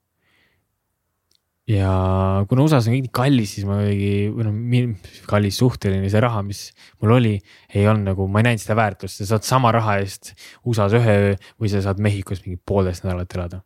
ja 1.69 2.43
kuna 2.49 2.65
USA-s 2.65 2.89
on 2.89 2.95
kõik 2.97 3.05
nii 3.05 3.13
kallis, 3.15 3.53
siis 3.55 3.67
ma 3.67 3.77
kuidagi, 3.79 4.29
või 4.35 4.47
noh, 4.47 5.11
kallis 5.29 5.59
suhteline 5.61 6.09
see 6.11 6.23
raha, 6.23 6.41
mis 6.45 6.63
mul 7.01 7.15
oli, 7.17 7.33
ei 7.71 7.85
olnud 7.87 8.09
nagu, 8.11 8.27
ma 8.31 8.41
ei 8.41 8.49
näinud 8.49 8.63
seda 8.63 8.75
väärtust, 8.79 9.21
sa 9.21 9.29
saad 9.33 9.47
sama 9.47 9.71
raha 9.75 9.99
eest 10.01 10.33
USA-s 10.67 10.97
ühe 10.99 11.13
öö 11.27 11.35
või 11.61 11.71
sa 11.71 11.83
saad 11.85 12.01
Mehhikos 12.03 12.43
mingi 12.43 12.59
poolteist 12.59 13.07
nädalat 13.07 13.37
elada. 13.37 13.61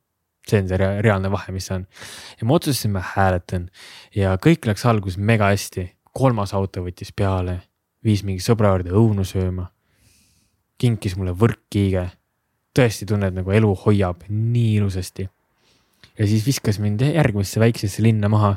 see 0.47 0.61
on 0.61 0.67
see 0.69 0.77
rea 0.79 1.01
reaalne 1.03 1.27
vahe, 1.31 1.51
mis 1.51 1.65
see 1.67 1.75
on. 1.75 1.87
ja 2.39 2.47
ma 2.47 2.55
otsustasin, 2.55 2.93
ma 2.93 3.01
hääletan 3.03 3.69
ja 4.15 4.35
kõik 4.37 4.69
läks 4.69 4.85
alguses 4.85 5.17
mega 5.17 5.49
hästi, 5.51 5.89
kolmas 6.13 6.53
auto 6.53 6.85
võttis 6.85 7.11
peale, 7.11 7.63
viis 8.03 8.23
mingi 8.23 8.45
sõbra 8.45 8.75
juurde 8.75 8.93
õunu 8.93 9.25
sööma. 9.25 9.71
kinkis 10.77 11.17
mulle 11.17 11.33
võrkkiige, 11.33 12.11
tõesti 12.77 13.09
tunned 13.09 13.33
nagu 13.33 13.51
elu 13.51 13.73
hoiab 13.81 14.21
nii 14.29 14.75
ilusasti 14.77 15.25
ja 16.17 16.27
siis 16.27 16.45
viskas 16.45 16.79
mind 16.81 17.03
järgmisse 17.05 17.61
väiksesse 17.61 18.03
linna 18.03 18.29
maha. 18.31 18.55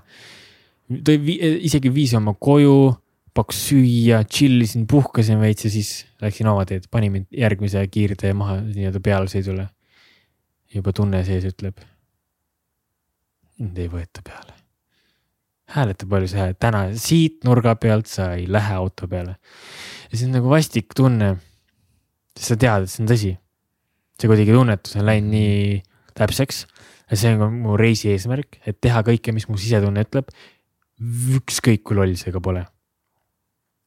ta 1.05 1.15
isegi 1.15 1.93
viis 1.95 2.15
oma 2.19 2.35
koju, 2.35 2.93
pakkus 3.37 3.61
süüa, 3.69 4.23
chill 4.27 4.65
isin, 4.65 4.87
puhkasin 4.91 5.41
veits 5.43 5.67
ja 5.69 5.73
siis 5.73 5.91
läksin 6.23 6.49
oma 6.51 6.65
teed, 6.67 6.89
pani 6.91 7.11
mind 7.13 7.29
järgmise 7.37 7.85
kiirtee 7.93 8.33
maha 8.37 8.59
nii-öelda 8.65 9.03
pealesõidule. 9.05 9.69
juba 10.75 10.93
tunne 10.95 11.23
sees 11.27 11.45
ütleb. 11.51 11.77
mind 13.59 13.79
ei 13.79 13.93
võeta 13.93 14.25
peale. 14.25 14.57
hääleta 15.77 16.07
palju 16.07 16.33
sa 16.33 16.43
hääled, 16.45 16.59
täna 16.59 16.83
siit 16.97 17.45
nurga 17.45 17.77
pealt 17.77 18.07
sa 18.11 18.33
ei 18.35 18.49
lähe 18.49 18.75
auto 18.75 19.09
peale. 19.09 19.37
ja 20.11 20.17
see 20.17 20.27
on 20.27 20.35
nagu 20.41 20.51
vastik 20.51 20.97
tunne. 20.97 21.37
sest 22.37 22.55
sa 22.55 22.57
tead, 22.57 22.89
et 22.89 22.91
see 22.91 23.05
on 23.05 23.13
tõsi. 23.15 23.37
see 24.19 24.33
kuidagi 24.33 24.57
tunnetus 24.57 24.97
on 24.97 25.07
läinud 25.07 25.37
nii 25.37 25.83
täpseks 26.19 26.65
ja 27.11 27.19
see 27.19 27.35
on 27.35 27.59
mu 27.65 27.77
reisi 27.79 28.11
eesmärk, 28.13 28.61
et 28.67 28.79
teha 28.83 29.03
kõike, 29.07 29.35
mis 29.35 29.49
mu 29.51 29.59
sisetunne 29.59 30.05
ütleb. 30.07 30.31
ükskõik 31.41 31.83
kui 31.83 31.97
loll 31.97 32.15
see 32.21 32.33
ka 32.33 32.41
pole. 32.41 32.67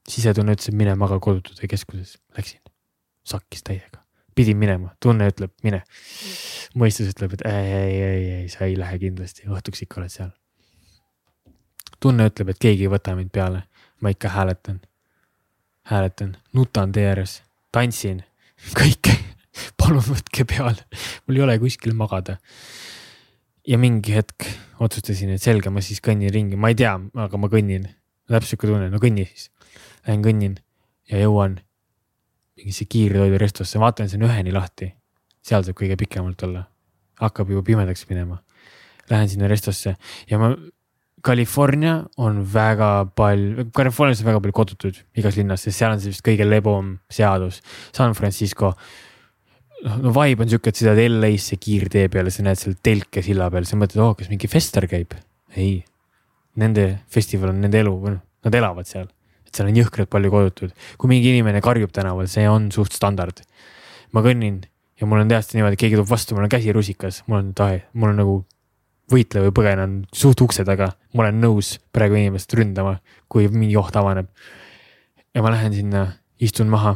sisetunne 0.10 0.56
ütles, 0.58 0.68
et 0.68 0.76
mine 0.76 0.95
maga 1.00 1.20
kodutute 1.20 1.68
keskuses, 1.68 2.18
läksin, 2.38 2.60
sakkis 3.24 3.64
täiega, 3.64 4.02
pidin 4.36 4.58
minema, 4.58 4.95
tunne 5.00 5.30
ütleb, 5.32 5.54
mine. 5.64 5.84
mõistus 6.76 7.14
ütleb, 7.14 7.38
et 7.38 7.45
ei, 7.48 7.74
ei, 7.74 8.02
ei, 8.02 8.32
ei, 8.40 8.50
sa 8.50 8.66
ei 8.66 8.76
lähe 8.78 9.00
kindlasti, 9.00 9.48
õhtuks 9.48 9.86
ikka 9.86 10.02
oled 10.02 10.12
seal. 10.12 10.34
tunne 12.00 12.28
ütleb, 12.28 12.50
et 12.50 12.60
keegi 12.60 12.90
ei 12.90 12.91
võta 12.91 13.16
mind 13.16 13.32
peale, 13.32 13.64
ma 14.02 14.12
ikka 14.12 14.34
hääletan, 14.36 14.82
hääletan, 15.88 16.36
nutan 16.54 16.91
tee 16.91 17.08
ääres, 17.08 17.41
tantsin, 17.72 18.24
kõike. 18.80 19.20
Palun 19.78 20.02
võtke 20.02 20.48
peale, 20.50 20.82
mul 21.28 21.38
ei 21.38 21.41
ole 21.45 21.56
kuskil 21.62 21.94
magada 21.94 22.40
ja 23.68 23.80
mingi 23.80 24.15
hetk 24.15 24.48
otsustasin, 24.84 25.34
et 25.35 25.44
selge, 25.44 25.72
ma 25.72 25.84
siis 25.84 26.02
kõnnin 26.03 26.31
ringi, 26.34 26.60
ma 26.60 26.72
ei 26.73 26.77
tea, 26.80 26.95
aga 27.26 27.40
ma 27.40 27.49
kõnnin. 27.52 27.88
täpselt 28.27 28.53
sihuke 28.53 28.68
tunne, 28.69 28.90
no 28.90 28.99
kõnni 29.03 29.26
siis. 29.27 29.49
Lähen 30.07 30.23
kõnnin 30.23 30.57
ja 31.11 31.19
jõuan 31.22 31.60
mingisse 32.57 32.85
kiirtoidurestosse, 32.90 33.80
vaatan, 33.80 34.10
see 34.10 34.19
on 34.19 34.27
üheni 34.30 34.53
lahti. 34.56 34.94
seal 35.44 35.64
saab 35.64 35.76
kõige 35.76 35.98
pikemalt 35.99 36.44
olla. 36.44 36.68
hakkab 37.19 37.49
juba 37.49 37.64
pimedaks 37.64 38.07
minema. 38.10 38.41
Lähen 39.10 39.30
sinna 39.30 39.48
restosse 39.48 39.95
ja 40.30 40.38
ma, 40.40 40.56
California 41.23 42.03
on 42.18 42.41
väga 42.53 43.06
palju, 43.15 43.69
Californias 43.72 44.19
on 44.22 44.27
väga 44.27 44.41
palju 44.44 44.53
kodutuid 44.53 44.98
igas 45.15 45.38
linnas, 45.40 45.61
sest 45.64 45.80
seal 45.80 45.94
on 45.95 46.02
see 46.03 46.11
vist 46.11 46.23
kõige 46.26 46.48
lebom 46.48 46.98
seadus. 47.11 47.61
San 47.95 48.15
Francisco 48.18 48.73
no 49.84 50.14
vibe 50.15 50.45
on 50.45 50.51
sihuke, 50.51 50.72
et 50.72 50.80
sa 50.80 50.85
sõidad 50.88 51.01
LA-sse 51.11 51.57
kiirtee 51.61 52.10
peale, 52.11 52.31
sa 52.31 52.45
näed 52.45 52.60
seal 52.60 52.77
telke 52.85 53.23
silla 53.26 53.49
peal, 53.53 53.68
sa 53.68 53.80
mõtled, 53.80 54.01
oo 54.01 54.14
oh,, 54.14 54.18
kas 54.19 54.30
mingi 54.31 54.49
fester 54.51 54.88
käib? 54.89 55.15
ei, 55.60 55.84
nende 56.60 56.85
festival 57.14 57.51
on 57.51 57.60
nende 57.61 57.81
elu, 57.84 57.93
noh, 58.15 58.22
nad 58.47 58.55
elavad 58.57 58.89
seal, 58.89 59.10
et 59.45 59.53
seal 59.53 59.69
on 59.69 59.77
jõhkralt 59.77 60.10
palju 60.14 60.31
kodutud. 60.34 60.73
kui 60.97 61.11
mingi 61.11 61.34
inimene 61.34 61.61
karjub 61.64 61.93
tänaval, 61.93 62.30
see 62.31 62.47
on 62.49 62.72
suht 62.73 62.95
standard. 62.95 63.43
ma 64.14 64.23
kõnnin 64.26 64.61
ja 64.99 65.10
mul 65.10 65.23
on 65.23 65.31
tõesti 65.31 65.60
niimoodi, 65.60 65.80
keegi 65.80 65.99
tuleb 65.99 66.10
vastu, 66.10 66.38
mul 66.38 66.47
on 66.47 66.53
käsi 66.53 66.73
rusikas, 66.76 67.23
mul 67.27 67.41
on 67.41 67.53
tahe, 67.57 67.84
mul 67.93 68.14
on 68.14 68.22
nagu 68.23 68.35
võitle 69.11 69.43
või 69.45 69.53
põgen 69.55 69.81
on 69.84 69.95
suht 70.15 70.41
ukse 70.41 70.64
taga, 70.65 70.93
ma 71.14 71.26
olen 71.26 71.41
nõus 71.43 71.76
praegu 71.93 72.15
inimest 72.18 72.53
ründama, 72.55 72.99
kui 73.27 73.49
mingi 73.51 73.76
oht 73.77 73.95
avaneb. 73.99 74.30
ja 75.34 75.41
ma 75.41 75.51
lähen 75.51 75.73
sinna, 75.73 76.07
istun 76.39 76.69
maha 76.69 76.95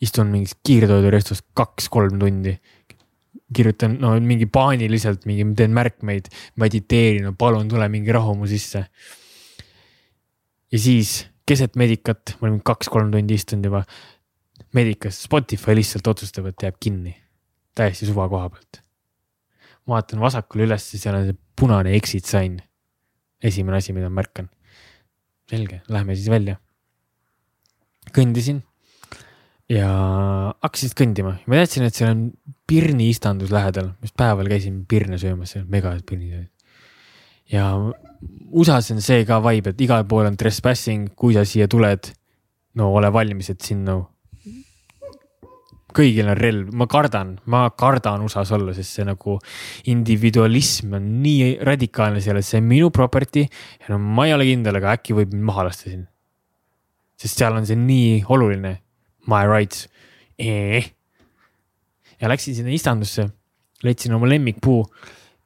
istun 0.00 0.30
mingis 0.32 0.56
kiirtoidurestos 0.64 1.42
kaks-kolm 1.56 2.18
tundi. 2.20 2.58
kirjutan, 3.50 3.96
no 3.98 4.12
mingi 4.22 4.46
paaniliselt 4.46 5.24
mingi, 5.26 5.42
teen 5.58 5.72
märkmeid, 5.74 6.28
mediteerin, 6.62 7.24
no 7.26 7.32
palun 7.34 7.66
tule 7.68 7.88
mingi 7.90 8.12
rahu 8.14 8.36
mu 8.38 8.46
sisse. 8.46 8.84
ja 10.72 10.78
siis 10.78 11.26
keset 11.46 11.74
medikat, 11.76 12.36
ma 12.38 12.48
olen 12.48 12.60
kaks-kolm 12.62 13.10
tundi 13.10 13.34
istunud 13.34 13.66
juba. 13.70 13.82
medikas, 14.72 15.22
Spotify 15.26 15.74
lihtsalt 15.74 16.06
otsustab, 16.06 16.46
et 16.46 16.62
jääb 16.62 16.78
kinni, 16.80 17.16
täiesti 17.74 18.06
suva 18.06 18.28
koha 18.28 18.48
pealt. 18.54 18.82
vaatan 19.88 20.22
vasakule 20.22 20.68
üles, 20.68 20.86
seal 20.94 21.18
on 21.18 21.28
see 21.28 21.38
punane 21.58 21.94
exit 21.96 22.24
sign. 22.24 22.60
esimene 23.42 23.82
asi, 23.82 23.92
mida 23.92 24.08
ma 24.08 24.22
märkan. 24.22 24.48
selge, 25.50 25.82
lähme 25.88 26.14
siis 26.14 26.30
välja. 26.30 26.56
kõndisin 28.14 28.62
ja 29.70 29.88
hakkasid 30.58 30.94
kõndima, 30.98 31.36
ma 31.46 31.60
teadsin, 31.60 31.86
et 31.86 31.96
seal 31.96 32.12
on 32.12 32.22
pirni 32.70 33.10
istandus 33.12 33.52
lähedal, 33.54 33.92
just 34.02 34.16
päeval 34.18 34.48
käisin 34.50 34.82
pirne 34.90 35.18
söömas, 35.20 35.54
seal 35.54 35.66
mega 35.70 35.94
head 35.94 36.06
pirnid 36.08 36.38
olid. 36.38 36.50
ja 37.50 37.66
USA-s 38.50 38.92
on 38.94 39.02
see 39.04 39.24
ka 39.26 39.40
vibe, 39.44 39.72
et 39.72 39.84
igal 39.86 40.06
pool 40.10 40.26
on 40.28 40.38
trespassing, 40.38 41.12
kui 41.16 41.36
sa 41.36 41.46
siia 41.46 41.68
tuled, 41.70 42.10
no 42.78 42.90
ole 42.94 43.12
valmis, 43.14 43.52
et 43.54 43.62
sind 43.62 43.86
no. 43.86 44.00
Kõigil 45.90 46.28
on 46.30 46.36
relv, 46.38 46.68
ma 46.78 46.86
kardan, 46.86 47.32
ma 47.50 47.64
kardan 47.74 48.22
USA-s 48.22 48.52
olla, 48.54 48.74
sest 48.76 48.94
see 48.94 49.06
nagu 49.08 49.34
individualism 49.90 50.94
on 51.00 51.08
nii 51.22 51.56
radikaalne 51.66 52.22
seal, 52.22 52.38
et 52.38 52.46
see 52.46 52.60
on 52.62 52.68
minu 52.70 52.92
property. 52.94 53.42
Ja 53.82 53.90
no 53.90 53.98
ma 53.98 54.28
ei 54.28 54.36
ole 54.36 54.46
kindel, 54.46 54.78
aga 54.78 54.94
äkki 54.94 55.16
võib 55.18 55.34
mind 55.34 55.48
maha 55.48 55.66
lasta 55.66 55.90
siin. 55.90 56.06
sest 57.18 57.42
seal 57.42 57.58
on 57.58 57.66
see 57.66 57.76
nii 57.76 58.22
oluline 58.30 58.76
my 59.26 59.44
rights. 59.46 59.88
ja 62.20 62.28
läksin 62.28 62.54
sinna 62.54 62.70
istandusse 62.72 63.28
leidsin 63.82 64.14
oma 64.14 64.28
lemmikpuu 64.28 64.84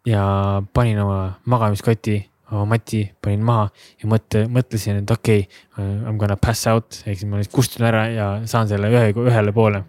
ja 0.06 0.62
panin 0.72 1.00
oma 1.00 1.32
magamiskoti, 1.44 2.30
oma 2.52 2.64
mati 2.74 3.04
panin 3.22 3.44
maha 3.44 3.68
ja 4.02 4.10
mõtte, 4.10 4.44
mõtlesin, 4.50 5.00
et 5.02 5.10
okei 5.10 5.46
okay,, 5.46 5.86
I 5.86 6.12
m 6.12 6.18
gonna 6.20 6.36
pass 6.36 6.68
out 6.70 7.00
ehk 7.04 7.18
siis 7.18 7.30
ma 7.30 7.40
lihtsalt 7.40 7.54
kustun 7.54 7.86
ära 7.88 8.04
ja 8.12 8.28
saan 8.50 8.68
selle 8.70 8.90
ühe, 8.92 9.12
ühele 9.24 9.54
poole. 9.54 9.84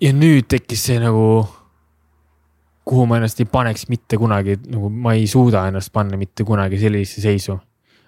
ja 0.00 0.12
nüüd 0.12 0.48
tekkis 0.52 0.86
see 0.90 0.98
nagu, 1.02 1.46
kuhu 2.86 3.06
ma 3.08 3.18
ennast 3.20 3.40
ei 3.40 3.48
paneks 3.50 3.88
mitte 3.90 4.18
kunagi, 4.20 4.58
nagu 4.70 4.90
ma 4.90 5.16
ei 5.16 5.26
suuda 5.30 5.66
ennast 5.68 5.92
panna 5.92 6.18
mitte 6.20 6.44
kunagi 6.44 6.78
sellisesse 6.80 7.26
seisu. 7.28 7.58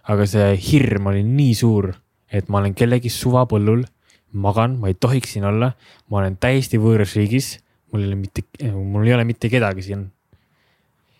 aga 0.08 0.24
see 0.26 0.52
hirm 0.56 1.10
oli 1.10 1.22
nii 1.26 1.54
suur, 1.54 1.90
et 2.32 2.48
ma 2.48 2.60
olen 2.60 2.74
kellegi 2.76 3.10
suvapõllul 3.12 3.84
magan, 4.32 4.76
ma 4.80 4.90
ei 4.90 4.96
tohiks 5.00 5.34
siin 5.36 5.46
olla, 5.48 5.72
ma 6.10 6.20
olen 6.20 6.36
täiesti 6.40 6.80
võõras 6.80 7.14
riigis, 7.16 7.56
mul 7.92 8.04
ei 8.04 8.10
ole 8.10 8.18
mitte, 8.20 8.44
mul 8.74 9.06
ei 9.08 9.14
ole 9.16 9.24
mitte 9.28 9.48
kedagi 9.52 9.84
siin. 9.86 10.10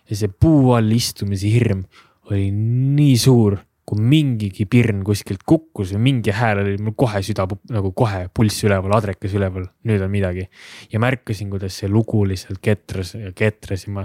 ja 0.09 0.17
see 0.17 0.29
puu 0.33 0.73
all 0.73 0.93
istumise 0.93 1.49
hirm 1.53 1.83
oli 2.31 2.49
nii 2.53 3.17
suur, 3.21 3.59
kui 3.89 4.01
mingigi 4.05 4.67
pirn 4.69 5.01
kuskilt 5.05 5.45
kukkus 5.49 5.95
või 5.95 6.03
mingi 6.11 6.33
hääl 6.33 6.61
oli 6.61 6.75
mul 6.81 6.97
kohe 6.97 7.23
süda 7.25 7.47
nagu 7.73 7.93
kohe 7.97 8.27
pulss 8.35 8.65
üleval, 8.65 8.93
adrekas 8.99 9.37
üleval, 9.37 9.65
nüüd 9.89 10.05
on 10.05 10.13
midagi. 10.13 10.49
ja 10.93 11.01
märkasin, 11.01 11.49
kuidas 11.51 11.81
see 11.81 11.89
lugu 11.89 12.25
lihtsalt 12.29 12.61
ketras 12.61 13.15
ja 13.17 13.33
ketras 13.33 13.87
ja 13.87 13.93
ma 13.93 14.05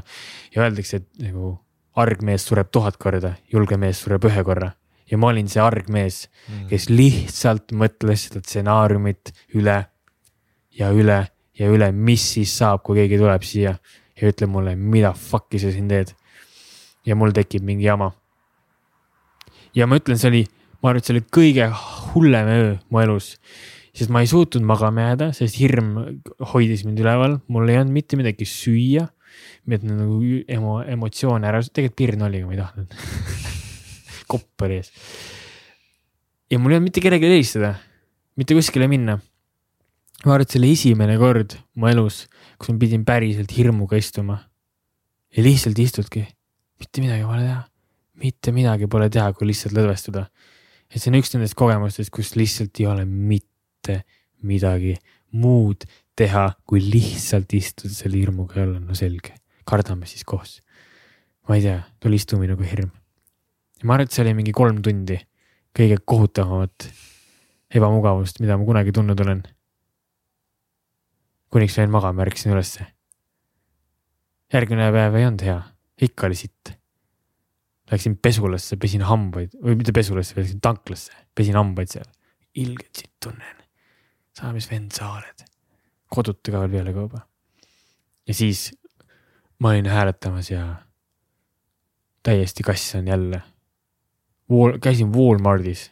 ja 0.55 0.63
öeldakse, 0.63 1.03
et 1.03 1.27
nagu 1.27 1.57
argmees 1.95 2.47
sureb 2.47 2.71
tuhat 2.71 2.97
korda, 2.97 3.35
julge 3.51 3.77
mees 3.77 3.99
sureb 3.99 4.23
ühe 4.31 4.43
korra 4.43 4.71
ja 5.11 5.19
ma 5.19 5.31
olin 5.31 5.49
see 5.51 5.61
argmees 5.63 6.27
mm., 6.27 6.67
kes 6.71 6.89
lihtsalt 6.91 7.73
mõtles 7.77 8.27
seda 8.27 8.43
stsenaariumit 8.43 9.33
üle 9.59 9.77
ja 10.77 10.89
üle 10.93 11.19
ja 11.59 11.69
üle, 11.69 11.91
mis 11.93 12.23
siis 12.35 12.53
saab, 12.57 12.81
kui 12.85 12.97
keegi 13.01 13.19
tuleb 13.21 13.45
siia 13.45 13.75
ja 14.19 14.31
ütleb 14.31 14.51
mulle, 14.53 14.75
mida 14.77 15.13
fuck'i 15.17 15.61
sa 15.61 15.71
siin 15.73 15.89
teed. 15.91 16.13
ja 17.05 17.15
mul 17.19 17.33
tekib 17.35 17.65
mingi 17.67 17.85
jama. 17.85 18.11
ja 19.75 19.87
ma 19.87 19.99
ütlen, 19.99 20.19
see 20.19 20.31
oli, 20.31 20.43
ma 20.81 20.91
arvan, 20.91 21.01
et 21.01 21.09
see 21.09 21.15
oli 21.17 21.25
kõige 21.39 21.69
hullem 22.13 22.51
öö 22.53 22.75
mu 22.89 23.01
elus, 23.03 23.33
sest 23.93 24.13
ma 24.13 24.23
ei 24.23 24.29
suutnud 24.29 24.65
magama 24.65 25.09
jääda, 25.09 25.31
sest 25.37 25.59
hirm 25.61 25.95
hoidis 26.53 26.85
mind 26.87 27.03
üleval, 27.03 27.39
mul 27.47 27.69
ei 27.69 27.81
olnud 27.81 27.93
mitte 27.99 28.19
midagi 28.19 28.47
süüa. 28.49 29.09
et 29.63 29.83
nagu 29.83 30.19
emo, 30.47 30.81
emotsioone 30.83 31.47
ära, 31.49 31.61
tegelikult 31.63 31.97
pirn 31.97 32.27
oli, 32.27 32.41
aga 32.41 32.47
ma 32.47 32.53
ei 32.53 32.61
tahtnud 32.61 33.51
kopp 34.27 34.65
oli 34.65 34.79
ees. 34.81 34.91
ja 36.51 36.59
mul 36.59 36.73
ei 36.73 36.77
olnud 36.77 36.89
mitte 36.89 37.03
kellelegi 37.03 37.29
helistada, 37.29 37.73
mitte 38.39 38.55
kuskile 38.57 38.87
minna. 38.91 39.19
ma 40.23 40.35
arvan, 40.35 40.45
et 40.45 40.53
see 40.53 40.61
oli 40.61 40.71
esimene 40.77 41.17
kord 41.19 41.57
mu 41.75 41.89
elus, 41.89 42.23
kus 42.57 42.71
ma 42.71 42.79
pidin 42.81 43.03
päriselt 43.07 43.53
hirmuga 43.57 43.99
istuma. 43.99 44.39
ja 45.35 45.43
lihtsalt 45.43 45.79
istudki, 45.79 46.25
mitte 46.79 47.03
midagi 47.03 47.27
pole 47.27 47.43
teha, 47.47 47.61
mitte 48.23 48.53
midagi 48.55 48.87
pole 48.87 49.09
teha, 49.09 49.31
kui 49.33 49.49
lihtsalt 49.49 49.75
lõdvestuda. 49.77 50.27
et 50.89 51.01
see 51.01 51.11
on 51.11 51.19
üks 51.19 51.33
nendest 51.35 51.57
kogemustest, 51.59 52.13
kus 52.13 52.35
lihtsalt 52.39 52.79
ei 52.79 52.89
ole 52.89 53.05
mitte 53.05 54.03
midagi 54.43 54.97
muud 55.33 55.87
teha, 56.15 56.51
kui 56.69 56.81
lihtsalt 56.83 57.53
istuda 57.57 57.93
selle 57.93 58.19
hirmuga 58.21 58.61
ja 58.61 58.67
olla, 58.67 58.81
no 58.81 58.97
selge, 58.97 59.33
kardame 59.65 60.09
siis 60.09 60.25
koos. 60.25 60.59
ma 61.49 61.57
ei 61.57 61.65
tea, 61.65 61.79
tuli 61.99 62.21
istumine 62.21 62.55
kui 62.55 62.69
hirm 62.69 62.91
ma 63.83 63.95
arvan, 63.95 64.07
et 64.07 64.15
see 64.15 64.23
oli 64.23 64.33
mingi 64.37 64.53
kolm 64.55 64.81
tundi 64.83 65.17
kõige 65.75 65.97
kohutavamat 66.05 66.87
ebamugavust, 67.73 68.39
mida 68.43 68.57
ma 68.57 68.65
kunagi 68.67 68.93
tundnud 68.93 69.19
olen. 69.25 69.43
kuniks 71.53 71.77
jäin 71.77 71.91
magama, 71.93 72.23
ärkasin 72.25 72.53
ülesse. 72.53 72.85
järgmine 74.53 74.91
päev 74.93 75.15
ei 75.15 75.25
olnud 75.25 75.41
hea, 75.41 75.59
ikka 76.01 76.27
oli 76.27 76.35
sitt. 76.37 76.73
Läksin 77.91 78.15
pesulasse, 78.17 78.77
pesin 78.77 79.01
hambaid 79.05 79.53
või 79.61 79.75
mitte 79.77 79.91
pesulasse, 79.91 80.37
läksin 80.37 80.61
tanklasse, 80.61 81.13
pesin 81.35 81.57
hambaid 81.57 81.89
seal. 81.89 82.07
ilgelt 82.55 82.95
sitt 82.95 83.13
tunnen. 83.19 83.57
sa, 84.33 84.53
mis 84.53 84.69
vend 84.69 84.91
sa 84.91 85.11
oled. 85.17 85.45
kodutu 86.09 86.51
ka 86.51 86.59
veel 86.59 86.77
pealekauba. 86.77 87.27
ja 88.27 88.33
siis 88.33 88.71
ma 89.59 89.69
olin 89.69 89.85
hääletamas 89.85 90.51
ja 90.51 90.75
täiesti 92.23 92.63
kass 92.63 92.95
on 92.95 93.07
jälle 93.07 93.41
Wal-, 94.51 94.77
käisin 94.83 95.11
Walmartis, 95.13 95.87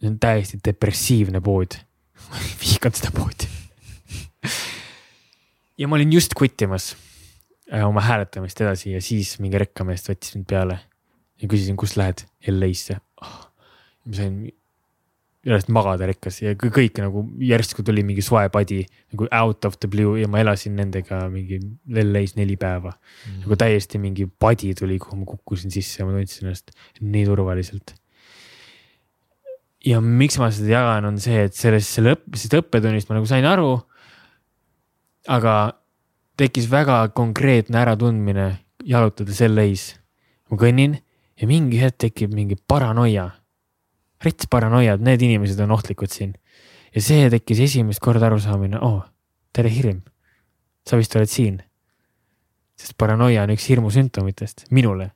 see 0.00 0.10
on 0.10 0.18
täiesti 0.22 0.60
depressiivne 0.64 1.40
pood. 1.44 1.78
Vihkan 2.60 2.94
seda 2.96 3.12
poodi. 3.14 3.48
Ja 5.78 5.88
ma 5.88 5.96
olin 5.96 6.12
just 6.12 6.34
quittimas 6.38 6.92
äh, 7.72 7.82
oma 7.86 8.02
hääletamist 8.04 8.60
edasi 8.60 8.92
ja 8.92 9.00
siis 9.02 9.38
mingi 9.42 9.58
rekkameest 9.58 10.10
võttis 10.10 10.34
mind 10.36 10.46
peale 10.50 10.78
ja 11.42 11.48
küsisin, 11.48 11.78
kust 11.80 11.96
lähed? 11.98 12.24
LA-sse 12.50 12.98
oh,. 13.22 13.38
ma 14.06 14.18
sain 14.18 14.36
üles 15.42 15.66
magada 15.74 16.06
rekkas 16.06 16.38
ja 16.42 16.52
kõik 16.54 17.00
nagu 17.02 17.24
järsku 17.42 17.82
tuli 17.86 18.04
mingi 18.06 18.22
soe 18.22 18.44
padi 18.54 18.82
nagu 19.12 19.26
out 19.34 19.66
of 19.66 19.80
the 19.82 19.90
blue 19.90 20.20
ja 20.20 20.28
ma 20.30 20.42
elasin 20.42 20.76
nendega 20.78 21.24
mingi 21.32 21.58
LA-s 21.90 22.36
neli 22.38 22.54
päeva 22.60 22.92
mm.. 22.92 23.40
nagu 23.46 23.58
täiesti 23.58 23.98
mingi 24.02 24.28
padi 24.28 24.70
tuli, 24.78 25.00
kuhu 25.02 25.18
ma 25.22 25.26
kukkusin 25.26 25.74
sisse 25.74 26.02
ja 26.02 26.06
ma 26.06 26.14
tundsin 26.14 26.46
ennast 26.46 26.70
nii 27.00 27.26
turvaliselt 27.26 27.96
ja 29.86 30.00
miks 30.02 30.38
ma 30.38 30.50
seda 30.54 30.76
jagan, 30.76 31.08
on 31.10 31.18
see, 31.22 31.46
et 31.48 31.56
sellest, 31.58 31.90
selle 31.96 32.14
õpp-, 32.16 32.36
sellest 32.36 32.58
õppetunnist 32.60 33.10
ma 33.10 33.18
nagu 33.18 33.28
sain 33.28 33.46
aru. 33.48 33.80
aga 35.30 35.54
tekkis 36.38 36.66
väga 36.70 37.04
konkreetne 37.14 37.78
äratundmine 37.78 38.46
jalutades 38.86 39.42
LA-s. 39.46 39.98
ma 40.50 40.58
kõnnin 40.58 40.98
ja 41.38 41.48
mingi 41.50 41.80
hetk 41.82 41.98
tekib 42.06 42.34
mingi 42.34 42.56
paranoia. 42.56 43.30
Rets 44.24 44.46
paranoia, 44.50 44.94
et 44.94 45.04
need 45.04 45.22
inimesed 45.22 45.60
on 45.64 45.74
ohtlikud 45.78 46.10
siin. 46.10 46.34
ja 46.94 47.02
see 47.02 47.30
tekkis 47.30 47.60
esimest 47.60 48.00
korda 48.00 48.26
arusaamine, 48.26 48.78
oo, 48.80 49.02
tere 49.52 49.70
hirm. 49.72 50.02
sa 50.86 50.96
vist 50.96 51.16
oled 51.16 51.30
siin. 51.30 51.62
sest 52.76 52.96
paranoia 52.98 53.42
on 53.42 53.56
üks 53.56 53.68
hirmu 53.68 53.90
sümptomitest 53.90 54.68
minule. 54.70 55.10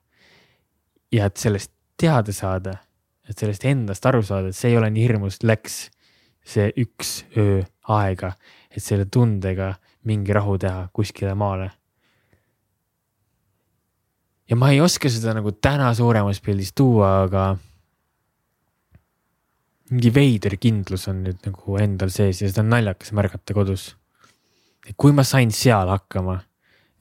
ja 1.13 1.27
et 1.27 1.37
sellest 1.37 1.73
teada 1.97 2.33
saada 2.33 2.77
et 3.27 3.39
sellest 3.39 3.67
endast 3.67 4.07
aru 4.07 4.23
saada, 4.25 4.51
et 4.51 4.57
see 4.57 4.71
ei 4.73 4.79
ole 4.79 4.91
nii 4.93 5.07
hirmus, 5.09 5.41
läks 5.47 5.87
see 6.47 6.69
üks 6.79 7.19
öö 7.39 7.63
aega, 7.97 8.33
et 8.71 8.83
selle 8.83 9.09
tundega 9.11 9.73
mingi 10.07 10.35
rahu 10.35 10.57
teha 10.63 10.87
kuskile 10.95 11.35
maale. 11.35 11.71
ja 14.47 14.57
ma 14.57 14.71
ei 14.71 14.81
oska 14.81 15.11
seda 15.11 15.35
nagu 15.35 15.51
täna 15.59 15.91
suuremas 15.95 16.39
pildis 16.41 16.71
tuua, 16.73 17.27
aga 17.27 17.57
mingi 19.91 20.11
veider 20.15 20.57
kindlus 20.59 21.07
on 21.11 21.23
nüüd 21.27 21.43
nagu 21.47 21.79
endal 21.79 22.11
sees 22.11 22.43
ja 22.43 22.51
seda 22.51 22.65
on 22.65 22.73
naljakas 22.75 23.13
märgata 23.17 23.55
kodus. 23.55 23.95
et 24.87 24.95
kui 24.97 25.13
ma 25.13 25.25
sain 25.25 25.51
seal 25.51 25.89
hakkama 25.91 26.41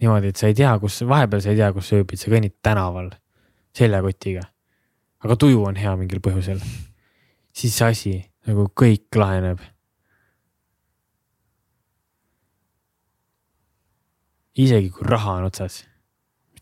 niimoodi, 0.02 0.34
et 0.34 0.38
sa 0.38 0.48
ei 0.48 0.58
tea, 0.58 0.74
kus, 0.80 1.02
vahepeal 1.08 1.42
sa 1.42 1.54
ei 1.54 1.62
tea, 1.62 1.72
kus 1.74 1.90
sa 1.90 2.02
ööbid, 2.02 2.20
sa 2.20 2.34
kõnnid 2.34 2.58
tänaval 2.62 3.14
seljakotiga 3.76 4.50
aga 5.26 5.36
tuju 5.42 5.64
on 5.66 5.78
hea 5.80 5.92
mingil 5.98 6.22
põhjusel, 6.22 6.60
siis 7.56 7.74
see 7.74 7.88
asi 7.90 8.14
nagu 8.46 8.68
kõik 8.82 9.18
laheneb. 9.18 9.64
isegi 14.56 14.88
kui 14.96 15.04
raha 15.04 15.34
on 15.36 15.46
otsas, 15.50 15.82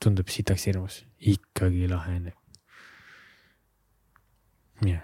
tundub 0.02 0.32
sitaks 0.34 0.64
hirmus, 0.66 1.04
ikkagi 1.20 1.86
laheneb. 1.92 2.38
jah 4.88 5.04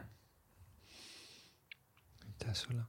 aitäh 2.50 2.62
sulle. 2.62 2.84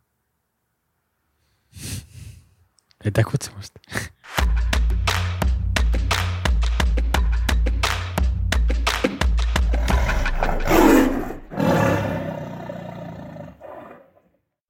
aitäh 3.04 3.24
kutsumast 3.24 3.74